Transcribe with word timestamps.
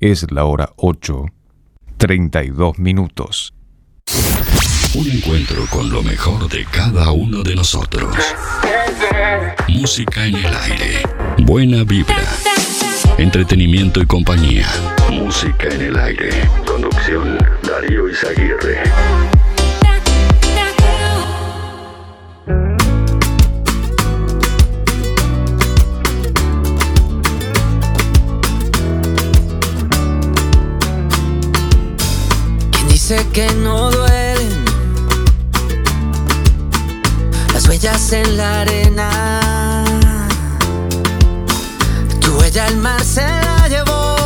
Es 0.00 0.30
la 0.30 0.44
hora 0.44 0.74
8, 0.76 1.24
32 1.96 2.78
minutos. 2.78 3.54
Un 4.94 5.10
encuentro 5.10 5.64
con 5.70 5.88
lo 5.88 6.02
mejor 6.02 6.50
de 6.50 6.66
cada 6.66 7.12
uno 7.12 7.42
de 7.42 7.54
nosotros. 7.54 8.14
Música 9.68 10.26
en 10.26 10.36
el 10.36 10.54
aire. 10.54 11.02
Buena 11.38 11.82
vibra. 11.84 12.22
Entretenimiento 13.16 14.02
y 14.02 14.06
compañía. 14.06 14.68
Música 15.10 15.68
en 15.70 15.80
el 15.80 15.98
aire. 15.98 16.30
Conducción 16.66 17.38
Darío 17.62 18.10
Izaguirre. 18.10 18.82
¿Quién 33.06 33.18
dice 33.18 33.28
que 33.32 33.54
no 33.54 33.88
duelen 33.92 34.64
las 37.54 37.68
huellas 37.68 38.12
en 38.12 38.36
la 38.36 38.62
arena? 38.62 39.84
Tu 42.20 42.36
huella 42.36 42.66
el 42.66 42.78
mar 42.78 43.00
se 43.04 43.20
la 43.20 43.68
llevó, 43.68 44.16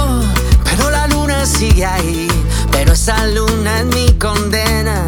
pero 0.64 0.90
la 0.90 1.06
luna 1.08 1.44
sigue 1.44 1.84
ahí, 1.84 2.26
pero 2.72 2.94
esa 2.94 3.26
luna 3.26 3.80
es 3.80 3.86
mi 3.86 4.14
condena. 4.14 5.06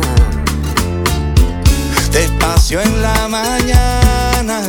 Despacio 2.10 2.78
en 2.82 3.00
la 3.00 3.26
mañana, 3.28 4.60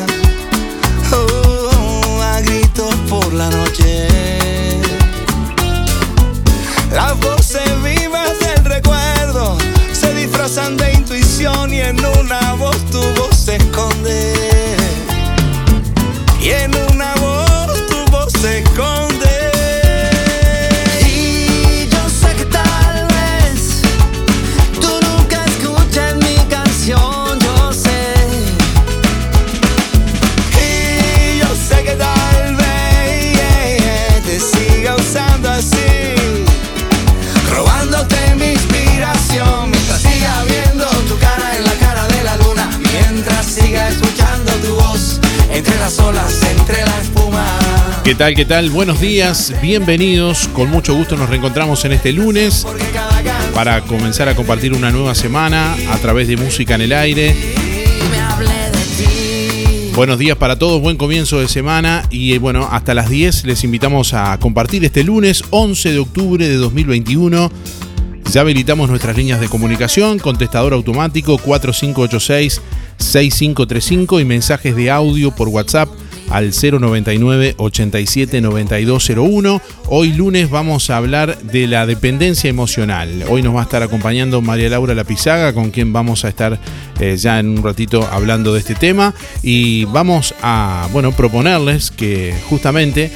oh, 1.12 2.21
a 2.21 2.40
gritos 2.40 2.95
por 3.09 3.34
la 3.34 3.49
noche. 3.49 4.07
Las 6.93 7.20
voces 7.20 7.63
vivas 7.84 8.02
en 11.84 12.05
una 12.05 12.53
voz 12.53 12.77
tu 12.91 13.01
voz 13.20 13.35
se 13.35 13.55
esconde. 13.57 14.34
Y 16.41 16.49
en 16.49 16.71
una 16.91 17.13
voz 17.15 17.23
¿Qué 48.04 48.15
tal? 48.15 48.35
¿Qué 48.35 48.43
tal? 48.43 48.70
Buenos 48.70 48.99
días, 48.99 49.54
bienvenidos. 49.62 50.49
Con 50.49 50.70
mucho 50.70 50.93
gusto 50.93 51.15
nos 51.15 51.29
reencontramos 51.29 51.85
en 51.85 51.93
este 51.93 52.12
lunes 52.12 52.68
para 53.55 53.79
comenzar 53.79 54.27
a 54.27 54.35
compartir 54.35 54.73
una 54.73 54.91
nueva 54.91 55.15
semana 55.15 55.73
a 55.90 55.98
través 55.99 56.27
de 56.27 56.35
música 56.35 56.76
en 56.76 56.82
el 56.82 56.91
aire. 56.91 57.34
Buenos 59.95 60.20
días 60.20 60.35
para 60.35 60.60
todos, 60.60 60.82
buen 60.82 60.98
comienzo 60.98 61.40
de 61.40 61.48
semana 61.48 62.04
y 62.10 62.34
eh, 62.34 62.40
bueno, 62.40 62.68
hasta 62.70 62.93
las 62.93 63.10
10 63.10 63.45
les 63.45 63.63
invitamos 63.63 64.13
a 64.13 64.38
compartir 64.38 64.84
este 64.84 65.06
lunes 65.06 65.41
11 65.51 65.94
de 65.94 66.00
octubre 66.00 66.45
de 66.45 66.57
2021. 66.57 67.50
Ya 68.34 68.41
habilitamos 68.41 68.90
nuestras 68.90 69.16
líneas 69.16 69.40
de 69.40 69.47
comunicación, 69.47 70.19
contestador 70.19 70.73
automático 70.73 71.40
4586-6535 71.40 74.19
y 74.19 74.25
mensajes 74.25 74.75
de 74.75 74.91
audio 74.91 75.33
por 75.33 75.47
WhatsApp 75.47 75.88
al 76.29 76.51
099 76.51 77.56
87 77.57 78.41
9201. 78.41 79.61
Hoy 79.88 80.13
lunes 80.13 80.50
vamos 80.50 80.89
a 80.89 80.97
hablar 80.97 81.38
de 81.39 81.67
la 81.67 81.85
dependencia 81.85 82.50
emocional. 82.50 83.25
Hoy 83.29 83.41
nos 83.41 83.56
va 83.56 83.61
a 83.61 83.63
estar 83.63 83.84
acompañando 83.84 84.41
María 84.41 84.69
Laura 84.69 84.95
Lapizaga, 84.95 85.53
con 85.53 85.72
quien 85.72 85.94
vamos 85.94 86.25
a 86.25 86.29
estar 86.29 86.59
eh, 87.00 87.17
ya 87.17 87.39
en 87.39 87.50
un 87.50 87.63
ratito 87.63 88.07
hablando 88.11 88.53
de 88.53 88.59
este 88.59 88.75
tema. 88.75 89.13
Y 89.41 89.85
vamos 89.85 90.34
a 90.41 90.88
bueno, 90.91 91.11
proponerles 91.11 91.91
que 91.91 92.34
justamente 92.50 93.11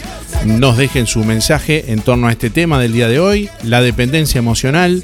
nos 0.45 0.77
dejen 0.77 1.07
su 1.07 1.23
mensaje 1.23 1.91
en 1.91 2.01
torno 2.01 2.27
a 2.27 2.31
este 2.31 2.49
tema 2.49 2.79
del 2.79 2.93
día 2.93 3.07
de 3.07 3.19
hoy, 3.19 3.49
la 3.63 3.81
dependencia 3.81 4.39
emocional. 4.39 5.03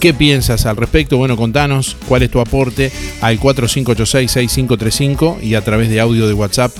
¿Qué 0.00 0.12
piensas 0.14 0.66
al 0.66 0.76
respecto? 0.76 1.16
Bueno, 1.16 1.36
contanos 1.36 1.96
cuál 2.06 2.22
es 2.22 2.30
tu 2.30 2.38
aporte 2.38 2.92
al 3.20 3.40
4586-6535 3.40 5.42
y 5.42 5.54
a 5.54 5.62
través 5.62 5.90
de 5.90 5.98
audio 5.98 6.28
de 6.28 6.34
WhatsApp 6.34 6.70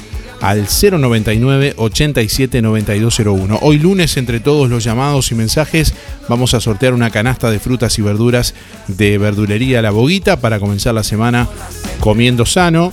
al 0.41 0.67
099 0.67 1.75
87 1.77 2.63
9201. 2.63 3.59
Hoy 3.63 3.79
lunes, 3.79 4.17
entre 4.17 4.41
todos 4.41 4.69
los 4.69 4.85
llamados 4.85 5.31
y 5.33 5.35
mensajes, 5.35 5.95
vamos 6.29 6.55
a 6.55 6.61
sortear 6.61 6.95
una 6.95 7.11
canasta 7.11 7.51
de 7.51 7.59
frutas 7.59 7.99
y 7.99 8.03
verduras 8.03 8.55
de 8.87 9.19
verdulería 9.19 9.83
La 9.83 9.91
Boguita 9.91 10.41
para 10.41 10.61
comenzar 10.61 10.95
la 10.95 11.03
semana 11.03 11.49
comiendo 12.01 12.47
sano. 12.47 12.93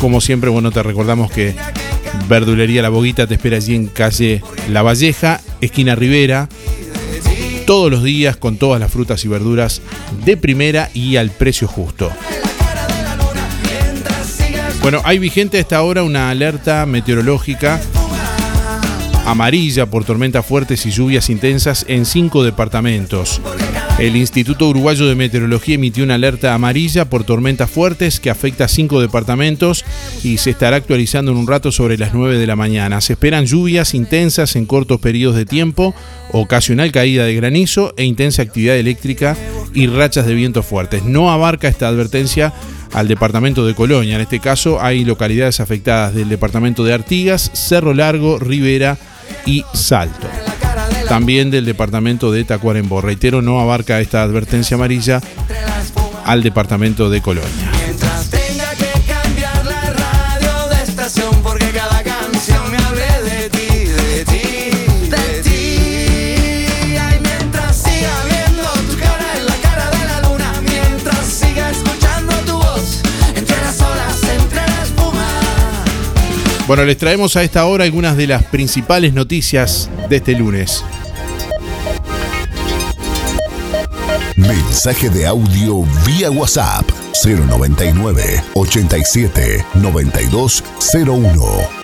Como 0.00 0.20
siempre, 0.20 0.50
bueno, 0.50 0.70
te 0.70 0.82
recordamos 0.82 1.30
que 1.30 1.54
Verdulería 2.28 2.82
La 2.82 2.88
Boguita 2.88 3.26
te 3.26 3.34
espera 3.34 3.56
allí 3.56 3.74
en 3.74 3.86
calle 3.86 4.42
La 4.70 4.82
Valleja, 4.82 5.40
esquina 5.60 5.94
Rivera. 5.94 6.48
Todos 7.66 7.90
los 7.90 8.02
días 8.02 8.36
con 8.36 8.56
todas 8.56 8.80
las 8.80 8.90
frutas 8.90 9.24
y 9.24 9.28
verduras 9.28 9.80
de 10.24 10.36
primera 10.36 10.90
y 10.94 11.16
al 11.16 11.30
precio 11.30 11.68
justo. 11.68 12.10
Bueno, 14.82 15.00
hay 15.04 15.20
vigente 15.20 15.58
a 15.58 15.60
esta 15.60 15.80
hora 15.82 16.02
una 16.02 16.28
alerta 16.28 16.84
meteorológica 16.86 17.80
amarilla 19.24 19.86
por 19.86 20.04
tormentas 20.04 20.44
fuertes 20.44 20.84
y 20.86 20.90
lluvias 20.90 21.30
intensas 21.30 21.84
en 21.88 22.04
cinco 22.04 22.42
departamentos. 22.42 23.40
El 23.98 24.16
Instituto 24.16 24.68
Uruguayo 24.68 25.06
de 25.06 25.14
Meteorología 25.14 25.76
emitió 25.76 26.02
una 26.02 26.14
alerta 26.14 26.54
amarilla 26.54 27.08
por 27.08 27.22
tormentas 27.22 27.70
fuertes 27.70 28.18
que 28.18 28.30
afecta 28.30 28.64
a 28.64 28.68
cinco 28.68 29.00
departamentos 29.00 29.84
y 30.24 30.38
se 30.38 30.50
estará 30.50 30.76
actualizando 30.76 31.30
en 31.30 31.38
un 31.38 31.46
rato 31.46 31.70
sobre 31.70 31.98
las 31.98 32.12
9 32.12 32.38
de 32.38 32.46
la 32.46 32.56
mañana. 32.56 33.00
Se 33.00 33.12
esperan 33.12 33.46
lluvias 33.46 33.94
intensas 33.94 34.56
en 34.56 34.66
cortos 34.66 35.00
periodos 35.00 35.36
de 35.36 35.46
tiempo, 35.46 35.94
ocasional 36.32 36.90
caída 36.90 37.24
de 37.24 37.36
granizo 37.36 37.94
e 37.96 38.04
intensa 38.04 38.42
actividad 38.42 38.76
eléctrica 38.76 39.36
y 39.74 39.86
rachas 39.86 40.26
de 40.26 40.34
viento 40.34 40.62
fuertes. 40.64 41.04
No 41.04 41.30
abarca 41.30 41.68
esta 41.68 41.86
advertencia 41.86 42.52
al 42.92 43.08
departamento 43.08 43.66
de 43.66 43.74
Colonia. 43.74 44.16
En 44.16 44.20
este 44.20 44.40
caso 44.40 44.80
hay 44.82 45.04
localidades 45.04 45.60
afectadas 45.60 46.14
del 46.14 46.28
departamento 46.28 46.84
de 46.84 46.92
Artigas, 46.92 47.50
Cerro 47.54 47.94
Largo, 47.94 48.38
Rivera 48.38 48.98
y 49.46 49.64
Salto. 49.74 50.28
También 51.08 51.50
del 51.50 51.64
departamento 51.64 52.30
de 52.30 52.44
Tacuarembó. 52.44 53.00
Reitero, 53.00 53.42
no 53.42 53.60
abarca 53.60 54.00
esta 54.00 54.22
advertencia 54.22 54.76
amarilla 54.76 55.20
al 56.24 56.42
departamento 56.42 57.10
de 57.10 57.20
Colonia. 57.20 57.71
Bueno, 76.66 76.84
les 76.84 76.96
traemos 76.96 77.36
a 77.36 77.42
esta 77.42 77.66
hora 77.66 77.84
algunas 77.84 78.16
de 78.16 78.28
las 78.28 78.44
principales 78.44 79.12
noticias 79.12 79.90
de 80.08 80.16
este 80.16 80.34
lunes. 80.34 80.82
Mensaje 84.36 85.10
de 85.10 85.26
audio 85.26 85.84
vía 86.06 86.30
WhatsApp 86.30 86.88
099 87.24 88.42
87 88.54 89.66
9201. 89.74 91.82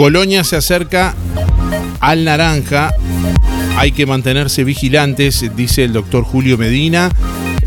Colonia 0.00 0.44
se 0.44 0.56
acerca 0.56 1.14
al 2.00 2.24
naranja. 2.24 2.90
Hay 3.76 3.92
que 3.92 4.06
mantenerse 4.06 4.64
vigilantes, 4.64 5.44
dice 5.54 5.84
el 5.84 5.92
doctor 5.92 6.24
Julio 6.24 6.56
Medina. 6.56 7.10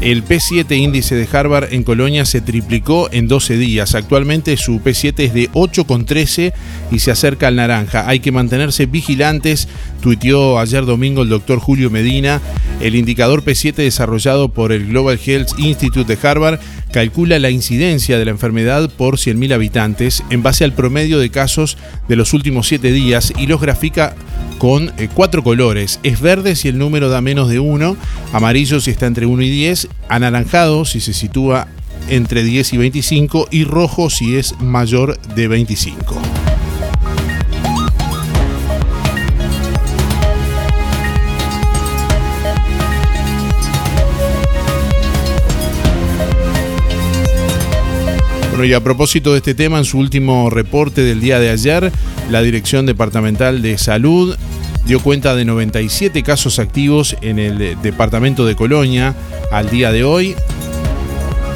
El 0.04 0.26
P7 0.26 0.76
índice 0.78 1.16
de 1.16 1.30
Harvard 1.32 1.74
en 1.74 1.84
Colonia 1.84 2.26
se 2.26 2.42
triplicó 2.42 3.08
en 3.14 3.30
12 3.30 3.56
días. 3.56 3.96
Actualmente 3.96 4.58
su 4.58 4.82
P7 4.82 5.14
es 5.20 5.34
de 5.34 5.50
8,13 5.52 6.52
y 6.92 7.00
se 7.00 7.12
acerca 7.12 7.48
al 7.48 7.56
naranja. 7.56 8.10
Hay 8.10 8.20
que 8.20 8.34
mantenerse 8.34 8.86
vigilantes, 8.86 9.70
tuiteó 10.02 10.60
ayer 10.60 10.86
domingo 10.86 11.22
el 11.22 11.30
doctor 11.30 11.60
Julio 11.60 11.90
Medina. 11.90 12.42
El 12.82 12.96
indicador 12.96 13.46
P7 13.46 13.76
desarrollado 13.76 14.50
por 14.50 14.74
el 14.74 14.88
Global 14.88 15.18
Health 15.26 15.58
Institute 15.58 16.18
de 16.18 16.28
Harvard 16.28 16.60
calcula 16.92 17.40
la 17.40 17.50
incidencia 17.50 18.20
de 18.20 18.26
la 18.26 18.32
enfermedad 18.32 18.90
por 18.90 19.16
100.000 19.16 19.54
habitantes 19.54 20.22
en 20.30 20.44
base 20.44 20.66
al 20.66 20.74
promedio 20.74 21.18
de 21.18 21.30
casos 21.30 21.78
de 22.10 22.18
los 22.18 22.34
últimos 22.34 22.68
7 22.68 22.92
días 22.92 23.32
y 23.38 23.48
los 23.48 23.62
grafica 23.62 24.16
con 24.64 24.94
eh, 24.98 25.10
cuatro 25.14 25.44
colores. 25.44 26.00
Es 26.04 26.22
verde 26.22 26.56
si 26.56 26.70
el 26.70 26.78
número 26.78 27.10
da 27.10 27.20
menos 27.20 27.50
de 27.50 27.60
1, 27.60 27.98
amarillo 28.32 28.80
si 28.80 28.92
está 28.92 29.08
entre 29.08 29.26
1 29.26 29.44
y 29.44 29.50
10, 29.50 29.90
anaranjado 30.08 30.86
si 30.86 31.02
se 31.02 31.12
sitúa 31.12 31.68
entre 32.08 32.46
10 32.46 32.72
y 32.72 32.78
25 32.78 33.50
y 33.52 33.66
rojo 33.66 34.10
si 34.10 34.38
es 34.38 34.58
mayor 34.62 35.20
de 35.36 35.50
25. 35.50 36.16
Bueno, 48.52 48.64
y 48.64 48.74
a 48.74 48.82
propósito 48.82 49.34
de 49.34 49.40
este 49.40 49.56
tema, 49.56 49.80
en 49.80 49.84
su 49.84 49.98
último 49.98 50.50
reporte 50.50 51.02
del 51.02 51.20
día 51.20 51.40
de 51.40 51.50
ayer, 51.50 51.92
la 52.30 52.42
Dirección 52.42 52.86
Departamental 52.86 53.62
de 53.62 53.78
Salud 53.78 54.38
dio 54.86 55.00
cuenta 55.00 55.36
de 55.36 55.46
97 55.46 56.24
casos 56.24 56.60
activos 56.60 57.16
en 57.22 57.40
el 57.40 57.82
departamento 57.82 58.46
de 58.46 58.56
Colonia 58.56 59.16
al 59.52 59.70
día 59.70 59.92
de 59.92 60.04
hoy. 60.04 60.36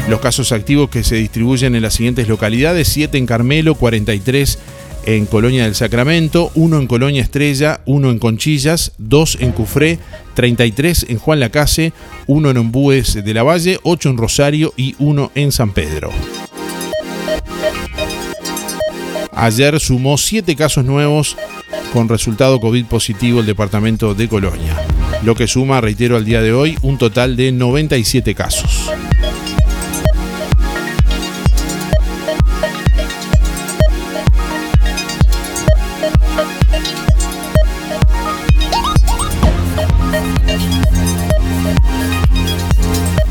Los 0.09 0.21
casos 0.21 0.53
activos 0.53 0.89
que 0.89 1.03
se 1.03 1.15
distribuyen 1.15 1.75
en 1.75 1.81
las 1.81 1.95
siguientes 1.95 2.29
localidades, 2.29 2.87
7 2.87 3.17
en 3.17 3.25
Carmelo, 3.25 3.75
43 3.75 4.57
en 5.05 5.25
Colonia 5.25 5.63
del 5.63 5.75
Sacramento, 5.75 6.51
1 6.55 6.79
en 6.79 6.87
Colonia 6.87 7.21
Estrella, 7.21 7.81
1 7.85 8.11
en 8.11 8.19
Conchillas, 8.19 8.93
2 8.97 9.37
en 9.41 9.51
Cufré, 9.51 9.99
33 10.35 11.07
en 11.09 11.17
Juan 11.17 11.39
Lacase, 11.39 11.93
1 12.27 12.49
en 12.49 12.57
Ombúes 12.57 13.13
de 13.13 13.33
la 13.33 13.43
Valle, 13.43 13.79
8 13.83 14.09
en 14.09 14.17
Rosario 14.17 14.73
y 14.77 14.95
1 14.99 15.31
en 15.35 15.51
San 15.51 15.71
Pedro. 15.71 16.11
Ayer 19.33 19.79
sumó 19.79 20.17
7 20.17 20.55
casos 20.55 20.83
nuevos 20.83 21.37
con 21.97 22.09
resultado 22.09 22.59
COVID 22.59 22.85
positivo 22.85 23.39
el 23.39 23.47
departamento 23.47 24.13
de 24.13 24.29
Colonia, 24.29 24.75
lo 25.23 25.33
que 25.33 25.47
suma, 25.47 25.81
reitero, 25.81 26.15
al 26.15 26.25
día 26.25 26.43
de 26.43 26.53
hoy 26.53 26.77
un 26.83 26.99
total 26.99 27.35
de 27.35 27.51
97 27.51 28.35
casos. 28.35 28.91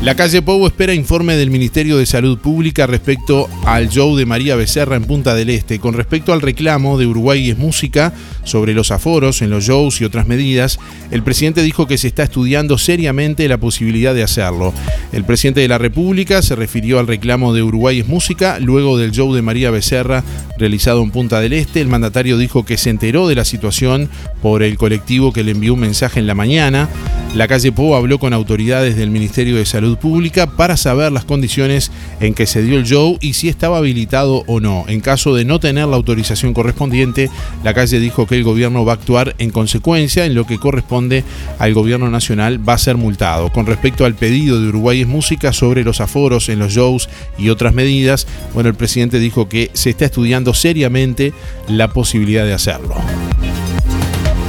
La 0.07 0.15
calle 0.15 0.39
Pou 0.41 0.63
espera 0.65 0.93
informe 0.93 1.35
del 1.35 1.51
Ministerio 1.51 1.97
de 1.97 2.05
Salud 2.05 2.37
Pública 2.37 2.87
respecto 2.87 3.49
al 3.65 3.89
show 3.89 4.15
de 4.15 4.25
María 4.25 4.55
Becerra 4.55 4.95
en 4.95 5.03
Punta 5.03 5.35
del 5.35 5.49
Este. 5.49 5.79
Con 5.79 5.95
respecto 5.95 6.31
al 6.31 6.39
reclamo 6.39 6.97
de 6.97 7.05
Uruguay 7.05 7.49
es 7.49 7.57
Música 7.57 8.13
sobre 8.45 8.73
los 8.73 8.91
aforos 8.91 9.41
en 9.41 9.49
los 9.49 9.65
shows 9.65 9.99
y 9.99 10.05
otras 10.05 10.25
medidas, 10.25 10.79
el 11.11 11.23
presidente 11.23 11.61
dijo 11.61 11.87
que 11.87 11.97
se 11.97 12.07
está 12.07 12.23
estudiando 12.23 12.77
seriamente 12.77 13.49
la 13.49 13.57
posibilidad 13.57 14.15
de 14.15 14.23
hacerlo. 14.23 14.73
El 15.11 15.25
presidente 15.25 15.59
de 15.59 15.67
la 15.67 15.77
República 15.77 16.41
se 16.41 16.55
refirió 16.55 16.99
al 16.99 17.07
reclamo 17.07 17.53
de 17.53 17.63
Uruguay 17.63 17.99
es 17.99 18.07
Música 18.07 18.59
luego 18.61 18.97
del 18.97 19.11
show 19.11 19.35
de 19.35 19.41
María 19.41 19.71
Becerra 19.71 20.23
realizado 20.57 21.03
en 21.03 21.11
Punta 21.11 21.41
del 21.41 21.51
Este. 21.51 21.81
El 21.81 21.89
mandatario 21.89 22.37
dijo 22.37 22.63
que 22.63 22.77
se 22.77 22.91
enteró 22.91 23.27
de 23.27 23.35
la 23.35 23.43
situación 23.43 24.09
por 24.41 24.63
el 24.63 24.77
colectivo 24.77 25.33
que 25.33 25.43
le 25.43 25.51
envió 25.51 25.73
un 25.73 25.81
mensaje 25.81 26.21
en 26.21 26.27
la 26.27 26.33
mañana. 26.33 26.87
La 27.35 27.49
calle 27.49 27.73
Pou 27.73 27.93
habló 27.93 28.19
con 28.19 28.31
autoridades 28.31 28.95
del 28.95 29.11
Ministerio 29.11 29.57
de 29.57 29.65
Salud 29.65 29.96
Pública 29.97 30.47
para 30.47 30.77
saber 30.77 31.11
las 31.11 31.25
condiciones 31.25 31.91
en 32.19 32.33
que 32.33 32.45
se 32.45 32.61
dio 32.61 32.77
el 32.77 32.85
show 32.85 33.17
y 33.21 33.33
si 33.33 33.49
estaba 33.49 33.77
habilitado 33.77 34.43
o 34.47 34.59
no. 34.59 34.85
En 34.87 35.01
caso 35.01 35.35
de 35.35 35.45
no 35.45 35.59
tener 35.59 35.87
la 35.87 35.95
autorización 35.95 36.53
correspondiente, 36.53 37.29
la 37.63 37.73
calle 37.73 37.99
dijo 37.99 38.27
que 38.27 38.35
el 38.35 38.43
gobierno 38.43 38.85
va 38.85 38.93
a 38.93 38.95
actuar 38.95 39.35
en 39.37 39.49
consecuencia, 39.49 40.25
en 40.25 40.35
lo 40.35 40.45
que 40.45 40.57
corresponde 40.57 41.23
al 41.59 41.73
gobierno 41.73 42.09
nacional 42.09 42.67
va 42.67 42.73
a 42.73 42.77
ser 42.77 42.97
multado. 42.97 43.49
Con 43.51 43.65
respecto 43.65 44.05
al 44.05 44.15
pedido 44.15 44.61
de 44.61 44.69
Uruguay 44.69 45.01
es 45.01 45.07
Música 45.07 45.53
sobre 45.53 45.83
los 45.83 46.01
aforos 46.01 46.49
en 46.49 46.59
los 46.59 46.73
shows 46.73 47.09
y 47.37 47.49
otras 47.49 47.73
medidas, 47.73 48.27
bueno, 48.53 48.69
el 48.69 48.75
presidente 48.75 49.19
dijo 49.19 49.49
que 49.49 49.71
se 49.73 49.89
está 49.89 50.05
estudiando 50.05 50.53
seriamente 50.53 51.33
la 51.67 51.89
posibilidad 51.89 52.45
de 52.45 52.53
hacerlo. 52.53 52.95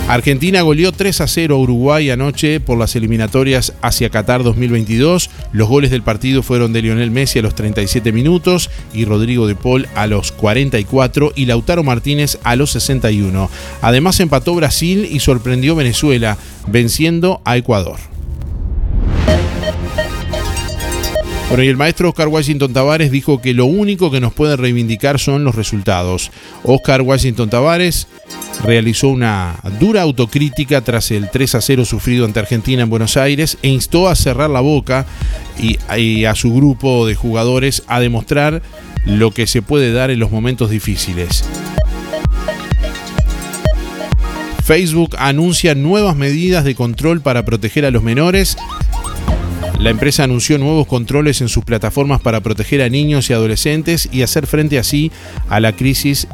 Argentina 0.08 0.62
goleó 0.62 0.90
3 0.90 1.20
a 1.20 1.26
0 1.26 1.54
a 1.54 1.58
Uruguay 1.58 2.08
anoche 2.08 2.60
por 2.60 2.78
las 2.78 2.96
eliminatorias 2.96 3.74
hacia 3.82 4.08
Qatar 4.08 4.42
2022. 4.42 5.28
Los 5.52 5.68
goles 5.68 5.90
del 5.90 6.00
partido 6.00 6.42
fueron 6.42 6.72
de 6.72 6.80
Lionel 6.80 7.10
Messi 7.10 7.40
a 7.40 7.42
los 7.42 7.54
37 7.54 8.10
minutos 8.10 8.70
y 8.94 9.04
Rodrigo 9.04 9.46
de 9.46 9.54
Paul 9.54 9.86
a 9.94 10.06
los 10.06 10.32
44 10.32 11.34
y 11.36 11.44
Lautaro 11.44 11.84
Martínez 11.84 12.38
a 12.42 12.56
los 12.56 12.70
61. 12.70 13.50
Además 13.82 14.18
empató 14.20 14.54
Brasil 14.54 15.06
y 15.10 15.20
sorprendió 15.20 15.76
Venezuela, 15.76 16.38
venciendo 16.68 17.42
a 17.44 17.58
Ecuador. 17.58 17.98
Bueno, 21.48 21.64
y 21.64 21.68
el 21.68 21.78
maestro 21.78 22.10
Oscar 22.10 22.28
Washington 22.28 22.74
Tavares 22.74 23.10
dijo 23.10 23.40
que 23.40 23.54
lo 23.54 23.64
único 23.64 24.10
que 24.10 24.20
nos 24.20 24.34
puede 24.34 24.56
reivindicar 24.56 25.18
son 25.18 25.44
los 25.44 25.54
resultados. 25.54 26.30
Oscar 26.62 27.00
Washington 27.00 27.48
Tavares 27.48 28.06
realizó 28.64 29.08
una 29.08 29.58
dura 29.80 30.02
autocrítica 30.02 30.82
tras 30.82 31.10
el 31.10 31.30
3 31.30 31.54
a 31.54 31.60
0 31.62 31.86
sufrido 31.86 32.26
ante 32.26 32.40
Argentina 32.40 32.82
en 32.82 32.90
Buenos 32.90 33.16
Aires 33.16 33.56
e 33.62 33.68
instó 33.68 34.08
a 34.08 34.14
cerrar 34.14 34.50
la 34.50 34.60
boca 34.60 35.06
y, 35.58 35.78
y 35.96 36.26
a 36.26 36.34
su 36.34 36.52
grupo 36.52 37.06
de 37.06 37.14
jugadores 37.14 37.82
a 37.86 37.98
demostrar 37.98 38.60
lo 39.06 39.30
que 39.30 39.46
se 39.46 39.62
puede 39.62 39.90
dar 39.90 40.10
en 40.10 40.18
los 40.18 40.30
momentos 40.30 40.68
difíciles. 40.68 41.44
Facebook 44.64 45.16
anuncia 45.18 45.74
nuevas 45.74 46.14
medidas 46.14 46.62
de 46.62 46.74
control 46.74 47.22
para 47.22 47.46
proteger 47.46 47.86
a 47.86 47.90
los 47.90 48.02
menores. 48.02 48.58
La 49.78 49.90
empresa 49.90 50.24
anunció 50.24 50.58
nuevos 50.58 50.88
controles 50.88 51.40
en 51.40 51.48
sus 51.48 51.64
plataformas 51.64 52.20
para 52.20 52.40
proteger 52.40 52.82
a 52.82 52.88
niños 52.88 53.30
y 53.30 53.32
adolescentes 53.32 54.08
y 54.10 54.22
hacer 54.22 54.48
frente 54.48 54.76
así 54.76 55.12
a 55.48 55.60
la 55.60 55.72
crisis 55.72 56.26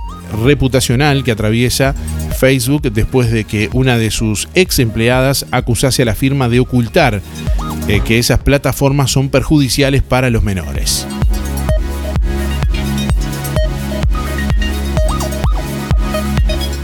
reputacional 0.42 1.24
que 1.24 1.32
atraviesa 1.32 1.94
Facebook 2.38 2.90
después 2.90 3.30
de 3.30 3.44
que 3.44 3.68
una 3.74 3.98
de 3.98 4.10
sus 4.10 4.48
ex 4.54 4.78
empleadas 4.78 5.44
acusase 5.50 6.02
a 6.02 6.06
la 6.06 6.14
firma 6.14 6.48
de 6.48 6.60
ocultar 6.60 7.20
eh, 7.86 8.00
que 8.02 8.18
esas 8.18 8.38
plataformas 8.38 9.10
son 9.10 9.28
perjudiciales 9.28 10.02
para 10.02 10.30
los 10.30 10.42
menores. 10.42 11.06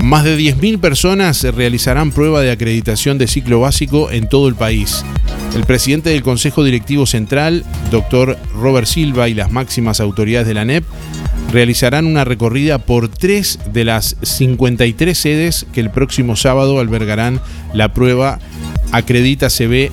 Más 0.02 0.24
de 0.24 0.36
10.000 0.36 0.78
personas 0.78 1.42
realizarán 1.42 2.10
prueba 2.10 2.42
de 2.42 2.50
acreditación 2.50 3.16
de 3.16 3.28
ciclo 3.28 3.60
básico 3.60 4.10
en 4.10 4.28
todo 4.28 4.48
el 4.48 4.56
país. 4.56 5.04
El 5.54 5.64
presidente 5.64 6.10
del 6.10 6.22
Consejo 6.22 6.62
Directivo 6.62 7.06
Central, 7.06 7.64
doctor 7.90 8.38
Robert 8.54 8.86
Silva, 8.86 9.28
y 9.28 9.34
las 9.34 9.50
máximas 9.50 10.00
autoridades 10.00 10.46
de 10.46 10.54
la 10.54 10.64
NEP 10.64 10.84
realizarán 11.52 12.06
una 12.06 12.24
recorrida 12.24 12.78
por 12.78 13.08
tres 13.08 13.58
de 13.72 13.84
las 13.84 14.16
53 14.22 15.18
sedes 15.18 15.66
que 15.72 15.80
el 15.80 15.90
próximo 15.90 16.36
sábado 16.36 16.78
albergarán 16.78 17.40
la 17.74 17.92
prueba 17.92 18.38
Acredita 18.92 19.48
CB 19.48 19.90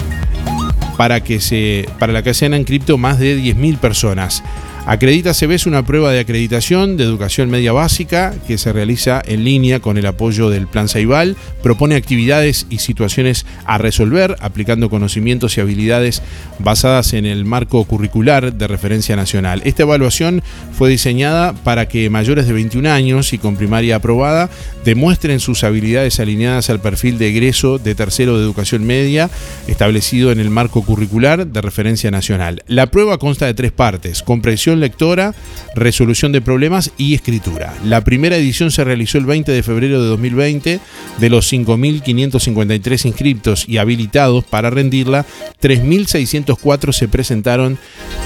para, 0.97 1.23
que 1.23 1.39
se, 1.39 1.87
para 1.99 2.13
la 2.13 2.23
que 2.23 2.33
se 2.33 2.45
han 2.45 2.53
inscrito 2.53 2.97
más 2.97 3.19
de 3.19 3.39
10.000 3.39 3.77
personas. 3.77 4.43
Acredita 4.89 5.33
CB 5.33 5.51
es 5.51 5.65
una 5.65 5.85
prueba 5.85 6.13
de 6.13 6.21
acreditación 6.21 6.95
de 6.95 7.03
educación 7.03 7.49
media 7.49 7.73
básica 7.73 8.33
que 8.47 8.57
se 8.57 8.71
realiza 8.71 9.21
en 9.25 9.43
línea 9.43 9.81
con 9.81 9.97
el 9.97 10.05
apoyo 10.05 10.49
del 10.49 10.65
Plan 10.65 10.87
Saibal. 10.87 11.35
Propone 11.61 11.95
actividades 11.95 12.67
y 12.69 12.77
situaciones 12.77 13.45
a 13.65 13.77
resolver 13.77 14.37
aplicando 14.39 14.89
conocimientos 14.89 15.57
y 15.57 15.59
habilidades 15.59 16.21
basadas 16.59 17.11
en 17.11 17.25
el 17.25 17.43
marco 17.43 17.83
curricular 17.83 18.53
de 18.53 18.65
referencia 18.65 19.17
nacional. 19.17 19.61
Esta 19.65 19.83
evaluación 19.83 20.41
fue 20.71 20.89
diseñada 20.89 21.51
para 21.51 21.89
que 21.89 22.09
mayores 22.09 22.47
de 22.47 22.53
21 22.53 22.89
años 22.89 23.33
y 23.33 23.39
con 23.39 23.57
primaria 23.57 23.97
aprobada 23.97 24.49
demuestren 24.85 25.41
sus 25.41 25.65
habilidades 25.65 26.21
alineadas 26.21 26.69
al 26.69 26.79
perfil 26.79 27.17
de 27.17 27.27
egreso 27.27 27.77
de 27.77 27.93
tercero 27.93 28.37
de 28.37 28.45
educación 28.45 28.85
media 28.85 29.29
establecido 29.67 30.31
en 30.31 30.39
el 30.39 30.49
marco 30.49 30.81
curricular 30.81 31.45
de 31.45 31.61
referencia 31.61 32.09
nacional. 32.09 32.63
La 32.67 32.87
prueba 32.87 33.17
consta 33.17 33.47
de 33.47 33.53
tres 33.53 33.73
partes: 33.73 34.23
comprensión 34.23 34.76
comprensión 34.77 34.87
lectora, 34.87 35.33
resolución 35.75 36.31
de 36.31 36.41
problemas 36.41 36.91
y 36.97 37.13
escritura. 37.13 37.73
La 37.83 38.03
primera 38.03 38.37
edición 38.37 38.71
se 38.71 38.83
realizó 38.83 39.17
el 39.17 39.25
20 39.25 39.51
de 39.51 39.63
febrero 39.63 40.01
de 40.01 40.07
2020. 40.07 40.79
De 41.19 41.29
los 41.29 41.51
5.553 41.51 43.05
inscriptos 43.05 43.67
y 43.67 43.77
habilitados 43.77 44.43
para 44.45 44.69
rendirla, 44.69 45.25
3.604 45.61 46.93
se 46.93 47.07
presentaron 47.07 47.77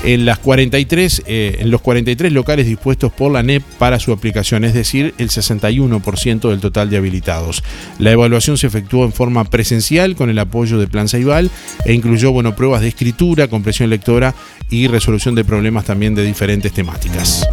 en, 0.03 0.25
las 0.25 0.39
43, 0.39 1.23
eh, 1.25 1.57
en 1.59 1.71
los 1.71 1.81
43 1.81 2.31
locales 2.31 2.65
dispuestos 2.65 3.11
por 3.11 3.31
la 3.31 3.43
NEP 3.43 3.63
para 3.77 3.99
su 3.99 4.11
aplicación, 4.11 4.65
es 4.65 4.73
decir, 4.73 5.13
el 5.17 5.29
61% 5.29 6.49
del 6.49 6.59
total 6.59 6.89
de 6.89 6.97
habilitados. 6.97 7.63
La 7.99 8.11
evaluación 8.11 8.57
se 8.57 8.67
efectuó 8.67 9.05
en 9.05 9.13
forma 9.13 9.45
presencial 9.45 10.15
con 10.15 10.29
el 10.29 10.39
apoyo 10.39 10.79
de 10.79 10.87
Plan 10.87 11.07
Saibal 11.07 11.49
e 11.85 11.93
incluyó 11.93 12.31
bueno, 12.31 12.55
pruebas 12.55 12.81
de 12.81 12.89
escritura, 12.89 13.47
compresión 13.47 13.89
lectora 13.89 14.35
y 14.69 14.87
resolución 14.87 15.35
de 15.35 15.45
problemas 15.45 15.85
también 15.85 16.15
de 16.15 16.23
diferentes 16.23 16.40
temáticas. 16.71 17.45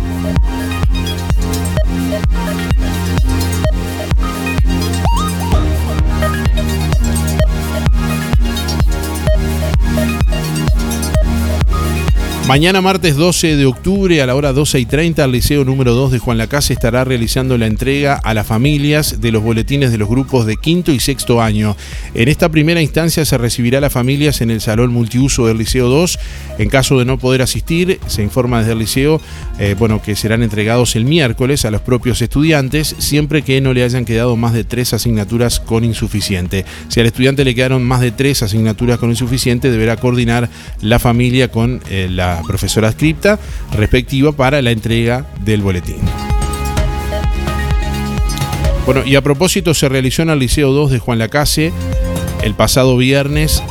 Mañana 12.49 12.81
martes 12.81 13.17
12 13.17 13.57
de 13.57 13.67
octubre 13.67 14.23
a 14.23 14.27
la 14.27 14.35
hora 14.35 14.55
12 14.55 14.81
y 14.81 14.87
30 14.87 15.23
el 15.23 15.33
Liceo 15.33 15.67
número 15.67 15.93
2 15.93 16.13
de 16.13 16.19
Juan 16.19 16.39
Lacase 16.39 16.73
estará 16.73 17.05
realizando 17.05 17.59
la 17.59 17.67
entrega 17.67 18.15
a 18.15 18.33
las 18.33 18.47
familias 18.47 19.21
de 19.21 19.33
los 19.33 19.43
boletines 19.43 19.93
de 19.93 19.99
los 19.99 20.09
grupos 20.09 20.47
de 20.47 20.57
quinto 20.57 20.91
y 20.91 20.99
sexto 20.99 21.43
año. 21.43 21.77
En 22.15 22.29
esta 22.29 22.49
primera 22.49 22.81
instancia 22.81 23.27
se 23.27 23.37
recibirá 23.37 23.77
a 23.77 23.81
las 23.83 23.93
familias 23.93 24.41
en 24.41 24.51
el 24.51 24.63
Salón 24.63 24.95
Multiuso 24.95 25.47
del 25.47 25.59
Liceo 25.59 25.91
2. 25.91 26.19
En 26.57 26.71
caso 26.71 26.99
de 26.99 27.05
no 27.05 27.19
poder 27.19 27.43
asistir, 27.43 28.01
se 28.07 28.23
informa 28.23 28.61
desde 28.61 28.73
el 28.73 28.79
Liceo 28.79 29.21
eh, 29.59 29.77
bueno, 29.79 30.01
que 30.01 30.17
serán 30.17 30.43
entregados 30.43 30.97
el 30.97 31.05
miércoles 31.05 31.67
a 31.67 31.71
los 31.71 31.83
propios 31.83 32.23
estudiantes, 32.23 32.97
siempre 32.99 33.43
que 33.43 33.61
no 33.61 33.75
le 33.75 33.83
hayan 33.83 34.07
quedado 34.07 34.37
más 34.37 34.55
de 34.55 34.65
tres 34.65 34.95
asignaturas 34.95 35.61
con 35.61 35.85
insuficiente. 35.85 36.65
Si 36.89 36.99
al 36.99 37.07
estudiante 37.07 37.45
le 37.45 37.55
quedaron 37.55 37.85
más 37.85 38.01
de 38.01 38.11
tres 38.11 38.43
asignaturas 38.43 38.99
con 38.99 39.11
insuficiente, 39.11 39.71
deberá 39.71 39.99
coordinar 39.99 40.49
la 40.81 40.99
familia 40.99 41.51
con 41.51 41.83
eh, 41.91 42.09
la 42.11 42.38
profesora 42.43 42.89
adscripta 42.89 43.39
respectiva 43.77 44.33
para 44.33 44.63
la 44.63 44.71
entrega 44.71 45.27
del 45.45 45.63
boletín. 45.63 46.01
Bueno, 48.87 49.05
y 49.05 49.17
a 49.17 49.23
propósito 49.23 49.75
se 49.75 49.89
realizó 49.89 50.23
en 50.23 50.31
el 50.31 50.39
Liceo 50.39 50.73
2 50.73 50.91
de 50.91 50.99
Juan 50.99 51.19
Lacase 51.19 51.73
el 52.43 52.55
pasado 52.55 52.97
viernes 52.97 53.63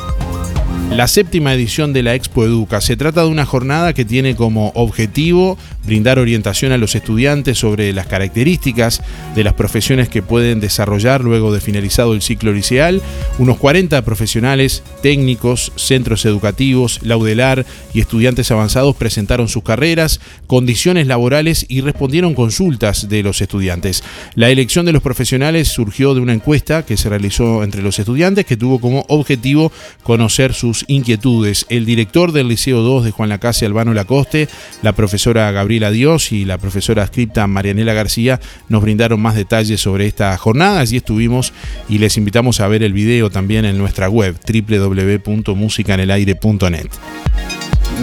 la 0.91 1.07
séptima 1.07 1.53
edición 1.53 1.93
de 1.93 2.01
la 2.01 2.15
Expo 2.15 2.45
Educa. 2.45 2.81
Se 2.81 2.95
trata 2.95 3.21
de 3.21 3.27
una 3.27 3.45
jornada 3.45 3.93
que 3.93 4.05
tiene 4.05 4.35
como 4.35 4.71
objetivo 4.73 5.57
brindar 5.87 6.19
orientación 6.19 6.73
a 6.73 6.77
los 6.77 6.93
estudiantes 6.95 7.57
sobre 7.57 7.93
las 7.93 8.05
características 8.07 9.01
de 9.35 9.43
las 9.43 9.53
profesiones 9.53 10.09
que 10.09 10.21
pueden 10.21 10.59
desarrollar 10.59 11.23
luego 11.23 11.53
de 11.53 11.61
finalizado 11.61 12.13
el 12.13 12.21
ciclo 12.21 12.51
liceal. 12.51 13.01
Unos 13.39 13.57
40 13.57 14.03
profesionales, 14.03 14.83
técnicos, 15.01 15.71
centros 15.77 16.25
educativos, 16.25 16.99
laudelar 17.03 17.65
y 17.93 18.01
estudiantes 18.01 18.51
avanzados 18.51 18.95
presentaron 18.97 19.47
sus 19.47 19.63
carreras, 19.63 20.19
condiciones 20.45 21.07
laborales 21.07 21.65
y 21.69 21.79
respondieron 21.79 22.35
consultas 22.35 23.07
de 23.07 23.23
los 23.23 23.41
estudiantes. 23.41 24.03
La 24.35 24.49
elección 24.49 24.85
de 24.85 24.91
los 24.91 25.01
profesionales 25.01 25.69
surgió 25.69 26.13
de 26.13 26.19
una 26.19 26.33
encuesta 26.33 26.85
que 26.85 26.97
se 26.97 27.07
realizó 27.07 27.63
entre 27.63 27.81
los 27.81 27.97
estudiantes 27.97 28.45
que 28.45 28.57
tuvo 28.57 28.79
como 28.79 29.05
objetivo 29.07 29.71
conocer 30.03 30.53
sus 30.53 30.83
inquietudes. 30.89 31.65
El 31.69 31.85
director 31.85 32.33
del 32.33 32.49
Liceo 32.49 32.81
2 32.81 33.05
de 33.05 33.11
Juan 33.11 33.29
Lacase, 33.29 33.65
Albano 33.65 33.93
Lacoste, 33.93 34.49
la 34.81 34.91
profesora 34.91 35.49
Gabriela 35.51 35.76
Dios 35.91 36.31
y 36.31 36.45
la 36.45 36.57
profesora 36.57 37.03
adscripta 37.03 37.45
Marianela 37.47 37.93
García 37.93 38.39
nos 38.69 38.81
brindaron 38.81 39.21
más 39.21 39.35
detalles 39.35 39.79
sobre 39.79 40.07
esta 40.07 40.35
jornada. 40.37 40.79
Allí 40.79 40.97
estuvimos 40.97 41.53
y 41.87 41.99
les 41.99 42.17
invitamos 42.17 42.59
a 42.59 42.67
ver 42.67 42.81
el 42.83 42.93
video 42.93 43.29
también 43.29 43.65
en 43.65 43.77
nuestra 43.77 44.09
web 44.09 44.35
www.musicanelaire.net 44.45 46.89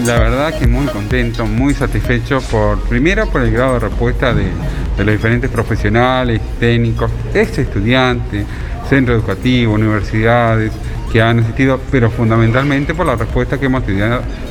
la 0.05 0.19
verdad 0.19 0.59
que 0.59 0.67
muy 0.67 0.87
contento, 0.87 1.47
muy 1.47 1.73
satisfecho 1.73 2.41
por 2.51 2.81
primero 2.81 3.31
por 3.31 3.43
el 3.43 3.53
grado 3.53 3.75
de 3.75 3.81
respuesta 3.81 4.35
de, 4.35 4.47
de 4.97 5.05
los 5.05 5.15
diferentes 5.15 5.49
profesionales, 5.51 6.41
técnicos, 6.59 7.13
ex 7.33 7.59
estudiantes, 7.59 8.45
centros 8.89 9.19
educativos, 9.19 9.77
universidades, 9.77 10.73
que 11.15 11.23
han 11.23 11.39
asistido, 11.39 11.81
pero 11.93 12.11
fundamentalmente 12.11 12.93
por 12.93 13.07
la 13.07 13.15
respuesta 13.15 13.61
que 13.61 13.67
hemos 13.67 13.85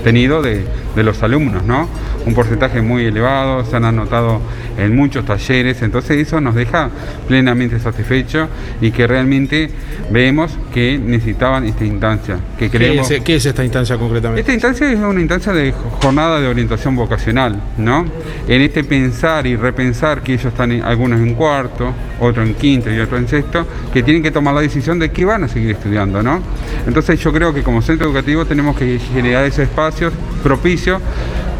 tenido 0.02 0.42
de, 0.42 0.64
los 0.96 1.22
alumnos, 1.22 1.62
¿no? 1.66 1.90
Un 2.26 2.34
porcentaje 2.34 2.82
muy 2.82 3.04
elevado, 3.04 3.66
se 3.66 3.76
han 3.76 3.84
anotado 3.84 4.40
en 4.78 4.96
muchos 4.96 5.26
talleres, 5.26 5.82
entonces 5.82 6.26
eso 6.26 6.40
nos 6.40 6.56
deja 6.56 6.90
plenamente 7.28 7.82
satisfechos 7.82 8.48
y 8.80 8.92
que 8.92 9.06
realmente 9.08 9.72
vemos 10.10 10.58
que 10.74 10.98
necesitaban 10.98 11.66
esta 11.66 11.84
instancia. 11.84 12.38
Que 12.58 12.70
creemos, 12.70 13.10
¿Qué, 13.10 13.36
es, 13.36 13.46
esta 13.46 13.66
instancia 13.66 13.98
concretamente? 13.98 14.40
Esta 14.40 14.54
instancia 14.54 14.90
es 14.90 15.00
una 15.00 15.20
instancia 15.20 15.52
de 15.52 15.74
jornada 15.74 16.40
de 16.40 16.48
orientación 16.48 16.96
vocacional, 16.96 17.62
¿no? 17.78 18.06
En 18.48 18.62
este 18.62 18.86
pensar 18.86 19.46
y 19.48 19.58
repensar 19.58 20.22
que 20.22 20.36
ellos 20.36 20.46
están 20.46 20.72
algunos 20.82 21.20
en 21.20 21.34
cuarto, 21.36 21.94
otros 22.22 22.48
en 22.48 22.56
quinto 22.56 22.90
y 22.90 23.00
otros 23.00 23.20
en 23.20 23.28
sexto, 23.28 23.68
que 23.92 24.02
tienen 24.02 24.24
que 24.24 24.32
tomar 24.32 24.54
la 24.54 24.62
decisión 24.62 24.98
de 24.98 25.12
qué 25.12 25.26
van 25.26 25.44
a 25.44 25.50
seguir 25.50 25.72
estudiando, 25.72 26.24
¿no? 26.24 26.53
Entonces 26.88 27.20
yo 27.20 27.32
creo 27.32 27.54
que 27.54 27.64
como 27.64 27.82
centro 27.82 28.08
educativo 28.08 28.46
tenemos 28.46 28.78
que 28.78 29.00
generar 29.00 29.46
esos 29.46 29.60
espacios 29.60 30.14
propicios 30.42 31.02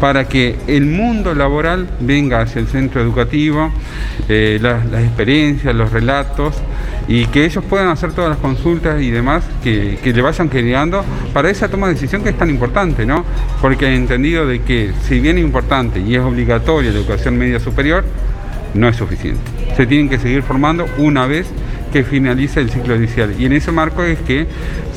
para 0.00 0.28
que 0.28 0.56
el 0.66 0.84
mundo 0.84 1.34
laboral 1.34 1.88
venga 2.00 2.42
hacia 2.42 2.60
el 2.60 2.68
centro 2.68 3.00
educativo, 3.00 3.72
eh, 4.28 4.58
las, 4.60 4.84
experiencias, 5.02 5.74
los 5.74 5.92
relatos 5.92 6.56
y 7.08 7.26
que 7.26 7.44
ellos 7.44 7.64
puedan 7.64 7.88
hacer 7.88 8.12
todas 8.12 8.30
las 8.30 8.38
consultas 8.38 9.00
y 9.00 9.10
demás 9.10 9.44
que, 9.62 9.98
le 10.04 10.22
vayan 10.22 10.48
creando 10.48 11.04
para 11.32 11.50
esa 11.50 11.68
toma 11.68 11.88
de 11.88 11.94
decisión 11.94 12.22
que 12.22 12.30
es 12.30 12.38
tan 12.38 12.50
importante, 12.50 13.06
¿no? 13.06 13.24
Porque 13.60 13.86
he 13.86 13.94
entendido 13.94 14.46
de 14.46 14.62
que 14.62 14.92
si 15.02 15.20
bien 15.20 15.38
es 15.38 15.44
importante 15.44 16.00
y 16.00 16.16
es 16.16 16.20
obligatoria 16.20 16.90
la 16.90 16.98
educación 16.98 17.38
media 17.38 17.58
superior, 17.58 18.04
no 18.74 18.88
es 18.88 18.96
suficiente. 18.96 19.40
Se 19.76 19.86
tienen 19.86 20.08
que 20.08 20.18
seguir 20.18 20.42
formando 20.42 20.86
una 20.98 21.26
vez 21.26 21.46
que 21.94 22.02
finaliza 22.02 22.58
el 22.58 22.70
ciclo 22.70 22.96
inicial. 22.96 23.36
Y 23.38 23.44
en 23.44 23.52
ese 23.52 23.70
marco 23.70 24.02
es 24.02 24.18
que 24.18 24.48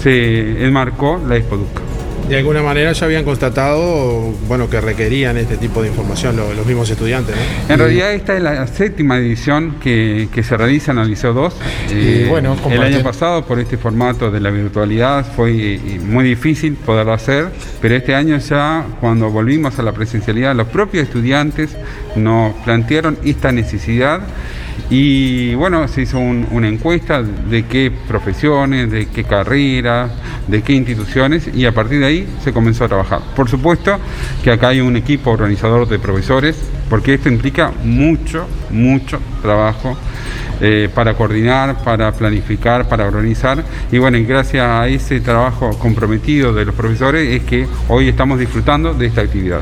se 0.02 0.66
enmarcó 0.66 1.22
la 1.28 1.36
Expoduca. 1.36 1.82
De 2.28 2.38
alguna 2.38 2.64
manera 2.64 2.92
ya 2.92 3.06
habían 3.06 3.24
constatado 3.24 4.34
bueno, 4.48 4.68
que 4.68 4.82
requerían 4.82 5.38
este 5.38 5.58
tipo 5.58 5.84
de 5.84 5.90
información 5.90 6.36
los, 6.36 6.66
mismos 6.66 6.90
estudiantes. 6.90 7.36
En 7.70 7.78
realidad 7.78 8.14
esta 8.14 8.36
es 8.36 8.42
la 8.42 8.66
séptima 8.66 9.20
edición 9.20 9.76
que, 9.80 10.28
se 10.42 10.58
realiza 10.58 10.92
en 10.92 10.98
el 10.98 11.10
Liceo 11.10 11.34
2. 11.34 11.56
Eh, 11.92 12.26
bueno, 12.28 12.58
el 12.68 12.82
año 12.82 13.04
pasado 13.04 13.46
por 13.46 13.60
este 13.60 13.78
formato 13.78 14.32
de 14.32 14.40
la 14.40 14.50
virtualidad 14.50 15.24
fue 15.36 15.76
eh, 15.76 16.00
muy 16.04 16.26
difícil 16.26 16.74
poderlo 16.74 17.14
hacer, 17.14 17.50
pero 17.80 17.96
este 17.96 18.16
año 18.16 18.40
ya 18.40 18.86
cuando 19.00 19.30
volvimos 19.30 19.78
a 19.78 19.84
la 19.84 19.92
presencialidad 19.92 20.56
los 20.56 20.68
propios 20.68 21.04
estudiantes 21.04 21.78
nos 22.16 22.56
plantearon 22.66 23.20
esta 23.24 23.52
necesidad 23.52 24.22
y 24.90 25.54
bueno, 25.56 25.88
se 25.88 26.04
hizo 26.04 26.18
una 26.18 26.68
encuesta 26.68 27.22
de 27.22 27.66
qué 27.66 27.92
profesiones, 28.08 28.90
de 28.90 29.08
qué 29.08 29.26
carreras, 29.26 30.12
de 30.48 30.62
qué 30.62 30.74
instituciones 30.74 31.50
y 31.54 31.66
a 31.66 31.74
partir 31.74 32.00
de 32.00 32.06
ahí 32.06 32.28
se 32.44 32.54
comenzó 32.54 32.86
a 32.86 32.88
trabajar. 32.88 33.20
Por 33.36 33.50
supuesto 33.50 33.98
que 34.44 34.52
acá 34.52 34.70
hay 34.70 34.80
un 34.80 34.96
equipo 34.96 35.32
organizador 35.32 35.88
de 35.90 36.00
profesores, 36.00 36.58
porque 36.90 37.16
esto 37.16 37.28
implica 37.28 37.72
mucho, 37.84 38.48
mucho 38.70 39.20
trabajo 39.42 39.98
eh, 40.62 40.90
para 40.94 41.16
coordinar, 41.16 41.84
para 41.84 42.12
planificar, 42.14 42.88
para 42.88 43.08
organizar. 43.08 43.64
Y 43.92 43.98
bueno, 43.98 44.18
gracias 44.26 44.66
a 44.66 44.88
ese 44.88 45.20
trabajo 45.20 45.78
comprometido 45.80 46.54
de 46.54 46.64
los 46.64 46.74
profesores 46.74 47.28
es 47.28 47.44
que 47.44 47.68
hoy 47.90 48.08
estamos 48.08 48.40
disfrutando 48.40 48.94
de 48.94 49.08
esta 49.08 49.22
actividad. 49.22 49.62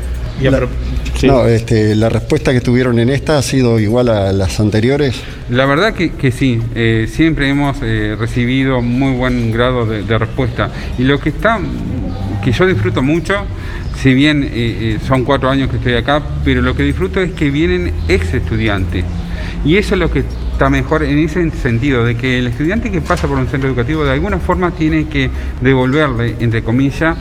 No, 1.22 1.46
este, 1.46 1.94
la 1.94 2.08
respuesta 2.08 2.52
que 2.52 2.60
tuvieron 2.60 2.98
en 2.98 3.08
esta 3.08 3.38
ha 3.38 3.42
sido 3.42 3.80
igual 3.80 4.08
a 4.08 4.32
las 4.32 4.60
anteriores. 4.60 5.22
La 5.48 5.64
verdad 5.64 5.94
que, 5.94 6.32
sí, 6.32 6.60
eh, 6.74 7.08
siempre 7.10 7.48
hemos 7.48 7.78
eh, 7.82 8.16
recibido 8.18 8.82
muy 8.82 9.12
buen 9.14 9.50
grado 9.50 9.86
de, 9.86 10.18
respuesta. 10.18 10.70
Y 10.98 11.04
lo 11.04 11.18
que 11.18 11.30
está, 11.30 11.58
que 12.44 12.52
yo 12.52 12.66
disfruto 12.66 13.02
mucho, 13.02 13.34
si 14.02 14.12
bien 14.12 14.48
eh, 14.52 14.98
son 15.06 15.24
cuatro 15.24 15.48
años 15.48 15.70
que 15.70 15.76
estoy 15.76 15.94
acá, 15.94 16.22
pero 16.44 16.60
lo 16.60 16.76
que 16.76 16.82
disfruto 16.82 17.20
es 17.20 17.32
que 17.32 17.50
vienen 17.50 17.92
ex 18.08 18.34
estudiantes. 18.34 19.04
Y 19.64 19.76
eso 19.76 19.94
es 19.94 20.00
lo 20.00 20.10
que 20.10 20.22
está 20.56 20.70
mejor 20.70 21.02
en 21.02 21.18
ese 21.18 21.50
sentido, 21.50 22.02
de 22.02 22.16
que 22.16 22.38
el 22.38 22.46
estudiante 22.46 22.90
que 22.90 23.02
pasa 23.02 23.28
por 23.28 23.36
un 23.36 23.46
centro 23.46 23.68
educativo 23.68 24.06
de 24.06 24.12
alguna 24.12 24.38
forma 24.38 24.70
tiene 24.70 25.06
que 25.06 25.28
devolverle, 25.60 26.36
entre 26.40 26.62
comillas, 26.62 27.14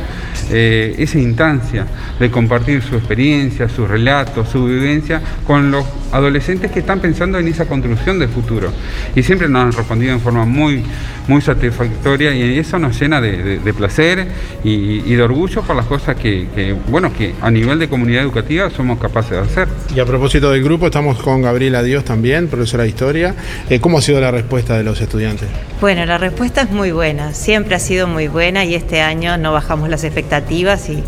eh, 0.52 0.96
esa 0.98 1.20
instancia 1.20 1.86
de 2.18 2.32
compartir 2.32 2.82
su 2.82 2.96
experiencia, 2.96 3.68
su 3.68 3.86
relato, 3.86 4.46
su 4.46 4.64
vivencia 4.64 5.22
con 5.46 5.70
los 5.70 5.86
adolescentes 6.14 6.72
que 6.72 6.80
están 6.80 7.02
pensando 7.02 7.38
en 7.38 7.50
esa 7.50 7.66
construcción 7.66 8.20
del 8.20 8.30
futuro. 8.30 8.72
Y 9.16 9.24
siempre 9.24 9.50
nos 9.50 9.64
han 9.64 9.72
respondido 9.74 10.14
en 10.14 10.22
forma 10.22 10.46
muy, 10.46 10.82
muy 11.28 11.42
satisfactoria 11.42 12.34
y 12.34 12.58
eso 12.58 12.80
nos 12.80 12.98
llena 12.98 13.20
de, 13.20 13.74
placer 13.78 14.28
y, 14.64 15.14
de 15.14 15.22
orgullo 15.22 15.62
por 15.62 15.76
las 15.76 15.88
cosas 15.88 16.16
que, 16.16 16.74
bueno, 16.88 17.12
que 17.12 17.34
a 17.42 17.52
nivel 17.52 17.80
de 17.80 17.90
comunidad 17.90 18.24
educativa 18.24 18.70
somos 18.70 18.98
capaces 18.98 19.32
de 19.32 19.40
hacer. 19.40 19.68
Y 19.94 20.00
a 20.00 20.06
propósito 20.06 20.52
del 20.52 20.64
grupo, 20.64 20.86
estamos 20.86 21.22
con 21.22 21.42
Gabriela 21.42 21.84
Dios 21.84 22.06
también, 22.06 22.48
profesora 22.48 22.84
de 22.84 22.90
historia. 22.90 23.25
Eh, 23.70 23.80
¿Cómo 23.80 23.98
ha 23.98 24.02
sido 24.02 24.20
la 24.20 24.32
respuesta 24.32 24.78
de 24.78 24.84
los 24.84 25.02
estudiantes? 25.02 25.48
Bueno, 25.82 26.06
la 26.06 26.18
respuesta 26.18 26.62
es 26.62 26.70
muy 26.70 26.92
buena, 26.92 27.34
siempre 27.34 27.76
ha 27.76 27.80
sido 27.80 28.08
muy 28.08 28.28
buena 28.28 28.66
y 28.66 28.76
este 28.76 29.02
año 29.02 29.38
no 29.38 29.54
bajamos 29.54 29.90
las 29.90 30.04
expectativas 30.04 30.90
y, 30.90 31.04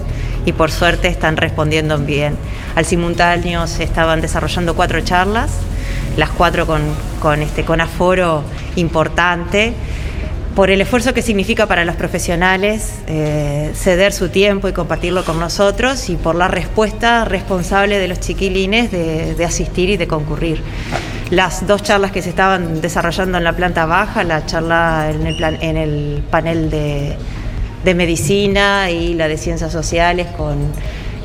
y 0.46 0.54
por 0.54 0.72
suerte 0.72 1.08
están 1.08 1.38
respondiendo 1.38 1.98
bien. 2.00 2.36
Al 2.76 2.86
simultáneo 2.86 3.68
se 3.68 3.84
estaban 3.84 4.22
desarrollando 4.22 4.76
cuatro 4.76 5.02
charlas, 5.02 5.52
las 6.16 6.30
cuatro 6.30 6.66
con, 6.66 6.82
con, 7.20 7.42
este, 7.42 7.64
con 7.64 7.82
aforo 7.82 8.44
importante 8.76 9.74
por 10.58 10.72
el 10.72 10.82
esfuerzo 10.82 11.14
que 11.14 11.22
significa 11.22 11.68
para 11.68 11.86
los 11.86 11.96
profesionales 11.96 12.96
eh, 13.06 13.74
ceder 13.76 14.12
su 14.12 14.30
tiempo 14.30 14.68
y 14.68 14.74
compartirlo 14.74 15.24
con 15.24 15.40
nosotros 15.40 16.10
y 16.10 16.16
por 16.16 16.34
la 16.34 16.48
respuesta 16.48 17.26
responsable 17.26 18.00
de 18.00 18.08
los 18.08 18.20
chiquilines 18.20 18.90
de, 18.90 19.46
asistir 19.46 19.92
y 19.92 19.98
de 19.98 20.08
concurrir. 20.08 20.64
Las 21.30 21.68
dos 21.68 21.84
charlas 21.84 22.12
que 22.12 22.22
se 22.22 22.30
estaban 22.30 22.80
desarrollando 22.80 23.38
en 23.38 23.44
la 23.44 23.54
planta 23.54 23.86
baja, 23.86 24.24
la 24.24 24.46
charla 24.46 25.12
en 25.12 25.78
el, 25.78 26.24
panel 26.30 26.70
de, 26.70 27.18
medicina 27.94 28.90
y 28.92 29.14
la 29.14 29.28
de 29.28 29.38
ciencias 29.38 29.72
sociales 29.72 30.28
con 30.38 30.58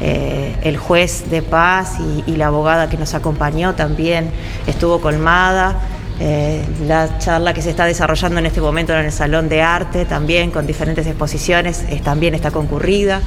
eh, 0.00 0.56
el 0.62 0.76
juez 0.76 1.30
de 1.30 1.42
paz 1.42 1.98
y 2.26 2.36
la 2.36 2.48
abogada 2.48 2.88
que 2.88 2.96
nos 2.96 3.14
acompañó 3.14 3.74
también 3.74 4.30
estuvo 4.66 5.00
colmada. 5.00 5.76
Eh, 6.24 6.62
la 6.86 7.18
charla 7.18 7.52
que 7.52 7.62
se 7.62 7.70
está 7.70 7.84
desarrollando 7.84 8.38
en 8.38 8.46
este 8.46 8.60
momento 8.60 8.92
en 8.92 9.06
el 9.06 9.10
Salón 9.10 9.48
de 9.48 9.60
Arte, 9.60 10.04
también 10.04 10.52
con 10.52 10.68
diferentes 10.68 11.04
exposiciones, 11.04 11.84
también 12.04 12.36
está 12.36 12.52
concurrida. 12.52 13.20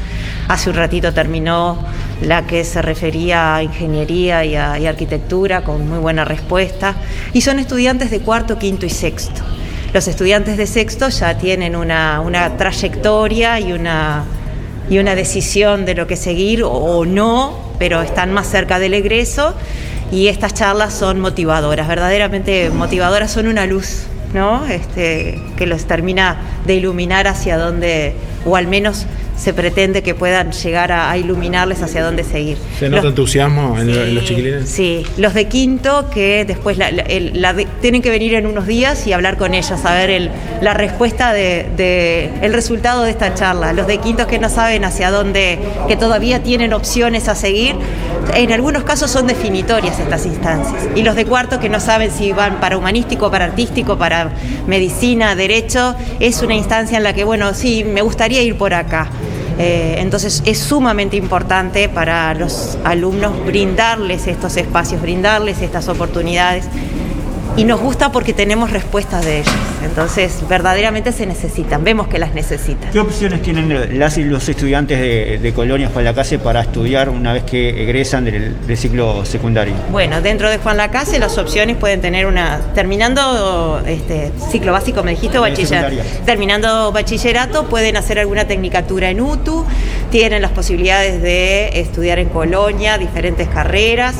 Hace 0.48 0.70
un 0.70 0.78
ratito 0.78 1.14
terminó 1.14 1.78
la 2.22 2.48
que 2.48 2.64
se 2.64 2.82
refería 2.82 3.58
a 3.58 3.64
ingeniería 3.64 4.46
y, 4.46 4.56
a, 4.56 4.75
arquitectura, 4.75 5.62
con 5.62 5.90
muy 5.90 5.98
buena 5.98 6.24
respuesta. 6.24 6.96
Y 7.34 7.42
son 7.42 7.60
estudiantes 7.60 8.12
de 8.12 8.22
cuarto, 8.22 8.58
quinto 8.58 8.86
y 8.86 8.90
sexto. 8.90 9.42
Los 9.94 10.08
estudiantes 10.08 10.56
de 10.56 10.66
sexto 10.66 11.10
ya 11.10 11.38
tienen 11.38 11.75
una, 11.75 12.54
trayectoria 12.58 13.60
y 13.60 13.74
una, 13.74 14.24
y 14.90 15.00
una 15.00 15.16
decisión 15.16 15.84
de 15.84 15.96
lo 15.96 16.08
que 16.08 16.16
seguir 16.16 16.64
o 16.64 17.04
no, 17.04 17.74
pero 17.78 18.02
están 18.02 18.32
más 18.32 18.48
cerca 18.48 18.80
del 18.80 18.94
egreso 18.94 19.54
y 20.12 20.28
estas 20.28 20.54
charlas 20.54 20.94
son 20.94 21.20
motivadoras, 21.20 21.88
verdaderamente 21.88 22.70
motivadoras, 22.70 23.32
son 23.32 23.48
una 23.48 23.66
luz, 23.66 24.04
¿no? 24.34 24.66
Este, 24.66 25.42
que 25.58 25.66
los 25.66 25.86
termina 25.86 26.38
de 26.66 26.76
iluminar 26.76 27.28
hacia 27.28 27.58
dónde, 27.58 28.16
o 28.46 28.56
al 28.56 28.68
menos 28.68 29.06
se 29.38 29.54
pretende 29.54 30.01
que 30.01 30.15
puedan 30.15 30.51
llegar 30.51 30.92
a, 30.92 31.18
iluminarles 31.18 31.82
hacia 31.82 32.04
dónde 32.04 32.24
seguir. 32.24 32.58
¿Se 32.80 32.89
nota 32.89 33.08
entusiasmo 33.08 33.77
en, 33.77 34.15
los 34.15 34.25
chiquilines? 34.25 34.70
Sí, 34.70 35.06
los 35.18 35.34
de 35.34 35.46
quinto 35.46 36.10
que 36.10 36.46
después 36.46 36.77
tienen 37.82 38.01
que 38.01 38.10
venir 38.10 38.34
en 38.36 38.46
unos 38.46 38.68
días 38.68 39.06
y 39.08 39.13
hablar 39.13 39.38
con 39.38 39.54
ellos, 39.54 39.86
a 39.86 39.94
ver 39.94 40.32
la 40.62 40.74
respuesta 40.74 41.34
de, 41.34 42.32
el 42.42 42.54
resultado 42.54 43.04
de 43.04 43.12
esta 43.12 43.34
charla. 43.34 43.74
Los 43.74 43.88
de 43.88 43.98
quinto 43.98 44.27
que 44.27 44.39
no 44.39 44.50
saben 44.50 44.86
hacia 44.86 45.12
dónde, 45.12 45.60
que 45.88 45.96
todavía 45.96 46.42
tienen 46.44 46.74
opciones 46.74 47.27
a 47.27 47.36
seguir, 47.36 47.75
en 48.34 48.51
algunos 48.51 48.84
casos 48.84 49.12
son 49.12 49.27
definitorias 49.27 50.00
estas 50.00 50.25
instancias. 50.25 50.88
Y 50.96 51.04
los 51.04 51.15
de 51.15 51.25
cuarto 51.25 51.60
que 51.60 51.70
no 51.70 51.80
saben 51.80 52.12
si 52.12 52.32
van 52.32 52.60
para 52.60 52.77
humanístico, 52.77 53.30
para 53.32 53.46
artístico, 53.46 53.98
para 53.98 54.32
medicina, 54.68 55.36
derecho, 55.36 55.96
es 56.20 56.42
una 56.42 56.56
instancia 56.56 56.98
en 56.98 57.04
la 57.04 57.13
que, 57.13 57.24
bueno, 57.24 57.54
sí, 57.54 57.84
me 57.84 58.01
gustaría 58.01 58.42
ir 58.42 58.58
por 58.58 58.74
acá. 58.74 59.10
Eh, 59.58 59.96
entonces 60.00 60.44
es 60.46 60.60
sumamente 60.60 61.16
importante 61.16 61.88
para 61.88 62.34
los 62.34 62.78
alumnos 62.84 63.46
brindarles 63.46 64.28
estos 64.28 64.58
espacios, 64.58 65.02
brindarles 65.02 65.62
estas 65.62 65.88
oportunidades 65.88 66.66
y 67.58 67.64
nos 67.64 67.80
gusta 67.80 68.12
porque 68.12 68.34
tenemos 68.34 68.72
respuestas 68.72 69.24
de 69.25 69.40
ellos. 69.40 69.54
Entonces, 69.84 70.44
verdaderamente 70.50 71.12
se 71.12 71.25
necesitan, 71.25 71.84
vemos 71.84 72.08
que 72.08 72.20
las 72.20 72.34
necesitan. 72.34 72.92
¿Qué 72.92 73.00
opciones 73.00 73.42
tienen 73.42 73.98
las 73.98 74.18
y 74.18 74.24
los 74.24 74.48
estudiantes 74.50 75.00
de, 75.00 75.40
de 75.42 75.54
Colonia 75.54 75.90
Juan 75.92 76.06
Lacase 76.06 76.40
para 76.40 76.62
estudiar 76.62 77.10
una 77.10 77.34
vez 77.34 77.44
que 77.44 77.84
egresan 77.84 78.25
del, 78.25 78.56
ciclo 78.78 79.25
secundario? 79.25 79.74
Bueno, 79.92 80.22
dentro 80.22 80.50
de 80.50 80.58
Juan 80.58 80.78
Lacase 80.78 81.18
las 81.20 81.38
opciones 81.38 81.78
pueden 81.78 82.02
tener 82.02 82.25
una, 82.25 82.60
terminando 82.74 83.82
este 83.86 84.32
ciclo 84.52 84.72
básico, 84.74 85.04
me 85.04 85.12
dijiste, 85.12 85.38
bachillerato. 85.38 85.96
Terminando 86.25 86.92
bachillerato, 86.92 87.68
pueden 87.68 87.96
hacer 87.96 88.20
alguna 88.20 88.46
tecnicatura 88.46 89.10
en 89.10 89.22
UTU, 89.22 89.66
tienen 90.12 90.42
las 90.42 90.51
posibilidades 90.51 91.22
de 91.22 91.79
estudiar 91.79 92.20
en 92.20 92.29
Colonia, 92.29 92.98
diferentes 92.98 93.48
carreras. 93.48 94.16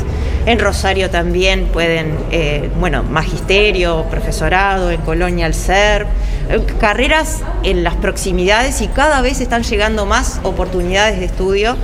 En 0.45 0.60
Rosario 0.60 1.10
también 1.10 1.65
pueden, 1.65 2.15
eh, 2.29 2.69
bueno, 2.79 3.01
magisterio, 3.01 4.05
profesorado, 4.12 4.91
en 4.91 5.01
Colonia 5.01 5.47
el 5.47 5.55
SER, 5.55 6.05
eh, 6.49 6.62
carreras 6.79 7.41
en 7.63 7.84
las 7.84 7.95
proximidades 7.95 8.81
y 8.81 8.88
cada 8.88 9.21
vez 9.21 9.41
están 9.41 9.63
llegando 9.63 10.05
más 10.05 10.39
oportunidades 10.43 11.19
de 11.19 11.25
estudio. 11.25 11.75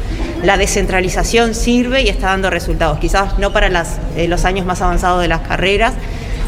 La 0.43 0.57
descentralización 0.57 1.55
sirve 1.55 2.03
y 2.03 2.09
está 2.09 2.27
dando 2.27 2.51
resultados, 2.51 2.99
quizás 2.99 3.39
no 3.39 3.51
para 3.51 3.69
las, 3.69 3.97
eh, 4.15 4.27
los 4.27 4.45
años 4.45 4.67
más 4.67 4.79
avanzados 4.83 5.21
de 5.23 5.27
las 5.27 5.41
carreras, 5.41 5.93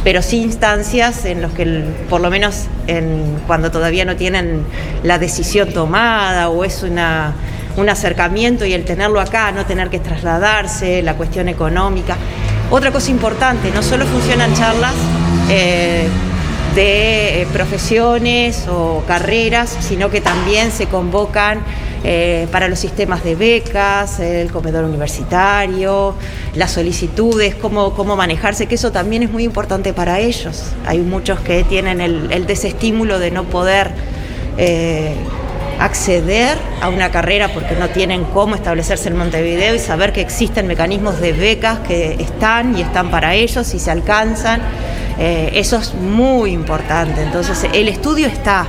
pero 0.03 0.21
sí 0.21 0.37
instancias 0.37 1.25
en 1.25 1.41
los 1.41 1.51
que 1.53 1.83
por 2.11 2.21
lo 2.21 2.29
menos 2.29 2.67
en, 2.85 3.37
cuando 3.47 3.71
todavía 3.71 4.05
no 4.05 4.15
tienen 4.15 4.63
la 5.01 5.17
decisión 5.17 5.73
tomada 5.73 6.49
o 6.49 6.63
es 6.63 6.83
una 6.83 7.33
un 7.77 7.89
acercamiento 7.89 8.65
y 8.65 8.73
el 8.73 8.85
tenerlo 8.85 9.19
acá, 9.19 9.51
no 9.51 9.65
tener 9.65 9.89
que 9.89 9.99
trasladarse, 9.99 11.01
la 11.01 11.15
cuestión 11.15 11.49
económica. 11.49 12.17
Otra 12.69 12.91
cosa 12.91 13.11
importante, 13.11 13.71
no 13.71 13.83
solo 13.83 14.05
funcionan 14.05 14.53
charlas 14.55 14.93
eh, 15.49 16.07
de 16.75 17.41
eh, 17.41 17.47
profesiones 17.51 18.67
o 18.67 19.03
carreras, 19.07 19.77
sino 19.79 20.09
que 20.09 20.21
también 20.21 20.71
se 20.71 20.87
convocan 20.87 21.59
eh, 22.03 22.47
para 22.51 22.67
los 22.67 22.79
sistemas 22.79 23.23
de 23.23 23.35
becas, 23.35 24.19
el 24.19 24.51
comedor 24.51 24.85
universitario, 24.85 26.15
las 26.55 26.71
solicitudes, 26.71 27.55
cómo, 27.55 27.93
cómo 27.93 28.15
manejarse, 28.15 28.65
que 28.65 28.75
eso 28.75 28.91
también 28.91 29.23
es 29.23 29.31
muy 29.31 29.43
importante 29.43 29.93
para 29.93 30.19
ellos. 30.19 30.63
Hay 30.85 30.99
muchos 30.99 31.39
que 31.39 31.63
tienen 31.63 32.01
el, 32.01 32.45
desestímulo 32.45 33.19
de 33.19 33.31
no 33.31 33.43
poder 33.43 33.91
acceder 35.79 36.57
a 36.81 36.89
una 36.89 37.11
carrera 37.11 37.49
porque 37.49 37.75
no 37.75 37.89
tienen 37.89 38.23
cómo 38.25 38.55
establecerse 38.55 39.09
en 39.09 39.17
Montevideo 39.17 39.75
y 39.75 39.79
saber 39.79 40.13
que 40.13 40.21
existen 40.21 40.67
mecanismos 40.67 41.19
de 41.19 41.33
becas 41.33 41.79
que 41.79 42.13
están 42.19 42.77
y 42.77 42.81
están 42.81 43.09
para 43.11 43.33
ellos 43.35 43.73
y 43.73 43.79
se 43.79 43.91
alcanzan. 43.91 44.61
Eh, 45.19 45.51
eso 45.55 45.77
es 45.77 45.93
muy 45.93 46.51
importante. 46.51 47.21
Entonces, 47.21 47.67
el 47.73 47.87
estudio 47.87 48.27
está 48.27 48.65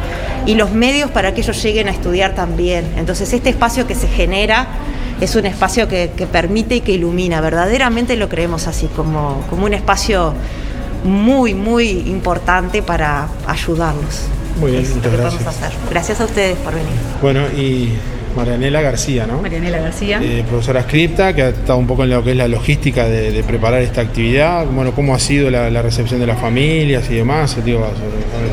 y 0.46 0.54
los 0.54 0.72
medios 0.72 1.10
para 1.10 1.32
que 1.34 1.40
ellos 1.40 1.62
lleguen 1.62 1.88
a 1.88 1.90
estudiar 1.90 2.34
también. 2.34 2.84
Entonces, 2.96 3.32
este 3.32 3.50
espacio 3.50 3.86
que 3.86 3.94
se 3.94 4.08
genera 4.08 4.66
es 5.20 5.34
un 5.36 5.46
espacio 5.46 5.88
que, 5.88 6.08
permite 6.30 6.76
y 6.76 6.80
que 6.80 6.92
ilumina. 6.92 7.40
Verdaderamente 7.40 8.16
lo 8.16 8.28
creemos 8.28 8.66
así, 8.66 8.88
como, 8.88 9.44
como 9.48 9.66
un 9.66 9.74
espacio 9.74 10.34
muy, 11.04 11.54
muy 11.54 11.88
importante 11.90 12.82
para 12.82 13.28
ayudarlos. 13.46 14.28
Muy 14.58 14.72
bien, 14.72 14.86
muchas 14.94 15.12
gracias. 15.12 15.72
Gracias 15.90 16.20
a 16.20 16.24
ustedes 16.24 16.56
por 16.58 16.74
venir. 16.74 16.92
Bueno, 17.20 17.46
y 17.48 17.90
Marianela 18.36 18.80
García, 18.80 19.26
¿no? 19.26 19.40
Marianela 19.40 19.78
García. 19.78 20.20
Eh, 20.22 20.44
profesora 20.48 20.82
scripta, 20.82 21.34
que 21.34 21.42
ha 21.42 21.48
estado 21.50 21.78
un 21.78 21.86
poco 21.86 22.04
en 22.04 22.10
lo 22.10 22.24
que 22.24 22.32
es 22.32 22.36
la 22.36 22.48
logística 22.48 23.06
de, 23.06 23.42
preparar 23.44 23.82
esta 23.82 24.00
actividad. 24.00 24.66
Bueno, 24.66 24.92
¿cómo 24.92 25.14
ha 25.14 25.18
sido 25.18 25.50
la, 25.50 25.82
recepción 25.82 26.20
de 26.20 26.26
las 26.26 26.40
familias 26.40 27.04
y 27.10 27.14
demás? 27.14 27.56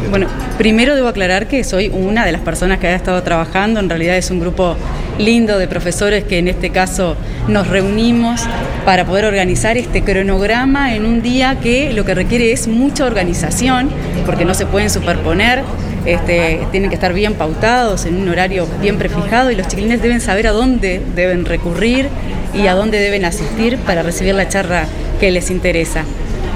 bueno, 0.09 0.27
primero 0.57 0.95
debo 0.95 1.07
aclarar 1.07 1.47
que 1.47 1.63
soy 1.63 1.89
una 1.89 2.25
de 2.25 2.31
las 2.31 2.41
personas 2.41 2.79
que 2.79 2.87
ha 2.87 2.95
estado 2.95 3.21
trabajando. 3.23 3.79
En 3.79 3.89
realidad 3.89 4.17
es 4.17 4.29
un 4.29 4.39
grupo 4.39 4.75
lindo 5.17 5.57
de 5.57 5.67
profesores 5.67 6.23
que 6.23 6.37
en 6.39 6.47
este 6.47 6.69
caso 6.69 7.15
nos 7.47 7.67
reunimos 7.67 8.41
para 8.85 9.05
poder 9.05 9.25
organizar 9.25 9.77
este 9.77 10.03
cronograma 10.03 10.95
en 10.95 11.05
un 11.05 11.21
día 11.21 11.59
que 11.59 11.93
lo 11.93 12.05
que 12.05 12.13
requiere 12.13 12.51
es 12.51 12.67
mucha 12.67 13.05
organización, 13.05 13.89
porque 14.25 14.45
no 14.45 14.53
se 14.53 14.65
pueden 14.65 14.89
superponer 14.89 15.63
este, 16.05 16.67
tienen 16.71 16.89
que 16.89 16.95
estar 16.95 17.13
bien 17.13 17.35
pautados 17.35 18.05
en 18.05 18.15
un 18.19 18.29
horario 18.29 18.67
bien 18.81 18.97
prefijado 18.97 19.51
y 19.51 19.55
los 19.55 19.67
chiquilines 19.67 20.01
deben 20.01 20.21
saber 20.21 20.47
a 20.47 20.51
dónde 20.51 21.01
deben 21.15 21.45
recurrir 21.45 22.07
y 22.53 22.67
a 22.67 22.73
dónde 22.73 22.99
deben 22.99 23.25
asistir 23.25 23.77
para 23.77 24.03
recibir 24.03 24.35
la 24.35 24.47
charla 24.47 24.85
que 25.19 25.31
les 25.31 25.51
interesa. 25.51 26.03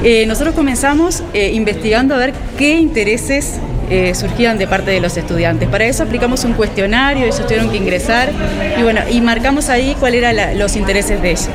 Eh, 0.03 0.25
nosotros 0.25 0.55
comenzamos 0.55 1.23
eh, 1.34 1.51
investigando 1.53 2.15
a 2.15 2.17
ver 2.17 2.34
qué 2.58 2.77
intereses 2.77 3.60
eh, 3.89 4.13
surgían 4.15 4.58
de 4.58 4.67
parte 4.67 4.91
de 4.91 4.99
los 4.99 5.15
estudiantes. 5.15 5.69
Para 5.69 5.86
eso 5.86 6.03
aplicamos 6.03 6.43
un 6.43 6.53
cuestionario, 6.53 7.25
ellos 7.25 7.45
tuvieron 7.45 7.69
que 7.69 7.77
ingresar 7.77 8.31
y 8.77 8.81
bueno, 8.81 9.01
y 9.10 9.21
marcamos 9.21 9.69
ahí 9.69 9.95
cuáles 9.99 10.23
eran 10.23 10.58
los 10.58 10.75
intereses 10.75 11.21
de 11.21 11.31
ellos. 11.31 11.49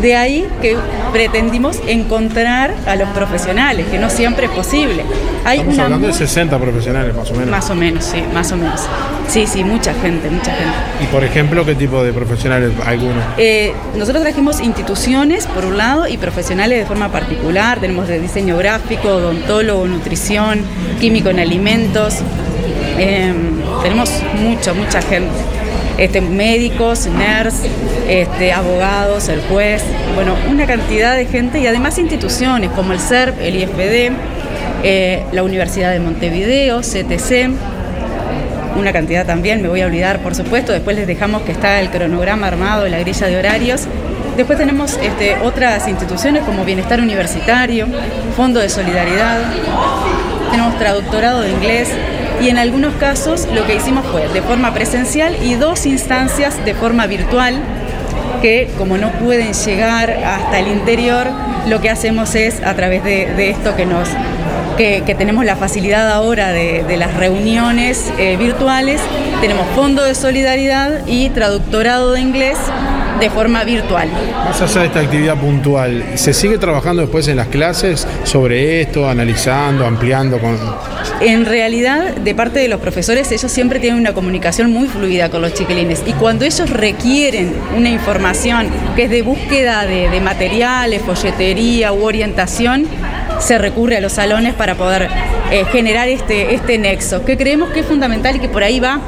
De 0.00 0.14
ahí 0.14 0.46
que 0.60 0.76
pretendimos 1.12 1.80
encontrar 1.86 2.74
a 2.86 2.96
los 2.96 3.08
profesionales, 3.10 3.86
que 3.90 3.98
no 3.98 4.10
siempre 4.10 4.46
es 4.46 4.52
posible. 4.52 5.04
Hay 5.44 5.60
Estamos 5.60 5.78
hablando 5.78 6.06
de 6.08 6.12
60 6.12 6.58
profesionales 6.58 7.14
más 7.14 7.30
o 7.30 7.34
menos. 7.34 7.50
Más 7.50 7.70
o 7.70 7.74
menos, 7.74 8.04
sí, 8.04 8.22
más 8.34 8.52
o 8.52 8.56
menos. 8.56 8.80
Sí, 9.28 9.46
sí, 9.46 9.64
mucha 9.64 9.94
gente, 9.94 10.28
mucha 10.28 10.52
gente. 10.52 10.74
¿Y 11.02 11.06
por 11.06 11.24
ejemplo 11.24 11.64
qué 11.64 11.74
tipo 11.74 12.02
de 12.04 12.12
profesionales 12.12 12.72
algunos? 12.84 13.24
Eh, 13.38 13.72
nosotros 13.96 14.22
trajimos 14.22 14.60
instituciones, 14.60 15.46
por 15.46 15.64
un 15.64 15.78
lado, 15.78 16.06
y 16.06 16.16
profesionales 16.18 16.78
de 16.78 16.86
forma 16.86 17.10
particular. 17.10 17.80
Tenemos 17.80 18.08
de 18.08 18.20
diseño 18.20 18.56
gráfico, 18.56 19.08
odontólogo, 19.08 19.86
nutrición, 19.86 20.60
químico 21.00 21.30
en 21.30 21.40
alimentos. 21.40 22.18
Em, 22.98 23.60
tenemos 23.82 24.10
mucho, 24.40 24.74
mucha 24.74 25.00
gente. 25.02 25.55
Este, 25.98 26.20
médicos, 26.20 27.06
nurse, 27.06 27.68
este, 28.08 28.52
abogados, 28.52 29.28
el 29.28 29.40
juez, 29.42 29.82
bueno, 30.14 30.34
una 30.50 30.66
cantidad 30.66 31.16
de 31.16 31.24
gente 31.24 31.58
y 31.58 31.66
además 31.66 31.98
instituciones 31.98 32.70
como 32.70 32.92
el 32.92 33.00
CERP, 33.00 33.40
el 33.40 33.56
IFD, 33.56 34.12
eh, 34.82 35.24
la 35.32 35.42
Universidad 35.42 35.92
de 35.92 36.00
Montevideo, 36.00 36.80
CTC, 36.82 37.50
una 38.78 38.92
cantidad 38.92 39.24
también, 39.24 39.62
me 39.62 39.68
voy 39.68 39.80
a 39.80 39.86
olvidar 39.86 40.20
por 40.20 40.34
supuesto, 40.34 40.72
después 40.72 40.96
les 40.96 41.06
dejamos 41.06 41.42
que 41.42 41.52
está 41.52 41.80
el 41.80 41.88
cronograma 41.88 42.46
armado, 42.46 42.86
la 42.88 42.98
grilla 42.98 43.26
de 43.26 43.38
horarios. 43.38 43.86
Después 44.36 44.58
tenemos 44.58 44.98
este, 45.02 45.36
otras 45.42 45.88
instituciones 45.88 46.42
como 46.44 46.66
Bienestar 46.66 47.00
Universitario, 47.00 47.86
Fondo 48.36 48.60
de 48.60 48.68
Solidaridad, 48.68 49.38
tenemos 50.50 50.78
traductorado 50.78 51.40
de 51.40 51.50
inglés, 51.52 51.88
y 52.40 52.48
en 52.48 52.58
algunos 52.58 52.94
casos 52.94 53.48
lo 53.54 53.66
que 53.66 53.76
hicimos 53.76 54.04
fue 54.06 54.28
de 54.28 54.42
forma 54.42 54.72
presencial 54.74 55.36
y 55.42 55.54
dos 55.54 55.86
instancias 55.86 56.64
de 56.64 56.74
forma 56.74 57.06
virtual 57.06 57.60
que 58.42 58.68
como 58.76 58.98
no 58.98 59.10
pueden 59.12 59.52
llegar 59.54 60.10
hasta 60.10 60.58
el 60.58 60.68
interior, 60.68 61.26
lo 61.68 61.80
que 61.80 61.90
hacemos 61.90 62.34
es 62.34 62.62
a 62.62 62.74
través 62.74 63.02
de, 63.02 63.50
esto 63.50 63.76
que 63.76 63.86
nos 63.86 64.08
que, 64.76 65.02
tenemos 65.16 65.44
la 65.44 65.56
facilidad 65.56 66.10
ahora 66.10 66.52
de, 66.52 66.96
las 66.98 67.14
reuniones 67.14 68.12
eh, 68.18 68.36
virtuales, 68.36 69.00
tenemos 69.40 69.66
fondo 69.74 70.04
de 70.04 70.14
solidaridad 70.14 71.06
y 71.06 71.30
traductorado 71.30 72.12
de 72.12 72.20
inglés 72.20 72.58
de 73.20 73.30
forma 73.30 73.64
virtual. 73.64 74.08
Más 74.44 74.60
allá 74.60 74.80
de 74.80 74.86
esta 74.86 75.00
actividad 75.00 75.36
puntual, 75.36 76.04
¿se 76.14 76.32
sigue 76.34 76.58
trabajando 76.58 77.02
después 77.02 77.28
en 77.28 77.36
las 77.36 77.48
clases 77.48 78.06
sobre 78.24 78.80
esto, 78.82 79.08
analizando, 79.08 79.86
ampliando? 79.86 80.38
Con... 80.38 80.58
En 81.20 81.46
realidad, 81.46 82.14
de 82.16 82.34
parte 82.34 82.58
de 82.58 82.68
los 82.68 82.80
profesores, 82.80 83.32
ellos 83.32 83.50
siempre 83.50 83.80
tienen 83.80 83.98
una 83.98 84.12
comunicación 84.12 84.70
muy 84.70 84.86
fluida 84.86 85.30
con 85.30 85.40
los 85.40 85.54
chiquilines 85.54 86.02
y 86.06 86.12
cuando 86.12 86.44
ellos 86.44 86.68
requieren 86.68 87.54
una 87.76 87.88
información 87.88 88.68
que 88.96 89.04
es 89.04 89.10
de 89.10 89.22
búsqueda 89.22 89.86
de, 89.86 90.20
materiales, 90.20 91.02
folletería 91.02 91.92
u 91.92 92.04
orientación, 92.04 92.86
se 93.38 93.58
recurre 93.58 93.96
a 93.98 94.00
los 94.00 94.12
salones 94.12 94.54
para 94.54 94.74
poder 94.74 95.08
eh, 95.50 95.64
generar 95.70 96.08
este, 96.08 96.54
este 96.54 96.78
nexo, 96.78 97.24
que 97.24 97.36
creemos 97.36 97.70
que 97.70 97.80
es 97.80 97.86
fundamental 97.86 98.36
y 98.36 98.40
que 98.40 98.48
por 98.48 98.62
ahí 98.62 98.80
va 98.80 99.00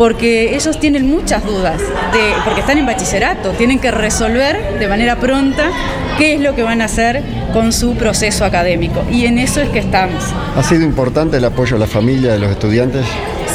porque 0.00 0.56
ellos 0.56 0.80
tienen 0.80 1.06
muchas 1.06 1.44
dudas, 1.44 1.78
de, 1.78 2.32
porque 2.42 2.60
están 2.60 2.78
en 2.78 2.86
bachillerato, 2.86 3.50
tienen 3.50 3.78
que 3.78 3.90
resolver 3.90 4.78
de 4.78 4.88
manera 4.88 5.16
pronta 5.16 5.68
qué 6.16 6.36
es 6.36 6.40
lo 6.40 6.54
que 6.54 6.62
van 6.62 6.80
a 6.80 6.86
hacer 6.86 7.22
con 7.52 7.70
su 7.70 7.94
proceso 7.96 8.46
académico. 8.46 9.04
Y 9.12 9.26
en 9.26 9.38
eso 9.38 9.60
es 9.60 9.68
que 9.68 9.78
estamos. 9.78 10.24
¿Ha 10.56 10.62
sido 10.62 10.84
importante 10.84 11.36
el 11.36 11.44
apoyo 11.44 11.76
a 11.76 11.78
la 11.78 11.86
familia 11.86 12.32
de 12.32 12.38
los 12.38 12.50
estudiantes? 12.50 13.04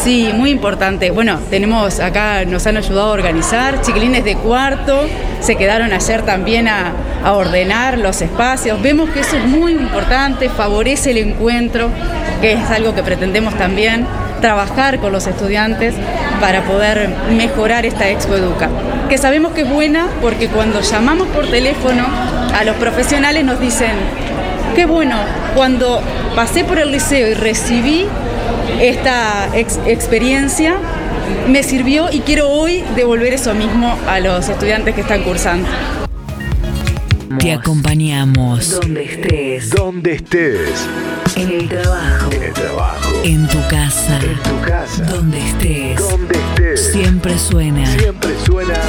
Sí, 0.04 0.30
muy 0.36 0.52
importante. 0.52 1.10
Bueno, 1.10 1.40
tenemos 1.50 2.00
acá, 2.00 2.46
nos 2.46 2.68
han 2.68 2.78
ayudado 2.78 3.10
a 3.10 3.14
organizar, 3.14 3.82
chiquilines 3.82 4.24
de 4.24 4.36
cuarto, 4.36 5.02
se 5.40 5.56
quedaron 5.56 5.94
ayer 5.94 6.22
también 6.22 6.68
a, 6.68 6.94
a 7.24 7.34
ordenar 7.34 7.98
los 7.98 8.22
espacios. 8.22 8.80
Vemos 8.84 9.10
que 9.10 9.22
eso 9.22 9.36
es 9.36 9.46
muy 9.46 9.72
importante, 9.72 10.50
favorece 10.50 11.10
el 11.10 11.18
encuentro, 11.18 11.90
que 12.40 12.54
es 12.54 12.70
algo 12.70 12.94
que 12.94 13.02
pretendemos 13.02 13.58
también 13.58 14.06
trabajar 14.42 15.00
con 15.00 15.12
los 15.12 15.28
estudiantes 15.28 15.96
para 16.40 16.64
poder 16.64 17.10
mejorar 17.36 17.86
esta 17.86 18.10
Expo 18.10 18.36
Educa, 18.36 18.70
que 19.10 19.18
sabemos 19.18 19.54
que 19.54 19.62
es 19.62 19.70
buena 19.70 20.08
porque 20.22 20.48
cuando 20.48 20.82
llamamos 20.82 21.28
por 21.30 21.48
teléfono 21.50 22.06
a 22.54 22.64
los 22.64 22.76
profesionales 22.78 23.44
nos 23.44 23.60
dicen, 23.60 23.92
qué 24.76 24.86
bueno, 24.86 25.18
cuando 25.56 26.02
pasé 26.36 26.64
por 26.64 26.80
el 26.80 26.92
liceo 26.92 27.30
y 27.30 27.34
recibí 27.34 28.06
esta 28.80 29.48
experiencia, 29.56 30.76
me 31.48 31.64
sirvió 31.64 32.12
y 32.12 32.20
quiero 32.22 32.50
hoy 32.50 32.84
devolver 32.96 33.34
eso 33.34 33.54
mismo 33.54 33.98
a 34.08 34.20
los 34.20 34.50
estudiantes 34.50 34.96
que 34.96 35.02
están 35.02 35.24
cursando. 35.24 35.68
Te 37.40 37.54
acompañamos. 37.54 38.72
Donde 38.72 39.04
estés. 39.04 39.70
Donde 39.70 40.14
estés. 40.14 40.88
En 41.36 41.52
el 41.52 41.68
trabajo. 41.68 42.32
En 42.32 42.44
el 42.44 42.54
trabajo. 42.54 43.22
En 43.24 43.46
tu 43.48 43.60
casa. 43.68 44.20
En 44.20 44.38
tu 44.38 44.62
casa. 44.62 45.04
Donde 45.04 45.38
estés. 45.40 46.00
Donde 46.00 46.36
estés. 46.36 46.92
Siempre 46.92 47.38
suena. 47.38 47.86
Siempre 47.98 48.32
suena 48.46 48.80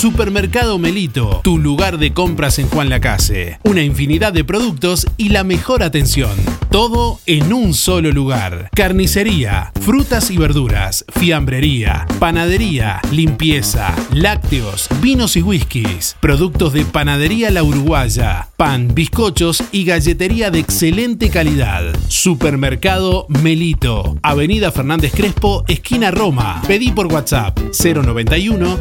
Supermercado 0.00 0.78
Melito, 0.78 1.42
tu 1.44 1.58
lugar 1.58 1.98
de 1.98 2.14
compras 2.14 2.58
en 2.58 2.70
Juan 2.70 2.88
Lacase. 2.88 3.58
Una 3.64 3.82
infinidad 3.82 4.32
de 4.32 4.44
productos 4.44 5.06
y 5.18 5.28
la 5.28 5.44
mejor 5.44 5.82
atención. 5.82 6.30
Todo 6.70 7.20
en 7.26 7.52
un 7.52 7.74
solo 7.74 8.10
lugar. 8.10 8.70
Carnicería, 8.74 9.72
frutas 9.78 10.30
y 10.30 10.38
verduras, 10.38 11.04
fiambrería, 11.08 12.06
panadería, 12.18 13.02
limpieza, 13.10 13.94
lácteos, 14.10 14.88
vinos 15.02 15.36
y 15.36 15.42
whiskies, 15.42 16.16
productos 16.20 16.72
de 16.72 16.86
panadería 16.86 17.50
La 17.50 17.62
Uruguaya, 17.62 18.48
pan, 18.56 18.94
bizcochos 18.94 19.62
y 19.70 19.84
galletería 19.84 20.50
de 20.50 20.60
excelente 20.60 21.28
calidad. 21.28 21.94
Supermercado 22.08 23.26
Melito, 23.28 24.16
Avenida 24.22 24.72
Fernández 24.72 25.12
Crespo, 25.14 25.64
esquina 25.68 26.10
Roma. 26.10 26.62
Pedí 26.66 26.90
por 26.90 27.12
WhatsApp 27.12 27.58
091 27.58 28.78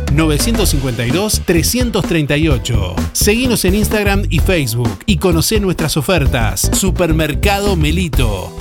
952 1.12 1.42
338. 1.46 2.96
Seguinos 3.14 3.66
en 3.66 3.76
Instagram 3.76 4.26
y 4.30 4.40
Facebook 4.40 5.00
y 5.06 5.18
conoce 5.18 5.60
nuestras 5.60 5.98
ofertas. 5.98 6.70
Supermercado 6.74 7.76
Melito. 7.76 8.56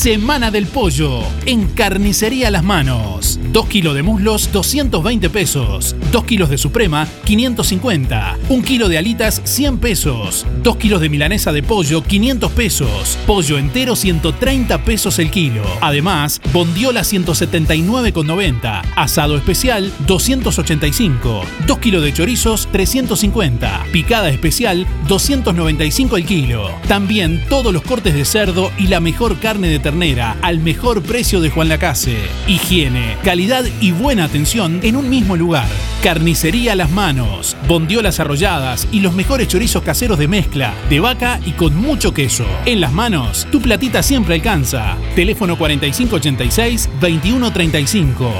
Semana 0.00 0.50
del 0.50 0.64
Pollo 0.64 1.20
en 1.44 1.66
Carnicería 1.66 2.50
Las 2.50 2.64
Manos. 2.64 3.38
2 3.52 3.66
kilos 3.66 3.94
de 3.94 4.02
muslos, 4.02 4.50
220 4.50 5.28
pesos. 5.28 5.94
2 6.10 6.24
kilos 6.24 6.48
de 6.48 6.56
Suprema, 6.56 7.06
550. 7.24 8.38
1 8.48 8.64
kilo 8.64 8.88
de 8.88 8.96
alitas, 8.96 9.42
100 9.44 9.76
pesos. 9.76 10.46
2 10.62 10.76
kilos 10.78 11.02
de 11.02 11.10
milanesa 11.10 11.52
de 11.52 11.62
pollo, 11.62 12.02
500 12.02 12.52
pesos. 12.52 13.18
Pollo 13.26 13.58
entero, 13.58 13.94
130 13.94 14.84
pesos 14.84 15.18
el 15.18 15.30
kilo. 15.30 15.64
Además, 15.82 16.40
bondiola 16.50 17.02
179,90. 17.02 18.82
Asado 18.96 19.36
especial, 19.36 19.92
285. 20.06 21.42
2 21.66 21.78
kilos 21.78 22.02
de 22.02 22.14
chorizos, 22.14 22.68
350. 22.72 23.84
Picada 23.92 24.30
especial, 24.30 24.86
295 25.08 26.16
el 26.16 26.24
kilo. 26.24 26.70
También 26.88 27.44
todos 27.50 27.70
los 27.70 27.82
cortes 27.82 28.14
de 28.14 28.24
cerdo 28.24 28.72
y 28.78 28.86
la 28.86 29.00
mejor 29.00 29.38
carne 29.40 29.68
de 29.68 29.89
al 29.90 30.60
mejor 30.60 31.02
precio 31.02 31.40
de 31.40 31.50
Juan 31.50 31.68
Lacase. 31.68 32.16
Higiene, 32.46 33.16
calidad 33.24 33.64
y 33.80 33.90
buena 33.90 34.22
atención 34.24 34.78
en 34.84 34.94
un 34.94 35.10
mismo 35.10 35.34
lugar. 35.34 35.66
Carnicería 36.00 36.74
a 36.74 36.76
las 36.76 36.92
manos, 36.92 37.56
bondiolas 37.66 38.20
arrolladas 38.20 38.86
y 38.92 39.00
los 39.00 39.14
mejores 39.14 39.48
chorizos 39.48 39.82
caseros 39.82 40.16
de 40.16 40.28
mezcla, 40.28 40.72
de 40.88 41.00
vaca 41.00 41.40
y 41.44 41.50
con 41.52 41.74
mucho 41.74 42.14
queso. 42.14 42.46
En 42.66 42.80
las 42.80 42.92
manos, 42.92 43.48
tu 43.50 43.60
platita 43.60 44.04
siempre 44.04 44.36
alcanza. 44.36 44.96
Teléfono 45.16 45.58
4586-2135. 45.58 48.30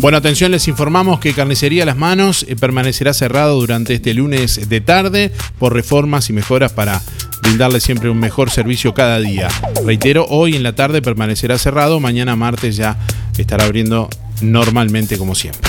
Bueno, 0.00 0.18
atención, 0.18 0.50
les 0.50 0.68
informamos 0.68 1.18
que 1.20 1.32
Carnicería 1.32 1.86
Las 1.86 1.96
Manos 1.96 2.44
eh, 2.48 2.56
permanecerá 2.56 3.14
cerrado 3.14 3.58
durante 3.58 3.94
este 3.94 4.12
lunes 4.14 4.68
de 4.68 4.80
tarde 4.80 5.32
por 5.58 5.74
reformas 5.74 6.30
y 6.30 6.34
mejoras 6.34 6.72
para 6.72 7.00
brindarle 7.42 7.80
siempre 7.80 8.10
un 8.10 8.18
mejor 8.18 8.50
servicio 8.50 8.94
cada 8.94 9.18
día. 9.18 9.48
Reitero, 9.84 10.26
hoy 10.28 10.56
en 10.56 10.62
la 10.62 10.74
tarde 10.74 11.02
permanecerá 11.02 11.58
cerrado, 11.58 12.00
mañana 12.00 12.36
martes 12.36 12.76
ya 12.76 12.96
estará 13.36 13.64
abriendo 13.64 14.08
normalmente 14.40 15.18
como 15.18 15.34
siempre. 15.34 15.68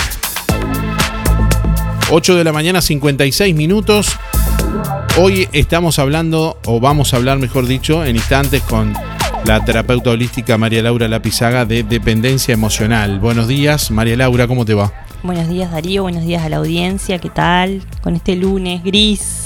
8 2.10 2.36
de 2.36 2.44
la 2.44 2.52
mañana, 2.52 2.82
56 2.82 3.54
minutos. 3.54 4.18
Hoy 5.18 5.48
estamos 5.52 5.98
hablando, 5.98 6.58
o 6.66 6.80
vamos 6.80 7.12
a 7.12 7.16
hablar, 7.16 7.38
mejor 7.38 7.66
dicho, 7.66 8.04
en 8.04 8.16
instantes 8.16 8.62
con 8.62 8.94
la 9.44 9.64
terapeuta 9.64 10.10
holística 10.10 10.56
María 10.56 10.82
Laura 10.82 11.08
Lapizaga 11.08 11.64
de 11.64 11.82
dependencia 11.82 12.54
emocional. 12.54 13.18
Buenos 13.18 13.48
días, 13.48 13.90
María 13.90 14.16
Laura, 14.16 14.46
¿cómo 14.46 14.64
te 14.64 14.74
va? 14.74 14.92
Buenos 15.22 15.48
días 15.48 15.70
Darío, 15.70 16.02
buenos 16.02 16.24
días 16.24 16.42
a 16.44 16.48
la 16.48 16.56
audiencia, 16.56 17.18
¿qué 17.18 17.30
tal? 17.30 17.82
Con 18.02 18.16
este 18.16 18.34
lunes 18.34 18.82
gris. 18.82 19.44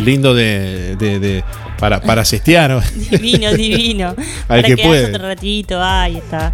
Lindo 0.00 0.34
de, 0.34 0.96
de- 0.96 1.18
de- 1.20 1.44
para, 1.78 2.00
para 2.00 2.24
cestear. 2.24 2.82
Divino, 3.10 3.52
divino. 3.54 4.08
Al 4.16 4.16
Para 4.48 4.62
que 4.64 4.76
puede. 4.78 5.06
otro 5.14 5.28
ratito, 5.28 5.80
ahí 5.80 6.16
está. 6.16 6.52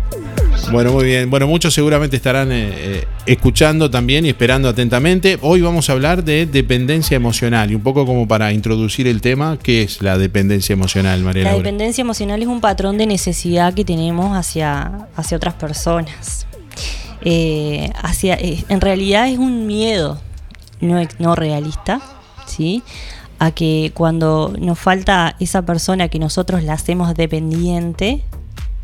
Bueno, 0.70 0.92
muy 0.92 1.04
bien. 1.04 1.30
Bueno, 1.30 1.46
muchos 1.46 1.72
seguramente 1.72 2.16
estarán 2.16 2.52
eh, 2.52 2.70
eh, 2.74 3.04
escuchando 3.24 3.90
también 3.90 4.26
y 4.26 4.28
esperando 4.28 4.68
atentamente. 4.68 5.38
Hoy 5.40 5.62
vamos 5.62 5.88
a 5.88 5.94
hablar 5.94 6.24
de 6.24 6.44
dependencia 6.44 7.16
emocional 7.16 7.70
y 7.70 7.74
un 7.74 7.82
poco 7.82 8.04
como 8.04 8.28
para 8.28 8.52
introducir 8.52 9.06
el 9.06 9.22
tema, 9.22 9.58
¿qué 9.62 9.82
es 9.82 10.02
la 10.02 10.18
dependencia 10.18 10.74
emocional, 10.74 11.20
María 11.22 11.44
La 11.44 11.50
Laura? 11.52 11.64
dependencia 11.64 12.02
emocional 12.02 12.42
es 12.42 12.48
un 12.48 12.60
patrón 12.60 12.98
de 12.98 13.06
necesidad 13.06 13.72
que 13.72 13.84
tenemos 13.86 14.36
hacia, 14.36 15.08
hacia 15.16 15.36
otras 15.38 15.54
personas. 15.54 16.46
Eh, 17.24 17.90
hacia, 18.02 18.34
eh, 18.34 18.64
en 18.68 18.80
realidad 18.80 19.28
es 19.28 19.38
un 19.38 19.66
miedo 19.66 20.20
no, 20.80 21.00
no 21.18 21.34
realista, 21.34 22.00
¿sí? 22.46 22.82
A 23.38 23.50
que 23.50 23.92
cuando 23.94 24.52
nos 24.58 24.78
falta 24.78 25.34
esa 25.40 25.62
persona 25.62 26.08
que 26.08 26.18
nosotros 26.18 26.62
la 26.62 26.74
hacemos 26.74 27.14
dependiente, 27.14 28.22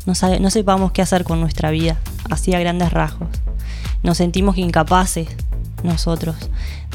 no, 0.05 0.15
sabe- 0.15 0.39
no 0.39 0.49
sepamos 0.49 0.91
qué 0.91 1.01
hacer 1.03 1.23
con 1.23 1.39
nuestra 1.39 1.69
vida, 1.69 1.99
así 2.31 2.53
a 2.55 2.59
grandes 2.59 2.91
rasgos. 2.91 3.29
Nos 4.03 4.17
sentimos 4.17 4.57
incapaces 4.57 5.27
nosotros 5.83 6.35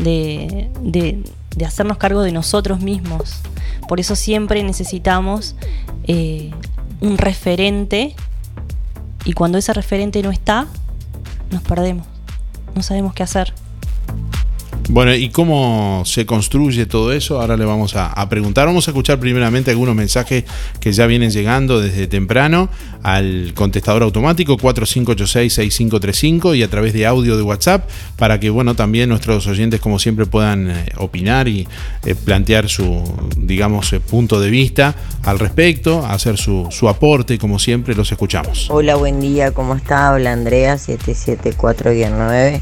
de, 0.02 0.68
de- 0.80 1.22
de 1.54 1.64
hacernos 1.64 1.96
cargo 1.98 2.22
de 2.22 2.32
nosotros 2.32 2.80
mismos. 2.80 3.40
Por 3.88 4.00
eso 4.00 4.16
siempre 4.16 4.62
necesitamos 4.64 5.54
eh, 6.08 6.50
un 7.00 7.16
referente 7.18 8.14
y 9.24 9.32
cuando 9.32 9.56
ese 9.58 9.72
referente 9.72 10.20
no 10.22 10.30
está, 10.32 10.66
nos 11.50 11.62
perdemos. 11.62 12.06
No 12.74 12.82
sabemos 12.82 13.14
qué 13.14 13.22
hacer. 13.22 13.52
Bueno, 14.88 15.12
¿y 15.14 15.30
cómo 15.30 16.04
se 16.06 16.26
construye 16.26 16.86
todo 16.86 17.12
eso? 17.12 17.40
Ahora 17.40 17.56
le 17.56 17.64
vamos 17.64 17.96
a, 17.96 18.28
preguntar. 18.28 18.66
Vamos 18.66 18.86
a 18.86 18.92
escuchar 18.92 19.18
primeramente 19.18 19.72
algunos 19.72 19.96
mensajes 19.96 20.44
que 20.78 20.92
ya 20.92 21.06
vienen 21.06 21.30
llegando 21.30 21.80
desde 21.80 22.06
temprano 22.06 22.68
al 23.02 23.52
contestador 23.54 24.04
automático 24.04 24.56
4586-6535 24.56 26.56
y 26.56 26.62
a 26.62 26.68
través 26.68 26.92
de 26.92 27.04
audio 27.04 27.36
de 27.36 27.42
WhatsApp 27.42 27.90
para 28.16 28.38
que, 28.38 28.48
bueno, 28.48 28.76
también 28.76 29.08
nuestros 29.08 29.48
oyentes, 29.48 29.80
como 29.80 29.98
siempre, 29.98 30.26
puedan 30.26 30.70
eh, 30.70 30.86
opinar 30.98 31.48
y 31.48 31.66
eh, 32.04 32.14
plantear 32.14 32.68
su, 32.68 33.02
digamos, 33.36 33.92
eh, 33.92 33.98
punto 33.98 34.38
de 34.38 34.50
vista 34.50 34.94
al 35.24 35.40
respecto, 35.40 36.06
hacer 36.06 36.36
su, 36.36 36.68
su 36.70 36.88
aporte, 36.88 37.38
como 37.38 37.58
siempre, 37.58 37.96
los 37.96 38.12
escuchamos. 38.12 38.68
Hola, 38.70 38.94
buen 38.94 39.20
día, 39.20 39.50
¿cómo 39.50 39.74
está? 39.74 40.10
Habla 40.10 40.32
Andrea 40.32 40.76
774-9. 40.76 42.60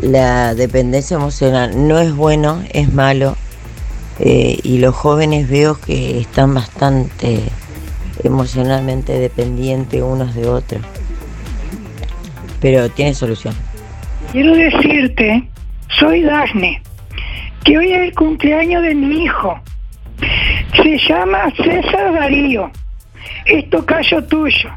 La 0.00 0.54
dependencia 0.54 1.16
emocional 1.16 1.88
no 1.88 1.98
es 1.98 2.14
bueno, 2.14 2.62
es 2.72 2.92
malo. 2.92 3.36
eh, 4.18 4.58
y 4.62 4.78
los 4.78 4.94
jóvenes 4.94 5.48
veo 5.48 5.78
que 5.78 6.18
están 6.20 6.54
bastante 6.54 7.42
emocionalmente 8.24 9.12
dependientes 9.18 10.00
unos 10.02 10.34
de 10.34 10.48
otros. 10.48 10.82
Pero 12.60 12.88
tiene 12.90 13.12
solución. 13.14 13.54
Quiero 14.32 14.54
decirte, 14.54 15.48
soy 15.98 16.22
Dafne, 16.22 16.80
que 17.64 17.76
hoy 17.78 17.92
es 17.92 18.00
el 18.08 18.14
cumpleaños 18.14 18.82
de 18.82 18.94
mi 18.94 19.24
hijo. 19.24 19.58
Se 20.82 20.98
llama 21.08 21.52
César 21.56 22.14
Darío. 22.14 22.70
Es 23.44 23.68
tocayo 23.70 24.24
tuyo. 24.24 24.70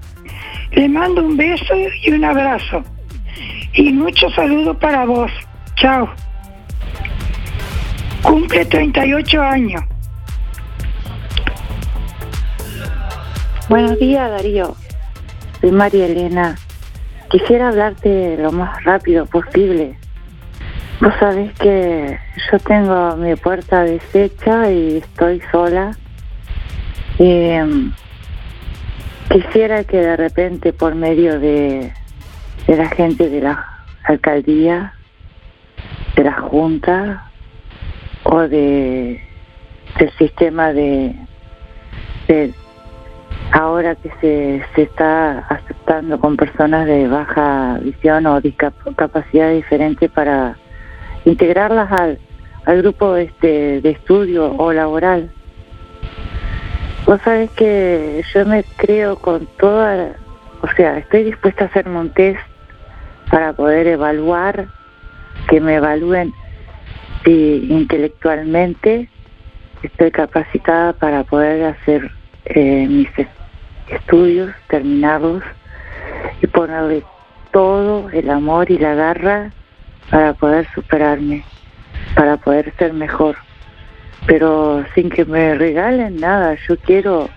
Le 0.72 0.88
mando 0.90 1.24
un 1.24 1.38
beso 1.38 1.74
y 2.04 2.12
un 2.12 2.26
abrazo. 2.26 2.84
Y 3.74 3.92
muchos 3.94 4.34
saludos 4.34 4.78
para 4.78 5.06
vos. 5.06 5.32
Chao. 5.76 6.10
Cumple 8.24 8.66
38 8.66 9.42
años. 9.42 9.84
Buenos 13.70 14.00
días, 14.00 14.30
Darío. 14.30 14.76
Soy 15.62 15.72
María 15.72 16.08
Elena. 16.08 16.56
Quisiera 17.30 17.70
hablarte 17.70 18.38
lo 18.38 18.52
más 18.52 18.84
rápido 18.84 19.28
posible. 19.28 19.96
Vos 21.00 21.14
sabés 21.20 21.54
que 21.60 22.20
yo 22.52 22.60
tengo 22.60 23.16
mi 23.16 23.36
puerta 23.36 23.84
deshecha 23.84 24.72
y 24.72 24.98
estoy 24.98 25.42
sola. 25.52 25.96
Em, 27.20 27.94
quisiera 29.32 29.84
que 29.84 29.98
de 29.98 30.18
repente 30.18 30.74
por 30.74 30.96
medio 30.96 31.40
de, 31.40 31.94
de 32.70 32.78
la 32.78 32.88
gente 32.90 33.30
de 33.30 33.42
la 33.42 33.66
alcaldía, 34.04 34.94
de 36.16 36.24
la 36.24 36.34
junta 36.34 37.32
o 38.24 38.42
de 38.42 39.20
del 39.98 40.12
sistema 40.20 40.72
de, 40.72 41.16
ahora 43.52 43.96
que 43.96 44.12
se, 44.22 44.64
se 44.76 44.84
está 44.84 45.40
aceptando 45.50 46.20
con 46.20 46.38
personas 46.38 46.86
de 46.86 47.08
baja 47.08 47.80
visión 47.82 48.28
o 48.28 48.40
discapacidad 48.40 49.52
diferente 49.52 50.08
para 50.08 50.56
integrarlas 51.26 51.92
al, 51.92 52.20
al 52.66 52.84
grupo 52.84 53.16
este 53.16 53.82
de 53.82 53.90
estudio 53.90 54.56
o 54.58 54.72
laboral. 54.72 55.32
Vos 57.08 57.20
sabés 57.24 57.50
que 57.52 58.24
yo 58.32 58.46
me 58.46 58.64
creo 58.78 59.16
con 59.16 59.48
toda, 59.58 60.16
o 60.62 60.68
sea, 60.78 61.00
estoy 61.00 61.24
dispuesta 61.24 61.64
a 61.64 61.68
hacerme 61.68 62.00
un 62.00 62.12
test 62.12 62.40
para 63.30 63.54
poder 63.54 63.88
evaluar, 63.88 64.68
que 65.50 65.60
me 65.60 65.76
evalúen 65.76 66.34
si 67.24 67.68
intelectualmente 67.70 69.10
estoy 69.84 70.12
capacitada 70.12 70.94
para 70.94 71.24
poder 71.24 71.64
hacer 71.66 72.12
eh, 72.46 72.88
mis 72.88 73.08
es- 73.18 73.28
estudios, 73.90 74.54
terminarlos 74.68 75.44
y 76.42 76.48
ponerle 76.48 77.04
todo 77.52 78.10
el 78.10 78.30
amor 78.30 78.70
y 78.70 78.78
la 78.78 78.94
garra 78.96 79.52
para 80.10 80.34
poder 80.34 80.68
superarme, 80.74 81.44
para 82.16 82.38
poder 82.38 82.74
ser 82.78 82.94
mejor. 82.94 83.36
Pero 84.26 84.86
sin 84.94 85.10
que 85.10 85.26
me 85.26 85.56
regalen 85.56 86.18
nada, 86.18 86.56
yo 86.68 86.78
quiero 86.78 87.30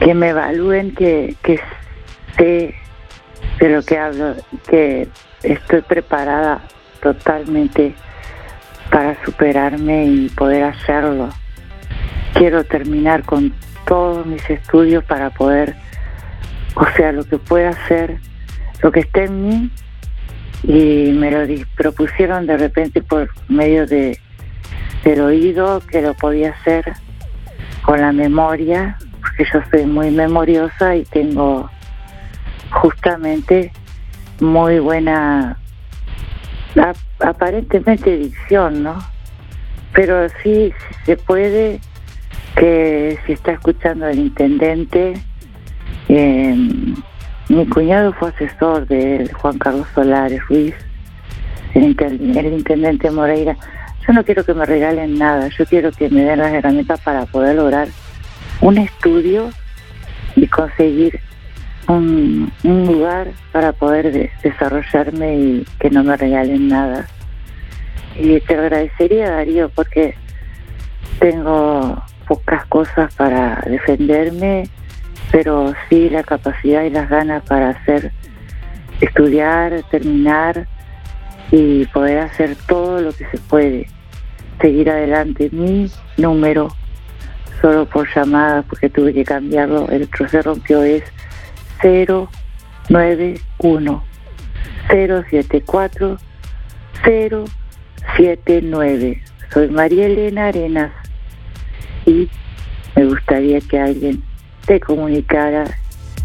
que 0.00 0.14
me 0.14 0.30
evalúen 0.30 0.94
que, 0.94 1.34
que 1.42 1.60
sé 2.36 2.74
de 3.58 3.68
lo 3.68 3.82
que 3.82 3.98
hablo, 3.98 4.34
que 4.68 5.08
estoy 5.42 5.82
preparada 5.82 6.60
totalmente 7.00 7.94
para 8.90 9.22
superarme 9.24 10.06
y 10.06 10.28
poder 10.30 10.64
hacerlo. 10.64 11.28
Quiero 12.34 12.64
terminar 12.64 13.22
con 13.22 13.54
todos 13.86 14.26
mis 14.26 14.48
estudios 14.50 15.04
para 15.04 15.30
poder, 15.30 15.74
o 16.74 16.86
sea, 16.96 17.12
lo 17.12 17.24
que 17.24 17.38
pueda 17.38 17.70
hacer, 17.70 18.18
lo 18.82 18.92
que 18.92 19.00
esté 19.00 19.24
en 19.24 19.48
mí, 19.48 19.70
y 20.62 21.12
me 21.12 21.30
lo 21.30 21.64
propusieron 21.76 22.46
de 22.46 22.56
repente 22.56 23.02
por 23.02 23.28
medio 23.48 23.86
de 23.86 24.18
del 25.04 25.20
oído 25.20 25.80
que 25.88 26.02
lo 26.02 26.14
podía 26.14 26.50
hacer 26.50 26.94
con 27.82 28.00
la 28.00 28.10
memoria, 28.10 28.98
porque 29.20 29.44
yo 29.52 29.60
soy 29.70 29.86
muy 29.86 30.10
memoriosa 30.10 30.96
y 30.96 31.04
tengo 31.04 31.70
justamente 32.70 33.72
muy 34.40 34.78
buena 34.80 35.58
ap- 36.76 36.96
aparentemente 37.24 38.16
dicción, 38.16 38.82
¿no? 38.82 38.98
Pero 39.92 40.28
sí, 40.42 40.72
se 41.04 41.16
puede 41.16 41.80
que 42.56 43.18
si 43.26 43.32
está 43.32 43.52
escuchando 43.52 44.06
el 44.08 44.18
intendente, 44.18 45.14
eh, 46.08 46.54
mi 47.48 47.66
cuñado 47.66 48.12
fue 48.14 48.30
asesor 48.30 48.86
de 48.86 49.30
Juan 49.40 49.58
Carlos 49.58 49.86
Solares 49.94 50.42
Ruiz, 50.48 50.74
el, 51.74 51.96
el 52.36 52.52
intendente 52.52 53.10
Moreira. 53.10 53.56
Yo 54.06 54.12
no 54.12 54.24
quiero 54.24 54.44
que 54.44 54.54
me 54.54 54.64
regalen 54.66 55.18
nada, 55.18 55.48
yo 55.48 55.66
quiero 55.66 55.90
que 55.92 56.08
me 56.10 56.22
den 56.22 56.38
las 56.38 56.52
herramientas 56.52 57.00
para 57.00 57.26
poder 57.26 57.56
lograr 57.56 57.88
un 58.60 58.78
estudio 58.78 59.50
y 60.34 60.46
conseguir 60.46 61.20
un, 61.88 62.52
lugar 62.64 63.28
para 63.52 63.72
poder 63.72 64.12
de- 64.12 64.30
desarrollarme 64.42 65.36
y 65.36 65.66
que 65.78 65.90
no 65.90 66.04
me 66.04 66.16
regalen 66.16 66.68
nada. 66.68 67.06
Y 68.18 68.40
te 68.40 68.54
agradecería, 68.54 69.30
Darío, 69.30 69.68
porque 69.70 70.14
tengo 71.18 72.02
pocas 72.26 72.66
cosas 72.66 73.14
para 73.14 73.62
defenderme, 73.66 74.68
pero 75.30 75.74
sí 75.88 76.10
la 76.10 76.22
capacidad 76.22 76.82
y 76.82 76.90
las 76.90 77.08
ganas 77.08 77.42
para 77.44 77.70
hacer, 77.70 78.12
estudiar, 79.00 79.82
terminar 79.90 80.66
y 81.50 81.84
poder 81.86 82.18
hacer 82.18 82.56
todo 82.66 83.00
lo 83.00 83.12
que 83.12 83.26
se 83.26 83.38
puede. 83.38 83.88
Seguir 84.60 84.90
adelante. 84.90 85.50
Mi 85.52 85.90
número, 86.16 86.68
solo 87.60 87.84
por 87.86 88.08
llamada, 88.14 88.62
porque 88.62 88.88
tuve 88.88 89.12
que 89.12 89.24
cambiarlo, 89.24 89.88
el 89.90 90.04
otro 90.04 90.28
se 90.28 90.40
rompió, 90.40 90.82
es 90.82 91.04
091 91.82 94.02
074 94.88 96.18
079. 98.16 99.22
Soy 99.52 99.68
María 99.70 100.06
Elena 100.06 100.48
Arenas 100.48 100.92
y 102.04 102.28
me 102.94 103.04
gustaría 103.06 103.60
que 103.60 103.78
alguien 103.78 104.22
te 104.66 104.80
comunicara, 104.80 105.64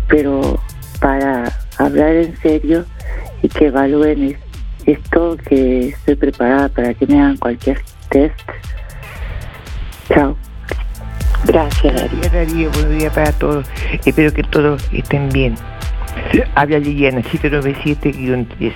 pero 0.08 0.60
para 1.00 1.52
hablar 1.78 2.16
en 2.16 2.38
serio 2.38 2.86
y 3.42 3.50
que 3.50 3.68
evalúen 3.68 4.24
es- 4.24 4.38
esto, 4.86 5.38
que 5.48 5.90
estoy 5.90 6.16
preparada 6.16 6.70
para 6.70 6.94
que 6.94 7.06
me 7.08 7.20
hagan 7.20 7.38
cualquier 7.38 7.80
test. 8.10 8.40
Chao. 10.14 10.36
Gracias, 11.45 11.93
Darío. 11.95 12.30
Darío, 12.32 12.71
buenos 12.71 12.99
días 12.99 13.13
para 13.13 13.32
todos. 13.32 13.67
Espero 14.06 14.32
que 14.32 14.43
todos 14.43 14.88
estén 14.93 15.30
bien. 15.30 15.56
Habla 16.56 16.77
Liliana, 16.80 17.21
797-10. 17.21 18.73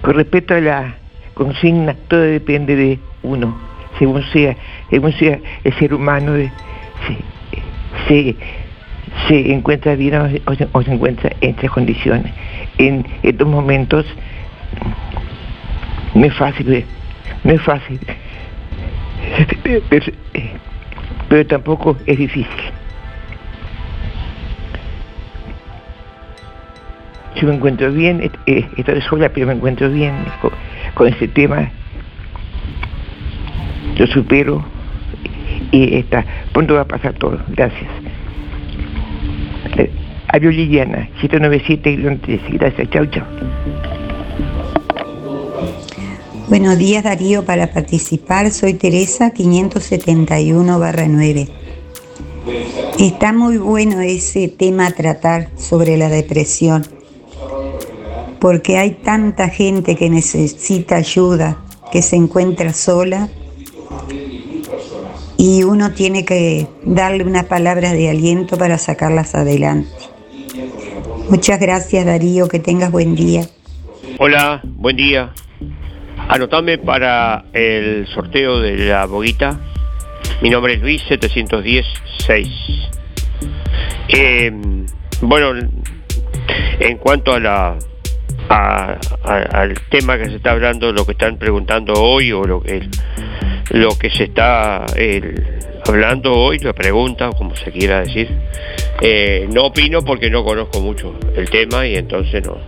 Con 0.00 0.14
respecto 0.14 0.54
a 0.54 0.60
la 0.60 0.94
consigna, 1.34 1.94
todo 2.08 2.20
depende 2.20 2.74
de 2.74 2.98
uno, 3.22 3.56
según 3.98 4.22
sea, 4.32 4.56
según 4.88 5.12
sea 5.12 5.38
el 5.64 5.74
ser 5.74 5.92
humano, 5.92 6.32
se, 8.08 8.36
se, 9.28 9.52
encuentra 9.52 9.94
bien 9.94 10.14
o, 10.14 10.24
o 10.50 10.54
se, 10.54 10.68
o 10.72 10.82
se 10.82 10.92
encuentra 10.92 11.32
en 11.40 11.50
estas 11.50 11.70
condiciones. 11.70 12.32
En 12.78 13.04
estos 13.22 13.46
momentos 13.46 14.06
no 16.14 16.24
es 16.24 16.34
fácil, 16.34 16.86
no 17.44 17.52
es 17.52 17.62
fácil, 17.62 18.00
pero, 21.28 21.46
tampoco 21.46 21.96
es 22.06 22.18
difícil. 22.18 22.46
Yo 27.36 27.48
me 27.48 27.54
encuentro 27.54 27.92
bien, 27.92 28.30
eh, 28.46 28.68
estoy 28.76 29.00
sola, 29.02 29.28
pero 29.28 29.46
me 29.46 29.52
encuentro 29.52 29.90
bien 29.90 30.14
con, 30.40 30.50
con 30.94 31.08
este 31.08 31.28
tema. 31.28 31.70
Lo 33.98 34.06
supero 34.06 34.64
y 35.70 35.96
está, 35.96 36.24
pronto 36.52 36.74
va 36.74 36.82
a 36.82 36.86
pasar 36.86 37.14
todo. 37.14 37.38
Gracias. 37.48 37.90
Eh, 39.76 39.90
Adiós 40.28 40.54
Liliana, 40.54 41.08
797 41.20 42.58
Gracias, 42.58 42.90
chao, 42.90 43.06
chao. 43.06 43.26
Buenos 46.48 46.78
días 46.78 47.02
Darío, 47.02 47.44
para 47.44 47.72
participar 47.72 48.52
soy 48.52 48.74
Teresa 48.74 49.34
571-9. 49.34 51.48
Está 53.00 53.32
muy 53.32 53.58
bueno 53.58 54.00
ese 54.00 54.46
tema 54.46 54.86
a 54.86 54.92
tratar 54.92 55.48
sobre 55.56 55.96
la 55.96 56.08
depresión, 56.08 56.86
porque 58.38 58.78
hay 58.78 58.92
tanta 58.92 59.48
gente 59.48 59.96
que 59.96 60.08
necesita 60.08 60.94
ayuda, 60.94 61.58
que 61.90 62.00
se 62.00 62.14
encuentra 62.14 62.72
sola 62.72 63.28
y 65.36 65.64
uno 65.64 65.94
tiene 65.94 66.24
que 66.24 66.68
darle 66.84 67.24
unas 67.24 67.46
palabras 67.46 67.94
de 67.94 68.08
aliento 68.08 68.56
para 68.56 68.78
sacarlas 68.78 69.34
adelante. 69.34 69.90
Muchas 71.28 71.58
gracias 71.58 72.06
Darío, 72.06 72.46
que 72.46 72.60
tengas 72.60 72.92
buen 72.92 73.16
día. 73.16 73.48
Hola, 74.20 74.62
buen 74.64 74.96
día. 74.96 75.34
Anotame 76.28 76.78
para 76.78 77.44
el 77.52 78.06
sorteo 78.08 78.60
de 78.60 78.76
la 78.76 79.06
boguita. 79.06 79.60
Mi 80.40 80.50
nombre 80.50 80.74
es 80.74 80.80
Luis 80.80 81.02
710-6. 81.08 82.90
Eh, 84.08 84.52
bueno, 85.22 85.54
en 86.80 86.98
cuanto 86.98 87.32
a 87.32 87.40
la 87.40 87.78
al 88.48 89.74
tema 89.88 90.18
que 90.18 90.26
se 90.26 90.36
está 90.36 90.52
hablando, 90.52 90.92
lo 90.92 91.04
que 91.04 91.12
están 91.12 91.36
preguntando 91.38 91.94
hoy 91.94 92.32
o 92.32 92.44
lo 92.44 92.60
que 92.60 92.88
lo 93.70 93.98
que 93.98 94.10
se 94.10 94.24
está 94.24 94.84
hablando 95.86 96.32
hoy, 96.34 96.58
la 96.58 96.72
pregunta, 96.72 97.30
como 97.36 97.54
se 97.56 97.70
quiera 97.70 98.00
decir, 98.00 98.28
eh, 99.00 99.48
no 99.52 99.66
opino 99.66 100.02
porque 100.02 100.30
no 100.30 100.44
conozco 100.44 100.80
mucho 100.80 101.14
el 101.36 101.48
tema 101.50 101.86
y 101.86 101.96
entonces 101.96 102.44
no, 102.46 102.58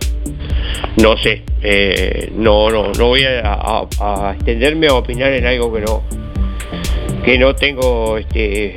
no 1.01 1.17
sé, 1.17 1.43
eh, 1.61 2.31
no, 2.35 2.69
no, 2.69 2.91
no 2.91 3.07
voy 3.07 3.23
a, 3.23 3.87
extenderme 4.35 4.87
a 4.87 4.93
opinar 4.93 5.31
en 5.33 5.45
algo 5.45 5.73
que 5.73 5.81
no, 5.81 6.03
que 7.23 7.37
no 7.37 7.55
tengo, 7.55 8.17
este, 8.17 8.75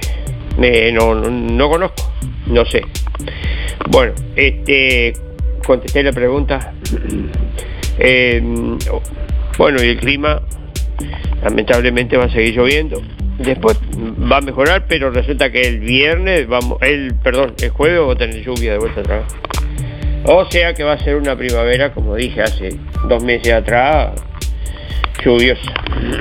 no, 0.93 1.15
no, 1.15 1.31
no 1.31 1.71
conozco, 1.71 2.13
no 2.47 2.65
sé. 2.65 2.83
Bueno, 3.91 4.13
este, 4.37 5.13
contesté 5.67 6.03
la 6.03 6.13
pregunta. 6.13 6.75
Eh, 7.99 8.43
bueno, 9.59 9.83
y 9.83 9.89
el 9.89 9.99
clima, 9.99 10.41
lamentablemente 11.43 12.17
va 12.17 12.25
a 12.25 12.31
seguir 12.31 12.57
lloviendo. 12.57 13.03
Después 13.39 13.79
va 14.01 14.39
a 14.39 14.41
mejorar, 14.41 14.87
pero 14.89 15.11
resulta 15.11 15.51
que 15.51 15.63
el 15.63 15.81
viernes 15.81 16.47
vamos, 16.47 16.79
el, 16.83 17.15
perdón, 17.23 17.55
el 17.61 17.71
jueves 17.71 17.99
vamos 17.99 18.17
a 18.17 18.19
tener 18.19 18.43
lluvia 18.43 18.73
de 18.73 18.79
vuelta 18.79 19.01
atrás. 19.01 19.25
O 20.25 20.45
sea 20.51 20.73
que 20.73 20.85
va 20.85 20.93
a 20.93 20.99
ser 20.99 21.17
una 21.17 21.37
primavera, 21.37 21.93
como 21.93 22.15
dije 22.15 22.43
hace 22.43 22.79
dos 23.09 23.25
meses 23.25 23.53
atrás, 23.53 24.13
lluviosa. 25.25 25.73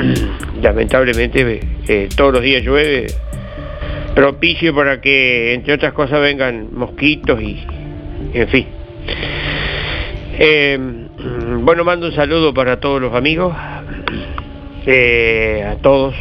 Lamentablemente 0.61 1.59
eh, 1.87 2.09
todos 2.15 2.33
los 2.33 2.41
días 2.41 2.63
llueve, 2.63 3.07
propicio 4.15 4.73
para 4.73 5.01
que, 5.01 5.53
entre 5.53 5.75
otras 5.75 5.93
cosas, 5.93 6.19
vengan 6.19 6.69
mosquitos 6.73 7.39
y, 7.41 7.63
en 8.33 8.47
fin. 8.47 8.67
Eh, 10.39 10.79
bueno, 11.61 11.83
mando 11.83 12.07
un 12.07 12.13
saludo 12.13 12.55
para 12.55 12.79
todos 12.79 12.99
los 12.99 13.13
amigos, 13.13 13.55
eh, 14.87 15.63
a 15.69 15.75
todos, 15.75 16.15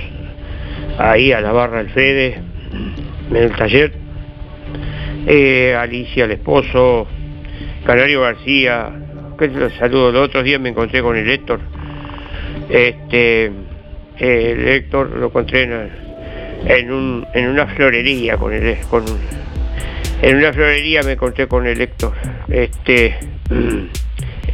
ahí 0.99 1.33
a 1.33 1.40
la 1.40 1.53
barra 1.53 1.79
del 1.79 1.90
Fede, 1.90 2.38
en 3.31 3.37
el 3.37 3.57
taller, 3.57 3.93
eh, 5.27 5.75
Alicia, 5.79 6.27
el 6.27 6.33
esposo, 6.33 7.07
Canario 7.85 8.23
García, 8.23 8.90
que 9.38 9.49
los 9.49 9.73
saludo, 9.75 10.12
los 10.12 10.29
otros 10.29 10.45
días 10.45 10.61
me 10.61 10.71
encontré 10.71 11.03
con 11.03 11.16
el 11.16 11.29
Héctor, 11.29 11.61
este, 12.69 13.47
eh, 13.47 13.51
el 14.19 14.69
Héctor 14.69 15.11
lo 15.11 15.27
encontré 15.27 15.62
en, 16.66 16.93
un, 16.93 17.27
en 17.35 17.49
una 17.49 17.66
florería 17.66 18.37
con 18.37 18.53
el, 18.53 18.77
con 18.88 19.05
en 20.23 20.37
una 20.37 20.53
florería 20.53 21.03
me 21.03 21.12
encontré 21.12 21.49
con 21.49 21.66
el 21.66 21.81
Héctor, 21.81 22.12
este, 22.49 23.19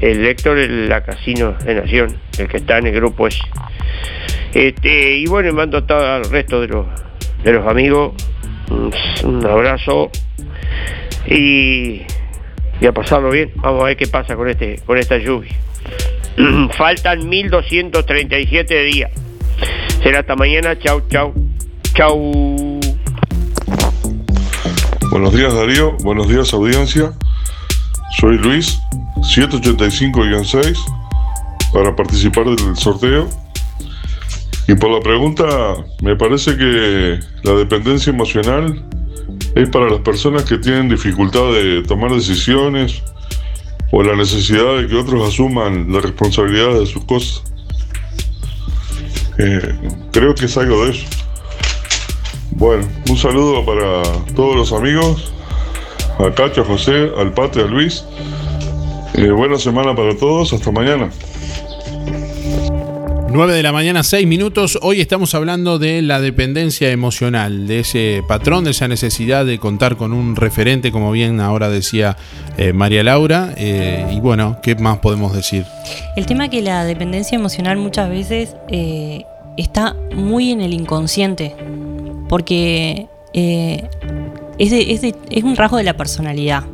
el 0.00 0.26
Héctor 0.26 0.58
en 0.58 0.88
la 0.88 1.02
Casino 1.02 1.54
de 1.64 1.74
Nación, 1.74 2.16
el 2.38 2.48
que 2.48 2.58
está 2.58 2.78
en 2.78 2.86
el 2.86 2.94
grupo 2.94 3.26
ese. 3.26 3.42
Este, 4.54 5.16
y 5.16 5.26
bueno, 5.26 5.52
mando 5.52 5.84
todo 5.84 6.06
al 6.06 6.24
resto 6.30 6.60
de 6.60 6.68
los, 6.68 6.86
de 7.42 7.52
los 7.52 7.66
amigos. 7.66 8.14
Un 9.24 9.44
abrazo. 9.44 10.10
Y, 11.26 12.02
y 12.80 12.86
a 12.86 12.92
pasarlo 12.92 13.30
bien. 13.30 13.52
Vamos 13.56 13.82
a 13.82 13.86
ver 13.86 13.96
qué 13.96 14.06
pasa 14.06 14.36
con 14.36 14.48
este, 14.48 14.80
con 14.86 14.98
esta 14.98 15.18
lluvia. 15.18 15.54
Faltan 16.76 17.28
1237 17.28 18.82
días. 18.84 19.10
Será 20.02 20.20
hasta 20.20 20.36
mañana. 20.36 20.78
Chau, 20.78 21.02
chau. 21.08 21.32
Chau. 21.94 22.80
Buenos 25.10 25.34
días 25.34 25.54
Darío, 25.54 25.92
buenos 26.02 26.28
días 26.28 26.52
audiencia. 26.52 27.12
Soy 28.20 28.36
Luis, 28.36 28.78
785-6, 29.16 30.76
para 31.72 31.96
participar 31.96 32.44
del 32.44 32.76
sorteo. 32.76 33.28
Y 34.68 34.74
por 34.74 34.90
la 34.90 35.00
pregunta, 35.00 35.46
me 36.02 36.16
parece 36.16 36.56
que 36.56 37.18
la 37.44 37.52
dependencia 37.52 38.10
emocional 38.10 38.84
es 39.56 39.70
para 39.70 39.88
las 39.88 40.00
personas 40.00 40.44
que 40.44 40.58
tienen 40.58 40.88
dificultad 40.88 41.50
de 41.52 41.82
tomar 41.82 42.12
decisiones 42.12 43.02
o 43.90 44.02
la 44.02 44.14
necesidad 44.14 44.76
de 44.76 44.86
que 44.86 44.94
otros 44.94 45.26
asuman 45.26 45.90
la 45.90 46.00
responsabilidad 46.00 46.78
de 46.78 46.84
sus 46.84 47.02
cosas. 47.06 47.42
Eh, 49.38 49.78
creo 50.12 50.34
que 50.34 50.44
es 50.44 50.56
algo 50.58 50.84
de 50.84 50.90
eso. 50.90 51.06
Bueno, 52.50 52.86
un 53.08 53.16
saludo 53.16 53.64
para 53.64 54.02
todos 54.34 54.56
los 54.56 54.72
amigos 54.74 55.32
a 56.18 56.30
Cacho, 56.34 56.60
a 56.60 56.64
José, 56.64 57.10
al 57.16 57.32
Pate, 57.32 57.62
a 57.62 57.64
Luis. 57.64 58.04
Eh, 59.14 59.30
buena 59.30 59.58
semana 59.58 59.96
para 59.96 60.14
todos, 60.18 60.52
hasta 60.52 60.70
mañana. 60.70 61.08
9 63.28 63.54
de 63.54 63.62
la 63.62 63.72
mañana, 63.72 64.02
6 64.02 64.26
minutos. 64.26 64.78
Hoy 64.82 65.00
estamos 65.00 65.34
hablando 65.34 65.78
de 65.78 66.00
la 66.00 66.20
dependencia 66.20 66.90
emocional, 66.90 67.66
de 67.66 67.80
ese 67.80 68.22
patrón, 68.26 68.64
de 68.64 68.70
esa 68.70 68.88
necesidad 68.88 69.44
de 69.44 69.58
contar 69.58 69.96
con 69.96 70.12
un 70.12 70.36
referente, 70.36 70.92
como 70.92 71.10
bien 71.10 71.40
ahora 71.40 71.68
decía 71.68 72.16
eh, 72.56 72.72
María 72.72 73.02
Laura. 73.02 73.52
Eh, 73.56 74.06
y 74.12 74.20
bueno, 74.20 74.58
¿qué 74.62 74.76
más 74.76 74.98
podemos 74.98 75.34
decir? 75.34 75.66
El 76.16 76.26
tema 76.26 76.48
que 76.48 76.62
la 76.62 76.84
dependencia 76.84 77.36
emocional 77.36 77.76
muchas 77.78 78.08
veces 78.08 78.54
eh, 78.68 79.24
está 79.56 79.96
muy 80.14 80.52
en 80.52 80.60
el 80.60 80.72
inconsciente, 80.72 81.54
porque 82.28 83.08
es 83.34 83.82
un 85.42 85.56
rasgo 85.56 85.76
de 85.76 85.84
la 85.84 85.96
personalidad. 85.96 86.64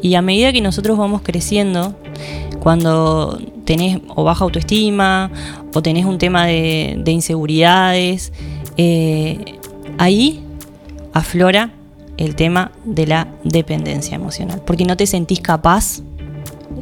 Y 0.00 0.16
a 0.16 0.22
medida 0.22 0.52
que 0.52 0.60
nosotros 0.60 0.98
vamos 0.98 1.22
creciendo, 1.22 1.94
cuando 2.58 3.38
tenés 3.72 4.00
o 4.14 4.22
baja 4.22 4.44
autoestima 4.44 5.30
o 5.72 5.80
tenés 5.80 6.04
un 6.04 6.18
tema 6.18 6.44
de, 6.44 6.96
de 6.98 7.10
inseguridades, 7.10 8.30
eh, 8.76 9.38
ahí 9.96 10.44
aflora 11.14 11.72
el 12.18 12.34
tema 12.34 12.72
de 12.84 13.06
la 13.06 13.28
dependencia 13.44 14.14
emocional, 14.14 14.60
porque 14.66 14.84
no 14.84 14.94
te 14.98 15.06
sentís 15.06 15.40
capaz 15.40 16.02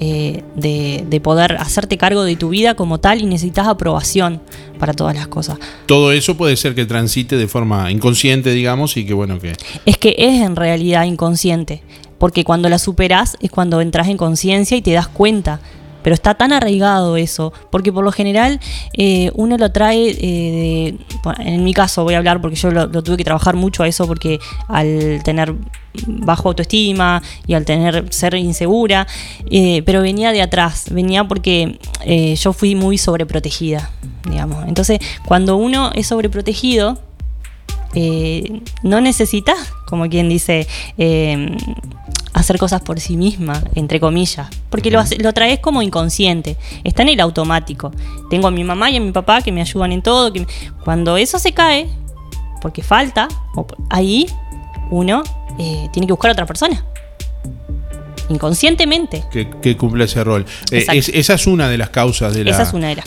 eh, 0.01 0.43
de, 0.57 1.05
de 1.09 1.21
poder 1.21 1.59
hacerte 1.61 1.97
cargo 1.97 2.25
de 2.25 2.35
tu 2.35 2.49
vida 2.49 2.75
como 2.75 2.99
tal 2.99 3.21
y 3.21 3.27
necesitas 3.27 3.69
aprobación 3.69 4.41
para 4.81 4.93
todas 4.93 5.15
las 5.15 5.29
cosas. 5.29 5.61
Todo 5.87 6.11
eso 6.11 6.37
puede 6.37 6.57
ser 6.57 6.75
que 6.75 6.87
transite 6.87 7.37
de 7.37 7.47
forma 7.47 7.93
inconsciente, 7.93 8.51
digamos, 8.51 8.97
y 8.97 9.07
que 9.07 9.15
bueno, 9.15 9.39
que 9.39 9.53
Es 9.87 9.97
que 9.97 10.17
es 10.19 10.43
en 10.43 10.57
realidad 10.57 11.05
inconsciente, 11.05 11.85
porque 12.19 12.43
cuando 12.43 12.69
la 12.69 12.81
superás 12.81 13.37
es 13.41 13.53
cuando 13.53 13.81
entras 13.81 14.09
en 14.09 14.17
conciencia 14.17 14.77
y 14.77 14.83
te 14.83 14.91
das 14.91 15.07
cuenta. 15.07 15.61
Pero 16.03 16.15
está 16.15 16.35
tan 16.35 16.53
arraigado 16.53 17.17
eso, 17.17 17.53
porque 17.71 17.93
por 17.93 18.05
lo 18.05 18.13
general 18.13 18.61
eh, 18.93 19.31
uno 19.35 19.57
lo 19.57 19.71
trae 19.73 20.11
eh, 20.11 20.95
de. 20.97 21.45
en 21.45 21.65
mi 21.65 21.75
caso 21.75 22.05
voy 22.05 22.15
a 22.15 22.19
hablar 22.19 22.41
porque 22.41 22.57
yo 22.57 22.71
lo, 22.71 22.89
tuve 22.91 23.17
que 23.17 23.25
trabajar 23.25 23.57
mucho 23.57 23.83
a 23.83 23.89
eso, 23.89 24.07
porque 24.07 24.39
al 24.69 25.23
tener 25.25 25.55
bajo 26.07 26.49
autoestima 26.49 27.23
y 27.47 27.55
al 27.55 27.65
tener 27.65 28.13
ser 28.13 28.35
insegura, 28.35 29.07
eh, 29.51 29.83
pero 29.85 30.03
venía 30.03 30.33
de 30.33 30.43
atrás, 30.43 30.87
venía 30.91 31.27
porque 31.27 31.79
yo 32.37 32.53
fui 32.53 32.75
muy 32.75 32.97
sobreprotegida, 32.97 33.91
digamos. 34.29 34.67
Entonces, 34.67 34.99
cuando 35.27 35.57
uno 35.57 35.91
es 35.95 36.07
sobreprotegido, 36.07 36.99
no 38.83 39.01
necesitas, 39.01 39.73
como 39.87 40.09
quien 40.09 40.29
dice, 40.29 40.67
hacer 42.33 42.59
cosas 42.59 42.81
por 42.83 43.01
sí 43.01 43.17
misma, 43.17 43.63
entre 43.75 43.99
comillas, 44.01 44.49
porque 44.71 44.91
lo, 44.91 45.01
hace- 45.01 45.19
lo 45.19 45.33
traes 45.33 45.59
como 45.59 45.83
inconsciente, 45.83 46.57
está 46.85 47.03
en 47.03 47.09
el 47.11 47.21
automático. 47.21 47.91
Tengo 48.31 48.47
a 48.49 48.51
mi 48.51 48.63
mamá 48.65 48.91
y 48.91 48.97
a 48.97 49.01
mi 49.01 49.11
papá 49.13 49.43
que 49.43 49.51
me 49.53 49.61
ayudan 49.61 49.93
en 49.93 50.03
todo, 50.03 50.33
que 50.33 50.41
me- 50.41 50.47
cuando 50.85 51.17
eso 51.17 51.39
se 51.39 51.53
cae, 51.53 51.89
porque 52.63 52.83
falta, 52.83 53.27
ahí 53.89 54.27
uno 54.91 55.23
eh, 55.59 55.89
tiene 55.93 56.07
que 56.07 56.13
buscar 56.13 56.31
a 56.31 56.33
otra 56.33 56.47
persona, 56.47 56.85
inconscientemente. 58.29 59.25
que, 59.33 59.51
que 59.61 59.77
cumple 59.77 60.05
ese 60.05 60.23
rol. 60.23 60.45
Eh, 60.71 60.87
es- 60.93 61.09
esa 61.09 61.35
es 61.35 61.47
una 61.47 61.69
de 61.69 61.79
las 61.79 61.91
causas 61.91 62.33
de 62.35 62.45
la, 62.45 62.51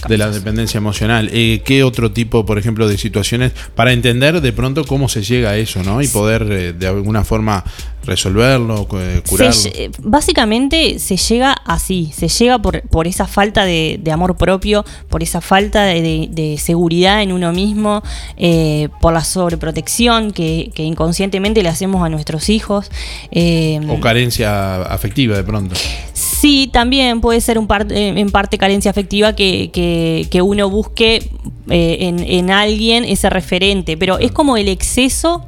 de 0.09 0.17
dependencia 0.33 0.77
emocional. 0.77 1.29
Eh, 1.31 1.61
¿Qué 1.63 1.83
otro 1.83 2.11
tipo, 2.11 2.45
por 2.45 2.57
ejemplo, 2.57 2.87
de 2.87 2.97
situaciones 2.97 3.53
para 3.75 3.93
entender 3.93 4.41
de 4.41 4.51
pronto 4.53 4.83
cómo 4.85 5.07
se 5.07 5.23
llega 5.23 5.51
a 5.51 5.57
eso, 5.57 5.81
¿no? 5.83 6.01
Y 6.01 6.07
poder 6.07 6.75
de 6.77 6.87
alguna 6.87 7.23
forma 7.23 7.63
resolverlo, 8.03 8.87
eh, 8.99 9.21
curarlo. 9.29 9.53
Se 9.53 9.71
lle- 9.71 9.91
básicamente 9.99 10.99
se 10.99 11.17
llega 11.17 11.53
así, 11.65 12.11
se 12.15 12.27
llega 12.27 12.59
por, 12.59 12.81
por 12.89 13.07
esa 13.07 13.27
falta 13.27 13.65
de, 13.65 13.99
de 14.01 14.11
amor 14.11 14.35
propio, 14.37 14.83
por 15.09 15.23
esa 15.23 15.41
falta 15.41 15.83
de, 15.83 16.01
de- 16.01 16.27
de 16.31 16.57
seguridad 16.57 17.21
en 17.21 17.31
uno 17.31 17.51
mismo, 17.53 18.03
eh, 18.37 18.89
por 19.01 19.13
la 19.13 19.23
sobreprotección 19.23 20.31
que, 20.31 20.71
que 20.75 20.83
inconscientemente 20.83 21.63
le 21.63 21.69
hacemos 21.69 22.03
a 22.05 22.09
nuestros 22.09 22.49
hijos. 22.49 22.89
eh, 23.31 23.79
O 23.89 23.99
carencia 23.99 24.81
afectiva 24.83 25.35
de 25.37 25.43
pronto. 25.43 25.75
Sí, 26.13 26.69
también 26.71 27.21
puede 27.21 27.39
ser 27.41 27.57
un 27.57 27.67
par- 27.67 27.87
eh, 27.91 28.09
en 28.19 28.29
parte 28.31 28.57
carencia 28.57 28.91
afectiva 28.91 29.33
que, 29.33 29.69
que- 29.71 30.27
que 30.29 30.41
uno 30.41 30.69
busque 30.69 31.29
eh, 31.69 31.97
en, 32.01 32.19
en 32.19 32.51
alguien 32.51 33.05
ese 33.05 33.29
referente, 33.29 33.95
pero 33.95 34.19
es 34.19 34.31
como 34.33 34.57
el 34.57 34.67
exceso 34.67 35.45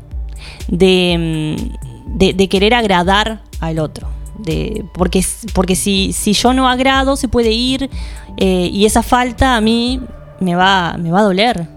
de, 0.68 1.58
mm, 1.58 1.86
de- 2.06 2.34
querer 2.50 2.74
agradar 2.74 3.42
al 3.60 3.80
otro. 3.80 4.08
De, 4.38 4.84
porque 4.94 5.24
porque 5.54 5.76
si, 5.76 6.12
si 6.12 6.34
yo 6.34 6.54
no 6.54 6.68
agrado, 6.68 7.16
se 7.16 7.28
puede 7.30 7.52
ir 7.52 7.90
eh, 8.38 8.70
y 8.72 8.86
esa 8.86 9.02
falta 9.02 9.56
a 9.56 9.62
mí 9.62 10.02
me 10.42 10.56
va, 10.56 10.98
me 11.00 11.10
va 11.10 11.20
a 11.20 11.24
doler. 11.24 11.68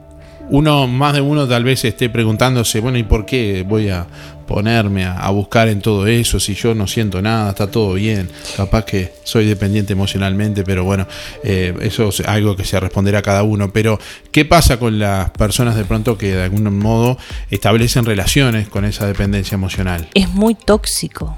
Uno, 0.51 0.87
más 0.89 1.13
de 1.13 1.21
uno 1.21 1.47
tal 1.47 1.63
vez 1.63 1.85
esté 1.85 2.09
preguntándose, 2.11 2.81
bueno, 2.81 2.99
¿y 2.99 3.05
por 3.05 3.27
qué 3.27 3.65
voy 3.69 3.91
a 3.91 4.07
ponerme 4.49 5.05
a, 5.05 5.31
buscar 5.31 5.69
en 5.69 5.81
todo 5.81 6.07
eso 6.09 6.41
si 6.41 6.55
yo 6.55 6.75
no 6.75 6.89
siento 6.89 7.23
nada, 7.23 7.51
está 7.51 7.71
todo 7.71 7.95
bien? 7.95 8.29
Capaz 8.57 8.85
que 8.85 9.13
soy 9.23 9.47
dependiente 9.47 9.93
emocionalmente, 9.93 10.65
pero 10.65 10.83
bueno, 10.83 11.07
eh, 11.45 11.73
eso 11.83 12.09
es 12.09 12.21
algo 12.21 12.57
que 12.57 12.65
se 12.65 12.81
responderá 12.81 13.21
a 13.21 13.23
cada 13.23 13.45
uno. 13.45 13.71
Pero, 13.73 14.01
¿qué 14.33 14.45
pasa 14.45 14.79
con 14.79 14.99
las 14.99 15.31
personas 15.31 15.77
de 15.77 15.85
pronto 15.85 16.19
que 16.19 16.35
de 16.35 16.43
algún 16.45 16.79
modo 16.79 17.19
establecen 17.51 18.05
relaciones 18.05 18.69
con 18.69 18.85
esa 18.85 19.07
dependencia 19.07 19.55
emocional? 19.55 20.09
es 20.15 20.29
muy 20.31 20.55
tóxico. 20.55 21.37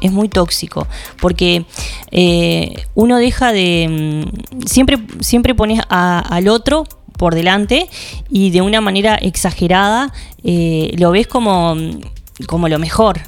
Es 0.00 0.10
muy 0.10 0.28
tóxico. 0.28 0.86
Porque 1.20 1.64
eh, 2.10 2.86
uno 2.94 3.18
deja 3.18 3.52
de. 3.52 4.24
mm, 4.24 4.66
Siempre, 4.66 4.98
siempre 5.20 5.54
pones 5.54 5.80
al 5.88 6.48
otro 6.48 6.84
por 7.18 7.34
delante 7.34 7.88
y 8.30 8.50
de 8.50 8.62
una 8.62 8.80
manera 8.80 9.14
exagerada 9.14 10.12
eh, 10.42 10.92
lo 10.98 11.10
ves 11.12 11.26
como, 11.26 11.76
como 12.46 12.68
lo 12.68 12.78
mejor. 12.78 13.20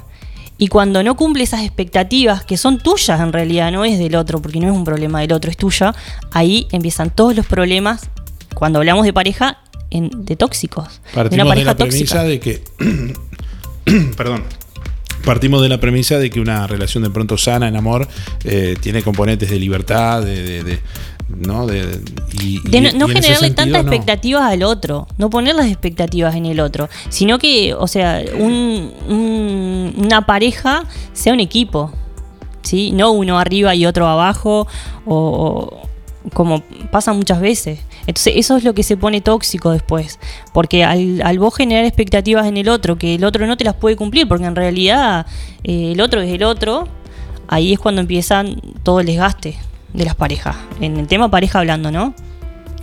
Y 0.57 0.67
cuando 0.69 1.03
no 1.03 1.15
cumple 1.17 1.43
esas 1.43 1.61
expectativas 1.63 2.45
que 2.45 2.55
son 2.57 2.77
tuyas 2.79 3.19
en 3.19 3.33
realidad, 3.33 3.71
no 3.71 3.83
es 3.83 3.99
del 3.99 4.15
otro, 4.15 4.41
porque 4.41 4.59
no 4.59 4.67
es 4.67 4.73
un 4.73 4.85
problema 4.85 5.19
del 5.19 5.33
otro, 5.33 5.51
es 5.51 5.57
tuya, 5.57 5.93
ahí 6.31 6.67
empiezan 6.71 7.09
todos 7.09 7.35
los 7.35 7.45
problemas, 7.45 8.09
cuando 8.53 8.79
hablamos 8.79 9.05
de 9.05 9.11
pareja, 9.11 9.57
en- 9.89 10.09
de 10.25 10.35
tóxicos. 10.37 11.01
de 11.07 11.11
Partimos 11.13 11.33
una 11.33 11.43
de 11.43 11.49
pareja 11.49 11.71
la 11.71 11.75
premisa 11.77 12.23
tóxica. 12.23 12.23
de 12.23 12.39
que. 12.39 12.63
perdón. 14.17 14.43
Partimos 15.25 15.61
de 15.63 15.69
la 15.69 15.79
premisa 15.79 16.19
de 16.19 16.29
que 16.29 16.39
una 16.39 16.67
relación 16.67 17.03
de 17.03 17.09
pronto 17.09 17.35
sana 17.37 17.67
en 17.67 17.75
amor 17.75 18.07
eh, 18.43 18.75
tiene 18.79 19.01
componentes 19.01 19.49
de 19.49 19.57
libertad, 19.59 20.21
de- 20.23 20.79
¿no? 21.29 21.65
De, 21.67 22.01
y- 22.41 22.59
De 22.69 22.77
y- 22.77 22.81
no, 22.81 22.89
y 22.89 22.93
no 22.93 23.07
generarle 23.07 23.35
sentido, 23.37 23.55
tantas 23.55 23.83
no. 23.85 23.91
expectativas 23.91 24.43
al 24.43 24.63
otro, 24.63 25.07
no 25.17 25.29
poner 25.29 25.55
las 25.55 25.67
expectativas 25.67 26.35
en 26.35 26.45
el 26.45 26.59
otro, 26.59 26.87
sino 27.09 27.39
que, 27.39 27.73
o 27.73 27.87
sea, 27.87 28.21
un- 28.37 28.91
un- 29.09 29.93
una 29.97 30.25
pareja 30.25 30.83
sea 31.13 31.33
un 31.33 31.39
equipo, 31.39 31.91
¿sí? 32.61 32.91
No 32.91 33.11
uno 33.11 33.39
arriba 33.39 33.73
y 33.75 33.85
otro 33.85 34.07
abajo, 34.07 34.67
o, 35.05 35.15
o 35.15 36.29
como 36.33 36.61
pasa 36.91 37.13
muchas 37.13 37.39
veces. 37.39 37.79
Entonces, 38.07 38.33
eso 38.35 38.57
es 38.57 38.63
lo 38.63 38.73
que 38.73 38.83
se 38.83 38.97
pone 38.97 39.21
tóxico 39.21 39.71
después, 39.71 40.19
porque 40.53 40.83
al, 40.83 41.21
al 41.23 41.39
vos 41.39 41.55
generar 41.55 41.85
expectativas 41.85 42.45
en 42.47 42.57
el 42.57 42.69
otro, 42.69 42.97
que 42.97 43.15
el 43.15 43.23
otro 43.23 43.45
no 43.47 43.57
te 43.57 43.63
las 43.63 43.73
puede 43.75 43.95
cumplir, 43.95 44.27
porque 44.27 44.45
en 44.45 44.55
realidad 44.55 45.25
eh, 45.63 45.91
el 45.93 46.01
otro 46.01 46.21
es 46.21 46.31
el 46.31 46.43
otro, 46.43 46.87
ahí 47.47 47.73
es 47.73 47.79
cuando 47.79 48.01
empiezan 48.01 48.59
todo 48.83 48.99
el 48.99 49.07
desgaste 49.07 49.57
de 49.95 50.05
las 50.05 50.15
parejas. 50.15 50.55
En 50.81 50.97
el 50.97 51.07
tema 51.07 51.29
pareja 51.29 51.59
hablando, 51.59 51.91
¿no? 51.91 52.13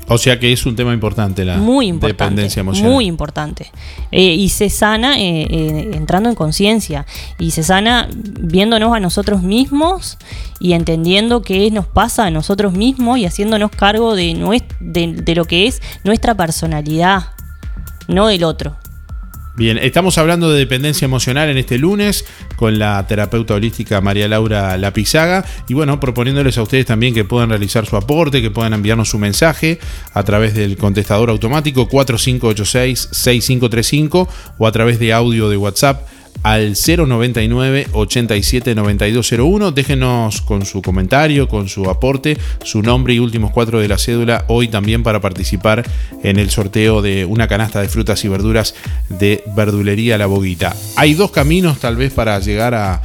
O 0.08 0.18
sea 0.18 0.38
que 0.38 0.52
es 0.52 0.66
un 0.66 0.74
tema 0.74 0.92
importante 0.92 1.44
la 1.44 1.56
muy 1.56 1.86
importante. 1.86 2.24
dependencia 2.24 2.60
emocional. 2.60 2.92
Muy 2.92 3.06
importante. 3.06 3.70
Eh, 4.10 4.34
y 4.34 4.48
se 4.48 4.68
sana 4.68 5.18
eh, 5.18 5.46
eh, 5.48 5.90
entrando 5.94 6.28
en 6.28 6.34
conciencia. 6.34 7.06
Y 7.38 7.52
se 7.52 7.62
sana 7.62 8.08
viéndonos 8.12 8.94
a 8.94 9.00
nosotros 9.00 9.42
mismos 9.42 10.18
y 10.58 10.72
entendiendo 10.72 11.42
qué 11.42 11.70
nos 11.70 11.86
pasa 11.86 12.26
a 12.26 12.30
nosotros 12.30 12.72
mismos 12.72 13.18
y 13.18 13.26
haciéndonos 13.26 13.70
cargo 13.70 14.14
de, 14.14 14.62
de 14.80 15.34
lo 15.34 15.44
que 15.44 15.66
es 15.66 15.80
nuestra 16.04 16.34
personalidad, 16.34 17.28
no 18.08 18.26
del 18.26 18.44
otro. 18.44 18.76
Bien, 19.55 19.76
estamos 19.76 20.16
hablando 20.16 20.50
de 20.50 20.61
dependencia 20.61 21.05
emocional 21.05 21.50
en 21.50 21.59
este 21.59 21.76
lunes 21.76 22.24
con 22.57 22.78
la 22.78 23.07
terapeuta 23.07 23.53
holística 23.53 24.00
María 24.00 24.26
Laura 24.26 24.78
Lapizaga 24.78 25.44
y 25.68 25.74
bueno, 25.74 26.00
proponiéndoles 26.00 26.57
a 26.57 26.62
ustedes 26.62 26.86
también 26.86 27.12
que 27.12 27.26
puedan 27.26 27.50
realizar 27.50 27.84
su 27.84 27.98
aporte, 27.98 28.40
que 28.40 28.50
puedan 28.50 28.72
enviarnos 28.72 29.11
su 29.11 29.18
mensaje 29.18 29.78
a 30.14 30.22
través 30.22 30.55
del 30.55 30.78
contestador 30.78 31.28
automático 31.28 31.86
4586-6535 31.86 34.26
o 34.57 34.66
a 34.66 34.72
través 34.72 34.98
de 34.98 35.12
audio 35.12 35.50
de 35.50 35.59
WhatsApp 35.59 36.09
al 36.43 36.74
099 36.74 37.88
87 37.93 38.74
9201. 38.74 39.72
Déjenos 39.72 40.40
con 40.43 40.64
su 40.66 40.82
comentario, 40.82 41.49
con 41.49 41.68
su 41.68 41.88
aporte, 41.88 42.36
su 42.64 42.82
nombre 42.82 43.14
y 43.14 43.18
últimos 43.18 43.51
cuatro 43.53 43.80
de 43.80 43.88
la 43.88 43.99
cédula 43.99 44.45
hoy 44.49 44.68
también 44.68 45.03
para 45.03 45.20
participar 45.20 45.84
en 46.22 46.38
el 46.38 46.51
sorteo 46.51 47.03
de 47.03 47.24
una 47.24 47.49
canasta 47.49 47.80
de 47.80 47.88
frutas 47.88 48.24
y 48.24 48.28
verduras 48.28 48.74
de 49.09 49.43
verdulería 49.57 50.18
La 50.18 50.26
Boguita. 50.26 50.74
Hay 50.97 51.14
dos 51.14 51.30
caminos 51.30 51.78
tal 51.78 51.97
vez 51.97 52.12
para 52.12 52.38
llegar 52.40 52.74
a 52.74 53.03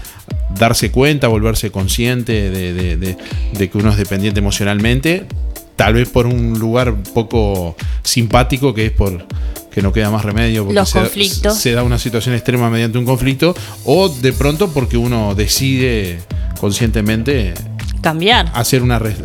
darse 0.57 0.91
cuenta, 0.91 1.27
volverse 1.27 1.71
consciente 1.71 2.49
de, 2.49 2.73
de- 2.97 3.69
que 3.69 3.77
uno 3.77 3.89
es 3.91 3.97
dependiente 3.97 4.39
emocionalmente, 4.39 5.25
tal 5.77 5.93
vez 5.93 6.09
por 6.09 6.25
un 6.27 6.59
lugar 6.59 6.93
poco 7.13 7.77
simpático 8.03 8.73
que 8.73 8.87
es 8.87 8.91
por 8.91 9.25
que 9.71 9.81
no 9.83 9.93
queda 9.93 10.09
más 10.09 10.25
remedio 10.25 10.63
porque 10.63 10.73
Los 10.79 10.89
se, 10.89 10.99
conflictos. 10.99 11.57
se 11.57 11.71
da 11.71 11.83
una 11.83 11.99
situación 11.99 12.33
extrema 12.35 12.69
mediante 12.69 12.97
un 12.97 13.05
conflicto 13.05 13.55
o 13.85 14.09
de 14.09 14.33
pronto 14.33 14.69
porque 14.73 14.97
uno 14.97 15.35
decide 15.35 16.19
conscientemente 16.59 17.53
Cambiar. 18.01 18.51
hacer 18.53 18.81
una 18.83 18.99
re- 18.99 19.15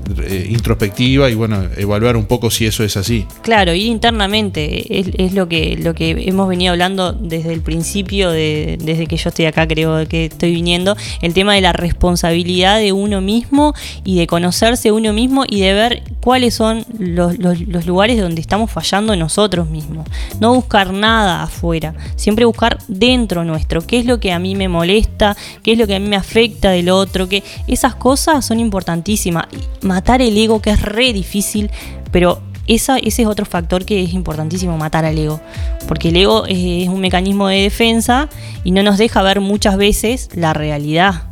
introspectiva 0.48 1.30
y 1.30 1.34
bueno, 1.34 1.62
evaluar 1.76 2.16
un 2.16 2.24
poco 2.26 2.50
si 2.50 2.66
eso 2.66 2.84
es 2.84 2.96
así. 2.96 3.26
Claro, 3.42 3.72
ir 3.74 3.86
internamente 3.86 4.98
es, 5.00 5.08
es 5.18 5.34
lo 5.34 5.48
que 5.48 5.76
lo 5.76 5.94
que 5.94 6.10
hemos 6.28 6.48
venido 6.48 6.72
hablando 6.72 7.12
desde 7.12 7.52
el 7.52 7.60
principio, 7.60 8.30
de, 8.30 8.78
desde 8.82 9.06
que 9.06 9.16
yo 9.16 9.28
estoy 9.28 9.44
acá, 9.46 9.66
creo 9.68 10.06
que 10.08 10.26
estoy 10.26 10.52
viniendo, 10.52 10.96
el 11.20 11.34
tema 11.34 11.54
de 11.54 11.60
la 11.60 11.72
responsabilidad 11.72 12.78
de 12.78 12.92
uno 12.92 13.20
mismo 13.20 13.74
y 14.04 14.16
de 14.18 14.26
conocerse 14.26 14.92
uno 14.92 15.12
mismo 15.12 15.44
y 15.48 15.60
de 15.60 15.72
ver 15.72 16.02
cuáles 16.20 16.54
son 16.54 16.84
los, 16.98 17.38
los- 17.38 17.60
los 17.66 17.86
lugares 17.86 18.20
donde 18.20 18.40
estamos 18.40 18.70
fallando 18.70 19.14
nosotros 19.16 19.68
mismos. 19.68 20.06
No 20.40 20.54
buscar 20.54 20.92
nada 20.92 21.42
afuera, 21.42 21.94
siempre 22.16 22.44
buscar 22.44 22.78
dentro 22.88 23.44
nuestro, 23.44 23.86
qué 23.86 23.98
es 23.98 24.06
lo 24.06 24.20
que 24.20 24.32
a 24.32 24.38
mí 24.38 24.54
me 24.54 24.68
molesta, 24.68 25.36
qué 25.62 25.72
es 25.72 25.78
lo 25.78 25.86
que 25.86 25.94
a 25.96 25.98
mí 26.00 26.08
me 26.08 26.16
afecta 26.16 26.70
del 26.70 26.88
otro, 26.90 27.28
que 27.28 27.42
esas 27.66 27.94
cosas 27.94 28.44
son 28.44 28.58
importantísimas. 28.72 29.46
Matar 29.82 30.22
el 30.22 30.36
ego, 30.36 30.62
que 30.62 30.70
es 30.70 30.80
re 30.80 31.12
difícil, 31.12 31.70
pero 32.10 32.40
esa, 32.66 32.96
ese 32.96 33.22
es 33.22 33.28
otro 33.28 33.44
factor 33.44 33.84
que 33.84 34.02
es 34.02 34.14
importantísimo, 34.14 34.78
matar 34.78 35.04
al 35.04 35.18
ego. 35.18 35.40
Porque 35.86 36.08
el 36.08 36.16
ego 36.16 36.46
es, 36.46 36.84
es 36.84 36.88
un 36.88 37.00
mecanismo 37.00 37.48
de 37.48 37.60
defensa 37.60 38.30
y 38.64 38.70
no 38.70 38.82
nos 38.82 38.96
deja 38.96 39.20
ver 39.22 39.40
muchas 39.40 39.76
veces 39.76 40.30
la 40.34 40.54
realidad. 40.54 41.24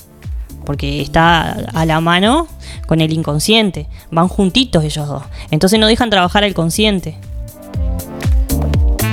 Porque 0.66 1.01
está 1.01 1.53
a 1.72 1.86
la 1.86 2.01
mano 2.01 2.47
con 2.86 3.01
el 3.01 3.12
inconsciente. 3.12 3.86
Van 4.11 4.28
juntitos 4.28 4.84
ellos 4.84 5.09
dos. 5.09 5.22
Entonces 5.51 5.80
no 5.80 5.86
dejan 5.86 6.11
trabajar 6.11 6.45
al 6.45 6.53
consciente. 6.53 7.16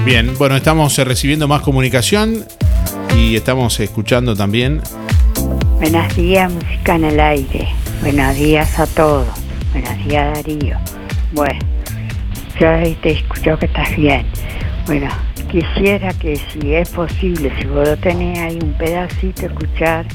Bien, 0.04 0.38
bueno, 0.38 0.58
estamos 0.58 0.98
eh, 1.00 1.04
recibiendo 1.06 1.48
más 1.48 1.62
comunicación 1.62 2.46
y 3.18 3.36
estamos 3.36 3.80
escuchando 3.80 4.36
también. 4.36 4.82
Buenos 5.80 6.16
días, 6.16 6.52
música 6.52 6.96
en 6.96 7.04
el 7.04 7.20
aire. 7.20 7.68
Buenos 8.10 8.38
días 8.38 8.80
a 8.80 8.88
todos. 8.88 9.28
Buenos 9.74 10.08
días, 10.08 10.34
Darío. 10.34 10.78
Bueno, 11.34 11.60
ahí 12.62 12.98
te 13.02 13.12
escucho 13.12 13.60
que 13.60 13.66
estás 13.66 13.94
bien. 13.98 14.26
Bueno, 14.86 15.10
quisiera 15.52 16.14
que 16.14 16.38
si 16.38 16.74
es 16.74 16.88
posible, 16.88 17.52
si 17.60 17.68
vos 17.68 17.86
lo 17.86 17.98
tenés 17.98 18.40
ahí 18.40 18.60
un 18.64 18.72
pedacito, 18.78 19.48
escuchar 19.48 20.06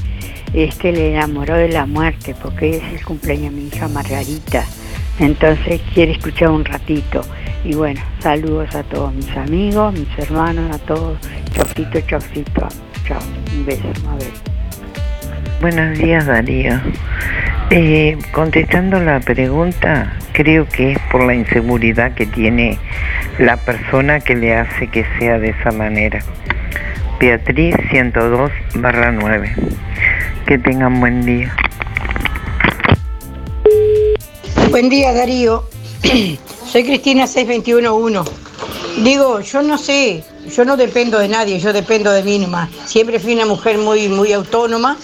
este 0.55 0.91
le 0.91 1.13
enamoró 1.13 1.55
de 1.55 1.69
la 1.69 1.85
muerte, 1.85 2.35
porque 2.41 2.77
es 2.77 2.83
el 2.93 3.05
cumpleaños 3.05 3.53
de 3.53 3.61
mi 3.61 3.67
hija 3.67 3.87
Margarita. 3.87 4.65
Entonces 5.19 5.79
quiere 5.93 6.13
escuchar 6.13 6.49
un 6.49 6.65
ratito. 6.65 7.21
Y 7.63 7.75
bueno, 7.75 8.01
saludos 8.21 8.73
a 8.73 8.81
todos 8.81 9.13
mis 9.13 9.29
amigos, 9.37 9.93
mis 9.93 10.09
hermanos, 10.17 10.75
a 10.75 10.79
todos. 10.79 11.19
Chaucito, 11.53 12.01
chaucito. 12.01 12.67
Chao. 13.07 13.21
Un 13.55 13.67
beso, 13.67 13.87
a 14.09 14.15
ver. 14.15 14.31
Buenos 15.61 15.95
días, 15.99 16.25
Darío. 16.25 16.81
Eh, 17.75 18.19
contestando 18.31 18.99
la 18.99 19.19
pregunta, 19.19 20.15
creo 20.31 20.67
que 20.69 20.91
es 20.91 20.99
por 21.11 21.25
la 21.25 21.33
inseguridad 21.33 22.13
que 22.13 22.27
tiene 22.27 22.77
la 23.39 23.57
persona 23.57 24.19
que 24.19 24.35
le 24.35 24.53
hace 24.53 24.91
que 24.91 25.03
sea 25.17 25.39
de 25.39 25.49
esa 25.59 25.71
manera. 25.71 26.23
Beatriz 27.19 27.75
102 27.89 28.51
barra 28.75 29.11
9. 29.11 29.55
Que 30.45 30.59
tengan 30.59 30.99
buen 30.99 31.25
día. 31.25 31.55
Buen 34.69 34.89
día, 34.89 35.11
Darío. 35.11 35.63
Soy 36.67 36.83
Cristina 36.83 37.25
6211. 37.25 38.31
Digo, 39.03 39.39
yo 39.39 39.63
no 39.63 39.79
sé, 39.79 40.23
yo 40.55 40.63
no 40.63 40.77
dependo 40.77 41.17
de 41.17 41.27
nadie, 41.27 41.57
yo 41.57 41.73
dependo 41.73 42.11
de 42.11 42.21
mí 42.21 42.37
nomás. 42.37 42.69
Siempre 42.85 43.19
fui 43.19 43.33
una 43.33 43.47
mujer 43.47 43.79
muy, 43.79 44.09
muy 44.09 44.31
autónoma 44.31 44.95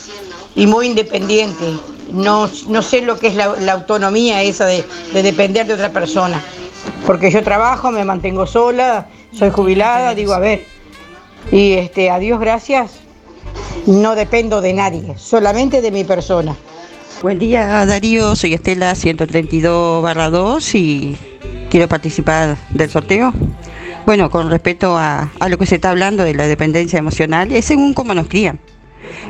y 0.56 0.68
muy 0.68 0.86
independiente. 0.86 1.66
No, 2.12 2.50
no 2.68 2.82
sé 2.82 3.02
lo 3.02 3.20
que 3.20 3.28
es 3.28 3.36
la, 3.36 3.72
autonomía 3.72 4.42
esa 4.44 4.66
de, 4.66 4.84
de 5.14 5.24
depender 5.24 5.68
de 5.68 5.74
otra 5.74 5.90
persona. 5.90 6.44
Porque 7.06 7.32
yo 7.32 7.44
trabajo, 7.44 7.92
me 7.92 8.04
mantengo 8.04 8.48
sola, 8.48 9.08
soy 9.32 9.50
jubilada, 9.52 10.16
digo, 10.16 10.34
a 10.34 10.40
ver. 10.40 10.66
Y 11.52 11.74
este, 11.74 12.10
a 12.10 12.20
Dios 12.20 12.40
gracias, 12.40 13.00
no 13.88 14.16
dependo 14.16 14.62
de 14.62 14.74
nadie, 14.74 15.16
solamente 15.18 15.82
de 15.82 15.92
mi 15.92 16.04
persona. 16.04 16.56
Buen 17.22 17.38
día 17.38 17.86
Darío, 17.86 18.36
soy 18.36 18.54
Estela 18.54 18.96
132 18.96 20.02
barra 20.02 20.30
2 20.30 20.76
y 20.76 21.18
quiero 21.70 21.88
participar 21.88 22.58
del 22.70 22.90
sorteo. 22.90 23.34
Bueno, 24.06 24.30
con 24.30 24.50
respecto 24.50 24.98
a, 24.98 25.30
a 25.40 25.50
lo 25.50 25.58
que 25.58 25.66
se 25.66 25.76
está 25.76 25.90
hablando 25.90 26.24
de 26.24 26.34
la 26.34 26.48
dependencia 26.48 27.00
emocional, 27.00 27.52
es 27.52 27.66
según 27.66 27.94
cómo 27.94 28.14
nos 28.14 28.28
crían. 28.28 28.60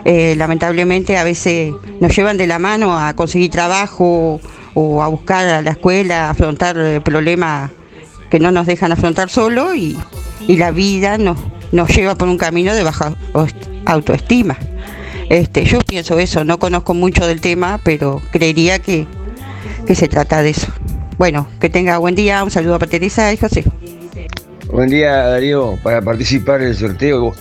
Eh, 0.06 0.36
lamentablemente 0.38 1.18
a 1.18 1.24
veces 1.24 1.74
nos 2.00 2.16
llevan 2.16 2.38
de 2.38 2.48
la 2.48 2.60
mano 2.60 2.98
a 2.98 3.14
conseguir 3.14 3.52
trabajo 3.52 4.40
o 4.74 5.04
a 5.04 5.08
buscar 5.08 5.48
a 5.48 5.62
la 5.62 5.72
escuela, 5.72 6.28
a 6.28 6.30
afrontar 6.32 6.78
eh, 6.78 7.02
problemas 7.02 7.72
que 8.30 8.40
no 8.40 8.52
nos 8.52 8.66
dejan 8.68 8.92
afrontar 8.92 9.30
solo 9.30 9.76
y, 9.76 9.98
y 10.48 10.58
la 10.58 10.72
vida 10.72 11.18
nos, 11.18 11.38
nos 11.72 11.90
lleva 11.90 12.16
por 12.16 12.28
un 12.28 12.38
camino 12.38 12.74
de 12.74 12.84
baja 12.84 13.14
autoestima. 13.86 14.58
Este, 15.30 15.64
yo 15.66 15.80
pienso 15.82 16.18
eso, 16.18 16.44
no 16.44 16.58
conozco 16.58 16.94
mucho 16.94 17.28
del 17.28 17.42
tema, 17.42 17.80
pero 17.84 18.22
creería 18.32 18.80
que, 18.80 19.06
que 19.86 19.96
se 19.96 20.08
trata 20.08 20.42
de 20.42 20.52
eso. 20.52 20.68
Bueno, 21.18 21.48
que 21.60 21.70
tenga 21.70 21.98
buen 21.98 22.16
día, 22.16 22.44
un 22.44 22.52
saludo 22.52 22.80
para 22.80 22.90
Teresa 22.90 23.32
y 23.34 23.38
José. 23.38 23.64
Buen 24.72 24.90
día 24.90 25.16
Darío, 25.16 25.78
para 25.84 26.02
participar 26.02 26.62
del 26.62 26.76
sorteo 26.76 27.34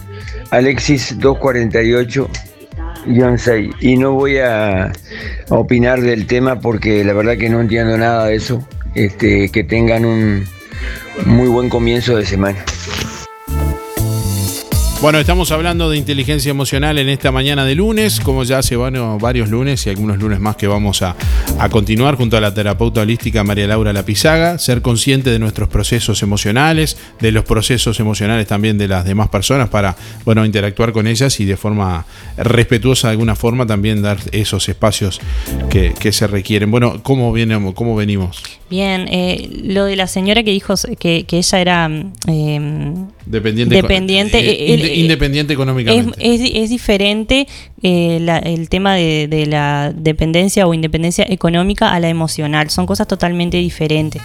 Alexis 0.50 1.18
248-6 1.18 3.74
y 3.80 3.96
no 3.96 4.12
voy 4.12 4.38
a, 4.38 4.86
a 4.86 4.92
opinar 5.50 6.00
del 6.00 6.26
tema 6.26 6.60
porque 6.60 7.04
la 7.04 7.12
verdad 7.12 7.36
que 7.36 7.48
no 7.48 7.60
entiendo 7.60 7.96
nada 7.98 8.26
de 8.26 8.36
eso. 8.36 8.66
Este, 8.94 9.50
que 9.50 9.64
tengan 9.64 10.04
un 10.04 10.46
muy 11.26 11.48
buen 11.48 11.68
comienzo 11.68 12.16
de 12.16 12.26
semana. 12.26 12.58
Bueno, 15.00 15.20
estamos 15.20 15.52
hablando 15.52 15.88
de 15.90 15.96
inteligencia 15.96 16.50
emocional 16.50 16.98
en 16.98 17.08
esta 17.08 17.30
mañana 17.30 17.64
de 17.64 17.76
lunes, 17.76 18.18
como 18.18 18.42
ya 18.42 18.58
hace 18.58 18.74
bueno, 18.74 19.16
varios 19.20 19.48
lunes 19.48 19.86
y 19.86 19.90
algunos 19.90 20.18
lunes 20.18 20.40
más 20.40 20.56
que 20.56 20.66
vamos 20.66 21.02
a, 21.02 21.14
a 21.60 21.68
continuar 21.68 22.16
junto 22.16 22.36
a 22.36 22.40
la 22.40 22.52
terapeuta 22.52 23.02
holística 23.02 23.44
María 23.44 23.68
Laura 23.68 23.92
Lapizaga, 23.92 24.58
ser 24.58 24.82
consciente 24.82 25.30
de 25.30 25.38
nuestros 25.38 25.68
procesos 25.68 26.20
emocionales, 26.24 26.96
de 27.20 27.30
los 27.30 27.44
procesos 27.44 28.00
emocionales 28.00 28.48
también 28.48 28.76
de 28.76 28.88
las 28.88 29.04
demás 29.04 29.28
personas 29.28 29.68
para, 29.68 29.94
bueno, 30.24 30.44
interactuar 30.44 30.92
con 30.92 31.06
ellas 31.06 31.38
y 31.38 31.44
de 31.44 31.56
forma 31.56 32.04
respetuosa 32.36 33.06
de 33.06 33.12
alguna 33.12 33.36
forma 33.36 33.66
también 33.66 34.02
dar 34.02 34.18
esos 34.32 34.68
espacios 34.68 35.20
que, 35.70 35.94
que 35.96 36.10
se 36.10 36.26
requieren. 36.26 36.72
Bueno, 36.72 37.04
¿cómo, 37.04 37.32
viene, 37.32 37.72
cómo 37.72 37.94
venimos? 37.94 38.42
Bien, 38.68 39.06
eh, 39.12 39.48
lo 39.62 39.84
de 39.84 39.94
la 39.94 40.08
señora 40.08 40.42
que 40.42 40.50
dijo 40.50 40.74
que, 40.98 41.22
que 41.24 41.38
ella 41.38 41.60
era 41.60 41.90
eh, 42.26 42.94
Dependiente, 43.24 43.74
Dependiente, 43.76 44.38
eh, 44.40 44.74
inde- 44.74 44.87
independiente 44.94 45.52
es, 45.52 45.56
económicamente. 45.56 46.16
es, 46.18 46.40
es 46.54 46.70
diferente 46.70 47.46
eh, 47.82 48.40
el 48.44 48.68
tema 48.68 48.94
de, 48.94 49.46
la 49.48 49.92
dependencia 49.94 50.66
o 50.66 50.74
independencia 50.74 51.24
económica 51.28 51.92
a 51.92 52.00
la 52.00 52.08
emocional. 52.08 52.70
Son 52.70 52.86
cosas 52.86 53.06
totalmente 53.06 53.56
diferentes. 53.56 54.20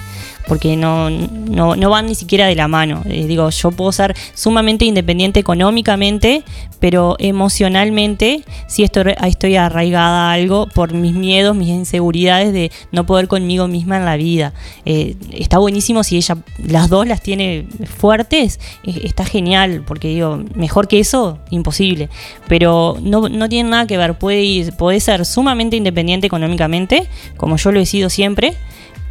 Porque 0.47 0.75
no, 0.75 1.09
no, 1.09 1.75
no 1.77 1.89
van 1.89 2.07
ni 2.07 2.15
siquiera 2.15 2.47
de 2.47 2.55
la 2.55 2.67
mano. 2.67 3.01
Eh, 3.05 3.25
digo, 3.27 3.49
yo 3.49 3.71
puedo 3.71 3.91
ser 3.93 4.13
sumamente 4.33 4.83
independiente 4.83 5.39
económicamente, 5.39 6.43
pero 6.81 7.15
emocionalmente 7.19 8.43
sí 8.67 8.83
estoy, 8.83 9.13
estoy 9.25 9.55
arraigada 9.55 10.29
a 10.29 10.33
algo 10.33 10.67
por 10.67 10.93
mis 10.93 11.13
miedos, 11.13 11.55
mis 11.55 11.69
inseguridades 11.69 12.51
de 12.51 12.71
no 12.91 13.05
poder 13.05 13.29
conmigo 13.29 13.69
misma 13.69 13.97
en 13.97 14.05
la 14.05 14.17
vida. 14.17 14.53
Eh, 14.83 15.15
está 15.31 15.59
buenísimo 15.59 16.03
si 16.03 16.17
ella 16.17 16.37
las 16.67 16.89
dos 16.89 17.07
las 17.07 17.21
tiene 17.21 17.65
fuertes, 17.85 18.59
está 18.83 19.23
genial, 19.23 19.83
porque 19.87 20.09
digo, 20.09 20.43
mejor 20.55 20.89
que 20.89 20.99
eso, 20.99 21.39
imposible. 21.51 22.09
Pero 22.49 22.97
no 23.01 23.29
tiene 23.49 23.69
nada 23.69 23.87
que 23.87 23.97
ver, 23.97 24.17
puede, 24.17 24.43
ir- 24.43 24.75
puede 24.75 24.99
ser 24.99 25.25
sumamente 25.25 25.75
independiente 25.75 26.27
económicamente, 26.27 27.07
como 27.37 27.57
yo 27.57 27.71
lo 27.71 27.79
he 27.79 27.85
sido 27.85 28.09
siempre, 28.09 28.53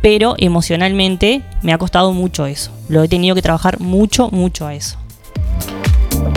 pero 0.01 0.35
emocionalmente 0.39 1.43
me 1.63 1.73
ha 1.73 1.79
costado 1.79 2.13
mucho 2.13 2.47
eso. 2.47 2.71
Lo 2.89 3.03
he 3.03 3.09
tenido 3.09 3.35
que 3.35 3.43
trabajar 3.43 3.81
mucho, 3.81 4.29
mucho 4.31 4.67
a 4.67 4.75
eso. 4.75 4.99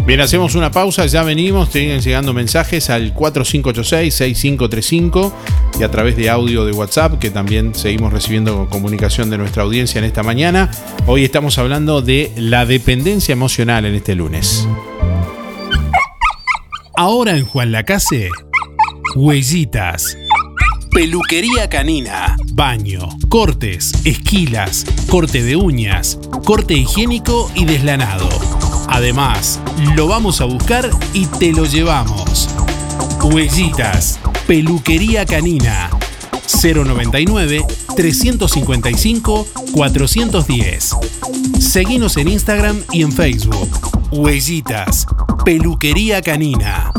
Bien, 0.05 0.21
hacemos 0.21 0.53
una 0.53 0.69
pausa, 0.71 1.07
ya 1.07 1.23
venimos, 1.23 1.69
siguen 1.69 1.99
llegando 1.99 2.31
mensajes 2.31 2.91
al 2.91 3.15
4586-6535 3.15 5.33
y 5.79 5.83
a 5.83 5.89
través 5.89 6.15
de 6.15 6.29
audio 6.29 6.63
de 6.63 6.73
WhatsApp, 6.73 7.17
que 7.17 7.31
también 7.31 7.73
seguimos 7.73 8.13
recibiendo 8.13 8.67
comunicación 8.69 9.31
de 9.31 9.39
nuestra 9.39 9.63
audiencia 9.63 9.97
en 9.99 10.05
esta 10.05 10.21
mañana. 10.21 10.69
Hoy 11.07 11.23
estamos 11.23 11.57
hablando 11.57 12.03
de 12.03 12.31
la 12.37 12.67
dependencia 12.67 13.33
emocional 13.33 13.85
en 13.85 13.95
este 13.95 14.13
lunes. 14.13 14.67
Ahora 16.97 17.35
en 17.35 17.45
Juan 17.45 17.73
Lacase, 17.73 18.29
Huellitas. 19.15 20.17
Peluquería 20.91 21.67
canina, 21.69 22.37
baño, 22.53 23.09
cortes, 23.27 23.91
esquilas, 24.05 24.85
corte 25.09 25.43
de 25.43 25.57
uñas, 25.57 26.17
corte 26.45 26.73
higiénico 26.73 27.51
y 27.53 27.65
deslanado. 27.65 28.29
Además, 28.87 29.59
lo 29.97 30.07
vamos 30.07 30.39
a 30.39 30.45
buscar 30.45 30.89
y 31.13 31.25
te 31.25 31.51
lo 31.51 31.65
llevamos. 31.65 32.49
Huellitas, 33.21 34.17
peluquería 34.47 35.25
canina. 35.25 35.89
099 36.47 37.65
355 37.95 39.47
410. 39.73 40.95
Seguinos 41.59 42.17
en 42.17 42.27
Instagram 42.27 42.81
y 42.91 43.03
en 43.03 43.11
Facebook. 43.11 43.69
Huellitas, 44.11 45.05
peluquería 45.43 46.21
canina. 46.21 46.91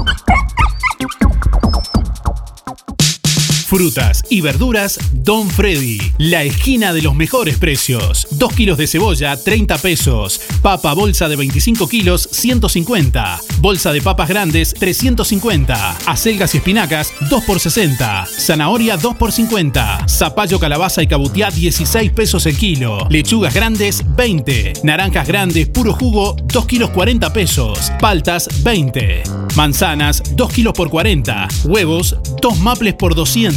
Frutas 3.67 4.23
y 4.31 4.43
verduras 4.43 4.97
Don 5.13 5.51
Freddy. 5.51 5.99
La 6.19 6.45
esquina 6.45 6.93
de 6.93 7.03
los 7.03 7.17
mejores 7.17 7.59
precios. 7.59 8.29
2 8.31 8.55
kilos 8.55 8.79
de 8.79 8.87
cebolla, 8.87 9.37
30 9.37 9.79
pesos. 9.79 10.41
Papa 10.63 10.95
bolsa 10.95 11.29
de 11.29 11.35
25 11.35 11.89
kilos, 11.89 12.29
150. 12.31 13.41
Bolsa 13.59 13.93
de 13.93 14.03
papas 14.03 14.29
grandes, 14.29 14.73
350. 14.73 15.97
Acelgas 16.07 16.55
y 16.55 16.59
espinacas, 16.59 17.13
2 17.29 17.43
por 17.43 17.59
60. 17.59 18.29
Zanahoria, 18.39 18.97
2 18.97 19.17
por 19.17 19.33
50. 19.33 20.07
Zapallo, 20.09 20.61
calabaza 20.61 21.03
y 21.03 21.09
cabutiá, 21.09 21.51
16 21.51 22.13
pesos 22.13 22.47
el 22.47 22.57
kilo. 22.57 23.09
Lechugas 23.11 23.53
grandes, 23.53 24.05
20. 24.15 24.75
Naranjas 24.85 25.27
grandes, 25.27 25.67
puro 25.69 25.93
jugo, 25.93 26.37
2 26.45 26.67
kilos 26.67 26.91
40 26.91 27.33
pesos. 27.33 27.91
Paltas, 27.99 28.49
20. 28.63 29.25
Manzanas, 29.57 30.23
2 30.37 30.53
kilos 30.53 30.73
por 30.73 30.89
40. 30.89 31.49
Huevos, 31.65 32.15
2 32.41 32.59
maples 32.61 32.95
por 32.95 33.17
200. 33.17 33.56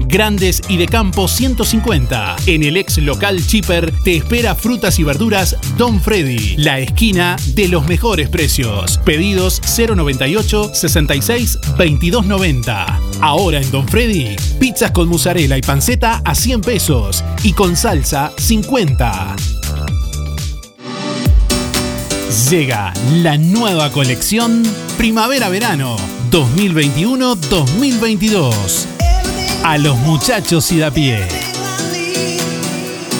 Grandes 0.00 0.62
y 0.68 0.76
de 0.76 0.86
campo 0.86 1.28
150. 1.28 2.36
En 2.46 2.62
el 2.62 2.76
ex 2.76 2.98
local 2.98 3.44
Chipper 3.46 3.92
te 4.02 4.16
espera 4.16 4.54
frutas 4.54 4.98
y 4.98 5.04
verduras 5.04 5.56
Don 5.76 6.00
Freddy, 6.00 6.56
la 6.56 6.78
esquina 6.78 7.36
de 7.54 7.68
los 7.68 7.86
mejores 7.86 8.28
precios. 8.28 8.98
Pedidos 9.04 9.60
098 9.76 10.70
66 10.74 11.58
2290. 11.76 13.00
Ahora 13.20 13.60
en 13.60 13.70
Don 13.70 13.86
Freddy, 13.86 14.36
pizzas 14.58 14.92
con 14.92 15.08
mozzarella 15.08 15.58
y 15.58 15.62
panceta 15.62 16.22
a 16.24 16.34
100 16.34 16.60
pesos 16.62 17.22
y 17.42 17.52
con 17.52 17.76
salsa 17.76 18.32
50. 18.38 19.36
Llega 22.50 22.92
la 23.22 23.38
nueva 23.38 23.90
colección 23.90 24.62
Primavera-Verano 24.96 25.96
2021-2022 26.30 29.03
a 29.64 29.78
los 29.78 29.96
muchachos 29.96 30.70
y 30.72 30.76
de 30.76 30.84
a 30.84 30.90
pie. 30.90 31.26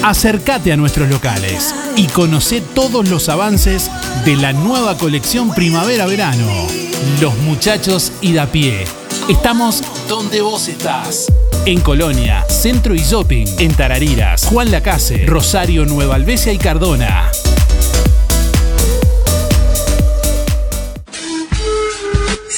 Acércate 0.02 0.74
a 0.74 0.76
nuestros 0.76 1.08
locales 1.08 1.74
y 1.96 2.06
conoce 2.08 2.60
todos 2.60 3.08
los 3.08 3.30
avances 3.30 3.90
de 4.26 4.36
la 4.36 4.52
nueva 4.52 4.98
colección 4.98 5.54
Primavera-Verano. 5.54 6.46
Los 7.18 7.34
muchachos 7.38 8.12
y 8.20 8.32
de 8.32 8.40
a 8.40 8.52
pie. 8.52 8.84
Estamos 9.26 9.82
donde 10.06 10.42
vos 10.42 10.68
estás. 10.68 11.32
En 11.64 11.80
Colonia, 11.80 12.44
Centro 12.46 12.94
y 12.94 12.98
Shopping, 12.98 13.46
en 13.58 13.74
Tarariras, 13.74 14.44
Juan 14.44 14.70
Lacase, 14.70 15.24
Rosario, 15.24 15.86
Nueva 15.86 16.16
Albesia 16.16 16.52
y 16.52 16.58
Cardona. 16.58 17.30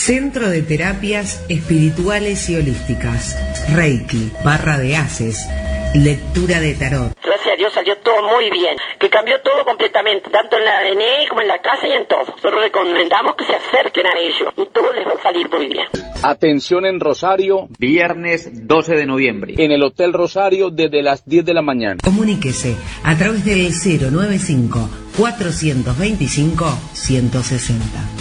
Centro 0.06 0.48
de 0.48 0.62
Terapias 0.62 1.44
Espirituales 1.48 2.48
y 2.48 2.54
Holísticas. 2.54 3.36
Reiki, 3.74 4.30
barra 4.44 4.78
de 4.78 4.94
haces, 4.94 5.48
lectura 5.96 6.60
de 6.60 6.74
tarot. 6.74 7.12
Gracias 7.20 7.54
a 7.54 7.56
Dios 7.56 7.72
salió 7.72 7.96
todo 8.04 8.22
muy 8.22 8.48
bien, 8.48 8.76
que 9.00 9.10
cambió 9.10 9.34
todo 9.40 9.64
completamente, 9.64 10.30
tanto 10.30 10.58
en 10.58 10.64
la 10.64 10.78
ADN 10.78 11.28
como 11.28 11.40
en 11.40 11.48
la 11.48 11.60
casa 11.60 11.88
y 11.88 11.90
en 11.90 12.06
todo. 12.06 12.20
Nosotros 12.20 12.62
recomendamos 12.62 13.34
que 13.34 13.46
se 13.46 13.56
acerquen 13.56 14.06
a 14.06 14.16
ellos 14.16 14.54
y 14.56 14.66
todo 14.66 14.92
les 14.92 15.08
va 15.08 15.14
a 15.18 15.22
salir 15.24 15.50
muy 15.50 15.66
bien. 15.66 15.86
Atención 16.22 16.86
en 16.86 17.00
Rosario, 17.00 17.66
viernes 17.76 18.68
12 18.68 18.94
de 18.94 19.06
noviembre, 19.06 19.54
en 19.58 19.72
el 19.72 19.82
Hotel 19.82 20.12
Rosario 20.12 20.70
desde 20.70 21.02
las 21.02 21.26
10 21.26 21.44
de 21.46 21.54
la 21.54 21.62
mañana. 21.62 21.96
Comuníquese 22.04 22.76
a 23.02 23.16
través 23.16 23.44
del 23.44 23.72
095 23.72 24.88
425 25.16 26.64
160. 26.92 28.15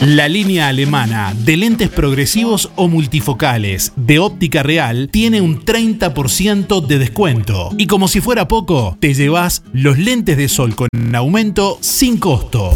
La 0.00 0.28
línea 0.28 0.68
alemana 0.68 1.34
de 1.36 1.56
lentes 1.56 1.88
progresivos 1.88 2.70
o 2.76 2.86
multifocales 2.86 3.92
de 3.96 4.20
óptica 4.20 4.62
real 4.62 5.08
tiene 5.10 5.40
un 5.40 5.64
30% 5.64 6.86
de 6.86 6.98
descuento. 7.00 7.70
Y 7.76 7.88
como 7.88 8.06
si 8.06 8.20
fuera 8.20 8.46
poco, 8.46 8.96
te 9.00 9.12
llevas 9.12 9.64
los 9.72 9.98
lentes 9.98 10.36
de 10.36 10.48
sol 10.48 10.76
con 10.76 10.88
aumento 11.16 11.78
sin 11.80 12.16
costo. 12.18 12.72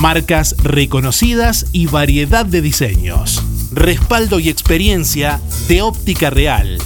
Marcas 0.00 0.54
reconocidas 0.62 1.66
y 1.72 1.86
variedad 1.86 2.46
de 2.46 2.62
diseños. 2.62 3.42
Respaldo 3.72 4.38
y 4.38 4.50
experiencia 4.50 5.40
de 5.66 5.82
óptica 5.82 6.30
real 6.30 6.78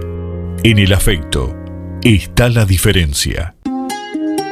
En 0.64 0.80
el 0.80 0.94
afecto 0.94 1.56
está 2.02 2.50
la 2.50 2.66
diferencia. 2.66 3.54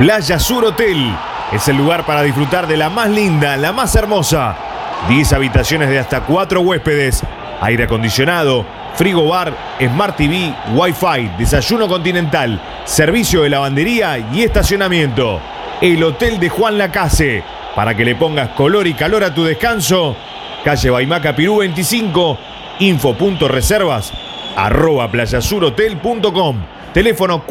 Playa 0.00 0.38
Sur 0.38 0.64
Hotel 0.64 1.14
es 1.52 1.68
el 1.68 1.76
lugar 1.76 2.06
para 2.06 2.22
disfrutar 2.22 2.66
de 2.66 2.78
la 2.78 2.88
más 2.88 3.10
linda, 3.10 3.58
la 3.58 3.70
más 3.72 3.94
hermosa. 3.94 4.56
10 5.10 5.34
habitaciones 5.34 5.90
de 5.90 5.98
hasta 5.98 6.22
4 6.22 6.62
huéspedes, 6.62 7.22
aire 7.60 7.84
acondicionado, 7.84 8.64
frigo 8.94 9.28
bar, 9.28 9.52
Smart 9.78 10.16
TV, 10.16 10.54
Wi-Fi, 10.72 11.32
desayuno 11.36 11.86
continental, 11.86 12.62
servicio 12.86 13.42
de 13.42 13.50
lavandería 13.50 14.16
y 14.32 14.42
estacionamiento. 14.42 15.38
El 15.82 16.02
Hotel 16.02 16.40
de 16.40 16.48
Juan 16.48 16.78
Lacase. 16.78 17.44
Para 17.76 17.94
que 17.94 18.06
le 18.06 18.14
pongas 18.14 18.48
color 18.52 18.86
y 18.86 18.94
calor 18.94 19.22
a 19.22 19.34
tu 19.34 19.44
descanso, 19.44 20.16
calle 20.64 20.88
Baimaca 20.88 21.36
Pirú 21.36 21.58
25, 21.58 22.38
info.reservas, 22.78 24.14
arroba 24.56 25.10
playasurhotel.com, 25.10 26.56
teléfono 26.94 27.44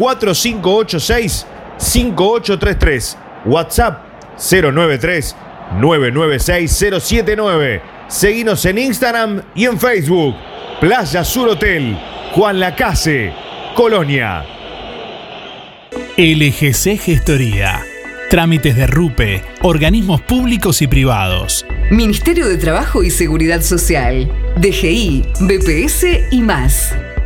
4586-5833, 1.79 3.15
WhatsApp 3.45 4.03
093 4.37 5.35
996 5.79 7.81
Seguinos 8.07 8.65
en 8.65 8.77
Instagram 8.79 9.41
y 9.55 9.65
en 9.65 9.79
Facebook. 9.79 10.35
Playa 10.81 11.23
Sur 11.23 11.49
Hotel, 11.49 11.97
Juan 12.33 12.59
Lacase, 12.59 13.31
Colonia. 13.75 14.43
LGC 16.17 16.97
Gestoría. 16.97 17.81
Trámites 18.29 18.75
de 18.75 18.87
RUPE, 18.87 19.43
organismos 19.61 20.21
públicos 20.21 20.81
y 20.81 20.87
privados. 20.87 21.65
Ministerio 21.91 22.47
de 22.47 22.57
Trabajo 22.57 23.03
y 23.03 23.09
Seguridad 23.09 23.61
Social, 23.61 24.31
DGI, 24.57 25.23
BPS 25.39 26.05
y 26.31 26.41
más. 26.41 26.93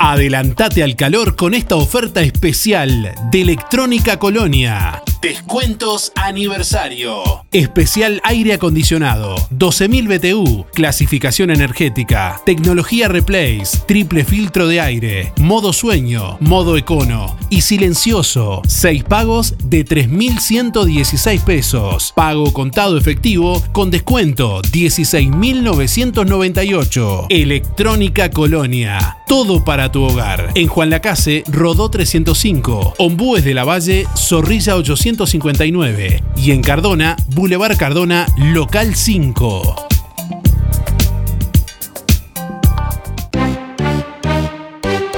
Adelantate 0.00 0.84
al 0.84 0.94
calor 0.94 1.34
con 1.34 1.54
esta 1.54 1.74
oferta 1.74 2.20
especial 2.20 3.14
de 3.32 3.40
Electrónica 3.40 4.16
Colonia. 4.18 5.02
Descuentos 5.20 6.12
aniversario. 6.14 7.44
Especial 7.50 8.20
aire 8.22 8.52
acondicionado. 8.52 9.34
12.000 9.50 10.06
BTU. 10.06 10.66
Clasificación 10.72 11.50
energética. 11.50 12.40
Tecnología 12.46 13.08
Replace. 13.08 13.78
Triple 13.88 14.24
filtro 14.24 14.68
de 14.68 14.80
aire. 14.80 15.32
Modo 15.40 15.72
sueño. 15.72 16.36
Modo 16.38 16.76
econo. 16.76 17.36
Y 17.50 17.62
silencioso. 17.62 18.62
6 18.68 19.02
pagos 19.02 19.56
de 19.64 19.84
3.116 19.84 21.42
pesos. 21.42 22.12
Pago 22.14 22.52
contado 22.52 22.96
efectivo 22.96 23.60
con 23.72 23.90
descuento 23.90 24.62
16.998. 24.62 27.26
Electrónica 27.28 28.30
Colonia. 28.30 29.16
Todo 29.26 29.64
para 29.64 29.90
tu 29.90 30.04
hogar. 30.04 30.52
En 30.54 30.68
Juan 30.68 30.90
Lacase, 30.90 31.42
Rodó 31.48 31.90
305. 31.90 32.94
Ombúes 32.98 33.42
de 33.44 33.54
la 33.54 33.64
Valle, 33.64 34.06
Zorrilla 34.16 34.76
859. 35.14 36.22
Y 36.36 36.50
en 36.52 36.62
Cardona, 36.62 37.16
Boulevard 37.34 37.76
Cardona, 37.76 38.26
Local 38.36 38.94
5. 38.94 39.97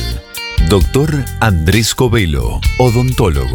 Doctor 0.69 1.25
Andrés 1.41 1.95
Covelo, 1.95 2.61
odontólogo. 2.79 3.55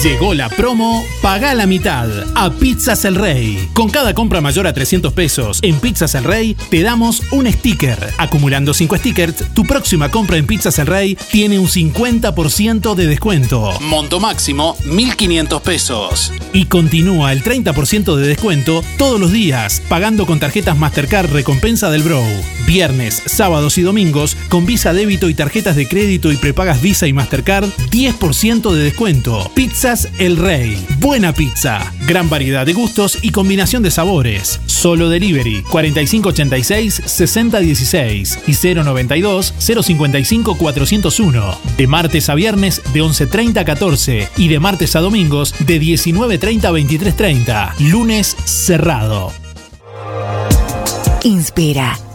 Llegó 0.06 0.34
la 0.34 0.48
promo 0.48 1.04
Paga 1.20 1.52
la 1.54 1.66
mitad 1.66 2.08
a 2.36 2.50
Pizzas 2.50 3.04
El 3.04 3.16
Rey. 3.16 3.68
Con 3.72 3.90
cada 3.90 4.14
compra 4.14 4.40
mayor 4.40 4.68
a 4.68 4.72
300 4.72 5.12
pesos 5.12 5.58
en 5.62 5.80
Pizzas 5.80 6.14
El 6.14 6.22
Rey 6.22 6.56
te 6.70 6.82
damos 6.82 7.24
un 7.32 7.50
sticker. 7.50 7.98
Acumulando 8.16 8.72
5 8.72 8.98
stickers, 8.98 9.52
tu 9.52 9.64
próxima 9.64 10.08
compra 10.08 10.36
en 10.36 10.46
Pizzas 10.46 10.78
El 10.78 10.86
Rey 10.86 11.18
tiene 11.32 11.58
un 11.58 11.66
50% 11.66 12.94
de 12.94 13.06
descuento. 13.08 13.72
Monto 13.80 14.20
máximo 14.20 14.76
1500 14.84 15.60
pesos. 15.62 16.32
Y 16.52 16.66
continúa 16.66 17.32
el 17.32 17.42
30% 17.42 18.14
de 18.14 18.28
descuento 18.28 18.84
todos 18.98 19.18
los 19.18 19.32
días 19.32 19.82
pagando 19.88 20.24
con 20.24 20.38
tarjetas 20.38 20.78
Mastercard 20.78 21.32
Recompensa 21.32 21.90
del 21.90 22.04
Bro. 22.04 22.22
Viernes, 22.64 23.22
sábados 23.26 23.76
y 23.78 23.82
domingos 23.82 24.36
con 24.48 24.66
Visa 24.66 24.92
Débito 24.92 25.28
y 25.28 25.34
tarjetas 25.34 25.74
de 25.74 25.88
crédito 25.88 26.30
y 26.30 26.36
prepagas 26.36 26.80
Visa 26.80 27.08
y 27.08 27.12
Mastercard 27.12 27.68
10% 27.90 28.72
de 28.72 28.84
descuento. 28.84 29.50
Pizzas 29.54 29.95
El 30.18 30.36
Rey. 30.36 30.84
Buena 30.98 31.32
pizza. 31.32 31.92
Gran 32.06 32.28
variedad 32.28 32.66
de 32.66 32.72
gustos 32.72 33.18
y 33.22 33.30
combinación 33.30 33.82
de 33.82 33.90
sabores. 33.90 34.60
Solo 34.66 35.08
delivery 35.08 35.62
4586 35.62 37.02
6016 37.04 38.38
y 38.46 38.74
092 38.74 39.54
055 39.58 40.58
401. 40.58 41.58
De 41.76 41.86
martes 41.86 42.28
a 42.28 42.34
viernes 42.34 42.82
de 42.92 43.02
11.30 43.02 43.60
a 43.60 43.64
14 43.64 44.28
y 44.36 44.48
de 44.48 44.60
martes 44.60 44.96
a 44.96 45.00
domingos 45.00 45.54
de 45.60 45.80
19.30 45.80 46.64
a 46.64 46.72
23.30. 46.72 47.90
Lunes 47.90 48.36
cerrado. 48.44 49.32
Inspira. 51.24 51.98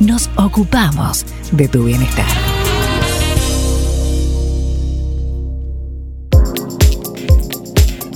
nos 0.00 0.30
ocupamos 0.36 1.24
de 1.52 1.68
tu 1.68 1.84
bienestar. 1.84 2.26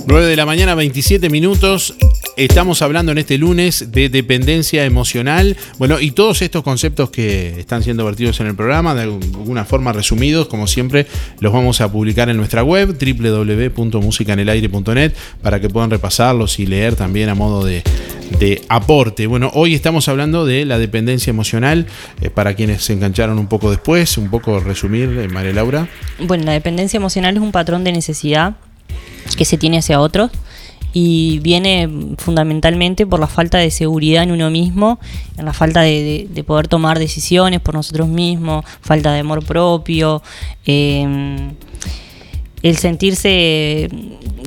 Nueve 0.05 0.27
de 0.27 0.35
la 0.37 0.45
mañana, 0.45 0.73
27 0.73 1.29
minutos. 1.29 1.93
Estamos 2.37 2.81
hablando 2.83 3.11
en 3.11 3.17
este 3.17 3.39
lunes 3.39 3.91
de 3.91 4.09
dependencia 4.09 4.85
emocional. 4.85 5.57
Bueno, 5.79 5.99
y 5.99 6.11
todos 6.11 6.43
estos 6.43 6.61
conceptos 6.61 7.09
que 7.09 7.59
están 7.59 7.81
siendo 7.81 8.05
vertidos 8.05 8.39
en 8.39 8.45
el 8.45 8.55
programa, 8.55 8.93
de 8.93 9.01
alguna 9.01 9.65
forma 9.65 9.91
resumidos, 9.91 10.47
como 10.47 10.67
siempre, 10.67 11.07
los 11.39 11.51
vamos 11.51 11.81
a 11.81 11.91
publicar 11.91 12.29
en 12.29 12.37
nuestra 12.37 12.61
web, 12.61 12.95
www.musicanelaire.net, 12.95 15.13
para 15.41 15.59
que 15.59 15.67
puedan 15.67 15.89
repasarlos 15.89 16.59
y 16.59 16.67
leer 16.67 16.95
también 16.95 17.29
a 17.29 17.33
modo 17.33 17.65
de, 17.65 17.81
de 18.37 18.61
aporte. 18.69 19.25
Bueno, 19.25 19.49
hoy 19.55 19.73
estamos 19.73 20.07
hablando 20.07 20.45
de 20.45 20.63
la 20.65 20.77
dependencia 20.77 21.31
emocional, 21.31 21.87
eh, 22.21 22.29
para 22.29 22.53
quienes 22.53 22.83
se 22.83 22.93
engancharon 22.93 23.39
un 23.39 23.47
poco 23.47 23.71
después, 23.71 24.15
un 24.19 24.29
poco 24.29 24.59
resumir, 24.59 25.09
eh, 25.09 25.27
María 25.27 25.53
Laura. 25.53 25.87
Bueno, 26.19 26.43
la 26.43 26.51
dependencia 26.51 26.97
emocional 26.97 27.35
es 27.35 27.41
un 27.41 27.51
patrón 27.51 27.83
de 27.83 27.93
necesidad 27.93 28.57
que 29.35 29.43
se 29.43 29.57
tiene 29.57 29.79
hacia 29.79 29.99
otros 29.99 30.29
y 30.93 31.39
viene 31.39 31.89
fundamentalmente 32.17 33.05
por 33.05 33.19
la 33.19 33.27
falta 33.27 33.57
de 33.57 33.69
seguridad 33.71 34.23
en 34.23 34.31
uno 34.31 34.49
mismo, 34.49 34.99
en 35.37 35.45
la 35.45 35.53
falta 35.53 35.81
de, 35.81 35.91
de- 36.03 36.27
de 36.33 36.43
poder 36.43 36.67
tomar 36.67 36.97
decisiones 36.99 37.59
por 37.59 37.75
nosotros 37.75 38.07
mismos, 38.07 38.65
falta 38.81 39.11
de 39.13 39.19
amor 39.19 39.45
propio, 39.45 40.21
eh, 40.65 41.51
el 42.63 42.77
sentirse 42.77 43.89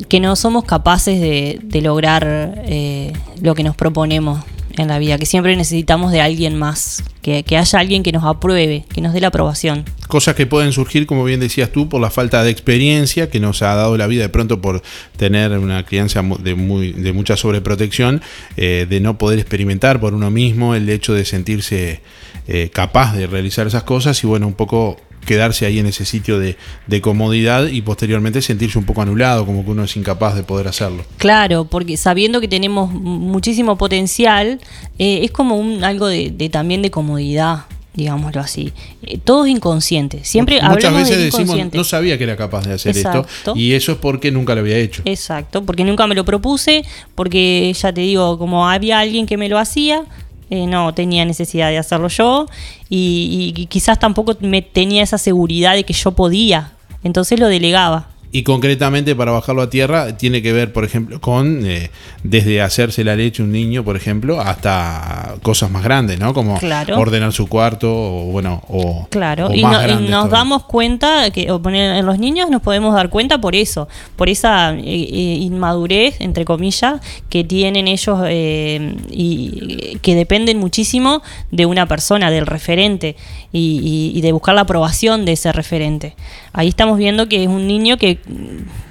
que 0.08 0.18
no 0.20 0.34
somos 0.34 0.64
capaces 0.64 1.20
de, 1.20 1.60
de 1.62 1.80
lograr 1.80 2.62
eh, 2.66 3.12
lo 3.40 3.54
que 3.54 3.62
nos 3.62 3.76
proponemos 3.76 4.40
en 4.80 4.88
la 4.88 4.98
vida, 4.98 5.18
que 5.18 5.26
siempre 5.26 5.54
necesitamos 5.56 6.12
de 6.12 6.20
alguien 6.20 6.56
más, 6.58 7.02
que, 7.22 7.42
que 7.42 7.56
haya 7.56 7.78
alguien 7.78 8.02
que 8.02 8.12
nos 8.12 8.24
apruebe, 8.24 8.84
que 8.92 9.00
nos 9.00 9.12
dé 9.12 9.20
la 9.20 9.28
aprobación. 9.28 9.84
Cosas 10.08 10.34
que 10.34 10.46
pueden 10.46 10.72
surgir, 10.72 11.06
como 11.06 11.24
bien 11.24 11.40
decías 11.40 11.70
tú, 11.70 11.88
por 11.88 12.00
la 12.00 12.10
falta 12.10 12.42
de 12.42 12.50
experiencia 12.50 13.30
que 13.30 13.40
nos 13.40 13.62
ha 13.62 13.74
dado 13.74 13.96
la 13.96 14.06
vida 14.06 14.22
de 14.22 14.28
pronto 14.28 14.60
por 14.60 14.82
tener 15.16 15.56
una 15.58 15.84
crianza 15.84 16.22
de, 16.40 16.54
muy, 16.54 16.92
de 16.92 17.12
mucha 17.12 17.36
sobreprotección, 17.36 18.22
eh, 18.56 18.86
de 18.88 19.00
no 19.00 19.18
poder 19.18 19.38
experimentar 19.38 20.00
por 20.00 20.14
uno 20.14 20.30
mismo 20.30 20.74
el 20.74 20.88
hecho 20.88 21.14
de 21.14 21.24
sentirse 21.24 22.00
eh, 22.48 22.70
capaz 22.72 23.14
de 23.14 23.26
realizar 23.26 23.66
esas 23.66 23.84
cosas 23.84 24.22
y 24.24 24.26
bueno, 24.26 24.46
un 24.46 24.54
poco 24.54 24.96
quedarse 25.24 25.66
ahí 25.66 25.78
en 25.78 25.86
ese 25.86 26.04
sitio 26.04 26.38
de, 26.38 26.56
de 26.86 27.00
comodidad 27.00 27.66
y 27.66 27.82
posteriormente 27.82 28.42
sentirse 28.42 28.78
un 28.78 28.84
poco 28.84 29.02
anulado, 29.02 29.46
como 29.46 29.64
que 29.64 29.70
uno 29.70 29.84
es 29.84 29.96
incapaz 29.96 30.34
de 30.34 30.42
poder 30.42 30.68
hacerlo. 30.68 31.04
Claro, 31.18 31.64
porque 31.64 31.96
sabiendo 31.96 32.40
que 32.40 32.48
tenemos 32.48 32.92
muchísimo 32.92 33.76
potencial, 33.76 34.60
eh, 34.98 35.20
es 35.22 35.30
como 35.30 35.56
un 35.56 35.84
algo 35.84 36.06
de, 36.06 36.30
de 36.30 36.48
también 36.48 36.82
de 36.82 36.90
comodidad, 36.90 37.64
digámoslo 37.94 38.40
así. 38.40 38.72
Eh, 39.02 39.18
todo 39.18 39.44
es 39.44 39.50
inconsciente. 39.50 40.24
Siempre 40.24 40.60
Muchas 40.62 40.94
veces 40.94 41.18
del 41.18 41.30
decimos, 41.30 41.58
no 41.72 41.84
sabía 41.84 42.18
que 42.18 42.24
era 42.24 42.36
capaz 42.36 42.66
de 42.66 42.74
hacer 42.74 42.96
Exacto. 42.96 43.26
esto 43.28 43.52
y 43.56 43.72
eso 43.72 43.92
es 43.92 43.98
porque 43.98 44.30
nunca 44.30 44.54
lo 44.54 44.60
había 44.60 44.76
hecho. 44.76 45.02
Exacto, 45.04 45.64
porque 45.64 45.84
nunca 45.84 46.06
me 46.06 46.14
lo 46.14 46.24
propuse, 46.24 46.84
porque 47.14 47.72
ya 47.74 47.92
te 47.92 48.00
digo, 48.02 48.38
como 48.38 48.68
había 48.68 49.00
alguien 49.00 49.26
que 49.26 49.36
me 49.36 49.48
lo 49.48 49.58
hacía, 49.58 50.04
eh, 50.50 50.66
no 50.66 50.92
tenía 50.92 51.24
necesidad 51.24 51.70
de 51.70 51.78
hacerlo 51.78 52.08
yo 52.08 52.46
y, 52.88 53.54
y 53.56 53.66
quizás 53.66 53.98
tampoco 53.98 54.36
me 54.40 54.62
tenía 54.62 55.02
esa 55.02 55.16
seguridad 55.16 55.74
de 55.74 55.84
que 55.84 55.92
yo 55.92 56.12
podía, 56.12 56.72
entonces 57.02 57.38
lo 57.38 57.46
delegaba. 57.46 58.08
Y 58.32 58.44
concretamente 58.44 59.16
para 59.16 59.32
bajarlo 59.32 59.60
a 59.62 59.70
tierra 59.70 60.16
tiene 60.16 60.40
que 60.40 60.52
ver, 60.52 60.72
por 60.72 60.84
ejemplo, 60.84 61.20
con 61.20 61.66
eh, 61.66 61.90
desde 62.22 62.60
hacerse 62.62 63.02
la 63.02 63.16
leche 63.16 63.42
un 63.42 63.50
niño, 63.50 63.82
por 63.82 63.96
ejemplo, 63.96 64.40
hasta 64.40 65.34
cosas 65.42 65.68
más 65.72 65.82
grandes, 65.82 66.20
¿no? 66.20 66.32
Como 66.32 66.56
Claro. 66.60 66.96
ordenar 67.00 67.32
su 67.32 67.48
cuarto 67.48 67.90
o 67.92 68.24
bueno, 68.26 68.62
o, 68.68 69.08
Claro, 69.10 69.48
o 69.48 69.52
y, 69.54 69.62
más 69.62 69.72
no- 69.72 69.80
y 69.82 69.86
grandes 69.86 70.10
nos 70.10 70.20
todavía. 70.26 70.38
damos 70.38 70.62
cuenta, 70.64 71.30
que 71.32 71.50
o 71.50 71.60
poner 71.60 71.96
en 71.96 72.06
los 72.06 72.20
niños 72.20 72.50
nos 72.50 72.62
podemos 72.62 72.94
dar 72.94 73.10
cuenta 73.10 73.40
por 73.40 73.56
eso, 73.56 73.88
por 74.14 74.28
esa 74.28 74.74
eh, 74.74 74.80
eh, 74.84 75.38
inmadurez, 75.40 76.20
entre 76.20 76.44
comillas, 76.44 77.00
que 77.28 77.42
tienen 77.42 77.88
ellos 77.88 78.20
eh, 78.28 78.94
y 79.10 79.98
que 80.02 80.14
dependen 80.14 80.58
muchísimo 80.58 81.20
de 81.50 81.66
una 81.66 81.86
persona, 81.86 82.30
del 82.30 82.46
referente, 82.46 83.16
y, 83.52 84.12
y- 84.14 84.16
y 84.16 84.20
de 84.20 84.30
buscar 84.30 84.54
la 84.54 84.60
aprobación 84.60 85.24
de 85.24 85.32
ese 85.32 85.50
referente. 85.52 86.14
Ahí 86.52 86.68
estamos 86.68 86.96
viendo 86.96 87.28
que 87.28 87.42
es 87.42 87.48
un 87.48 87.66
niño 87.66 87.96
que 87.96 88.19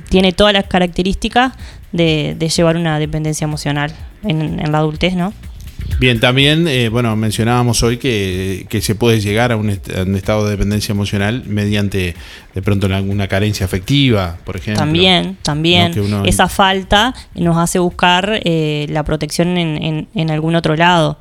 tiene 0.10 0.32
todas 0.34 0.54
las 0.54 0.66
características 0.66 1.54
de, 1.92 2.36
de 2.38 2.50
llevar 2.50 2.78
una 2.78 3.00
dependencia 3.00 3.46
emocional 3.46 3.92
en, 4.24 4.60
en 4.60 4.72
la 4.72 4.80
adultez, 4.80 5.16
¿no? 5.16 5.34
Bien, 6.00 6.20
también, 6.20 6.68
eh, 6.68 6.90
bueno, 6.90 7.16
mencionábamos 7.16 7.82
hoy 7.84 7.98
que, 7.98 8.66
que 8.70 8.80
se 8.82 8.96
puede 8.96 9.20
llegar 9.20 9.52
a 9.52 9.58
un, 9.58 9.70
est- 9.70 9.90
a 9.98 10.04
un 10.04 10.16
estado 10.16 10.46
de 10.46 10.52
dependencia 10.52 10.92
emocional 10.94 11.44
mediante 11.48 12.16
de 12.54 12.62
pronto 12.62 12.86
alguna 12.88 13.28
carencia 13.28 13.66
afectiva, 13.66 14.38
por 14.46 14.56
ejemplo. 14.56 14.80
También, 14.84 15.38
también. 15.42 15.88
¿no? 15.90 15.94
Que 15.96 16.02
uno- 16.02 16.24
Esa 16.26 16.48
falta 16.48 17.14
nos 17.34 17.58
hace 17.58 17.80
buscar 17.80 18.40
eh, 18.46 18.86
la 18.90 19.04
protección 19.04 19.58
en, 19.58 19.84
en- 19.84 20.08
en 20.14 20.32
algún 20.32 20.56
otro 20.56 20.76
lado, 20.76 21.18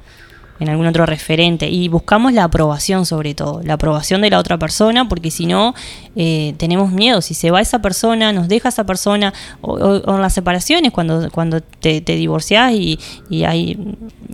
en 0.60 0.68
algún 0.68 0.86
otro 0.86 1.06
referente. 1.06 1.68
Y 1.68 1.88
buscamos 1.88 2.32
la 2.32 2.44
aprobación 2.44 3.06
sobre 3.06 3.34
todo, 3.34 3.62
la 3.62 3.74
aprobación 3.74 4.20
de 4.20 4.30
la 4.30 4.38
otra 4.38 4.58
persona, 4.58 5.08
porque 5.08 5.30
si 5.30 5.46
no, 5.46 5.74
eh, 6.16 6.54
tenemos 6.58 6.90
miedo. 6.90 7.20
Si 7.20 7.34
se 7.34 7.50
va 7.50 7.60
esa 7.60 7.80
persona, 7.80 8.32
nos 8.32 8.48
deja 8.48 8.68
esa 8.68 8.84
persona, 8.84 9.32
o, 9.60 10.14
en 10.14 10.22
las 10.22 10.34
separaciones, 10.34 10.92
cuando, 10.92 11.30
cuando 11.30 11.60
te, 11.60 12.00
te 12.00 12.16
divorciás 12.16 12.72
y, 12.72 12.98
y 13.30 13.44
hay, 13.44 13.78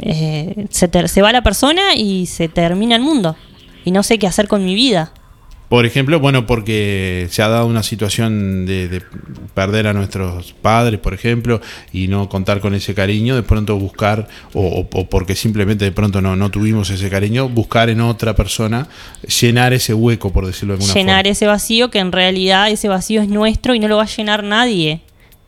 eh, 0.00 0.66
se, 0.70 1.08
se 1.08 1.22
va 1.22 1.32
la 1.32 1.42
persona 1.42 1.94
y 1.94 2.26
se 2.26 2.48
termina 2.48 2.96
el 2.96 3.02
mundo. 3.02 3.36
Y 3.84 3.90
no 3.90 4.02
sé 4.02 4.18
qué 4.18 4.26
hacer 4.26 4.48
con 4.48 4.64
mi 4.64 4.74
vida. 4.74 5.12
Por 5.74 5.86
ejemplo, 5.86 6.20
bueno, 6.20 6.46
porque 6.46 7.26
se 7.30 7.42
ha 7.42 7.48
dado 7.48 7.66
una 7.66 7.82
situación 7.82 8.64
de, 8.64 8.86
de 8.86 9.02
perder 9.54 9.88
a 9.88 9.92
nuestros 9.92 10.52
padres, 10.52 11.00
por 11.00 11.14
ejemplo, 11.14 11.60
y 11.92 12.06
no 12.06 12.28
contar 12.28 12.60
con 12.60 12.76
ese 12.76 12.94
cariño, 12.94 13.34
de 13.34 13.42
pronto 13.42 13.76
buscar, 13.76 14.28
o, 14.52 14.86
porque 14.86 15.34
simplemente 15.34 15.84
de 15.84 15.90
pronto 15.90 16.20
no, 16.20 16.36
no 16.36 16.48
tuvimos 16.52 16.90
ese 16.90 17.10
cariño, 17.10 17.48
buscar 17.48 17.90
en 17.90 18.02
otra 18.02 18.36
persona, 18.36 18.86
llenar 19.40 19.72
ese 19.72 19.94
hueco, 19.94 20.32
por 20.32 20.46
decirlo 20.46 20.74
de 20.74 20.84
alguna 20.84 20.94
llenar 20.94 21.26
ese 21.26 21.48
vacío 21.48 21.90
que 21.90 21.98
en 21.98 22.12
realidad 22.12 22.70
ese 22.70 22.86
vacío 22.86 23.20
es 23.20 23.28
nuestro 23.28 23.74
y 23.74 23.80
no 23.80 23.88
lo 23.88 23.96
va 23.96 24.04
a 24.04 24.06
llenar 24.06 24.44
nadie. 24.44 25.00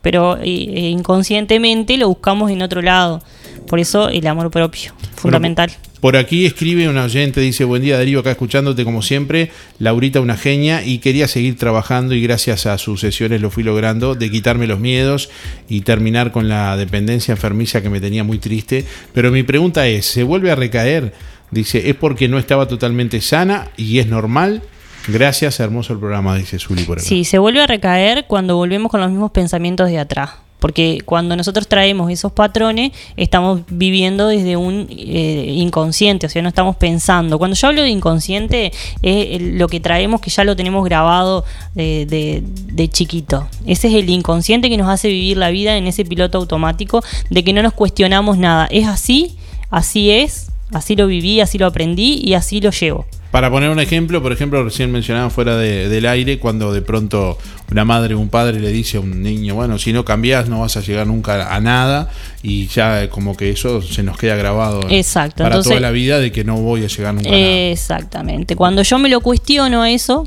Pero 0.02 0.38
eh, 0.38 0.42
eh, 0.44 0.88
inconscientemente 0.88 1.96
lo 1.98 2.08
buscamos 2.08 2.50
en 2.50 2.62
otro 2.62 2.82
lado. 2.82 3.22
Por 3.68 3.78
eso 3.78 4.08
el 4.08 4.26
amor 4.26 4.50
propio, 4.50 4.92
fundamental. 5.14 5.70
forma. 5.70 5.86
Por 6.06 6.16
aquí 6.16 6.46
escribe 6.46 6.88
un 6.88 6.98
oyente, 6.98 7.40
dice, 7.40 7.64
buen 7.64 7.82
día 7.82 7.96
Darío, 7.96 8.20
acá 8.20 8.30
escuchándote 8.30 8.84
como 8.84 9.02
siempre, 9.02 9.50
Laurita 9.80 10.20
una 10.20 10.36
genia 10.36 10.84
y 10.84 10.98
quería 10.98 11.26
seguir 11.26 11.58
trabajando 11.58 12.14
y 12.14 12.22
gracias 12.22 12.66
a 12.66 12.78
sus 12.78 13.00
sesiones 13.00 13.40
lo 13.40 13.50
fui 13.50 13.64
logrando, 13.64 14.14
de 14.14 14.30
quitarme 14.30 14.68
los 14.68 14.78
miedos 14.78 15.30
y 15.68 15.80
terminar 15.80 16.30
con 16.30 16.48
la 16.48 16.76
dependencia 16.76 17.32
enfermiza 17.32 17.82
que 17.82 17.90
me 17.90 18.00
tenía 18.00 18.22
muy 18.22 18.38
triste. 18.38 18.84
Pero 19.14 19.32
mi 19.32 19.42
pregunta 19.42 19.88
es, 19.88 20.06
¿se 20.06 20.22
vuelve 20.22 20.52
a 20.52 20.54
recaer? 20.54 21.12
Dice, 21.50 21.90
¿es 21.90 21.96
porque 21.96 22.28
no 22.28 22.38
estaba 22.38 22.68
totalmente 22.68 23.20
sana 23.20 23.66
y 23.76 23.98
es 23.98 24.06
normal? 24.06 24.62
Gracias, 25.08 25.58
hermoso 25.58 25.92
el 25.92 25.98
programa, 25.98 26.36
dice 26.36 26.60
Zuli. 26.60 26.86
Sí, 26.98 27.24
se 27.24 27.38
vuelve 27.38 27.62
a 27.62 27.66
recaer 27.66 28.26
cuando 28.28 28.54
volvemos 28.54 28.92
con 28.92 29.00
los 29.00 29.10
mismos 29.10 29.32
pensamientos 29.32 29.88
de 29.88 29.98
atrás. 29.98 30.45
Porque 30.58 31.02
cuando 31.04 31.36
nosotros 31.36 31.68
traemos 31.68 32.10
esos 32.10 32.32
patrones, 32.32 32.92
estamos 33.16 33.60
viviendo 33.68 34.26
desde 34.28 34.56
un 34.56 34.86
eh, 34.90 35.52
inconsciente, 35.56 36.26
o 36.26 36.30
sea, 36.30 36.40
no 36.42 36.48
estamos 36.48 36.76
pensando. 36.76 37.38
Cuando 37.38 37.54
yo 37.56 37.68
hablo 37.68 37.82
de 37.82 37.90
inconsciente, 37.90 38.72
es 39.02 39.42
lo 39.42 39.68
que 39.68 39.80
traemos 39.80 40.20
que 40.20 40.30
ya 40.30 40.44
lo 40.44 40.56
tenemos 40.56 40.84
grabado 40.84 41.44
de, 41.74 42.06
de- 42.06 42.42
de 42.44 42.88
chiquito. 42.88 43.48
Ese 43.66 43.88
es 43.88 43.94
el 43.94 44.08
inconsciente 44.08 44.68
que 44.70 44.76
nos 44.76 44.88
hace 44.88 45.08
vivir 45.08 45.36
la 45.36 45.50
vida 45.50 45.76
en 45.76 45.86
ese 45.86 46.04
piloto 46.04 46.38
automático 46.38 47.02
de 47.30 47.44
que 47.44 47.52
no 47.52 47.62
nos 47.62 47.72
cuestionamos 47.74 48.38
nada. 48.38 48.66
Es 48.70 48.86
así, 48.86 49.36
así 49.70 50.10
es, 50.10 50.50
así 50.72 50.96
lo 50.96 51.06
viví, 51.06 51.40
así 51.40 51.58
lo 51.58 51.66
aprendí 51.66 52.20
y 52.24 52.34
así 52.34 52.60
lo 52.60 52.70
llevo. 52.70 53.04
Para 53.36 53.50
poner 53.50 53.68
un 53.68 53.78
ejemplo, 53.80 54.22
por 54.22 54.32
ejemplo, 54.32 54.64
recién 54.64 54.90
mencionaba 54.90 55.28
fuera 55.28 55.58
de- 55.58 55.90
del 55.90 56.06
aire, 56.06 56.38
cuando 56.38 56.72
de 56.72 56.80
pronto 56.80 57.36
una 57.70 57.84
madre 57.84 58.14
o 58.14 58.18
un 58.18 58.30
padre 58.30 58.60
le 58.60 58.72
dice 58.72 58.96
a 58.96 59.00
un 59.00 59.22
niño, 59.22 59.54
bueno, 59.54 59.78
si 59.78 59.92
no 59.92 60.06
cambias 60.06 60.48
no 60.48 60.60
vas 60.60 60.78
a 60.78 60.80
llegar 60.80 61.06
nunca 61.06 61.54
a 61.54 61.60
nada, 61.60 62.08
y 62.42 62.66
ya 62.68 63.10
como 63.10 63.36
que 63.36 63.50
eso 63.50 63.82
se 63.82 64.02
nos 64.02 64.16
queda 64.16 64.36
grabado 64.36 64.86
Exacto, 64.88 65.42
para 65.42 65.48
entonces- 65.56 65.68
toda 65.68 65.80
la 65.82 65.90
vida 65.90 66.18
de 66.18 66.32
que 66.32 66.44
no 66.44 66.56
voy 66.56 66.84
a 66.84 66.86
llegar 66.86 67.12
nunca 67.12 67.28
a 67.28 67.32
nada. 67.32 67.44
Exactamente. 67.44 68.56
Cuando 68.56 68.80
yo 68.80 68.98
me 68.98 69.10
lo 69.10 69.20
cuestiono 69.20 69.84
eso, 69.84 70.26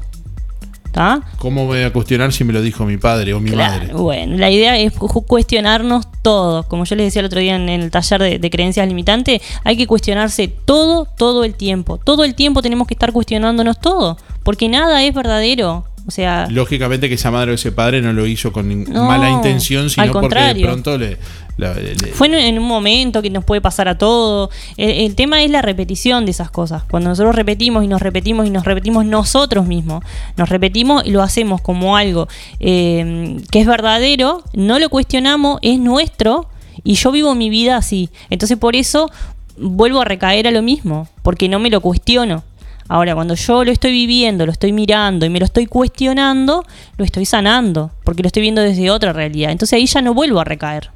¿Cómo 1.38 1.66
voy 1.66 1.82
a 1.84 1.94
cuestionar 1.94 2.34
si 2.34 2.44
me 2.44 2.54
lo 2.54 2.62
dijo 2.62 2.86
mi 2.86 2.98
padre 2.98 3.34
o 3.34 3.40
mi 3.40 3.52
madre? 3.52 3.94
Bueno, 3.94 4.38
la 4.38 4.50
idea 4.50 4.78
es 4.78 4.94
cuestionarnos 4.94 6.08
todo. 6.22 6.64
Como 6.64 6.86
yo 6.86 6.96
les 6.96 7.08
decía 7.08 7.22
el 7.22 7.28
otro 7.28 7.40
día 7.40 7.56
en, 7.56 7.70
en 7.70 7.82
el 7.82 7.92
taller 7.92 8.22
de, 8.22 8.40
de 8.40 8.50
creencias 8.50 8.88
limitantes, 8.88 9.42
hay 9.64 9.78
que 9.78 9.88
cuestionarse 9.88 10.48
todo, 10.48 11.06
todo 11.06 11.44
el 11.44 11.56
tiempo. 11.56 11.98
Todo 11.98 12.24
el 12.24 12.36
tiempo 12.36 12.62
tenemos 12.62 12.88
que 12.88 12.94
estar 12.94 13.12
cuestionándonos 13.12 13.80
todo, 13.80 14.18
porque 14.44 14.68
nada 14.70 15.04
es 15.04 15.14
verdadero. 15.14 15.86
O 16.08 16.12
sea, 16.12 16.48
Lógicamente 16.50 17.08
que 17.08 17.16
esa 17.16 17.30
madre 17.30 17.52
o 17.52 17.54
ese 17.54 17.72
padre 17.72 18.02
no 18.02 18.14
lo 18.14 18.26
hizo 18.26 18.52
con 18.52 18.86
No, 18.86 19.06
mala 19.06 19.30
intención, 19.30 19.92
sino 19.92 20.12
porque 20.12 20.40
de 20.40 20.62
pronto 20.64 20.98
le, 20.98 21.18
fue 22.14 22.48
en, 22.48 22.60
un 22.60 22.68
momento 22.68 23.22
que 23.22 23.30
nos 23.30 23.44
puede 23.44 23.62
pasar 23.62 23.88
a 23.88 23.98
todo. 23.98 24.50
El, 24.78 24.90
el 24.90 25.16
tema 25.16 25.44
es 25.44 25.52
la 25.52 25.62
repetición 25.62 26.26
de 26.26 26.32
esas 26.32 26.52
cosas. 26.52 26.84
Cuando 26.90 27.10
nosotros 27.10 27.36
repetimos 27.36 27.84
y 27.84 27.88
nos 27.88 28.02
repetimos 28.02 28.48
y 28.48 28.50
nos 28.50 28.66
repetimos 28.66 29.06
nosotros 29.06 29.66
mismos, 29.66 30.04
nos 30.38 30.50
repetimos 30.50 31.06
y 31.06 31.12
lo 31.12 31.22
hacemos 31.22 31.62
como 31.62 31.98
algo 31.98 32.28
eh, 32.60 33.38
que 33.52 33.62
es 33.62 33.68
verdadero, 33.68 34.44
no 34.54 34.80
lo 34.80 34.90
cuestionamos, 34.90 35.60
es 35.62 35.80
nuestro 35.80 36.50
y 36.84 36.96
yo 36.96 37.12
vivo 37.12 37.36
mi 37.36 37.50
vida 37.50 37.78
así. 37.78 38.10
Entonces 38.30 38.58
por 38.58 38.76
eso 38.76 39.10
vuelvo 39.58 40.02
a 40.02 40.06
recaer 40.06 40.48
a 40.48 40.52
lo 40.52 40.62
mismo, 40.62 41.08
porque 41.22 41.50
no 41.50 41.60
me 41.60 41.70
lo 41.70 41.82
cuestiono. 41.82 42.44
Ahora, 42.88 43.14
cuando 43.14 43.36
yo 43.36 43.64
lo 43.64 43.72
estoy 43.72 43.92
viviendo, 43.92 44.48
lo 44.48 44.52
estoy 44.52 44.72
mirando 44.72 45.26
y 45.26 45.30
me 45.30 45.38
lo 45.38 45.46
estoy 45.46 45.68
cuestionando, 45.68 46.66
lo 46.98 47.06
estoy 47.06 47.26
sanando, 47.26 47.92
porque 48.04 48.24
lo 48.24 48.28
estoy 48.28 48.42
viendo 48.42 48.62
desde 48.62 48.90
otra 48.90 49.14
realidad. 49.14 49.52
Entonces 49.52 49.78
ahí 49.78 49.86
ya 49.86 50.02
no 50.02 50.16
vuelvo 50.16 50.40
a 50.40 50.44
recaer. 50.44 50.90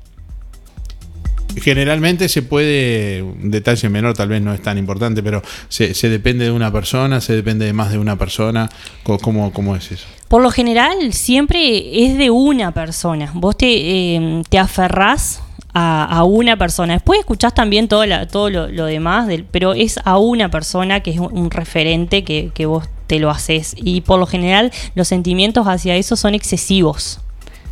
Generalmente 1.62 2.30
se 2.30 2.42
puede, 2.42 3.22
un 3.22 3.52
detalle 3.52 3.90
menor 3.90 4.14
tal 4.16 4.30
vez 4.30 4.42
no 4.42 4.54
es 4.54 4.62
tan 4.62 4.78
importante, 4.78 5.22
pero 5.24 5.42
se, 5.70 5.94
se 5.94 6.10
depende 6.10 6.46
de 6.46 6.52
una 6.52 6.72
persona, 6.72 7.22
se 7.22 7.34
depende 7.36 7.66
de 7.66 7.74
más 7.74 7.92
de 7.92 7.98
una 8.00 8.18
persona. 8.18 8.70
¿Cómo, 9.04 9.52
cómo 9.54 9.76
es 9.76 9.92
eso? 9.92 10.08
Por 10.28 10.42
lo 10.42 10.50
general, 10.50 11.14
siempre 11.14 12.06
es 12.06 12.18
de 12.18 12.30
una 12.32 12.74
persona. 12.74 13.32
Vos 13.36 13.56
te, 13.58 13.68
eh, 14.16 14.42
te 14.50 14.58
aferrás 14.58 15.42
a, 15.74 16.06
a 16.06 16.24
una 16.24 16.58
persona. 16.58 16.94
Después 16.94 17.20
escuchás 17.20 17.54
también 17.54 17.88
todo, 17.88 18.06
la- 18.06 18.28
todo 18.28 18.50
lo, 18.50 18.68
lo 18.68 18.86
demás, 18.86 19.30
pero 19.52 19.74
es 19.74 20.00
a 20.04 20.18
una 20.18 20.50
persona 20.50 21.02
que 21.02 21.12
es 21.12 21.20
un, 21.20 21.38
un 21.38 21.52
referente 21.52 22.24
que, 22.24 22.50
que 22.54 22.66
vos 22.66 22.86
te 23.08 23.20
lo 23.20 23.30
haces. 23.30 23.76
Y 23.78 24.02
por 24.02 24.20
lo 24.20 24.26
general, 24.26 24.72
los 24.96 25.08
sentimientos 25.08 25.68
hacia 25.68 25.96
eso 25.96 26.16
son 26.16 26.34
excesivos. 26.34 27.20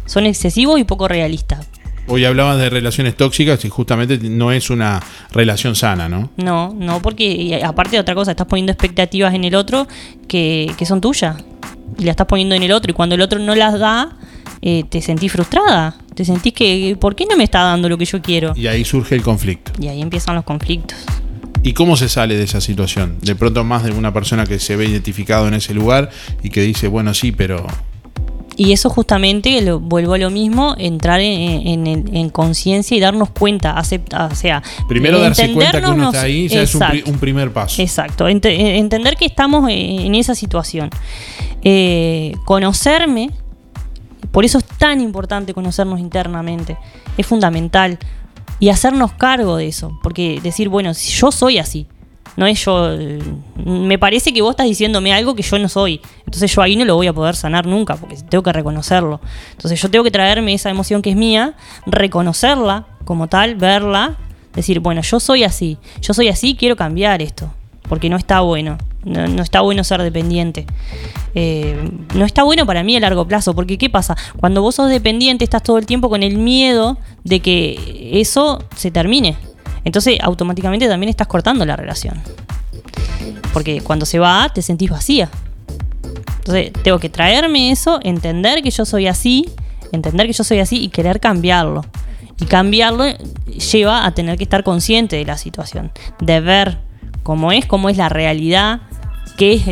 Son 0.06 0.26
excesivos 0.26 0.80
y 0.80 0.84
poco 0.84 1.08
realistas. 1.08 1.66
Hoy 2.08 2.26
hablabas 2.26 2.58
de 2.58 2.70
relaciones 2.70 3.16
tóxicas 3.16 3.64
y 3.64 3.70
justamente 3.70 4.18
no 4.18 4.52
es 4.52 4.70
una 4.70 5.02
relación 5.32 5.76
sana, 5.76 6.10
¿no? 6.10 6.30
No, 6.38 6.74
no, 6.78 7.02
porque 7.02 7.62
aparte 7.64 7.96
de 7.96 8.00
otra 8.00 8.16
cosa, 8.16 8.32
estás 8.32 8.48
poniendo 8.48 8.72
expectativas 8.72 9.34
en 9.34 9.44
el 9.44 9.56
otro 9.56 9.88
que, 10.28 10.72
que 10.78 10.86
son 10.86 11.00
tuyas. 11.00 11.38
Y 11.98 12.04
las 12.06 12.14
estás 12.14 12.28
poniendo 12.28 12.56
en 12.56 12.64
el 12.64 12.72
otro. 12.72 12.92
Y 12.92 12.94
cuando 12.94 13.16
el 13.16 13.22
otro 13.22 13.40
no 13.40 13.54
las 13.54 13.78
da, 13.80 14.18
eh, 14.62 14.84
te 14.90 15.02
sentís 15.02 15.32
frustrada. 15.32 15.96
Te 16.16 16.26
sentís 16.26 16.54
que, 16.54 16.98
¿por 17.00 17.16
qué 17.16 17.26
no 17.26 17.38
me 17.38 17.44
está 17.44 17.62
dando 17.62 17.90
lo 17.90 17.98
que 17.98 18.06
yo 18.06 18.22
quiero? 18.22 18.54
Y 18.56 18.68
ahí 18.68 18.86
surge 18.86 19.16
el 19.16 19.24
conflicto. 19.24 19.72
Y 19.80 19.88
ahí 19.88 20.02
empiezan 20.02 20.36
los 20.36 20.44
conflictos. 20.44 20.98
¿Y 21.64 21.74
cómo 21.74 21.96
se 21.96 22.10
sale 22.10 22.36
de 22.38 22.44
esa 22.44 22.60
situación? 22.60 23.18
De 23.22 23.36
pronto 23.36 23.64
más 23.64 23.84
de 23.84 23.92
una 23.92 24.14
persona 24.14 24.46
que 24.46 24.60
se 24.60 24.76
ve 24.76 24.86
identificado 24.86 25.48
en 25.48 25.54
ese 25.54 25.74
lugar 25.74 26.10
y 26.42 26.50
que 26.50 26.62
dice, 26.62 26.88
bueno, 26.88 27.14
sí, 27.14 27.32
pero 27.32 27.68
Y 28.58 28.74
eso 28.74 28.90
justamente, 28.90 29.62
lo, 29.62 29.80
vuelvo 29.80 30.14
a 30.14 30.18
lo 30.18 30.30
mismo, 30.30 30.76
entrar 30.78 31.20
en, 31.22 31.88
en- 31.88 32.16
en 32.16 32.30
conciencia 32.30 32.96
y 32.96 33.00
darnos 33.00 33.30
cuenta, 33.30 33.72
aceptar, 33.72 34.32
o 34.32 34.36
sea... 34.36 34.62
primero 34.88 35.20
darse 35.20 35.52
cuenta 35.54 35.80
que 35.82 35.88
uno 35.90 36.08
está 36.10 36.22
ahí 36.24 36.48
ya 36.48 36.62
es 36.64 36.76
un, 36.76 37.18
primer 37.18 37.52
paso. 37.54 37.82
Exacto, 37.82 38.28
ent- 38.30 38.46
eh, 38.46 38.78
entender 38.78 39.16
que 39.16 39.26
estamos 39.26 39.68
en 39.70 40.14
esa 40.16 40.36
situación. 40.36 40.90
Eh, 41.64 42.34
conocerme, 42.46 43.32
por 44.32 44.46
eso 44.46 44.58
es 44.58 44.66
tan 44.66 45.02
importante 45.02 45.54
conocernos 45.54 46.00
internamente, 46.00 46.78
es 47.18 47.26
fundamental. 47.26 47.98
Y 48.60 48.70
hacernos 48.70 49.14
cargo 49.14 49.58
de 49.58 49.68
eso, 49.68 49.98
porque 50.04 50.40
decir, 50.44 50.70
bueno, 50.70 50.94
si 50.94 51.12
yo 51.14 51.32
soy 51.32 51.58
así, 51.58 51.88
no 52.42 52.48
es 52.48 52.66
yo, 52.66 52.92
eh, 52.92 53.20
me 53.64 54.00
parece 54.00 54.34
que 54.34 54.42
vos 54.42 54.50
estás 54.50 54.66
diciéndome 54.66 55.14
algo 55.14 55.36
que 55.36 55.44
yo 55.44 55.60
no 55.60 55.70
soy, 55.70 56.02
entonces 56.26 56.52
yo 56.52 56.64
ahí 56.64 56.76
no 56.76 56.86
lo 56.86 56.96
voy 56.96 57.06
a 57.06 57.14
poder 57.14 57.36
sanar 57.36 57.68
nunca, 57.68 57.96
porque 57.98 58.16
tengo 58.16 58.42
que 58.42 58.52
reconocerlo. 58.52 59.22
Entonces 59.52 59.80
yo 59.80 59.92
tengo 59.92 60.04
que 60.04 60.10
traerme 60.10 60.52
esa 60.52 60.72
emoción 60.72 61.04
que 61.04 61.12
es 61.12 61.16
mía, 61.16 61.54
reconocerla 61.86 62.88
como 63.06 63.28
tal, 63.28 63.54
verla, 63.54 64.18
decir, 64.56 64.80
bueno, 64.80 65.04
yo 65.04 65.20
soy 65.20 65.44
así, 65.44 65.78
yo 66.02 66.16
soy 66.16 66.30
así, 66.30 66.56
quiero 66.56 66.76
cambiar 66.76 67.22
esto, 67.22 67.54
porque 67.88 68.10
no 68.10 68.18
está 68.18 68.40
bueno, 68.40 68.80
no, 69.04 69.44
está 69.44 69.62
bueno 69.62 69.84
ser 69.84 70.02
dependiente. 70.02 70.66
Eh, 71.36 71.78
no 72.16 72.26
está 72.26 72.42
bueno 72.42 72.66
para 72.66 72.82
mí 72.82 72.98
a 72.98 73.00
largo 73.00 73.28
plazo, 73.28 73.54
porque 73.54 73.78
¿qué 73.78 73.92
pasa? 73.92 74.18
Cuando 74.40 74.64
vos 74.64 74.74
sos 74.74 74.90
dependiente 74.90 75.44
estás 75.44 75.62
todo 75.62 75.78
el 75.78 75.86
tiempo 75.86 76.10
con 76.10 76.24
el 76.24 76.40
miedo 76.40 76.98
de 77.24 77.40
que 77.40 78.20
eso 78.20 78.64
se 78.76 78.90
termine. 78.90 79.38
Entonces 79.84 80.18
automáticamente 80.22 80.88
también 80.88 81.10
estás 81.10 81.28
cortando 81.28 81.66
la 81.66 81.76
relación. 81.76 82.22
Porque 83.54 83.82
cuando 83.82 84.06
se 84.06 84.20
va 84.20 84.50
te 84.54 84.62
sentís 84.62 84.90
vacía. 84.90 85.30
Entonces 86.40 86.72
tengo 86.84 87.00
que 87.00 87.10
traerme 87.10 87.72
eso, 87.72 88.00
entender 88.04 88.64
que 88.64 88.72
yo 88.72 88.86
soy 88.86 89.08
así, 89.08 89.50
entender 89.92 90.28
que 90.28 90.34
yo 90.34 90.44
soy 90.44 90.60
así 90.60 90.82
y 90.82 90.90
querer 90.90 91.20
cambiarlo. 91.20 91.86
Y 92.40 92.46
cambiarlo 92.46 93.06
lleva 93.72 94.06
a 94.06 94.12
tener 94.14 94.38
que 94.38 94.44
estar 94.44 94.64
consciente 94.64 95.16
de 95.16 95.26
la 95.26 95.38
situación, 95.38 95.92
de 96.20 96.40
ver 96.40 96.80
cómo 97.22 97.52
es, 97.52 97.66
cómo 97.68 97.90
es 97.90 97.98
la 97.98 98.10
realidad, 98.10 98.82
qué 99.38 99.54
es, 99.54 99.64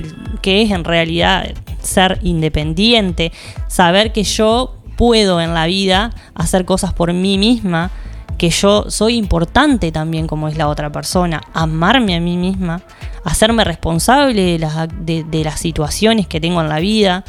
qué 0.41 0.61
es 0.61 0.71
en 0.71 0.83
realidad 0.83 1.51
ser 1.81 2.19
independiente, 2.21 3.31
saber 3.67 4.11
que 4.11 4.23
yo 4.23 4.75
puedo 4.95 5.41
en 5.41 5.53
la 5.53 5.65
vida 5.65 6.11
hacer 6.35 6.65
cosas 6.65 6.93
por 6.93 7.13
mí 7.13 7.37
misma, 7.37 7.89
que 8.39 8.49
yo 8.49 8.89
soy 8.89 9.17
importante 9.17 9.91
también 9.91 10.25
como 10.25 10.47
es 10.47 10.57
la 10.57 10.69
otra 10.69 10.89
persona, 10.91 11.41
amarme 11.53 12.15
a 12.15 12.21
mí 12.21 12.37
misma, 12.37 12.81
hacerme 13.25 13.65
responsable 13.65 14.41
de 14.41 14.57
las, 14.57 14.87
de, 14.97 15.43
las 15.43 15.59
situaciones 15.59 16.25
que 16.25 16.39
tengo 16.39 16.61
en 16.61 16.69
la 16.69 16.79
vida, 16.79 17.25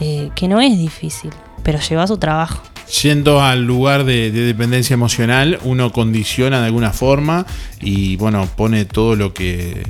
eh, 0.00 0.30
que 0.34 0.48
no 0.48 0.60
es 0.60 0.76
difícil, 0.76 1.30
pero 1.62 1.78
lleva 1.78 2.08
su 2.08 2.18
trabajo. 2.18 2.60
Yendo 3.02 3.40
al 3.40 3.64
lugar 3.64 4.02
de, 4.02 4.32
de 4.32 4.40
dependencia 4.40 4.94
emocional, 4.94 5.60
uno 5.62 5.92
condiciona 5.92 6.58
de 6.58 6.66
alguna 6.66 6.92
forma 6.92 7.46
y 7.80 8.16
bueno, 8.16 8.48
pone 8.56 8.84
todo 8.84 9.14
lo 9.14 9.32
que 9.32 9.84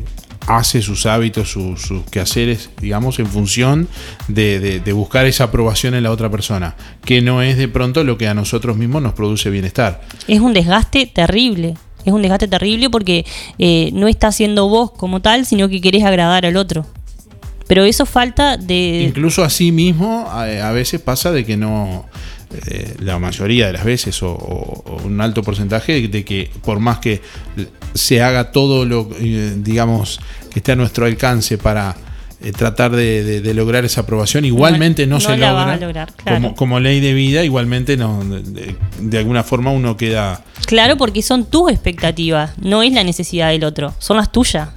hace, 0.49 0.83
sus 0.83 1.07
hábitos, 1.07 1.51
sus, 1.51 1.81
sus 1.83 2.05
quehaceres, 2.05 2.71
digamos, 2.81 3.19
en 3.19 3.27
función 3.27 3.89
de, 4.29 4.59
de- 4.61 4.81
de 4.81 4.93
buscar 4.93 5.27
esa 5.27 5.45
aprobación 5.45 5.95
en 5.95 6.03
la 6.03 6.11
otra 6.11 6.31
persona, 6.31 6.75
que 7.05 7.21
no 7.21 7.43
es 7.43 7.57
de 7.57 7.69
pronto 7.69 8.03
lo 8.05 8.17
que 8.19 8.27
a 8.29 8.35
nosotros 8.35 8.77
mismos 8.77 9.03
nos 9.03 9.13
produce 9.15 9.51
bienestar. 9.51 10.01
Es 10.27 10.41
un 10.41 10.53
desgaste 10.55 11.07
terrible. 11.07 11.75
Es 12.05 12.13
un 12.13 12.23
desgaste 12.23 12.49
terrible 12.49 12.89
porque 12.91 13.27
eh, 13.59 13.91
no 13.93 14.09
estás 14.09 14.37
siendo 14.37 14.69
vos 14.69 14.91
como 14.93 15.21
tal, 15.21 15.45
sino 15.45 15.69
que 15.69 15.81
querés 15.81 16.05
agradar 16.05 16.47
al 16.47 16.57
otro. 16.57 16.87
Pero 17.67 17.85
eso 17.85 18.07
falta 18.07 18.57
de... 18.57 19.03
Incluso 19.07 19.45
así 19.45 19.73
mismo 19.73 20.27
a, 20.31 20.45
a 20.45 20.73
veces 20.73 21.03
pasa 21.03 21.33
de 21.33 21.45
que 21.45 21.59
no 21.59 22.07
eh, 22.67 22.95
la 23.01 23.19
mayoría 23.19 23.67
de 23.67 23.73
las 23.75 23.85
veces 23.85 24.23
o, 24.23 24.31
o 24.33 25.03
un 25.05 25.21
alto 25.21 25.43
porcentaje 25.43 26.09
de 26.09 26.25
que 26.25 26.51
por 26.65 26.81
más 26.81 26.99
que 26.99 27.21
se 27.95 28.23
haga 28.23 28.53
todo 28.53 28.85
lo, 28.85 29.09
eh, 29.21 29.55
digamos, 29.59 30.19
que 30.51 30.61
esté 30.61 30.73
a 30.73 30.77
nuestro 30.77 31.07
alcance 31.07 31.59
para 31.59 31.97
eh, 32.41 32.53
tratar 32.53 32.93
de, 32.93 33.25
de- 33.25 33.41
de 33.41 33.55
lograr 33.55 33.85
esa 33.85 34.03
aprobación, 34.03 34.45
igualmente 34.45 35.07
no, 35.07 35.17
no 35.17 35.21
se 35.21 35.31
la 35.37 35.49
logra. 35.51 35.53
va 35.67 35.73
a 35.73 35.77
lograr, 35.77 36.13
claro. 36.15 36.41
como, 36.43 36.55
como 36.55 36.81
ley 36.81 37.01
de 37.01 37.13
vida, 37.13 37.45
igualmente 37.45 37.97
no, 37.97 38.23
de, 38.25 38.77
de 39.01 39.19
alguna 39.19 39.43
forma 39.43 39.71
uno 39.73 39.97
queda... 39.97 40.43
Claro, 40.67 40.97
porque 40.97 41.23
son 41.23 41.47
tus 41.47 41.71
expectativas, 41.73 42.53
no 42.59 42.83
es 42.83 42.93
la 42.93 43.03
necesidad 43.05 43.51
del 43.51 43.65
otro, 43.65 43.93
son 43.99 44.19
las 44.19 44.31
tuyas. 44.31 44.69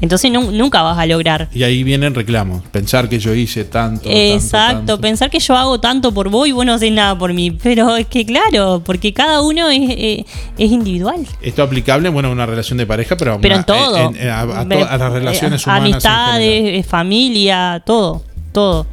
Entonces 0.00 0.32
nu- 0.32 0.50
nunca 0.50 0.82
vas 0.82 0.98
a 0.98 1.06
lograr. 1.06 1.48
Y 1.54 1.62
ahí 1.62 1.84
vienen 1.84 2.14
reclamos. 2.14 2.62
Pensar 2.72 3.08
que 3.08 3.18
yo 3.20 3.34
hice 3.34 3.64
tanto. 3.64 4.08
Exacto, 4.10 4.56
tanto, 4.58 4.86
tanto. 4.86 5.00
pensar 5.00 5.30
que 5.30 5.38
yo 5.38 5.56
hago 5.56 5.78
tanto 5.80 6.12
por 6.12 6.28
vos 6.28 6.48
y 6.48 6.52
vos 6.52 6.66
no 6.66 6.74
haces 6.74 6.90
nada 6.92 7.16
por 7.16 7.32
mí. 7.32 7.50
Pero 7.52 7.96
es 7.96 8.06
que 8.06 8.26
claro, 8.26 8.82
porque 8.84 9.12
cada 9.12 9.42
uno 9.42 9.68
es, 9.70 9.80
eh, 9.90 10.24
es 10.58 10.70
individual. 10.72 11.24
Esto 11.40 11.62
aplicable, 11.62 12.08
bueno, 12.08 12.28
a 12.28 12.32
una 12.32 12.46
relación 12.46 12.78
de 12.78 12.86
pareja, 12.86 13.16
pero, 13.16 13.34
a 13.34 13.40
Pero 13.40 13.54
una- 13.54 13.60
en 13.60 13.66
todo. 13.66 13.96
en- 14.10 14.16
en- 14.16 14.28
a, 14.28 14.40
a 14.40 14.68
to- 14.68 14.88
a 14.88 14.96
las 14.98 15.12
relaciones 15.12 15.60
Eh, 15.60 15.64
humanas. 15.70 15.86
en 15.88 15.92
Amistades, 15.94 16.62
eh, 16.80 16.82
familia, 16.82 17.82
todo, 17.86 18.22
todo. 18.52 18.86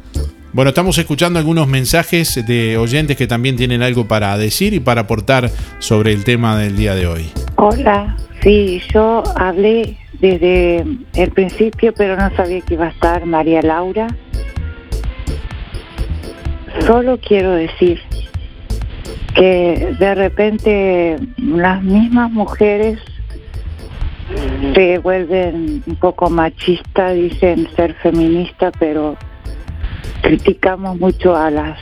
Bueno, 0.52 0.70
estamos 0.70 0.98
escuchando 0.98 1.38
algunos 1.38 1.68
mensajes 1.68 2.44
de 2.46 2.76
oyentes 2.76 3.16
que 3.16 3.26
también 3.28 3.56
tienen 3.56 3.82
algo 3.82 4.06
para 4.08 4.36
decir 4.36 4.74
y 4.74 4.80
para 4.80 5.02
aportar 5.02 5.50
sobre 5.78 6.12
el 6.12 6.24
tema 6.24 6.56
del 6.58 6.76
día 6.76 6.94
de 6.96 7.06
hoy. 7.06 7.30
Hola, 7.56 8.16
sí, 8.42 8.80
yo 8.92 9.22
hablé 9.36 9.96
desde 10.20 10.84
el 11.14 11.30
principio, 11.30 11.92
pero 11.94 12.16
no 12.16 12.34
sabía 12.36 12.60
que 12.60 12.74
iba 12.74 12.86
a 12.86 12.90
estar 12.90 13.24
María 13.26 13.62
Laura. 13.62 14.08
Solo 16.86 17.18
quiero 17.18 17.52
decir 17.52 18.00
que 19.34 19.96
de 19.98 20.14
repente 20.14 21.18
las 21.38 21.82
mismas 21.82 22.30
mujeres 22.30 22.98
se 24.74 24.98
vuelven 24.98 25.82
un 25.86 25.96
poco 25.96 26.30
machistas, 26.30 27.14
dicen 27.14 27.68
ser 27.74 27.94
feministas, 27.94 28.72
pero 28.78 29.16
criticamos 30.22 30.98
mucho 30.98 31.34
a 31.34 31.50
las 31.50 31.78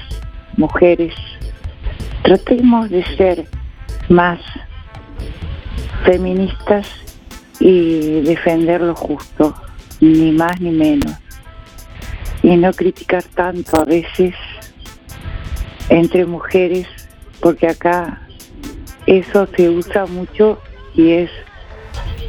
mujeres. 0.56 1.14
Tratemos 2.22 2.88
de 2.90 3.04
ser 3.16 3.44
más 4.08 4.40
feministas 6.04 7.07
y 7.60 8.20
defender 8.22 8.80
lo 8.80 8.94
justo, 8.94 9.54
ni 10.00 10.32
más 10.32 10.60
ni 10.60 10.70
menos. 10.70 11.12
Y 12.42 12.56
no 12.56 12.72
criticar 12.72 13.22
tanto 13.22 13.80
a 13.80 13.84
veces 13.84 14.34
entre 15.88 16.26
mujeres, 16.26 16.86
porque 17.40 17.68
acá 17.68 18.22
eso 19.06 19.48
se 19.56 19.68
usa 19.68 20.06
mucho 20.06 20.60
y 20.94 21.12
es 21.12 21.30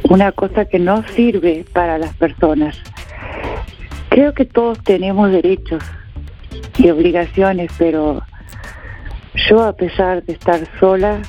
una 0.08 0.32
cosa 0.32 0.64
que 0.64 0.78
no 0.78 1.04
sirve 1.14 1.64
para 1.72 1.98
las 1.98 2.14
personas. 2.16 2.76
Creo 4.08 4.34
que 4.34 4.44
todos 4.44 4.82
tenemos 4.82 5.30
derechos 5.30 5.82
y 6.78 6.90
obligaciones, 6.90 7.70
pero 7.78 8.22
yo 9.48 9.62
a 9.62 9.74
pesar 9.74 10.24
de 10.24 10.32
estar 10.32 10.60
sola, 10.78 11.22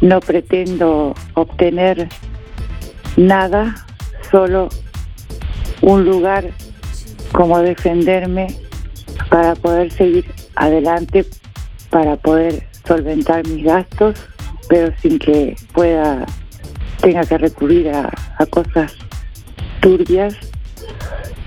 no 0.00 0.20
pretendo 0.20 1.14
obtener 1.34 2.08
nada, 3.16 3.74
solo 4.30 4.68
un 5.80 6.04
lugar 6.04 6.50
como 7.32 7.58
defenderme 7.60 8.48
para 9.28 9.54
poder 9.54 9.90
seguir 9.92 10.24
adelante, 10.56 11.24
para 11.90 12.16
poder 12.16 12.66
solventar 12.86 13.46
mis 13.46 13.64
gastos, 13.64 14.16
pero 14.68 14.92
sin 15.00 15.18
que 15.18 15.56
pueda, 15.72 16.26
tenga 17.00 17.24
que 17.24 17.38
recurrir 17.38 17.90
a, 17.90 18.10
a 18.38 18.46
cosas 18.46 18.94
turbias 19.80 20.36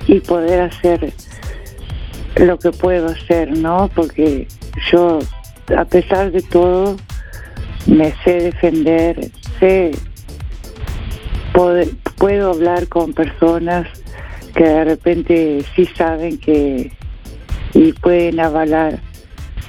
y 0.07 0.19
poder 0.19 0.61
hacer 0.61 1.13
lo 2.35 2.57
que 2.57 2.71
puedo 2.71 3.07
hacer, 3.07 3.57
¿no? 3.57 3.89
Porque 3.93 4.47
yo, 4.91 5.19
a 5.77 5.85
pesar 5.85 6.31
de 6.31 6.41
todo, 6.41 6.97
me 7.85 8.13
sé 8.23 8.39
defender, 8.39 9.29
sé, 9.59 9.91
puedo 11.53 12.51
hablar 12.51 12.87
con 12.87 13.13
personas 13.13 13.87
que 14.55 14.63
de 14.63 14.83
repente 14.83 15.65
sí 15.75 15.85
saben 15.95 16.37
que 16.37 16.91
y 17.73 17.91
pueden 17.93 18.39
avalar 18.39 18.99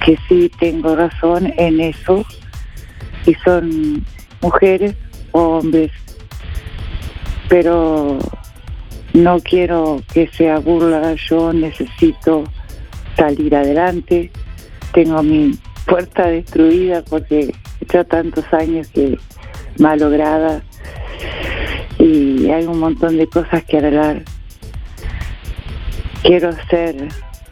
que 0.03 0.17
sí 0.27 0.51
tengo 0.59 0.95
razón 0.95 1.51
en 1.57 1.79
eso 1.79 2.23
y 3.25 3.33
son 3.35 4.05
mujeres 4.41 4.95
o 5.31 5.57
hombres. 5.57 5.91
Pero 7.49 8.19
no 9.13 9.39
quiero 9.39 10.01
que 10.13 10.27
sea 10.27 10.59
burla 10.59 11.15
yo 11.15 11.53
necesito 11.53 12.43
salir 13.17 13.55
adelante. 13.55 14.31
Tengo 14.93 15.23
mi 15.23 15.57
puerta 15.85 16.27
destruida 16.27 17.03
porque 17.03 17.53
hecho 17.81 18.05
tantos 18.05 18.45
años 18.53 18.87
que 18.89 19.17
malograda 19.79 20.63
y 21.99 22.49
hay 22.49 22.65
un 22.65 22.79
montón 22.79 23.17
de 23.17 23.27
cosas 23.27 23.63
que 23.63 23.77
arreglar. 23.77 24.23
Quiero 26.23 26.51
ser 26.69 27.07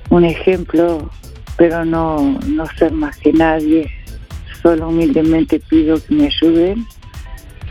un 0.10 0.26
ejemplo, 0.26 1.10
pero 1.58 1.86
no, 1.86 2.40
no 2.48 2.66
ser 2.78 2.92
más 2.92 3.18
que 3.18 3.34
nadie. 3.34 3.90
Solo 4.62 4.90
humildemente 4.90 5.60
pido 5.60 6.02
que 6.02 6.14
me 6.14 6.28
ayuden 6.28 6.86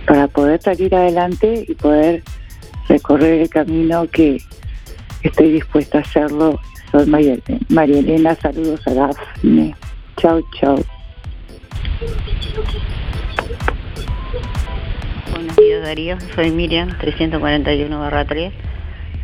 para 0.06 0.28
poder 0.28 0.60
salir 0.60 0.94
adelante 0.94 1.64
y 1.66 1.74
poder 1.74 2.22
recorrer 2.88 3.40
el 3.42 3.48
camino 3.48 4.06
que 4.08 4.38
estoy 5.22 5.52
dispuesta 5.52 5.98
a 5.98 6.00
hacerlo. 6.02 6.60
Soy 6.90 7.06
María, 7.06 7.38
María 7.68 7.98
Elena, 8.00 8.34
saludos 8.34 8.86
a 8.86 8.94
Dafne. 8.94 9.74
Chau, 10.16 10.42
chau. 10.60 10.84
Buenos 15.42 15.56
días 15.56 15.82
Darío, 15.82 16.18
soy 16.36 16.52
Miriam, 16.52 16.96
341 16.98 17.98
barra 17.98 18.24
3. 18.24 18.52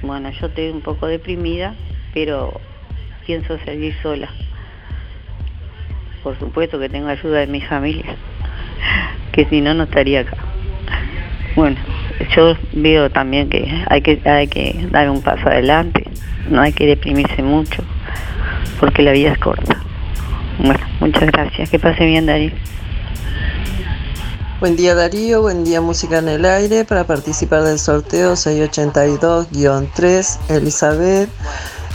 Bueno, 0.02 0.30
yo 0.30 0.48
estoy 0.48 0.70
un 0.70 0.80
poco 0.80 1.06
deprimida, 1.06 1.76
pero 2.12 2.60
pienso 3.24 3.56
seguir 3.60 3.94
sola. 4.02 4.28
Por 6.24 6.36
supuesto 6.40 6.80
que 6.80 6.88
tengo 6.88 7.06
ayuda 7.06 7.38
de 7.38 7.46
mi 7.46 7.60
familia, 7.60 8.16
que 9.32 9.44
si 9.44 9.60
no, 9.60 9.74
no 9.74 9.84
estaría 9.84 10.22
acá. 10.22 10.38
Bueno, 11.54 11.76
yo 12.34 12.56
veo 12.72 13.10
también 13.10 13.48
que 13.48 13.84
hay 13.88 14.02
que, 14.02 14.20
hay 14.28 14.48
que 14.48 14.88
dar 14.90 15.08
un 15.10 15.22
paso 15.22 15.46
adelante, 15.46 16.02
no 16.50 16.60
hay 16.60 16.72
que 16.72 16.84
deprimirse 16.86 17.44
mucho, 17.44 17.84
porque 18.80 19.02
la 19.02 19.12
vida 19.12 19.30
es 19.30 19.38
corta. 19.38 19.80
Bueno, 20.58 20.84
muchas 20.98 21.26
gracias, 21.26 21.70
que 21.70 21.78
pase 21.78 22.04
bien 22.06 22.26
Darío. 22.26 22.50
Buen 24.60 24.76
día 24.76 24.94
Darío, 24.94 25.40
buen 25.42 25.64
día 25.64 25.80
Música 25.80 26.18
en 26.18 26.28
el 26.28 26.44
Aire. 26.44 26.84
Para 26.84 27.04
participar 27.06 27.62
del 27.62 27.78
sorteo 27.78 28.34
682-3, 28.34 30.38
Elizabeth. 30.48 31.30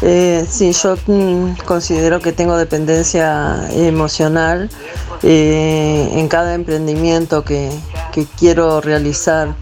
Eh, 0.01 0.45
sí, 0.49 0.72
yo 0.72 0.95
mm, 1.07 1.55
considero 1.66 2.20
que 2.22 2.32
tengo 2.34 2.55
dependencia 2.57 3.68
emocional 3.72 4.70
eh, 5.24 6.09
en 6.14 6.28
cada 6.30 6.53
emprendimiento 6.55 7.43
que, 7.43 7.70
que 8.14 8.26
quiero 8.38 8.80
realizar. 8.82 9.55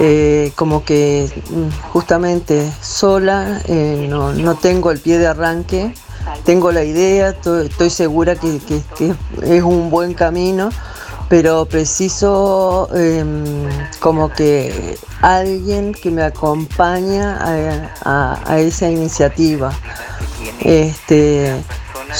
Eh, 0.00 0.52
como 0.54 0.84
que 0.84 1.28
mm, 1.50 1.70
justamente 1.92 2.70
sola 2.80 3.60
eh, 3.66 4.06
no, 4.08 4.32
no 4.32 4.54
tengo 4.54 4.92
el 4.92 5.00
pie 5.00 5.18
de 5.18 5.26
arranque, 5.26 5.92
tengo 6.44 6.70
la 6.70 6.84
idea, 6.84 7.32
to- 7.32 7.62
estoy 7.62 7.90
segura 7.90 8.36
que- 8.36 8.60
que 8.60 8.80
es 9.42 9.62
un 9.64 9.90
buen 9.90 10.14
camino, 10.14 10.68
pero 11.28 11.66
preciso 11.66 12.88
em, 12.94 13.44
como 14.00 14.30
que 14.30 14.98
alguien 15.20 15.92
que 15.92 16.10
me 16.10 16.22
acompaña 16.22 17.36
a, 18.04 18.40
a- 18.46 18.58
esa 18.60 18.88
iniciativa. 18.88 19.70
Este, 20.60 21.54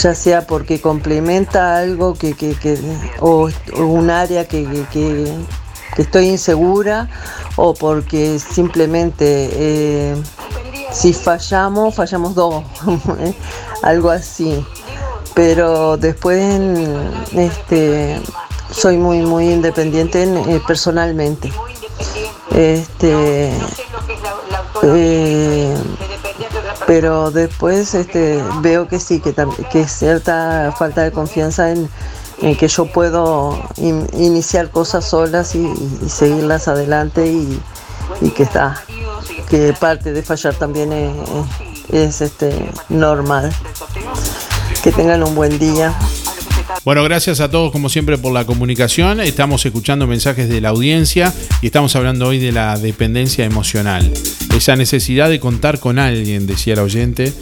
ya 0.02 0.14
sea 0.14 0.46
porque 0.46 0.80
complementa 0.80 1.78
algo 1.78 2.14
que, 2.14 2.34
que- 2.34 2.54
que- 2.54 2.78
o, 3.20 3.48
un 3.78 4.10
área 4.10 4.46
que, 4.46 4.66
que- 4.92 5.32
estoy 5.96 6.26
insegura 6.28 7.08
o 7.56 7.74
porque 7.74 8.38
simplemente 8.38 9.48
eh, 9.52 10.16
si 10.92 11.12
fallamos, 11.12 11.94
fallamos 11.94 12.34
dos, 12.34 12.62
¿eh? 13.20 13.34
algo 13.82 14.10
así. 14.10 14.64
Pero 15.34 15.96
después 15.96 16.60
este, 17.32 18.20
soy 18.70 18.96
muy 18.98 19.20
muy 19.22 19.50
independiente 19.50 20.22
en- 20.22 20.36
eh, 20.38 20.60
personalmente. 20.66 21.52
Este, 22.54 23.52
eh, 24.82 25.76
pero 26.86 27.30
después 27.30 27.94
este, 27.94 28.42
veo 28.60 28.88
que 28.88 28.98
sí, 28.98 29.20
que, 29.20 29.34
que 29.70 29.86
cierta 29.86 30.74
falta 30.78 31.02
de 31.02 31.12
confianza 31.12 31.70
en, 31.70 31.88
en 32.40 32.56
que 32.56 32.68
yo 32.68 32.86
puedo 32.86 33.58
in- 33.76 34.08
iniciar 34.14 34.70
cosas 34.70 35.04
solas 35.04 35.54
y, 35.54 35.66
y 36.04 36.08
seguirlas 36.08 36.66
adelante 36.68 37.26
y, 37.26 37.60
y 38.22 38.30
que 38.30 38.42
está, 38.44 38.82
que 39.48 39.74
parte 39.78 40.12
de 40.12 40.22
fallar 40.22 40.54
también 40.54 40.92
es, 40.92 41.12
es, 41.92 42.20
este, 42.22 42.70
normal. 42.88 43.52
Que 44.82 44.92
tengan 44.92 45.22
un 45.22 45.34
buen 45.34 45.58
día. 45.58 45.92
Bueno, 46.84 47.02
gracias 47.04 47.40
a 47.40 47.50
todos 47.50 47.72
como 47.72 47.88
siempre 47.88 48.18
por 48.18 48.32
la 48.32 48.44
comunicación. 48.44 49.20
Estamos 49.20 49.64
escuchando 49.66 50.06
mensajes 50.06 50.48
de 50.48 50.60
la 50.60 50.70
audiencia 50.70 51.32
y 51.62 51.66
estamos 51.66 51.94
hablando 51.96 52.26
hoy 52.28 52.38
de 52.38 52.52
la 52.52 52.78
dependencia 52.78 53.44
emocional. 53.44 54.10
Esa 54.54 54.76
necesidad 54.76 55.28
de 55.28 55.40
contar 55.40 55.80
con 55.80 55.98
alguien, 55.98 56.46
decía 56.46 56.74
el 56.74 56.80
oyente. 56.80 57.32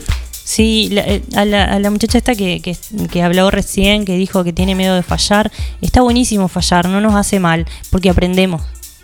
Sí, 0.44 0.88
la- 0.92 1.02
eh, 1.02 1.22
a, 1.34 1.44
la, 1.44 1.64
a 1.64 1.78
la 1.78 1.90
muchacha 1.90 2.18
esta 2.18 2.34
que, 2.34 2.60
que, 2.60 2.76
que 3.10 3.22
habló 3.22 3.50
recién, 3.50 4.04
que 4.04 4.16
dijo 4.16 4.44
que 4.44 4.52
tiene 4.52 4.74
miedo 4.74 4.94
de 4.94 5.02
fallar, 5.02 5.50
está 5.80 6.02
buenísimo 6.02 6.48
fallar, 6.48 6.88
no 6.88 7.00
nos 7.00 7.14
hace 7.14 7.40
mal, 7.40 7.66
porque 7.90 8.10
aprendemos. 8.10 8.62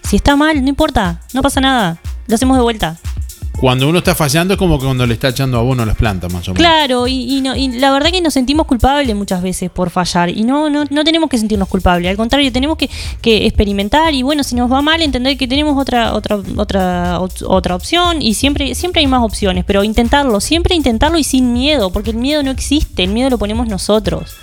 Si 0.09 0.17
está 0.17 0.37
mal, 0.37 0.63
no 0.63 0.69
importa, 0.69 1.21
no 1.33 1.43
pasa 1.43 1.61
nada, 1.61 2.01
lo 2.27 2.35
hacemos 2.35 2.57
de 2.57 2.63
vuelta. 2.63 2.99
Cuando 3.61 3.89
uno 3.89 3.99
está 3.99 4.15
fallando 4.17 4.55
es 4.55 4.59
como 4.59 4.79
que 4.79 4.87
cuando 4.87 5.07
le 5.07 5.15
está 5.15 5.29
echando 5.29 5.57
abono 5.59 5.85
a 5.85 5.87
las 5.87 5.97
plantas, 5.97 6.33
más 6.33 6.49
o 6.49 6.53
menos. 6.55 6.59
Claro, 6.59 7.07
y, 7.07 7.37
y 7.37 7.41
no, 7.43 7.55
y 7.55 7.69
la 7.79 7.93
verdad 7.93 8.11
que 8.11 8.21
nos 8.21 8.35
sentimos 8.35 8.67
culpables 8.67 9.15
muchas 9.15 9.41
veces 9.41 9.71
por 9.71 9.91
fallar. 9.91 10.31
Y 10.31 10.43
no, 10.43 10.69
no, 10.69 10.85
no 10.91 11.05
tenemos 11.05 11.29
que 11.31 11.39
sentirnos 11.39 11.69
culpables. 11.69 12.11
Al 12.11 12.17
contrario, 12.17 12.51
tenemos 12.51 12.77
que, 12.77 12.91
que 13.21 13.47
experimentar 13.47 14.15
y 14.15 14.23
bueno, 14.23 14.43
si 14.43 14.57
nos 14.57 14.73
va 14.73 14.83
mal, 14.83 15.01
entender 15.01 15.37
que 15.37 15.47
tenemos 15.47 15.77
otra, 15.81 16.13
otra, 16.15 16.41
otra, 16.57 17.21
ot- 17.21 17.45
otra 17.47 17.77
opción. 17.77 18.21
Y 18.21 18.35
siempre, 18.35 18.75
siempre 18.75 19.01
hay 19.01 19.07
más 19.07 19.23
opciones. 19.23 19.65
Pero 19.65 19.85
intentarlo, 19.85 20.41
siempre 20.41 20.75
intentarlo 20.75 21.19
y 21.19 21.25
sin 21.25 21.53
miedo, 21.53 21.93
porque 21.93 22.11
el 22.11 22.17
miedo 22.17 22.43
no 22.43 22.51
existe, 22.51 23.05
el 23.05 23.11
miedo 23.11 23.31
lo 23.31 23.39
ponemos 23.39 23.69
nosotros. 23.69 24.35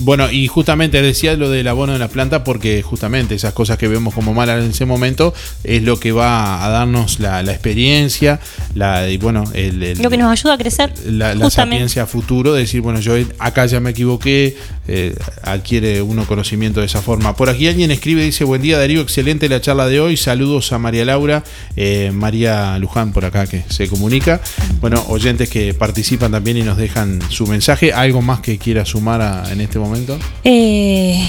Bueno, 0.00 0.30
y 0.30 0.46
justamente 0.46 1.02
decía 1.02 1.34
lo 1.34 1.50
del 1.50 1.66
abono 1.66 1.92
de 1.92 1.98
la 1.98 2.08
planta 2.08 2.44
porque 2.44 2.82
justamente 2.82 3.34
esas 3.34 3.52
cosas 3.52 3.78
que 3.78 3.88
vemos 3.88 4.14
como 4.14 4.32
malas 4.32 4.62
en 4.62 4.70
ese 4.70 4.84
momento 4.86 5.34
es 5.64 5.82
lo 5.82 5.98
que 5.98 6.12
va 6.12 6.64
a 6.64 6.68
darnos 6.68 7.18
la, 7.20 7.42
la 7.42 7.52
experiencia, 7.52 8.38
la, 8.74 9.08
y 9.08 9.16
bueno, 9.18 9.44
el, 9.54 9.82
el- 9.82 9.98
Lo 10.02 10.08
que 10.10 10.16
nos 10.16 10.30
ayuda 10.30 10.54
a 10.54 10.58
crecer. 10.58 10.92
la, 11.06 11.34
la 11.34 11.50
sapiencia 11.50 12.04
a 12.04 12.06
futuro, 12.06 12.52
de 12.52 12.60
decir, 12.60 12.80
bueno, 12.80 13.00
yo 13.00 13.14
acá 13.40 13.66
ya 13.66 13.80
me 13.80 13.90
equivoqué, 13.90 14.56
eh, 14.88 15.14
adquiere 15.42 16.02
uno 16.02 16.26
conocimiento 16.26 16.80
de 16.80 16.86
esa 16.86 17.02
forma. 17.02 17.36
Por 17.36 17.48
aquí 17.50 17.68
alguien 17.68 17.90
escribe, 17.90 18.24
dice, 18.24 18.44
buen 18.44 18.62
día 18.62 18.78
Darío, 18.78 19.00
excelente 19.00 19.48
la 19.48 19.60
charla 19.60 19.86
de 19.86 20.00
hoy, 20.00 20.16
saludos 20.16 20.72
a 20.72 20.78
María 20.78 21.04
Laura, 21.04 21.44
eh, 21.76 22.10
María 22.12 22.78
Luján 22.78 23.12
por 23.12 23.24
acá 23.24 23.46
que 23.46 23.62
se 23.68 23.88
comunica. 23.88 24.40
Bueno, 24.80 25.04
oyentes 25.08 25.48
que 25.48 25.74
participan 25.74 26.32
también 26.32 26.56
y 26.56 26.62
nos 26.62 26.76
dejan 26.78 27.20
su 27.30 27.46
mensaje, 27.46 27.92
algo 27.92 28.22
más 28.22 28.40
que 28.40 28.58
quiera 28.58 28.84
sumar 28.84 29.18
en 29.50 29.60
este 29.60 29.78
momento. 29.78 30.18
Eh, 30.44 31.22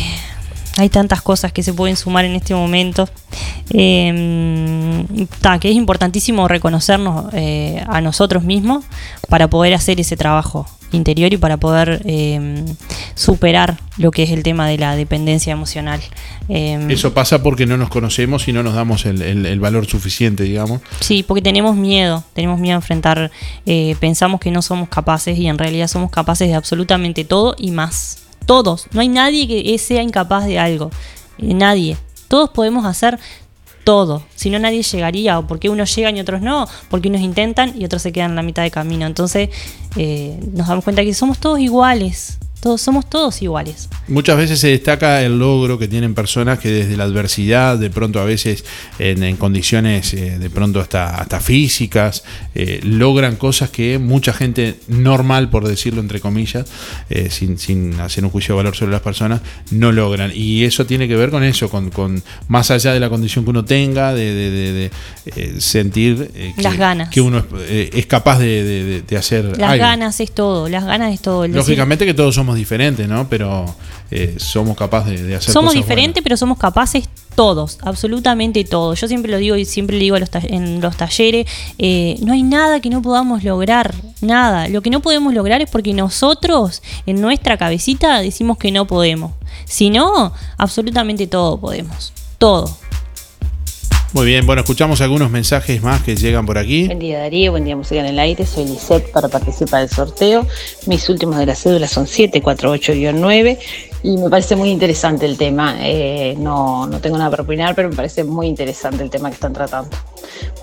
hay 0.77 0.89
tantas 0.89 1.21
cosas 1.21 1.51
que 1.51 1.63
se 1.63 1.73
pueden 1.73 1.97
sumar 1.97 2.25
en 2.25 2.35
este 2.35 2.55
momento. 2.55 3.09
Eh, 3.71 5.05
que 5.59 5.69
es 5.69 5.75
importantísimo 5.75 6.47
reconocernos 6.47 7.33
eh, 7.33 7.83
a 7.87 8.01
nosotros 8.01 8.43
mismos 8.43 8.85
para 9.27 9.47
poder 9.49 9.73
hacer 9.73 9.99
ese 9.99 10.15
trabajo 10.15 10.67
interior 10.91 11.31
y 11.33 11.37
para 11.37 11.57
poder 11.57 12.01
eh, 12.05 12.63
superar 13.15 13.79
lo 13.97 14.11
que 14.11 14.23
es 14.23 14.31
el 14.31 14.43
tema 14.43 14.67
de 14.67 14.77
la 14.77 14.95
dependencia 14.95 15.53
emocional. 15.53 15.99
Eh, 16.47 16.79
Eso 16.89 17.13
pasa 17.13 17.43
porque 17.43 17.65
no 17.65 17.77
nos 17.77 17.89
conocemos 17.89 18.47
y 18.47 18.53
no 18.53 18.63
nos 18.63 18.73
damos 18.73 19.05
el, 19.05 19.21
el- 19.21 19.45
el 19.45 19.59
valor 19.59 19.85
suficiente, 19.85 20.43
digamos. 20.43 20.81
Sí, 20.99 21.23
porque 21.23 21.41
tenemos 21.41 21.75
miedo, 21.75 22.23
tenemos 22.33 22.59
miedo 22.59 22.75
a 22.75 22.77
enfrentar, 22.77 23.31
eh, 23.65 23.95
pensamos 23.99 24.39
que 24.39 24.51
no 24.51 24.61
somos 24.61 24.89
capaces 24.89 25.37
y 25.37 25.47
en 25.47 25.57
realidad 25.57 25.87
somos 25.87 26.09
capaces 26.11 26.47
de 26.47 26.55
absolutamente 26.55 27.23
todo 27.25 27.55
y 27.57 27.71
más. 27.71 28.17
Todos, 28.45 28.87
no 28.93 29.01
hay 29.01 29.09
nadie 29.09 29.47
que 29.47 29.77
sea 29.77 30.01
incapaz 30.01 30.45
de 30.45 30.57
algo, 30.59 30.89
Eh, 31.37 31.53
nadie. 31.53 31.97
Todos 32.27 32.49
podemos 32.49 32.85
hacer 32.85 33.17
todo, 33.89 34.21
si 34.35 34.51
no 34.51 34.59
nadie 34.59 34.83
llegaría, 34.83 35.39
o 35.39 35.47
porque 35.47 35.67
unos 35.67 35.95
llegan 35.95 36.15
y 36.15 36.19
otros 36.19 36.41
no, 36.41 36.67
porque 36.91 37.07
unos 37.07 37.21
intentan 37.21 37.73
y 37.75 37.85
otros 37.85 38.03
se 38.03 38.11
quedan 38.11 38.29
en 38.29 38.35
la 38.35 38.43
mitad 38.43 38.61
de 38.61 38.69
camino. 38.69 39.07
Entonces 39.07 39.49
eh, 39.95 40.39
nos 40.53 40.67
damos 40.67 40.83
cuenta 40.83 41.03
que 41.03 41.11
somos 41.15 41.39
todos 41.39 41.59
iguales, 41.59 42.37
todos 42.61 42.81
somos 42.81 43.09
todos 43.09 43.41
iguales. 43.41 43.87
Muchas 44.07 44.37
veces 44.37 44.59
se 44.59 44.67
destaca 44.69 45.21
el 45.21 45.39
logro 45.39 45.77
que 45.79 45.87
tienen 45.87 46.13
personas 46.13 46.59
que 46.59 46.69
desde 46.69 46.97
la 46.97 47.03
adversidad, 47.05 47.77
de 47.77 47.89
pronto 47.89 48.19
a 48.19 48.25
veces 48.25 48.65
en, 48.99 49.23
en 49.23 49.37
condiciones 49.37 50.13
eh, 50.13 50.37
de 50.39 50.49
pronto 50.49 50.79
hasta, 50.79 51.15
hasta 51.21 51.39
físicas, 51.39 52.23
eh, 52.55 52.79
logran 52.83 53.35
cosas 53.35 53.69
que 53.69 53.97
mucha 53.99 54.33
gente 54.33 54.75
normal, 54.87 55.49
por 55.49 55.67
decirlo 55.67 56.01
entre 56.01 56.19
comillas, 56.19 56.65
eh, 57.09 57.29
sin, 57.29 57.57
sin 57.57 57.99
hacer 57.99 58.25
un 58.25 58.31
juicio 58.31 58.55
de 58.55 58.57
valor 58.57 58.75
sobre 58.75 58.91
las 58.91 59.01
personas, 59.01 59.41
no 59.71 59.91
logran. 59.91 60.31
Y 60.33 60.63
eso 60.65 60.85
tiene 60.85 61.07
que 61.07 61.15
ver 61.15 61.29
con 61.29 61.43
eso, 61.43 61.69
con, 61.69 61.89
con 61.91 62.21
más 62.47 62.71
allá 62.71 62.93
de 62.93 62.99
la 62.99 63.09
condición 63.09 63.43
que 63.45 63.51
uno 63.51 63.63
tenga, 63.65 64.13
de, 64.13 64.33
de- 64.33 64.49
de- 64.51 64.91
de, 65.35 65.61
sentir 65.61 66.31
que, 66.55 66.61
Las 66.61 66.77
ganas. 66.77 67.09
que 67.09 67.21
uno 67.21 67.43
es, 67.69 67.89
es 67.93 68.05
capaz 68.05 68.39
de, 68.39 69.03
hacer 69.17 69.45
Las 69.57 69.71
algo. 69.71 69.83
ganas 69.85 70.19
es 70.19 70.31
todo, 70.31 70.67
las 70.69 70.83
ganas 70.85 71.13
es 71.13 71.21
todo. 71.21 71.47
Lógicamente 71.47 72.05
que 72.05 72.13
todos 72.13 72.35
somos 72.35 72.48
diferentes, 72.55 73.07
¿no? 73.07 73.27
Pero 73.29 73.65
eh, 74.11 74.35
somos 74.37 74.75
capaces 74.77 75.19
de, 75.21 75.27
de 75.27 75.35
hacer 75.35 75.51
somos 75.53 75.71
cosas 75.73 75.83
diferentes, 75.87 76.23
pero 76.23 76.37
somos 76.37 76.57
capaces 76.57 77.07
todos, 77.35 77.77
absolutamente 77.83 78.63
todos. 78.65 78.99
Yo 78.99 79.07
siempre 79.07 79.31
lo 79.31 79.37
digo 79.37 79.55
y 79.55 79.63
siempre 79.65 79.97
le 79.97 80.03
digo 80.03 80.15
a 80.15 80.19
los 80.19 80.29
ta- 80.29 80.41
en 80.43 80.81
los 80.81 80.97
talleres, 80.97 81.47
eh, 81.77 82.17
no 82.21 82.33
hay 82.33 82.43
nada 82.43 82.79
que 82.81 82.89
no 82.89 83.01
podamos 83.01 83.43
lograr, 83.43 83.93
nada. 84.21 84.67
Lo 84.67 84.81
que 84.81 84.89
no 84.89 84.99
podemos 85.01 85.33
lograr 85.33 85.61
es 85.61 85.69
porque 85.69 85.93
nosotros 85.93 86.81
en 87.05 87.21
nuestra 87.21 87.57
cabecita 87.57 88.19
decimos 88.19 88.57
que 88.57 88.71
no 88.71 88.85
podemos. 88.87 89.31
Si 89.65 89.89
no, 89.89 90.33
absolutamente 90.57 91.27
todo 91.27 91.59
podemos, 91.59 92.11
todo. 92.37 92.75
Muy 94.11 94.25
bien, 94.25 94.43
bueno, 94.47 94.61
escuchamos 94.61 95.01
algunos 95.01 95.29
mensajes 95.29 95.83
más 95.83 96.01
que 96.01 96.15
llegan 96.15 96.43
por 96.47 96.57
aquí. 96.57 96.87
Buen 96.87 96.97
día 96.97 97.19
Darío, 97.19 97.51
buen 97.51 97.63
día 97.63 97.75
Música 97.75 97.99
en 97.99 98.07
el 98.07 98.17
Aire, 98.17 98.43
soy 98.43 98.65
Lisette 98.65 99.11
para 99.11 99.27
participar 99.27 99.81
del 99.81 99.89
sorteo. 99.89 100.47
Mis 100.87 101.07
últimos 101.09 101.37
de 101.37 101.45
la 101.45 101.53
cédula 101.53 101.87
son 101.87 102.07
748-9 102.07 103.59
y 104.01 104.17
me 104.17 104.27
parece 104.31 104.55
muy 104.55 104.71
interesante 104.71 105.27
el 105.27 105.37
tema. 105.37 105.75
Eh, 105.81 106.33
no, 106.39 106.87
no 106.87 106.99
tengo 106.99 107.19
nada 107.19 107.29
para 107.29 107.43
opinar, 107.43 107.75
pero 107.75 107.87
me 107.87 107.95
parece 107.95 108.23
muy 108.23 108.47
interesante 108.47 109.03
el 109.03 109.11
tema 109.11 109.29
que 109.29 109.35
están 109.35 109.53
tratando. 109.53 109.95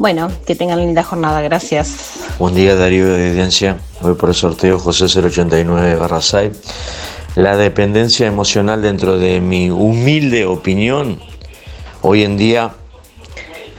Bueno, 0.01 0.29
que 0.45 0.57
tengan 0.57 0.81
linda 0.81 1.05
jornada, 1.05 1.41
gracias. 1.41 2.15
Buen 2.41 2.57
día 2.57 2.75
Darío 2.75 3.07
de 3.07 3.29
Evidencia, 3.29 3.79
voy 4.01 4.15
por 4.15 4.31
el 4.31 4.35
sorteo 4.35 4.81
José 4.81 5.05
089 5.05 5.95
barra 5.95 6.21
6. 6.21 6.51
La 7.37 7.57
dependencia 7.57 8.27
emocional 8.27 8.83
dentro 8.83 9.19
de 9.19 9.41
mi 9.41 9.71
humilde 9.71 10.47
opinión, 10.47 11.21
hoy 12.03 12.25
en 12.25 12.39
día 12.39 12.75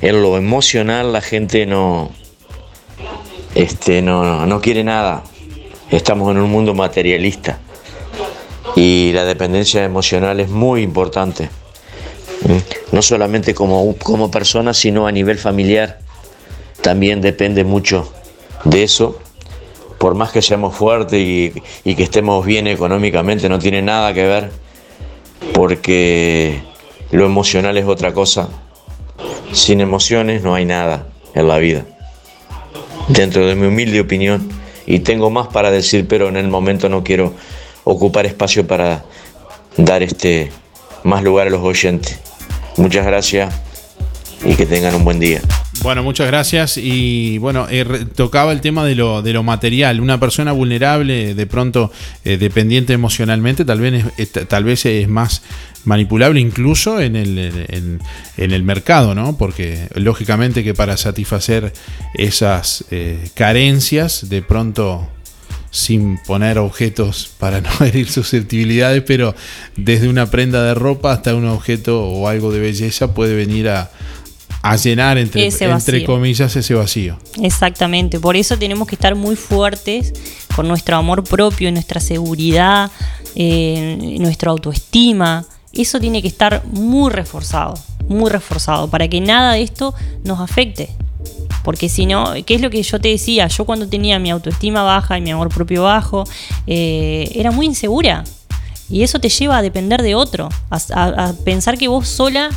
en 0.02 0.22
lo 0.22 0.38
emocional 0.38 1.12
la 1.12 1.22
gente 1.22 1.66
no, 1.66 2.12
este, 3.56 4.02
no, 4.02 4.46
no 4.46 4.62
quiere 4.62 4.84
nada. 4.84 5.24
Estamos 5.90 6.32
en 6.32 6.42
un 6.42 6.52
mundo 6.52 6.74
materialista 6.74 7.60
y 8.76 9.12
la 9.14 9.26
dependencia 9.26 9.84
emocional 9.84 10.40
es 10.40 10.50
muy 10.50 10.82
importante. 10.82 11.50
No 12.92 13.02
solamente 13.02 13.54
como, 13.54 13.96
como 13.98 14.30
persona, 14.30 14.74
sino 14.74 15.08
a 15.08 15.12
nivel 15.12 15.38
familiar. 15.38 16.00
También 16.82 17.22
depende 17.22 17.64
mucho 17.64 18.12
de 18.64 18.84
eso. 18.84 19.20
Por 19.98 20.14
más 20.14 20.32
que 20.32 20.44
seamos 20.44 20.76
fuertes 20.76 21.20
y 21.20 21.96
que 21.96 22.04
estemos 22.04 22.46
bien 22.46 22.68
económicamente, 22.68 23.50
no 23.50 23.58
tiene 23.58 23.82
nada 23.82 24.14
que 24.14 24.28
ver, 24.28 24.52
porque 25.54 26.62
lo 27.10 27.26
emocional 27.26 27.78
es 27.78 27.86
otra 27.86 28.14
cosa. 28.14 28.48
Sin 29.52 29.82
emociones 29.82 30.44
no 30.44 30.56
hay 30.56 30.66
nada 30.66 31.08
en 31.34 31.48
la 31.48 31.58
vida. 31.58 31.86
Dentro 33.08 33.46
de 33.46 33.56
mi 33.56 33.68
humilde 33.68 34.00
opinión, 34.00 34.50
y 34.86 35.00
tengo 35.00 35.30
más 35.30 35.48
para 35.48 35.70
decir, 35.70 36.08
pero 36.08 36.30
en 36.30 36.38
el 36.38 36.48
momento 36.48 36.90
no 36.90 37.04
quiero 37.04 37.34
ocupar 37.84 38.26
espacio 38.26 38.66
para 38.66 39.04
dar 39.76 40.02
este 40.02 40.52
más 41.04 41.24
lugar 41.24 41.48
a 41.48 41.50
los 41.50 41.62
oyentes. 41.62 42.20
Muchas 42.78 43.06
gracias 43.06 43.54
y 44.44 44.56
que 44.56 44.66
tengan 44.66 44.96
un 44.96 45.04
buen 45.04 45.20
día. 45.20 45.42
Bueno, 45.82 46.04
muchas 46.04 46.28
gracias. 46.28 46.78
Y 46.78 47.38
bueno, 47.38 47.68
eh, 47.70 47.86
tocaba 48.16 48.52
el 48.52 48.62
tema 48.62 48.86
de 48.86 48.96
lo, 48.96 49.22
de 49.22 49.34
lo 49.34 49.44
material. 49.44 50.00
Una 50.00 50.20
persona 50.20 50.52
vulnerable, 50.52 51.36
de 51.36 51.46
pronto 51.48 51.92
eh, 52.24 52.38
dependiente 52.38 52.94
emocionalmente, 52.94 53.66
tal 53.66 53.80
vez, 53.80 54.06
tal 54.48 54.64
vez 54.64 54.86
es 54.86 55.08
más 55.08 55.44
manipulable 55.88 56.40
incluso 56.42 57.00
en 57.00 57.16
el, 57.16 57.38
en, 57.70 58.02
en 58.36 58.52
el 58.52 58.64
mercado, 58.64 59.16
¿no? 59.16 59.38
Porque 59.38 59.88
lógicamente 59.96 60.64
que 60.64 60.74
para 60.74 60.98
satisfacer 60.98 61.72
esas 62.14 62.84
eh, 62.92 63.30
carencias, 63.34 64.30
de 64.30 64.42
pronto 64.42 65.08
sin 65.72 66.18
poner 66.26 66.58
objetos 66.58 67.30
para 67.40 67.62
no 67.62 67.70
herir 67.86 68.10
susceptibilidades, 68.10 69.02
pero 69.04 69.34
desde 69.78 70.10
una 70.10 70.30
prenda 70.30 70.64
de 70.64 70.74
ropa 70.74 71.14
hasta 71.14 71.34
un 71.34 71.46
objeto 71.46 72.04
o 72.04 72.28
algo 72.28 72.52
de 72.52 72.60
belleza 72.60 73.14
puede 73.14 73.36
venir 73.36 73.70
a, 73.70 73.90
a 74.62 74.76
llenar 74.76 75.18
entre, 75.18 75.48
entre 75.48 76.04
comillas 76.04 76.54
ese 76.58 76.74
vacío. 76.74 77.18
Exactamente, 77.42 78.20
por 78.20 78.36
eso 78.36 78.58
tenemos 78.60 78.90
que 78.90 78.96
estar 78.96 79.16
muy 79.16 79.38
fuertes 79.38 80.14
con 80.54 80.68
nuestro 80.68 80.98
amor 80.98 81.24
propio, 81.24 81.72
nuestra 81.72 82.02
seguridad, 82.02 82.92
eh, 83.36 84.18
nuestra 84.20 84.52
autoestima. 84.52 85.46
Eso 85.78 86.00
tiene 86.00 86.22
que 86.22 86.28
estar 86.28 86.64
muy 86.66 87.12
reforzado, 87.12 87.76
muy 88.10 88.30
reforzado, 88.30 88.90
para 88.90 89.08
que 89.08 89.22
nada 89.22 89.54
de 89.54 89.62
esto 89.62 89.94
nos 90.24 90.40
afecte. 90.40 90.90
Porque 91.64 91.90
si 91.90 92.06
no, 92.06 92.34
¿qué 92.46 92.56
es 92.56 92.62
lo 92.62 92.70
que 92.70 92.82
yo 92.82 93.00
te 93.00 93.10
decía? 93.10 93.48
Yo 93.48 93.66
cuando 93.66 93.88
tenía 93.88 94.20
mi 94.20 94.30
autoestima 94.32 94.84
baja 94.84 95.18
y 95.18 95.22
mi 95.22 95.32
amor 95.32 95.50
propio 95.50 95.84
bajo, 95.84 96.24
eh, 96.66 97.30
era 97.36 97.52
muy 97.52 97.66
insegura. 97.66 98.24
Y 98.90 99.04
eso 99.04 99.20
te 99.20 99.28
lleva 99.30 99.58
a 99.58 99.62
depender 99.62 100.02
de 100.02 100.16
otro, 100.16 100.48
a, 100.70 100.78
a- 100.94 101.26
a 101.30 101.34
pensar 101.34 101.78
que 101.78 101.90
vos 101.90 102.08
sola 102.08 102.50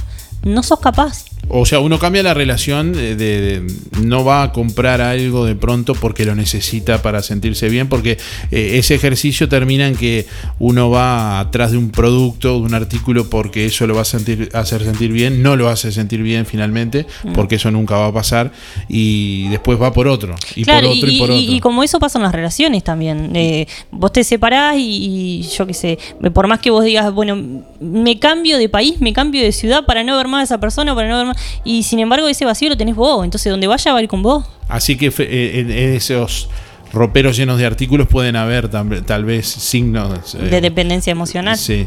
no 0.44 0.62
sos 0.62 0.78
capaz. 0.80 1.24
O 1.52 1.66
sea, 1.66 1.81
uno 1.81 1.98
cambia 1.98 2.22
la 2.22 2.32
relación 2.32 2.93
de, 2.93 3.62
no 4.01 4.24
va 4.24 4.44
a 4.44 4.52
comprar 4.52 5.01
algo 5.01 5.44
de 5.44 5.56
pronto 5.56 5.94
porque 5.94 6.24
lo 6.24 6.35
necesita 6.35 7.02
para 7.02 7.22
sentirse 7.22 7.68
bien, 7.68 7.89
porque 7.89 8.18
eh, 8.52 8.72
ese 8.78 8.94
ejercicio 8.94 9.48
termina 9.48 9.89
en 9.89 9.97
que 9.97 10.27
uno 10.59 10.90
va 10.90 11.40
atrás 11.40 11.72
de 11.72 11.78
un 11.78 11.90
producto, 11.90 12.55
de 12.60 12.66
un 12.66 12.74
artículo, 12.74 13.28
porque 13.28 13.66
eso 13.66 13.86
lo 13.86 13.94
va 13.97 14.02
a 14.02 14.05
sentir, 14.05 14.48
hacer 14.55 14.85
sentir 14.85 15.10
bien, 15.12 15.43
no 15.43 15.56
lo 15.56 15.68
hace 15.68 15.90
sentir 15.93 16.22
bien 16.22 16.47
finalmente, 16.47 17.06
Mm. 17.24 17.32
porque 17.32 17.56
eso 17.56 17.70
nunca 17.70 17.97
va 17.97 18.06
a 18.06 18.12
pasar, 18.12 18.52
y 18.89 19.48
después 19.48 19.81
va 19.81 19.93
por 19.93 20.06
otro, 20.09 20.35
y 20.55 20.64
claro, 20.64 20.89
por 20.89 20.97
otro, 20.98 21.09
y, 21.10 21.16
y, 21.16 21.18
por 21.18 21.31
y- 21.31 21.32
otro. 21.44 21.55
y 21.56 21.60
como 21.60 21.82
eso 21.82 21.98
pasa 21.98 22.18
en 22.18 22.22
las 22.24 22.32
relaciones 22.32 22.85
también. 22.85 23.31
Eh, 23.35 23.66
vos 23.90 24.12
te 24.12 24.22
separás 24.24 24.77
y, 24.77 25.40
y 25.40 25.43
yo 25.43 25.66
qué 25.66 25.74
sé, 25.74 25.98
por 26.32 26.47
más 26.47 26.60
que 26.60 26.70
vos 26.70 26.85
digas, 26.85 27.12
bueno, 27.12 27.62
me 27.81 28.18
cambio 28.18 28.56
de 28.59 28.68
país, 28.68 29.01
me 29.01 29.12
cambio 29.12 29.43
de 29.43 29.52
ciudad 29.52 29.85
para 29.85 30.05
no 30.05 30.16
ver 30.16 30.28
más 30.28 30.40
a 30.43 30.44
esa 30.44 30.60
persona, 30.60 30.94
para 30.94 31.09
no 31.09 31.16
ver 31.18 31.27
más. 31.27 31.36
Y 31.64 31.82
sin 31.82 31.98
embargo, 32.00 32.28
ese 32.28 32.44
vacío 32.44 32.68
lo 32.68 32.76
tenés 32.76 32.94
vos. 32.96 33.24
Entonces, 33.24 33.50
donde 33.50 33.66
vaya 33.66 33.92
va 33.92 33.98
a 33.98 34.02
ir 34.02 34.08
con 34.08 34.22
vos. 34.22 34.44
Así 34.68 34.96
que 34.96 35.10
fe- 35.10 35.28
eh, 35.30 35.60
en 35.60 35.70
en 35.70 35.94
esos 35.94 36.48
roperos 36.92 37.36
llenos 37.36 37.58
de 37.58 37.66
artículos 37.66 38.08
pueden 38.08 38.34
haber 38.36 38.68
tal 38.68 39.24
vez 39.24 39.46
signos 39.46 40.34
eh, 40.34 40.38
De 40.48 40.60
dependencia 40.60 41.10
emocional. 41.12 41.56
Sí. 41.56 41.86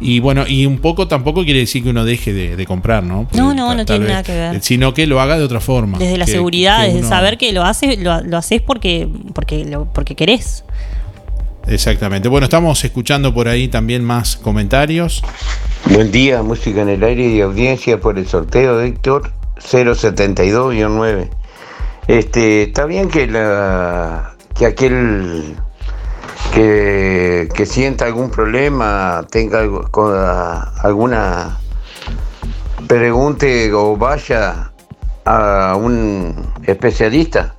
Y 0.00 0.18
bueno, 0.20 0.44
y 0.46 0.66
un 0.66 0.78
poco 0.78 1.08
tampoco 1.08 1.44
quiere 1.44 1.60
decir 1.60 1.82
que 1.82 1.90
uno 1.90 2.04
deje 2.04 2.32
de, 2.32 2.56
de 2.56 2.66
comprar, 2.66 3.02
¿no? 3.04 3.24
Porque 3.24 3.36
No, 3.36 3.52
no, 3.54 3.74
no 3.74 3.84
tiene 3.84 4.00
vez- 4.06 4.08
nada 4.08 4.22
que 4.22 4.32
ver. 4.32 4.62
Sino 4.62 4.94
que 4.94 5.06
lo 5.06 5.20
haga 5.20 5.36
de 5.38 5.44
otra 5.44 5.60
forma. 5.60 5.98
Desde 5.98 6.16
la 6.18 6.24
Que- 6.24 6.32
seguridad, 6.32 6.80
que 6.80 6.86
desde 6.86 6.98
uno- 7.00 7.08
saber 7.08 7.36
que 7.38 7.52
lo 7.52 7.62
haces, 7.64 7.98
lo, 8.00 8.20
lo 8.22 8.36
haces 8.38 8.60
porque, 8.62 9.08
porque, 9.34 9.64
lo, 9.64 9.84
porque 9.92 10.14
querés. 10.14 10.64
Exactamente. 11.66 12.28
Bueno, 12.28 12.44
estamos 12.44 12.84
escuchando 12.84 13.32
por 13.32 13.48
ahí 13.48 13.68
también 13.68 14.04
más 14.04 14.36
comentarios. 14.36 15.22
Buen 15.86 16.10
día, 16.12 16.42
música 16.42 16.82
en 16.82 16.88
el 16.90 17.02
aire 17.02 17.26
y 17.26 17.40
audiencia 17.40 17.98
por 18.00 18.18
el 18.18 18.26
sorteo 18.26 18.80
Héctor 18.80 19.30
072-9. 19.60 21.30
Este, 22.06 22.64
está 22.64 22.84
bien 22.84 23.08
que 23.08 23.26
la 23.26 24.34
que 24.58 24.66
aquel 24.66 25.56
que, 26.52 27.48
que 27.54 27.66
sienta 27.66 28.04
algún 28.04 28.30
problema 28.30 29.26
tenga 29.30 29.60
algo- 29.60 29.90
con, 29.90 30.14
alguna 30.82 31.58
pregunte 32.86 33.72
o 33.72 33.96
vaya 33.96 34.70
a 35.24 35.76
un 35.76 36.52
especialista. 36.64 37.53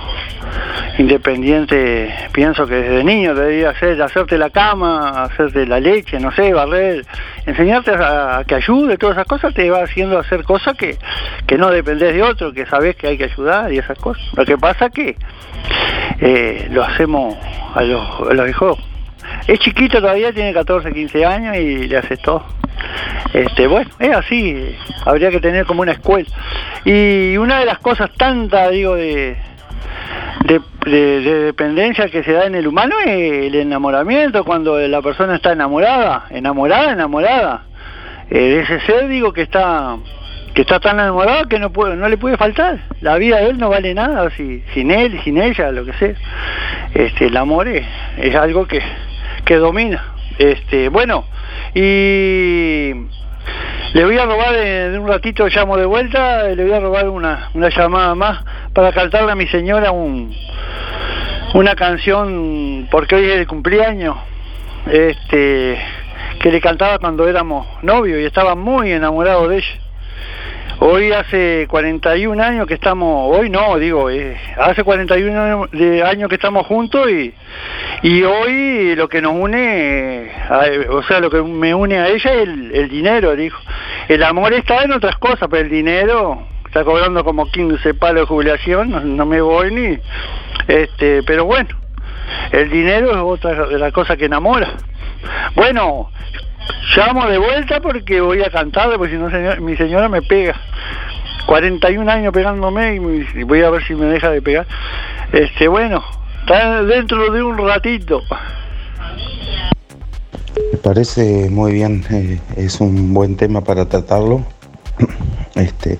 independiente, 0.98 2.14
pienso 2.30 2.64
que 2.64 2.76
desde 2.76 3.02
niño 3.02 3.34
debería 3.34 3.70
hacer, 3.70 4.00
hacerte 4.00 4.38
la 4.38 4.50
cama, 4.50 5.24
hacerte 5.24 5.66
la 5.66 5.80
leche, 5.80 6.20
no 6.20 6.30
sé, 6.30 6.52
barrer, 6.52 7.04
enseñarte 7.44 7.90
a, 7.90 8.44
que 8.46 8.54
ayude, 8.54 8.98
todas 8.98 9.16
esas 9.16 9.26
cosas 9.26 9.52
te 9.52 9.68
va 9.68 9.82
haciendo 9.82 10.16
hacer 10.16 10.44
cosas 10.44 10.76
que, 10.76 10.96
que 11.44 11.58
no 11.58 11.70
dependés 11.70 12.14
de 12.14 12.22
otro, 12.22 12.52
que 12.52 12.66
sabés 12.66 12.94
que 12.94 13.08
hay 13.08 13.18
que 13.18 13.24
ayudar 13.24 13.72
y 13.72 13.78
esas 13.78 13.98
cosas. 13.98 14.22
Lo 14.36 14.44
que 14.44 14.56
pasa 14.56 14.90
que 14.90 15.16
eh, 16.20 16.68
lo 16.70 16.84
hacemos 16.84 17.36
a 17.74 17.82
los 17.82 18.48
hijos. 18.48 18.78
Es 19.46 19.58
chiquito 19.60 20.00
todavía, 20.00 20.32
tiene 20.32 20.52
14, 20.52 20.92
15 20.92 21.24
años 21.24 21.56
y 21.56 21.88
le 21.88 22.00
todo. 22.18 22.44
Este, 23.32 23.66
bueno, 23.66 23.90
es 23.98 24.16
así, 24.16 24.76
habría 25.04 25.30
que 25.30 25.40
tener 25.40 25.66
como 25.66 25.82
una 25.82 25.92
escuela. 25.92 26.28
Y 26.84 27.36
una 27.36 27.60
de 27.60 27.66
las 27.66 27.78
cosas 27.78 28.10
tantas, 28.16 28.70
digo, 28.70 28.94
de- 28.94 29.36
de 30.86 31.44
dependencia 31.44 32.08
que 32.08 32.22
se 32.24 32.32
da 32.32 32.46
en 32.46 32.54
el 32.54 32.66
humano 32.66 32.96
es 33.04 33.46
el 33.46 33.54
enamoramiento, 33.54 34.44
cuando 34.44 34.78
la 34.78 35.02
persona 35.02 35.36
está 35.36 35.52
enamorada, 35.52 36.24
enamorada, 36.30 36.92
enamorada. 36.92 37.62
Eh, 38.30 38.38
de 38.38 38.60
ese 38.60 38.80
ser, 38.80 39.08
digo, 39.08 39.32
que 39.32 39.42
está 39.42 39.96
que 40.54 40.62
está 40.62 40.80
tan 40.80 40.98
enamorado 40.98 41.46
que 41.48 41.60
no 41.60 41.70
puede, 41.70 41.94
no 41.94 42.08
le 42.08 42.16
puede 42.16 42.36
faltar. 42.36 42.80
La 43.00 43.16
vida 43.18 43.36
de 43.36 43.50
él 43.50 43.58
no 43.58 43.68
vale 43.68 43.94
nada 43.94 44.30
si, 44.36 44.64
sin 44.74 44.90
él, 44.90 45.20
sin 45.22 45.40
ella, 45.40 45.70
lo 45.70 45.84
que 45.84 45.92
sea. 45.92 46.14
Este, 46.92 47.26
el 47.26 47.36
amor 47.36 47.68
es, 47.68 47.86
es 48.16 48.34
algo 48.34 48.66
que, 48.66 48.80
que 49.50 49.56
domina. 49.56 50.14
Este, 50.38 50.88
bueno, 50.90 51.24
y 51.74 52.92
le 53.94 54.04
voy 54.04 54.16
a 54.16 54.24
robar 54.24 54.52
de 54.52 54.96
un 54.96 55.08
ratito, 55.08 55.48
llamo 55.48 55.76
de 55.76 55.86
vuelta, 55.86 56.44
le 56.44 56.62
voy 56.62 56.72
a 56.72 56.78
robar 56.78 57.08
una, 57.08 57.50
una 57.54 57.68
llamada 57.68 58.14
más 58.14 58.44
para 58.72 58.92
cantarle 58.92 59.32
a 59.32 59.34
mi 59.34 59.48
señora 59.48 59.90
un, 59.90 60.32
una 61.54 61.74
canción, 61.74 62.86
porque 62.92 63.16
hoy 63.16 63.24
es 63.24 63.38
el 63.38 63.48
cumpleaños, 63.48 64.18
este, 64.88 65.82
que 66.38 66.52
le 66.52 66.60
cantaba 66.60 67.00
cuando 67.00 67.26
éramos 67.26 67.66
novios 67.82 68.20
y 68.20 68.26
estaba 68.26 68.54
muy 68.54 68.92
enamorado 68.92 69.48
de 69.48 69.56
ella. 69.56 69.80
Hoy 70.82 71.12
hace 71.12 71.66
41 71.68 72.42
años 72.42 72.66
que 72.66 72.72
estamos, 72.72 73.36
hoy 73.36 73.50
no, 73.50 73.76
digo, 73.76 74.08
eh, 74.08 74.34
hace 74.56 74.82
41 74.82 75.38
años, 75.38 75.70
de 75.72 76.02
años 76.02 76.30
que 76.30 76.36
estamos 76.36 76.66
juntos 76.66 77.06
y, 77.10 77.34
y 78.02 78.22
hoy 78.22 78.94
lo 78.96 79.06
que 79.06 79.20
nos 79.20 79.34
une, 79.34 80.22
eh, 80.24 80.86
o 80.88 81.02
sea, 81.02 81.20
lo 81.20 81.28
que 81.28 81.42
me 81.42 81.74
une 81.74 81.98
a 81.98 82.08
ella 82.08 82.32
es 82.32 82.48
el, 82.48 82.74
el 82.74 82.88
dinero, 82.88 83.36
dijo. 83.36 83.60
El 84.08 84.22
amor 84.22 84.54
está 84.54 84.82
en 84.82 84.92
otras 84.92 85.16
cosas, 85.16 85.48
pero 85.50 85.64
el 85.64 85.70
dinero 85.70 86.46
está 86.64 86.82
cobrando 86.82 87.24
como 87.24 87.50
15 87.50 87.92
palos 87.92 88.22
de 88.22 88.26
jubilación, 88.28 88.90
no, 88.90 89.00
no 89.00 89.26
me 89.26 89.42
voy 89.42 89.74
ni, 89.74 89.98
este, 90.66 91.22
pero 91.24 91.44
bueno, 91.44 91.68
el 92.52 92.70
dinero 92.70 93.10
es 93.10 93.18
otra 93.18 93.66
de 93.66 93.78
las 93.78 93.92
cosas 93.92 94.16
que 94.16 94.24
enamora. 94.24 94.72
Bueno, 95.54 96.10
llamo 96.96 97.26
de 97.26 97.38
vuelta 97.38 97.80
porque 97.80 98.20
voy 98.20 98.42
a 98.42 98.50
cantarle, 98.50 98.98
porque 98.98 99.14
si 99.14 99.18
no 99.18 99.30
señor- 99.30 99.60
mi 99.60 99.76
señora 99.76 100.08
me 100.08 100.22
pega. 100.22 100.60
41 101.46 102.08
años 102.10 102.32
pegándome 102.32 102.94
y, 102.94 103.42
voy 103.42 103.62
a 103.62 103.70
ver 103.70 103.84
si 103.84 103.94
me 103.94 104.06
deja 104.06 104.30
de 104.30 104.42
pegar. 104.42 104.66
Este, 105.32 105.68
bueno, 105.68 106.02
está 106.40 106.82
dentro 106.82 107.32
de 107.32 107.42
un 107.42 107.58
ratito. 107.58 108.22
Me 110.72 110.78
parece 110.78 111.48
muy 111.50 111.72
bien, 111.72 112.04
eh, 112.10 112.40
es 112.56 112.80
un 112.80 113.12
buen 113.12 113.36
tema 113.36 113.62
para 113.62 113.88
tratarlo 113.88 114.44
este, 115.54 115.98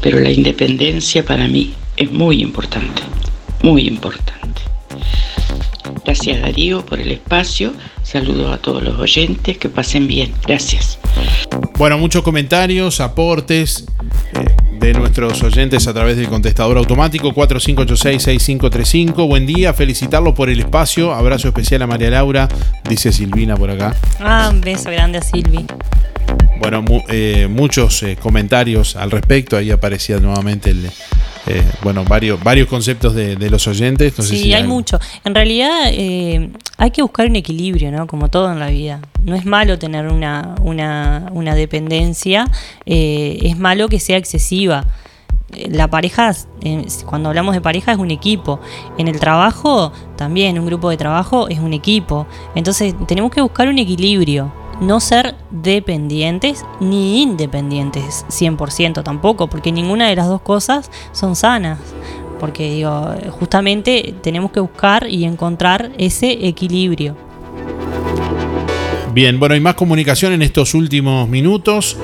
Pero 0.00 0.20
la 0.20 0.30
independencia 0.30 1.24
para 1.24 1.48
mí 1.48 1.74
es 1.96 2.10
muy 2.10 2.40
importante, 2.40 3.02
muy 3.62 3.86
importante. 3.86 4.62
Gracias 6.04 6.40
Darío 6.40 6.86
por 6.86 7.00
el 7.00 7.10
espacio. 7.12 7.72
Saludos 8.02 8.54
a 8.54 8.58
todos 8.58 8.82
los 8.82 8.98
oyentes. 8.98 9.58
Que 9.58 9.68
pasen 9.68 10.06
bien. 10.06 10.32
Gracias. 10.46 10.98
Bueno, 11.76 11.98
muchos 11.98 12.22
comentarios, 12.22 13.00
aportes 13.00 13.84
eh, 14.32 14.56
de 14.78 14.92
nuestros 14.94 15.42
oyentes 15.42 15.86
a 15.88 15.92
través 15.94 16.16
del 16.16 16.28
contestador 16.28 16.78
automático 16.78 17.32
4586-6535. 17.32 19.26
Buen 19.26 19.46
día, 19.46 19.72
felicitarlo 19.74 20.34
por 20.34 20.48
el 20.50 20.60
espacio. 20.60 21.12
Abrazo 21.12 21.48
especial 21.48 21.82
a 21.82 21.86
María 21.86 22.10
Laura, 22.10 22.48
dice 22.88 23.12
Silvina 23.12 23.56
por 23.56 23.70
acá. 23.70 23.94
Ah, 24.20 24.48
un 24.52 24.60
beso 24.60 24.90
grande 24.90 25.18
a 25.18 25.22
Silvi. 25.22 25.66
Bueno, 26.60 26.82
mu- 26.82 27.02
eh, 27.08 27.46
muchos 27.50 28.02
eh, 28.02 28.16
comentarios 28.20 28.96
al 28.96 29.10
respecto. 29.10 29.56
Ahí 29.56 29.70
aparecía 29.70 30.18
nuevamente 30.18 30.70
el, 30.70 30.90
eh, 31.48 31.64
bueno, 31.82 32.04
varios, 32.04 32.42
varios 32.42 32.68
conceptos 32.68 33.14
de, 33.14 33.36
de 33.36 33.50
los 33.50 33.66
oyentes. 33.66 34.16
No 34.18 34.24
sé 34.24 34.36
Sí, 34.36 34.42
si 34.44 34.54
hay 34.54 34.64
mucho. 34.64 34.98
En 35.24 35.34
realidad 35.34 35.70
eh, 35.86 36.50
hay 36.76 36.90
que 36.90 37.02
buscar 37.02 37.26
un 37.26 37.36
equilibrio, 37.36 37.90
¿no? 37.90 38.06
Como 38.06 38.28
todo 38.28 38.52
en 38.52 38.58
la 38.58 38.68
vida. 38.68 39.00
No 39.24 39.34
es 39.34 39.44
malo 39.46 39.78
tener 39.78 40.06
una, 40.08 40.54
una, 40.62 41.26
una 41.32 41.54
dependencia, 41.54 42.46
eh, 42.86 43.38
es 43.42 43.58
malo 43.58 43.88
que 43.88 43.98
sea 44.00 44.16
excesiva. 44.16 44.84
La 45.70 45.88
pareja, 45.88 46.34
eh, 46.60 46.84
cuando 47.06 47.30
hablamos 47.30 47.54
de 47.54 47.62
pareja, 47.62 47.92
es 47.92 47.98
un 47.98 48.10
equipo. 48.10 48.60
En 48.98 49.08
el 49.08 49.18
trabajo, 49.18 49.92
también, 50.16 50.58
un 50.58 50.66
grupo 50.66 50.90
de 50.90 50.98
trabajo 50.98 51.48
es 51.48 51.58
un 51.58 51.72
equipo. 51.72 52.26
Entonces, 52.54 52.94
tenemos 53.06 53.30
que 53.32 53.40
buscar 53.40 53.66
un 53.68 53.78
equilibrio. 53.78 54.52
No 54.80 55.00
ser 55.00 55.34
dependientes 55.50 56.64
ni 56.80 57.22
independientes 57.22 58.24
100% 58.28 59.02
tampoco, 59.02 59.48
porque 59.48 59.72
ninguna 59.72 60.08
de 60.08 60.16
las 60.16 60.28
dos 60.28 60.40
cosas 60.40 60.90
son 61.12 61.34
sanas. 61.34 61.78
Porque 62.38 62.70
digo, 62.70 63.12
justamente 63.30 64.14
tenemos 64.22 64.52
que 64.52 64.60
buscar 64.60 65.08
y 65.08 65.24
encontrar 65.24 65.90
ese 65.98 66.46
equilibrio. 66.46 67.16
Bien, 69.12 69.40
bueno, 69.40 69.54
hay 69.54 69.60
más 69.60 69.74
comunicación 69.74 70.32
en 70.32 70.42
estos 70.42 70.74
últimos 70.74 71.28
minutos. 71.28 71.96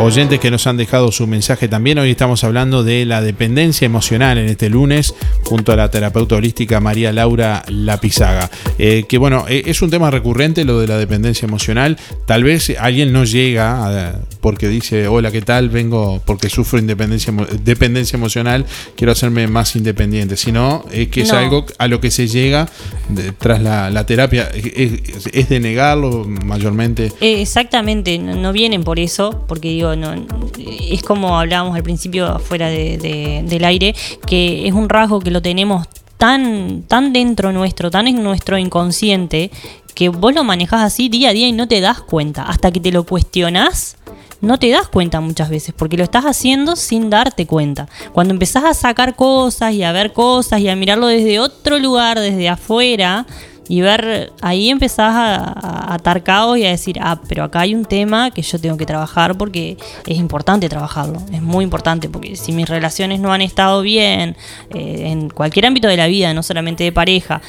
Oyentes 0.00 0.38
que 0.38 0.52
nos 0.52 0.64
han 0.68 0.76
dejado 0.76 1.10
su 1.10 1.26
mensaje 1.26 1.66
también. 1.66 1.98
Hoy 1.98 2.10
estamos 2.12 2.44
hablando 2.44 2.84
de 2.84 3.04
la 3.04 3.20
dependencia 3.20 3.84
emocional 3.84 4.38
en 4.38 4.48
este 4.48 4.68
lunes, 4.70 5.12
junto 5.42 5.72
a 5.72 5.76
la 5.76 5.90
terapeuta 5.90 6.36
holística 6.36 6.78
María 6.78 7.12
Laura 7.12 7.64
Lapizaga. 7.66 8.48
Eh, 8.78 9.06
que 9.08 9.18
bueno, 9.18 9.44
eh, 9.48 9.64
es 9.66 9.82
un 9.82 9.90
tema 9.90 10.08
recurrente 10.12 10.64
lo 10.64 10.78
de 10.78 10.86
la 10.86 10.98
dependencia 10.98 11.46
emocional. 11.46 11.96
Tal 12.26 12.44
vez 12.44 12.72
alguien 12.78 13.12
no 13.12 13.24
llega 13.24 14.10
a- 14.10 14.20
porque 14.40 14.68
dice, 14.68 15.08
hola, 15.08 15.32
¿qué 15.32 15.42
tal? 15.42 15.68
Vengo 15.68 16.22
porque 16.24 16.48
sufro 16.48 16.78
independencia, 16.78 17.34
dependencia 17.64 18.16
emocional, 18.16 18.64
quiero 18.96 19.10
hacerme 19.10 19.48
más 19.48 19.74
independiente. 19.74 20.36
Sino 20.36 20.84
es 20.92 21.08
que 21.08 21.22
es 21.22 21.32
algo 21.32 21.66
a 21.76 21.88
lo 21.88 22.00
que 22.00 22.12
se 22.12 22.28
llega 22.28 22.68
de- 23.08 23.32
tras 23.32 23.60
la, 23.60 23.90
la 23.90 24.06
terapia. 24.06 24.48
Es, 24.54 24.92
es 25.32 25.48
de 25.48 25.58
negarlo 25.58 26.24
mayormente. 26.24 27.10
Eh, 27.20 27.42
Exactamente, 27.42 28.16
no, 28.20 28.36
no 28.36 28.52
vienen 28.52 28.84
por 28.84 29.00
eso, 29.00 29.44
porque 29.48 29.68
digo, 29.70 29.87
no, 29.96 30.14
es 30.58 31.02
como 31.02 31.38
hablábamos 31.38 31.76
al 31.76 31.82
principio 31.82 32.26
afuera 32.26 32.68
de- 32.68 32.98
de- 32.98 33.42
del 33.44 33.64
aire, 33.64 33.94
que 34.26 34.66
es 34.66 34.72
un 34.74 34.88
rasgo 34.88 35.20
que 35.20 35.30
lo 35.30 35.42
tenemos 35.42 35.86
tan, 36.16 36.82
tan 36.82 37.12
dentro 37.12 37.52
nuestro, 37.52 37.90
tan 37.90 38.08
en 38.08 38.22
nuestro 38.22 38.58
inconsciente, 38.58 39.50
que 39.94 40.08
vos 40.08 40.34
lo 40.34 40.44
manejás 40.44 40.82
así 40.82 41.08
día 41.08 41.30
a 41.30 41.32
día 41.32 41.48
y 41.48 41.52
no 41.52 41.68
te 41.68 41.80
das 41.80 42.00
cuenta. 42.00 42.42
Hasta 42.44 42.70
que 42.70 42.80
te 42.80 42.92
lo 42.92 43.04
cuestionás, 43.04 43.96
no 44.40 44.58
te 44.58 44.70
das 44.70 44.88
cuenta 44.88 45.20
muchas 45.20 45.50
veces, 45.50 45.74
porque 45.76 45.96
lo 45.96 46.04
estás 46.04 46.24
haciendo 46.24 46.76
sin 46.76 47.10
darte 47.10 47.46
cuenta. 47.46 47.88
Cuando 48.12 48.32
empezás 48.32 48.64
a 48.64 48.74
sacar 48.74 49.16
cosas 49.16 49.74
y 49.74 49.82
a 49.82 49.90
ver 49.92 50.12
cosas 50.12 50.60
y 50.60 50.68
a 50.68 50.76
mirarlo 50.76 51.08
desde 51.08 51.40
otro 51.40 51.78
lugar, 51.78 52.20
desde 52.20 52.48
afuera, 52.48 53.26
y 53.68 53.82
ver, 53.82 54.32
ahí 54.40 54.70
empezás 54.70 55.14
a, 55.14 55.36
a 55.36 55.94
atar 55.94 56.22
cabos 56.22 56.58
y 56.58 56.64
a 56.64 56.70
decir, 56.70 56.98
ah, 57.02 57.20
pero 57.28 57.44
acá 57.44 57.60
hay 57.60 57.74
un 57.74 57.84
tema 57.84 58.30
que 58.30 58.42
yo 58.42 58.58
tengo 58.58 58.76
que 58.76 58.86
trabajar 58.86 59.36
porque 59.36 59.76
es 60.06 60.16
importante 60.16 60.68
trabajarlo, 60.68 61.20
es 61.32 61.42
muy 61.42 61.64
importante, 61.64 62.08
porque 62.08 62.34
si 62.36 62.52
mis 62.52 62.68
relaciones 62.68 63.20
no 63.20 63.32
han 63.32 63.42
estado 63.42 63.82
bien, 63.82 64.36
eh, 64.70 65.02
en 65.06 65.28
cualquier 65.28 65.66
ámbito 65.66 65.88
de 65.88 65.96
la 65.96 66.06
vida, 66.06 66.32
no 66.32 66.42
solamente 66.42 66.84
de 66.84 66.92
pareja, 66.92 67.42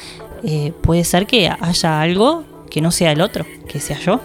eh, 0.44 0.72
puede 0.82 1.04
ser 1.04 1.26
que 1.26 1.50
haya 1.60 2.00
algo 2.00 2.44
que 2.70 2.80
no 2.80 2.90
sea 2.90 3.12
el 3.12 3.20
otro, 3.20 3.46
que 3.68 3.80
sea 3.80 3.98
yo. 3.98 4.20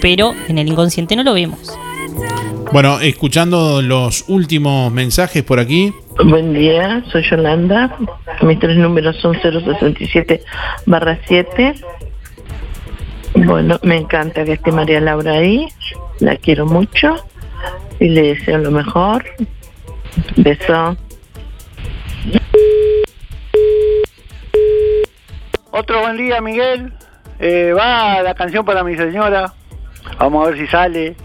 Pero 0.00 0.34
en 0.48 0.58
el 0.58 0.68
inconsciente 0.68 1.14
no 1.16 1.22
lo 1.22 1.34
vemos. 1.34 1.72
Bueno, 2.72 3.00
escuchando 3.00 3.82
los 3.82 4.28
últimos 4.28 4.92
mensajes 4.92 5.42
por 5.42 5.58
aquí. 5.58 5.92
Buen 6.24 6.54
día, 6.54 7.02
soy 7.10 7.24
Yolanda. 7.28 7.96
Mis 8.42 8.60
tres 8.60 8.76
números 8.76 9.16
son 9.16 9.34
067 9.42 10.40
barra 10.86 11.18
7. 11.26 11.74
Bueno, 13.34 13.80
me 13.82 13.96
encanta 13.96 14.44
que 14.44 14.52
esté 14.52 14.70
María 14.70 15.00
Laura 15.00 15.32
ahí. 15.32 15.66
La 16.20 16.36
quiero 16.36 16.64
mucho 16.64 17.16
y 17.98 18.08
le 18.08 18.34
deseo 18.34 18.58
lo 18.58 18.70
mejor. 18.70 19.24
Beso. 20.36 20.96
Otro 25.72 26.02
buen 26.02 26.16
día, 26.16 26.40
Miguel. 26.40 26.92
Eh, 27.40 27.72
va 27.76 28.22
la 28.22 28.34
canción 28.34 28.64
para 28.64 28.84
mi 28.84 28.96
señora. 28.96 29.52
Vamos 30.20 30.46
a 30.46 30.50
ver 30.50 30.58
si 30.60 30.66
sale. 30.68 31.16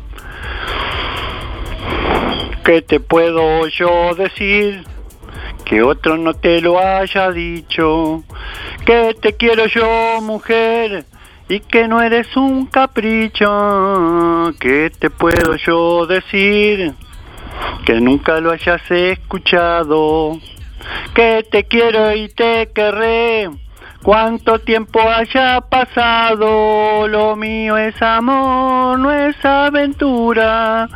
¿Qué 2.66 2.82
te 2.82 3.00
puedo 3.00 3.68
yo 3.68 4.16
decir? 4.16 4.84
Que 5.66 5.84
otro 5.84 6.18
no 6.18 6.34
te 6.34 6.62
lo 6.62 6.80
haya 6.80 7.30
dicho. 7.30 8.24
Que 8.88 9.16
te 9.22 9.34
quiero 9.34 9.68
yo, 9.68 10.20
mujer. 10.22 11.06
Y 11.48 11.60
que 11.60 11.88
no 11.88 12.02
eres 12.02 12.36
un 12.36 12.66
capricho. 12.66 14.52
¿Qué 14.60 14.92
te 14.98 15.12
puedo 15.12 15.56
yo 15.58 16.08
decir? 16.08 16.96
Que 17.86 18.02
nunca 18.02 18.40
lo 18.40 18.50
hayas 18.50 18.82
escuchado. 18.90 20.40
Que 21.14 21.46
te 21.48 21.66
quiero 21.66 22.16
y 22.16 22.30
te 22.30 22.72
querré 22.74 23.48
Cuánto 24.06 24.60
tiempo 24.60 25.02
haya 25.02 25.62
pasado, 25.62 27.08
lo 27.08 27.36
mío 27.36 27.76
es 27.76 28.00
amor, 28.04 29.00
no 29.00 29.12
es 29.12 29.36
aventura. 29.44 30.88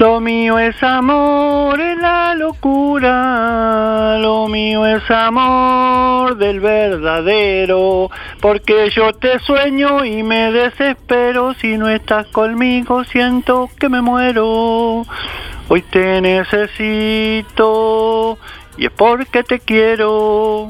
Lo 0.00 0.18
mío 0.18 0.58
es 0.58 0.82
amor, 0.82 1.78
es 1.78 1.98
la 1.98 2.34
locura. 2.34 4.16
Lo 4.16 4.48
mío 4.48 4.86
es 4.86 5.02
amor 5.10 6.38
del 6.38 6.58
verdadero. 6.58 8.08
Porque 8.40 8.88
yo 8.88 9.12
te 9.12 9.38
sueño 9.40 10.02
y 10.06 10.22
me 10.22 10.52
desespero. 10.52 11.52
Si 11.52 11.76
no 11.76 11.90
estás 11.90 12.28
conmigo, 12.28 13.04
siento 13.04 13.68
que 13.78 13.90
me 13.90 14.00
muero. 14.00 15.04
Hoy 15.68 15.82
te 15.82 16.22
necesito 16.22 17.58
y 18.78 18.86
es 18.86 18.92
porque 18.92 19.42
te 19.42 19.60
quiero. 19.60 20.68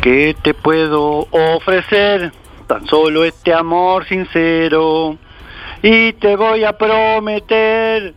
¿Qué 0.00 0.36
te 0.40 0.54
puedo 0.54 1.26
ofrecer? 1.32 2.30
Tan 2.68 2.86
solo 2.86 3.24
este 3.24 3.52
amor 3.52 4.06
sincero 4.06 5.18
y 5.82 6.12
te 6.14 6.36
voy 6.36 6.62
a 6.64 6.72
prometer 6.78 8.14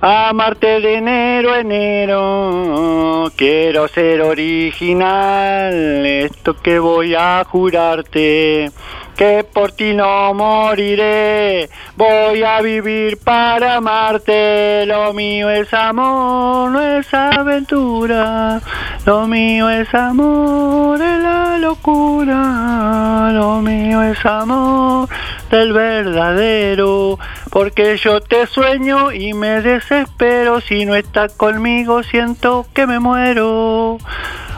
amarte 0.00 0.80
de 0.80 0.94
enero 0.94 1.52
a 1.52 1.60
enero. 1.60 3.30
Quiero 3.36 3.88
ser 3.88 4.22
original, 4.22 6.06
esto 6.06 6.54
que 6.54 6.78
voy 6.78 7.14
a 7.14 7.44
jurarte 7.44 8.70
que 9.16 9.44
por 9.44 9.72
ti 9.72 9.94
no 9.94 10.34
moriré, 10.34 11.68
voy 11.96 12.42
a 12.42 12.60
vivir 12.60 13.18
para 13.18 13.76
amarte, 13.76 14.84
lo 14.86 15.12
mío 15.12 15.48
es 15.50 15.72
amor, 15.72 16.70
no 16.70 16.80
es 16.80 17.14
aventura, 17.14 18.60
lo 19.06 19.26
mío 19.26 19.70
es 19.70 19.94
amor, 19.94 21.00
es 21.00 21.22
la 21.22 21.58
locura, 21.58 23.30
lo 23.32 23.60
mío 23.60 24.02
es 24.02 24.24
amor 24.26 25.08
del 25.50 25.72
verdadero, 25.72 27.18
porque 27.50 27.96
yo 27.96 28.20
te 28.20 28.46
sueño 28.46 29.12
y 29.12 29.32
me 29.32 29.60
desespero, 29.60 30.60
si 30.60 30.84
no 30.84 30.96
estás 30.96 31.32
conmigo 31.34 32.02
siento 32.02 32.66
que 32.74 32.86
me 32.86 32.98
muero, 32.98 33.98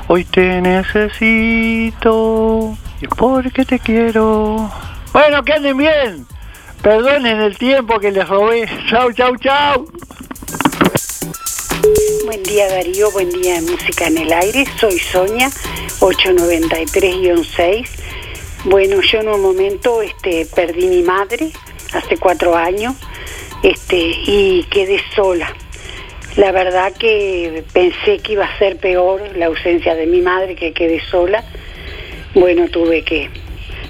hoy 0.09 0.25
te 0.25 0.63
necesito 0.63 1.97
porque 3.17 3.65
te 3.65 3.79
quiero. 3.79 4.71
Bueno, 5.13 5.43
que 5.43 5.53
anden 5.53 5.77
bien. 5.77 6.27
Perdonen 6.83 7.41
el 7.41 7.57
tiempo 7.57 7.99
que 7.99 8.11
les 8.11 8.29
robé. 8.29 8.69
Chau, 8.89 9.13
chau, 9.13 9.37
chau. 9.37 9.87
Buen 12.25 12.43
día 12.43 12.69
Darío, 12.69 13.11
buen 13.13 13.31
día 13.31 13.61
Música 13.61 14.07
en 14.07 14.19
el 14.19 14.33
Aire. 14.33 14.65
Soy 14.79 14.99
Sonia, 14.99 15.49
893-6. 16.01 17.89
Bueno, 18.65 19.01
yo 19.01 19.21
en 19.21 19.29
un 19.29 19.41
momento 19.41 20.03
este, 20.03 20.47
perdí 20.55 20.87
mi 20.87 21.03
madre 21.03 21.53
hace 21.93 22.17
cuatro 22.19 22.57
años 22.57 22.95
este, 23.63 23.97
y 23.97 24.65
quedé 24.71 25.01
sola. 25.15 25.55
La 26.37 26.53
verdad 26.53 26.93
que 26.93 27.65
pensé 27.73 28.19
que 28.19 28.33
iba 28.33 28.45
a 28.45 28.59
ser 28.59 28.77
peor 28.79 29.23
la 29.37 29.47
ausencia 29.47 29.95
de 29.95 30.07
mi 30.07 30.21
madre, 30.21 30.55
que 30.55 30.73
quedé 30.73 31.01
sola 31.11 31.45
bueno, 32.37 32.69
tuve 32.69 33.03
que 33.03 33.31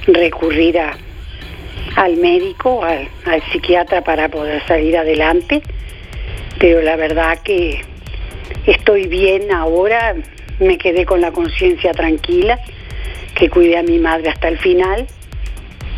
recurrir 0.07 0.79
al 1.97 2.17
médico, 2.17 2.85
al, 2.85 3.09
al 3.25 3.43
psiquiatra 3.51 4.03
para 4.03 4.29
poder 4.29 4.65
salir 4.69 4.97
adelante, 4.97 5.63
pero 6.61 6.81
la 6.81 6.95
verdad 6.95 7.41
que 7.43 7.81
estoy 8.65 9.09
bien 9.09 9.53
ahora, 9.53 10.15
me 10.61 10.79
quedé 10.79 11.05
con 11.05 11.21
la 11.21 11.33
conciencia 11.33 11.91
tranquila, 11.91 12.61
que 13.35 13.51
cuidé 13.51 13.79
a 13.79 13.83
mi 13.83 13.99
madre 13.99 14.29
hasta 14.29 14.47
el 14.47 14.59
final 14.59 15.09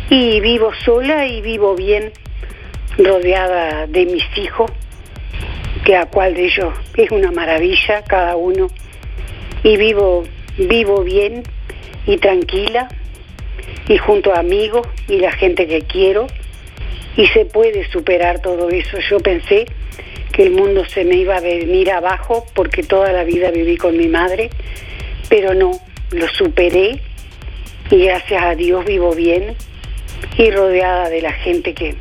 y 0.09 0.39
vivo 0.39 0.71
sola 0.83 1.27
y 1.27 1.41
vivo 1.41 1.75
bien, 1.75 2.11
rodeada 2.97 3.85
de 3.85 4.07
mis 4.07 4.25
hijos, 4.37 4.71
que 5.85 5.95
a 5.95 6.07
cual 6.07 6.33
de 6.33 6.45
ellos 6.45 6.73
es 6.97 7.11
una 7.11 7.31
maravilla 7.31 8.03
cada 8.05 8.35
uno, 8.35 8.71
y 9.61 9.77
vivo, 9.77 10.23
vivo 10.57 11.03
bien 11.03 11.43
y 12.09 12.17
tranquila 12.17 12.89
y 13.87 13.97
junto 13.99 14.33
a 14.33 14.39
amigos 14.39 14.87
y 15.07 15.17
la 15.19 15.31
gente 15.31 15.67
que 15.67 15.81
quiero 15.81 16.25
y 17.15 17.27
se 17.27 17.45
puede 17.45 17.87
superar 17.91 18.41
todo 18.41 18.69
eso. 18.71 18.97
Yo 19.09 19.19
pensé 19.19 19.67
que 20.31 20.43
el 20.43 20.51
mundo 20.51 20.85
se 20.85 21.05
me 21.05 21.17
iba 21.17 21.37
a 21.37 21.39
venir 21.39 21.91
abajo 21.91 22.47
porque 22.55 22.81
toda 22.81 23.11
la 23.11 23.23
vida 23.23 23.51
viví 23.51 23.77
con 23.77 23.95
mi 23.95 24.07
madre, 24.07 24.49
pero 25.29 25.53
no, 25.53 25.79
lo 26.09 26.27
superé 26.29 26.99
y 27.91 28.05
gracias 28.05 28.41
a 28.41 28.55
Dios 28.55 28.85
vivo 28.85 29.13
bien 29.13 29.55
y 30.35 30.49
rodeada 30.49 31.09
de 31.09 31.21
la 31.21 31.33
gente 31.33 31.75
que, 31.75 31.95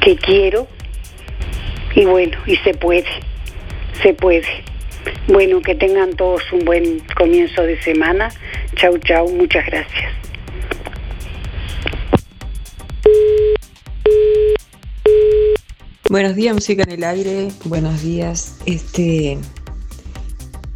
que 0.00 0.14
quiero 0.14 0.68
y 1.96 2.04
bueno, 2.04 2.38
y 2.46 2.54
se 2.58 2.72
puede, 2.74 3.08
se 4.00 4.14
puede. 4.14 4.46
Bueno, 5.26 5.60
que 5.60 5.74
tengan 5.74 6.14
todos 6.14 6.42
un 6.52 6.64
buen 6.64 7.00
comienzo 7.16 7.62
de 7.62 7.80
semana. 7.82 8.30
Chau, 8.74 8.98
chau, 8.98 9.28
muchas 9.30 9.66
gracias. 9.66 10.12
Buenos 16.08 16.34
días, 16.36 16.54
música 16.54 16.84
en 16.84 16.90
el 16.92 17.04
aire. 17.04 17.48
Buenos 17.64 18.02
días. 18.02 18.58
Este 18.64 19.38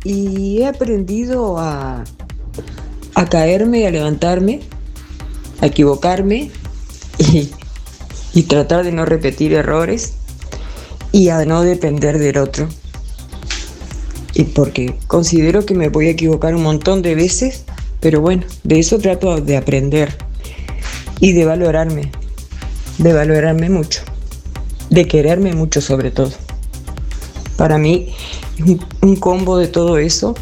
y 0.05 0.61
he 0.61 0.67
aprendido 0.67 1.59
a, 1.59 2.05
a 3.15 3.29
caerme, 3.29 3.87
a 3.87 3.91
levantarme, 3.91 4.61
a 5.61 5.67
equivocarme 5.67 6.51
y, 7.19 7.51
y 8.35 8.43
tratar 8.43 8.85
de 8.85 8.93
no 8.93 9.05
repetir 9.05 9.53
errores 9.53 10.15
y 11.13 11.29
a 11.29 11.45
no 11.45 11.63
depender 11.63 12.19
del 12.19 12.39
otro 12.39 12.69
y 14.35 14.45
porque 14.45 14.95
considero 15.07 15.65
que 15.67 15.75
me 15.75 15.89
voy 15.89 16.09
a 16.09 16.11
equivocar 16.11 16.55
un 16.55 16.63
montón 16.63 17.03
de 17.03 17.15
veces, 17.15 17.65
pero 18.01 18.21
bueno, 18.21 18.45
de 18.65 18.79
eso 18.79 18.99
trato 18.99 19.41
de 19.41 19.57
aprender 19.57 20.17
y 21.21 21.33
de 21.33 21.45
valorarme, 21.45 22.11
de 22.99 23.13
valorarme 23.13 23.69
mucho, 23.71 24.03
de 24.91 25.07
quererme 25.07 25.53
mucho 25.55 25.81
sobre 25.81 26.11
todo. 26.11 26.33
Para 27.57 27.79
mí 27.79 28.15
es 28.59 28.77
un, 29.03 29.17
combo 29.17 29.59
de 29.59 29.69
todo 29.69 29.99
eso 29.99 30.35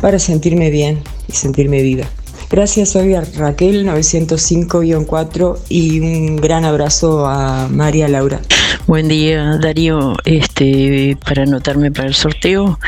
para 0.00 0.18
sentirme 0.18 0.70
bien 0.70 1.02
y 1.28 1.32
sentirme 1.32 1.82
viva. 1.82 2.06
Gracias, 2.50 2.90
soy 2.90 3.14
Raquel 3.14 3.86
905-4 3.86 5.58
y 5.68 6.00
un 6.00 6.36
gran 6.36 6.64
abrazo 6.64 7.26
a 7.26 7.68
María 7.68 8.08
Laura. 8.08 8.40
Buen 8.86 9.08
día, 9.08 9.58
Darío. 9.60 10.14
Este, 10.24 11.18
para 11.26 11.42
anotarme 11.42 11.92
para 11.92 12.08
el 12.08 12.14
sorteo, 12.14 12.78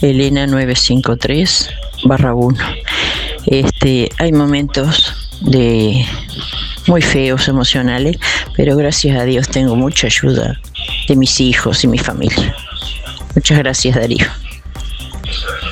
Elena 0.00 0.46
953 0.46 1.70
barra 2.04 2.34
1. 2.34 2.56
Este, 3.46 4.08
hay 4.18 4.32
momentos 4.32 5.14
de 5.40 6.04
muy 6.86 7.02
feos 7.02 7.48
emocionales, 7.48 8.18
pero 8.56 8.76
gracias 8.76 9.18
a 9.18 9.24
Dios 9.24 9.48
tengo 9.48 9.76
mucha 9.76 10.06
ayuda 10.06 10.60
de 11.08 11.16
mis 11.16 11.40
hijos 11.40 11.84
y 11.84 11.88
mi 11.88 11.98
familia. 11.98 12.54
Muchas 13.34 13.58
gracias, 13.58 13.96
Darío. 13.96 14.26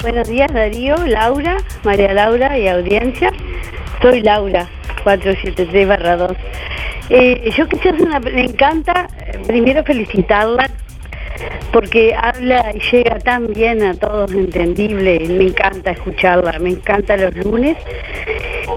Buenos 0.03 0.29
días, 0.29 0.53
Darío, 0.53 0.97
Laura, 1.07 1.57
María 1.85 2.13
Laura 2.13 2.59
y 2.59 2.69
audiencia. 2.69 3.33
Soy 4.03 4.23
Laura, 4.23 4.69
473 5.05 5.89
barra 5.89 6.17
2. 6.17 6.33
Eh, 7.11 7.51
yo 7.57 7.69
quisiera 7.69 7.97
una, 7.99 8.21
me 8.21 8.45
encanta 8.45 9.09
eh, 9.19 9.41
primero 9.47 9.85
felicitarla 9.85 10.69
porque 11.73 12.15
habla 12.15 12.73
y 12.75 12.81
llega 12.91 13.19
tan 13.19 13.49
bien 13.53 13.83
a 13.83 13.95
todos 13.95 14.33
entendible, 14.33 15.21
me 15.29 15.45
encanta 15.49 15.91
escucharla, 15.93 16.59
me 16.59 16.71
encanta 16.71 17.17
los 17.17 17.35
lunes. 17.37 17.77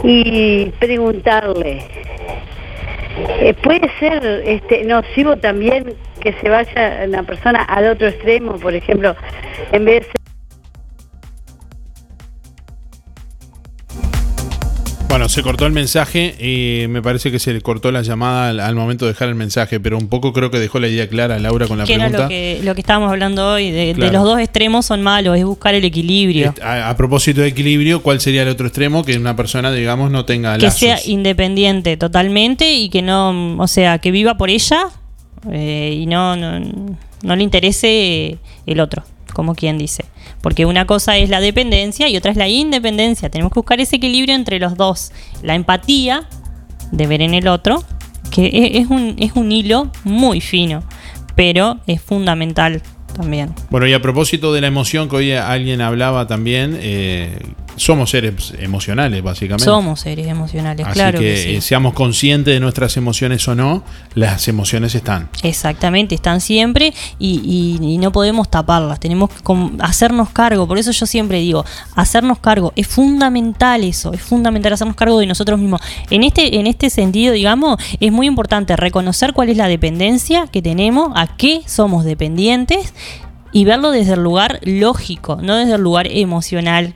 Y 0.03 0.71
preguntarle, 0.79 1.81
eh, 3.39 3.53
¿puede 3.61 3.89
ser 3.99 4.43
este 4.45 4.83
nocivo 4.83 5.37
también 5.37 5.95
que 6.21 6.33
se 6.33 6.49
vaya 6.49 7.03
una 7.07 7.23
persona 7.23 7.63
al 7.63 7.87
otro 7.87 8.07
extremo, 8.07 8.53
por 8.53 8.73
ejemplo, 8.73 9.15
en 9.71 9.85
vez 9.85 10.07
de 10.07 10.28
Bueno, 15.09 15.27
se 15.27 15.41
cortó 15.41 15.65
el 15.65 15.71
mensaje 15.71 16.35
y 16.39 16.87
me 16.87 17.01
parece 17.01 17.31
que 17.31 17.39
se 17.39 17.51
le 17.51 17.61
cortó 17.61 17.91
la 17.91 18.03
llamada 18.03 18.67
al, 18.67 18.75
momento 18.75 19.05
de 19.05 19.13
dejar 19.13 19.27
el 19.27 19.33
mensaje, 19.33 19.79
pero 19.79 19.97
un 19.97 20.07
poco 20.07 20.33
creo 20.33 20.51
que 20.51 20.59
dejó 20.59 20.79
la 20.79 20.87
idea 20.87 21.09
clara 21.09 21.39
Laura 21.39 21.67
con 21.67 21.79
la 21.79 21.85
que 21.85 21.95
pregunta. 21.95 22.17
Era 22.17 22.23
lo 22.25 22.29
que, 22.29 22.59
lo 22.63 22.75
que 22.75 22.81
estábamos 22.81 23.11
hablando 23.11 23.53
hoy, 23.53 23.71
de, 23.71 23.95
de 23.95 24.11
los 24.11 24.23
dos 24.23 24.39
extremos 24.39 24.85
son 24.85 25.01
malos, 25.01 25.35
es 25.35 25.43
buscar 25.43 25.73
el 25.73 25.83
equilibrio. 25.83 26.53
A, 26.61 26.89
a 26.89 26.95
propósito 26.95 27.41
de 27.41 27.47
equilibrio, 27.47 28.03
¿cuál 28.03 28.21
sería 28.21 28.43
el 28.43 28.49
otro 28.49 28.67
extremo? 28.67 29.03
Que 29.03 29.17
una 29.17 29.35
persona, 29.35 29.71
digamos, 29.71 30.11
no 30.11 30.25
tenga 30.25 30.55
que 30.57 30.65
lazos. 30.65 30.79
sea 30.79 30.99
independiente 31.03 31.97
totalmente 31.97 32.71
y 32.73 32.89
que 32.89 33.01
no, 33.01 33.57
o 33.57 33.67
sea, 33.67 33.97
que 33.97 34.11
viva 34.11 34.37
por 34.37 34.51
ella 34.51 34.89
eh, 35.51 35.97
y 35.99 36.05
no, 36.05 36.35
no, 36.35 36.59
no 37.23 37.35
le 37.35 37.43
interese 37.43 38.37
el 38.67 38.79
otro, 38.79 39.03
como 39.33 39.55
quien 39.55 39.79
dice. 39.79 40.05
Porque 40.41 40.65
una 40.65 40.85
cosa 40.85 41.17
es 41.17 41.29
la 41.29 41.41
dependencia 41.41 42.07
y 42.07 42.15
otra 42.17 42.31
es 42.31 42.37
la 42.37 42.47
independencia. 42.47 43.29
Tenemos 43.29 43.51
que 43.51 43.59
buscar 43.59 43.79
ese 43.79 43.97
equilibrio 43.97 44.35
entre 44.35 44.59
los 44.59 44.75
dos. 44.75 45.11
La 45.43 45.55
empatía 45.55 46.27
de 46.91 47.07
ver 47.07 47.21
en 47.21 47.33
el 47.33 47.47
otro, 47.47 47.83
que 48.31 48.45
e- 48.45 48.77
es 48.79 48.87
un, 48.87 49.15
es 49.19 49.33
un 49.35 49.51
hilo 49.51 49.91
muy 50.03 50.41
fino, 50.41 50.83
pero 51.35 51.79
es 51.87 52.01
fundamental 52.01 52.81
también. 53.15 53.53
Bueno, 53.69 53.85
y 53.87 53.93
a 53.93 54.01
propósito 54.01 54.53
de 54.53 54.61
la 54.61 54.67
emoción 54.67 55.09
que 55.09 55.15
hoy 55.17 55.31
alguien 55.33 55.81
hablaba 55.81 56.25
también, 56.27 56.77
eh, 56.81 57.37
somos 57.79 58.09
seres 58.09 58.53
emocionales, 58.59 59.23
básicamente. 59.23 59.63
Somos 59.63 60.01
seres 60.01 60.27
emocionales, 60.27 60.85
Así 60.85 60.93
claro 60.93 61.19
que, 61.19 61.25
que, 61.33 61.37
sí. 61.37 61.55
eh, 61.55 61.61
seamos 61.61 61.93
conscientes 61.93 62.53
de 62.53 62.59
nuestras 62.59 62.97
emociones 62.97 63.47
o 63.47 63.55
no, 63.55 63.83
las 64.15 64.47
emociones 64.47 64.93
están. 64.95 65.29
Exactamente, 65.43 66.13
están 66.13 66.41
siempre 66.41 66.93
y, 67.17 67.77
y- 67.81 67.93
y 67.93 67.97
no 67.97 68.11
podemos 68.11 68.49
taparlas, 68.51 68.99
tenemos 68.99 69.29
que 69.29 69.41
hacernos 69.79 70.29
cargo, 70.29 70.67
por 70.67 70.77
eso 70.77 70.91
yo 70.91 71.05
siempre 71.05 71.39
digo, 71.39 71.63
hacernos 71.95 72.39
cargo, 72.39 72.73
es 72.75 72.87
fundamental 72.87 73.83
eso, 73.83 74.13
es 74.13 74.21
fundamental 74.21 74.73
hacernos 74.73 74.95
cargo 74.95 75.17
de 75.19 75.25
nosotros 75.25 75.57
mismos. 75.59 75.81
En 76.09 76.23
este, 76.23 76.59
en 76.59 76.67
este 76.67 76.89
sentido, 76.89 77.33
digamos, 77.33 77.77
es 77.99 78.11
muy 78.11 78.27
importante 78.27 78.75
reconocer 78.75 79.33
cuál 79.33 79.49
es 79.49 79.57
la 79.57 79.67
dependencia 79.69 80.47
que 80.47 80.61
tenemos, 80.61 81.11
a 81.15 81.35
qué 81.37 81.61
somos 81.65 82.03
dependientes 82.03 82.93
y 83.53 83.63
verlo 83.65 83.91
desde 83.91 84.13
el 84.13 84.23
lugar 84.23 84.59
lógico, 84.63 85.37
no 85.41 85.55
desde 85.55 85.75
el 85.75 85.81
lugar 85.81 86.07
emocional. 86.11 86.93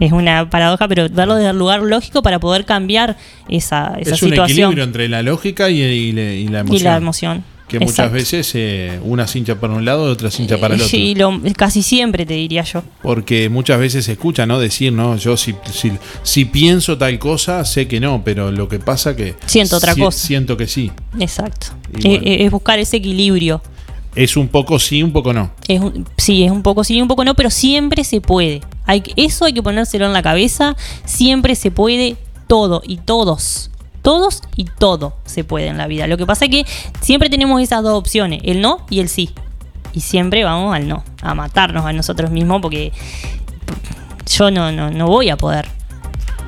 Es 0.00 0.12
una 0.12 0.48
paradoja, 0.48 0.86
pero 0.88 1.08
verlo 1.08 1.34
desde 1.36 1.50
el 1.50 1.58
lugar 1.58 1.80
lógico 1.82 2.22
para 2.22 2.38
poder 2.38 2.64
cambiar 2.64 3.16
esa, 3.48 3.94
esa 4.00 4.14
es 4.14 4.22
un 4.22 4.28
situación. 4.30 4.58
equilibrio 4.70 4.84
entre 4.84 5.08
la 5.08 5.22
lógica 5.22 5.70
y, 5.70 5.80
y 5.82 6.12
la- 6.12 6.32
y 6.34 6.48
la 6.48 6.60
emoción. 6.60 6.80
Y 6.80 6.84
la 6.84 6.96
emoción. 6.96 7.44
Que 7.66 7.78
muchas 7.80 7.90
Exacto. 7.98 8.14
veces 8.14 8.50
eh, 8.54 8.98
una 9.02 9.26
cincha 9.26 9.56
para 9.60 9.74
un 9.74 9.84
lado 9.84 10.08
y 10.08 10.12
otra 10.12 10.30
cincha 10.30 10.56
para 10.56 10.74
el 10.74 10.80
otro. 10.80 10.88
Sí, 10.88 11.14
lo- 11.14 11.38
casi 11.54 11.82
siempre 11.82 12.24
te 12.24 12.32
diría 12.32 12.62
yo. 12.62 12.82
Porque 13.02 13.50
muchas 13.50 13.78
veces 13.78 14.06
se 14.06 14.12
escucha, 14.12 14.46
¿no? 14.46 14.58
Decir, 14.58 14.90
no, 14.92 15.16
yo 15.16 15.36
si, 15.36 15.54
si, 15.70 15.92
si 16.22 16.44
pienso 16.46 16.96
tal 16.96 17.18
cosa, 17.18 17.62
sé 17.66 17.86
que 17.86 18.00
no, 18.00 18.22
pero 18.24 18.50
lo 18.50 18.68
que 18.68 18.78
pasa 18.78 19.14
que... 19.14 19.34
Siento 19.44 19.76
otra 19.76 19.92
si- 19.92 20.00
cosa. 20.00 20.26
Siento 20.26 20.56
que 20.56 20.66
sí. 20.66 20.90
Exacto. 21.20 21.66
Eh, 21.92 21.98
bueno. 22.08 22.22
eh, 22.24 22.44
es 22.46 22.50
buscar 22.50 22.78
ese 22.78 22.96
equilibrio. 22.98 23.60
Es 24.14 24.36
un 24.36 24.48
poco 24.48 24.78
sí, 24.78 25.02
un 25.02 25.12
poco 25.12 25.32
no. 25.32 25.50
Es 25.68 25.80
un- 25.80 26.06
sí, 26.16 26.44
es 26.44 26.50
un 26.50 26.62
poco 26.62 26.82
sí, 26.84 27.00
un 27.00 27.08
poco 27.08 27.24
no, 27.24 27.34
pero 27.34 27.50
siempre 27.50 28.02
se 28.04 28.20
puede. 28.20 28.60
Hay, 28.86 29.02
eso 29.16 29.44
hay 29.44 29.52
que 29.52 29.62
ponérselo 29.62 30.06
en 30.06 30.12
la 30.12 30.22
cabeza. 30.22 30.76
Siempre 31.04 31.54
se 31.54 31.70
puede 31.70 32.16
todo 32.46 32.82
y 32.86 32.96
todos. 32.96 33.70
Todos 34.02 34.42
y 34.56 34.64
todo 34.64 35.14
se 35.26 35.44
puede 35.44 35.66
en 35.66 35.76
la 35.76 35.86
vida. 35.86 36.06
Lo 36.06 36.16
que 36.16 36.24
pasa 36.26 36.46
es 36.46 36.50
que 36.50 36.64
siempre 37.00 37.28
tenemos 37.28 37.60
esas 37.60 37.82
dos 37.82 37.94
opciones, 37.98 38.40
el 38.44 38.60
no 38.60 38.78
y 38.90 39.00
el 39.00 39.08
sí. 39.08 39.30
Y 39.92 40.00
siempre 40.00 40.44
vamos 40.44 40.74
al 40.74 40.88
no, 40.88 41.04
a 41.22 41.34
matarnos 41.34 41.84
a 41.84 41.92
nosotros 41.92 42.30
mismos 42.30 42.60
porque 42.62 42.92
yo 44.36 44.50
no, 44.50 44.70
no, 44.72 44.90
no 44.90 45.06
voy 45.06 45.30
a 45.30 45.36
poder. 45.36 45.68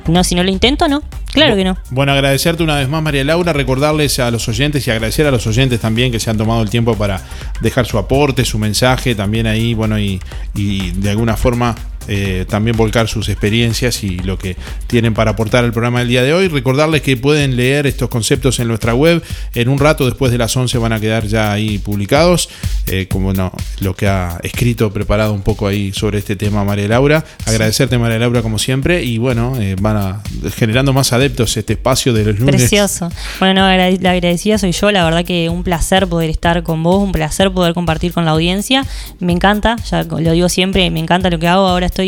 No, 0.07 0.23
si 0.23 0.35
no 0.35 0.43
lo 0.43 0.49
intento, 0.49 0.87
no. 0.87 1.01
Claro 1.33 1.55
que 1.55 1.63
no. 1.63 1.77
Bueno, 1.89 2.11
agradecerte 2.11 2.63
una 2.63 2.77
vez 2.77 2.89
más, 2.89 3.01
María 3.01 3.23
Laura, 3.23 3.53
recordarles 3.53 4.19
a 4.19 4.31
los 4.31 4.47
oyentes 4.47 4.85
y 4.87 4.91
agradecer 4.91 5.25
a 5.25 5.31
los 5.31 5.47
oyentes 5.47 5.79
también 5.79 6.11
que 6.11 6.19
se 6.19 6.29
han 6.29 6.37
tomado 6.37 6.61
el 6.61 6.69
tiempo 6.69 6.95
para 6.95 7.21
dejar 7.61 7.85
su 7.85 7.97
aporte, 7.97 8.43
su 8.45 8.57
mensaje, 8.59 9.15
también 9.15 9.47
ahí, 9.47 9.73
bueno, 9.73 9.97
y, 9.97 10.19
y 10.55 10.91
de 10.91 11.09
alguna 11.09 11.37
forma 11.37 11.75
eh, 12.13 12.45
también 12.45 12.75
volcar 12.75 13.07
sus 13.07 13.29
experiencias 13.29 14.03
y 14.03 14.17
lo 14.17 14.37
que 14.37 14.57
tienen 14.87 15.13
para 15.13 15.31
aportar 15.31 15.63
al 15.63 15.71
programa 15.71 15.99
del 15.99 16.09
día 16.09 16.23
de 16.23 16.33
hoy. 16.33 16.49
Recordarles 16.49 17.01
que 17.01 17.15
pueden 17.15 17.55
leer 17.55 17.87
estos 17.87 18.09
conceptos 18.09 18.59
en 18.59 18.67
nuestra 18.67 18.93
web. 18.93 19.23
En 19.53 19.69
un 19.69 19.79
rato, 19.79 20.05
después 20.05 20.29
de 20.29 20.37
las 20.37 20.57
11, 20.57 20.77
van 20.77 20.91
a 20.91 20.99
quedar 20.99 21.25
ya 21.25 21.53
ahí 21.53 21.77
publicados, 21.77 22.49
eh, 22.87 23.07
como 23.09 23.31
no, 23.31 23.53
lo 23.79 23.95
que 23.95 24.09
ha 24.09 24.41
escrito, 24.43 24.91
preparado 24.91 25.31
un 25.31 25.41
poco 25.41 25.67
ahí 25.67 25.93
sobre 25.93 26.19
este 26.19 26.35
tema 26.35 26.65
María 26.65 26.89
Laura. 26.89 27.23
Agradecerte, 27.45 27.97
María 27.97 28.19
Laura, 28.19 28.41
como 28.41 28.59
siempre, 28.59 29.05
y 29.05 29.17
bueno, 29.17 29.55
eh, 29.57 29.77
van 29.79 29.95
a 29.95 30.23
generando 30.57 30.91
más 30.91 31.13
adeptos 31.13 31.55
este 31.55 31.73
espacio 31.73 32.11
de 32.11 32.25
los 32.25 32.39
lunes. 32.39 32.57
Precioso. 32.57 33.09
Bueno, 33.39 33.61
no, 33.61 33.77
la 34.01 34.11
agradecida 34.11 34.57
soy 34.57 34.73
yo. 34.73 34.91
La 34.91 35.05
verdad 35.05 35.23
que 35.23 35.47
un 35.47 35.63
placer 35.63 36.07
poder 36.07 36.29
estar 36.29 36.61
con 36.63 36.83
vos, 36.83 37.01
un 37.01 37.13
placer 37.13 37.51
poder 37.51 37.73
compartir 37.73 38.11
con 38.11 38.25
la 38.25 38.31
audiencia. 38.31 38.85
Me 39.19 39.31
encanta, 39.31 39.77
ya 39.89 40.03
lo 40.03 40.31
digo 40.31 40.49
siempre, 40.49 40.89
me 40.89 40.99
encanta 40.99 41.29
lo 41.29 41.39
que 41.39 41.47
hago. 41.47 41.67
Ahora 41.67 41.85
estoy 41.85 42.00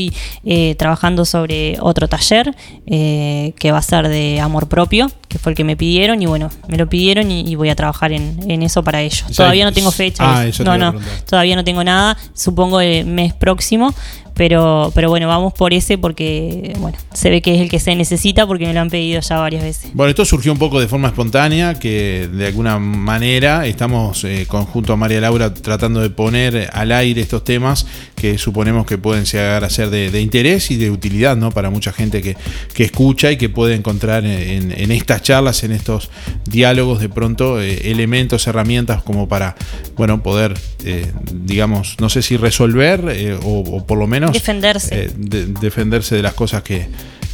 eh, 0.45 0.75
trabajando 0.77 1.25
sobre 1.25 1.77
otro 1.79 2.07
taller 2.07 2.55
eh, 2.85 3.53
que 3.59 3.71
va 3.71 3.77
a 3.77 3.81
ser 3.81 4.07
de 4.07 4.39
amor 4.39 4.67
propio, 4.67 5.09
que 5.27 5.39
fue 5.39 5.51
el 5.51 5.55
que 5.55 5.63
me 5.63 5.75
pidieron. 5.75 6.21
Y 6.21 6.25
bueno, 6.25 6.49
me 6.67 6.77
lo 6.77 6.87
pidieron 6.87 7.31
y, 7.31 7.41
y 7.41 7.55
voy 7.55 7.69
a 7.69 7.75
trabajar 7.75 8.11
en, 8.11 8.39
en 8.49 8.63
eso 8.63 8.83
para 8.83 9.01
ellos. 9.01 9.25
Todavía 9.35 9.65
no 9.65 9.71
tengo 9.71 9.91
fecha. 9.91 10.23
ah, 10.39 10.45
eso 10.47 10.63
te 10.63 10.69
no, 10.69 10.77
no, 10.77 10.99
todavía 11.29 11.55
no 11.55 11.63
tengo 11.63 11.83
nada. 11.83 12.17
Supongo 12.33 12.81
el 12.81 13.05
mes 13.05 13.33
próximo. 13.33 13.93
Pero, 14.35 14.91
pero 14.95 15.09
bueno, 15.09 15.27
vamos 15.27 15.53
por 15.53 15.73
ese 15.73 15.97
porque 15.97 16.73
bueno, 16.79 16.97
se 17.13 17.29
ve 17.29 17.41
que 17.41 17.55
es 17.55 17.61
el 17.61 17.69
que 17.69 17.79
se 17.79 17.95
necesita 17.95 18.47
porque 18.47 18.65
me 18.65 18.73
lo 18.73 18.79
han 18.79 18.89
pedido 18.89 19.21
ya 19.21 19.37
varias 19.37 19.63
veces. 19.63 19.91
Bueno, 19.93 20.09
esto 20.09 20.25
surgió 20.25 20.51
un 20.51 20.57
poco 20.57 20.79
de 20.79 20.87
forma 20.87 21.09
espontánea, 21.09 21.75
que 21.75 22.27
de 22.31 22.47
alguna 22.47 22.79
manera 22.79 23.67
estamos 23.67 24.23
eh, 24.23 24.45
conjunto 24.47 24.93
a 24.93 24.95
María 24.95 25.21
Laura 25.21 25.53
tratando 25.53 26.01
de 26.01 26.09
poner 26.09 26.69
al 26.73 26.91
aire 26.91 27.21
estos 27.21 27.43
temas 27.43 27.85
que 28.15 28.37
suponemos 28.37 28.85
que 28.85 28.97
pueden 28.97 29.25
llegar 29.25 29.63
a 29.63 29.69
ser 29.69 29.89
de, 29.89 30.21
interés 30.21 30.71
y 30.71 30.77
de 30.77 30.89
utilidad 30.89 31.35
¿no? 31.35 31.51
para 31.51 31.69
mucha 31.69 31.91
gente 31.91 32.21
que, 32.21 32.37
que 32.73 32.83
escucha 32.83 33.31
y 33.31 33.37
que 33.37 33.49
puede 33.49 33.75
encontrar 33.75 34.25
en, 34.25 34.91
estas 34.91 35.21
charlas, 35.21 35.63
en 35.63 35.71
estos 35.71 36.09
diálogos 36.45 36.99
de 36.99 37.09
pronto 37.09 37.61
eh, 37.61 37.91
elementos, 37.91 38.47
herramientas 38.47 39.03
como 39.03 39.27
para 39.27 39.55
bueno 39.97 40.23
poder, 40.23 40.57
eh, 40.85 41.11
digamos, 41.33 41.97
no 41.99 42.09
sé 42.09 42.21
si 42.21 42.37
resolver 42.37 43.03
eh, 43.09 43.37
o 43.43 43.85
por 43.85 43.97
lo 43.97 44.07
menos 44.07 44.22
Defenderse. 44.31 45.03
eh, 45.05 45.11
de- 45.15 45.45
defenderse 45.47 46.15
de 46.15 46.21
las 46.21 46.33
cosas 46.33 46.63
que, 46.63 46.87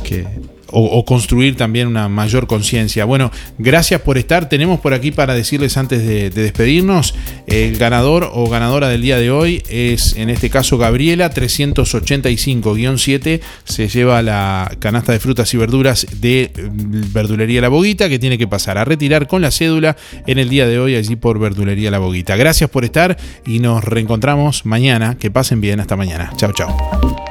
que- 0.03 0.25
o, 0.71 1.05
construir 1.05 1.55
también 1.55 1.87
una 1.87 2.09
mayor 2.09 2.47
conciencia. 2.47 3.05
Bueno, 3.05 3.31
gracias 3.57 4.01
por 4.01 4.17
estar. 4.17 4.49
Tenemos 4.49 4.79
por 4.79 4.93
aquí 4.93 5.11
para 5.11 5.33
decirles 5.33 5.77
antes 5.77 6.05
de, 6.05 6.29
de 6.29 6.43
despedirnos, 6.43 7.15
el 7.47 7.77
ganador 7.77 8.29
o 8.33 8.49
ganadora 8.49 8.89
del 8.89 9.01
día 9.01 9.17
de 9.17 9.31
hoy 9.31 9.63
es 9.69 10.15
en 10.15 10.29
este 10.29 10.49
caso 10.49 10.77
Gabriela 10.77 11.33
385-7, 11.33 13.39
se 13.63 13.87
lleva 13.87 14.21
la 14.21 14.71
canasta 14.79 15.11
de 15.11 15.19
frutas 15.19 15.53
y 15.53 15.57
verduras 15.57 16.05
de 16.19 16.51
mm, 16.55 17.13
Verdulería 17.13 17.61
La 17.61 17.69
Boguita 17.69 18.09
que 18.09 18.19
tiene 18.19 18.37
que 18.37 18.47
pasar 18.47 18.77
a 18.77 18.85
retirar 18.85 19.27
con 19.27 19.41
la 19.41 19.51
cédula 19.51 19.95
en 20.27 20.39
el 20.39 20.49
día 20.49 20.67
de 20.67 20.79
hoy 20.79 20.95
allí 20.95 21.15
por 21.15 21.39
Verdulería 21.39 21.91
La 21.91 21.99
Boguita. 21.99 22.35
Gracias 22.35 22.69
por 22.69 22.85
estar 22.85 23.17
y 23.45 23.59
nos 23.59 23.83
reencontramos 23.83 24.65
mañana. 24.65 25.17
Que 25.17 25.31
pasen 25.31 25.61
bien. 25.61 25.79
Hasta 25.79 25.95
mañana. 25.95 26.31
Chao, 26.37 26.51
chao. 26.53 27.28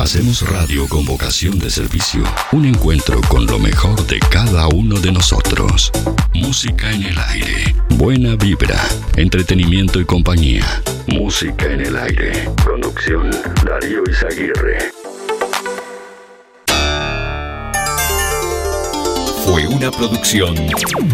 Hacemos 0.00 0.48
radio 0.48 0.88
con 0.88 1.04
vocación 1.04 1.58
de 1.58 1.68
servicio. 1.68 2.24
Un 2.52 2.64
encuentro 2.64 3.20
con 3.28 3.44
lo 3.44 3.58
mejor 3.58 4.06
de 4.06 4.18
cada 4.18 4.66
uno 4.68 4.98
de 4.98 5.12
nosotros. 5.12 5.92
Música 6.32 6.90
en 6.90 7.02
el 7.02 7.18
aire. 7.18 7.74
Buena 7.90 8.34
vibra. 8.34 8.80
Entretenimiento 9.16 10.00
y 10.00 10.06
compañía. 10.06 10.64
Música 11.06 11.66
en 11.66 11.82
el 11.82 11.96
aire. 11.98 12.48
Conducción 12.64 13.30
Darío 13.62 14.02
Izaguirre. 14.10 14.90
Fue 19.44 19.66
una 19.68 19.90
producción 19.90 20.54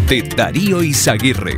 de 0.07 0.21
Darío 0.33 0.81
Izaguirre. 0.81 1.57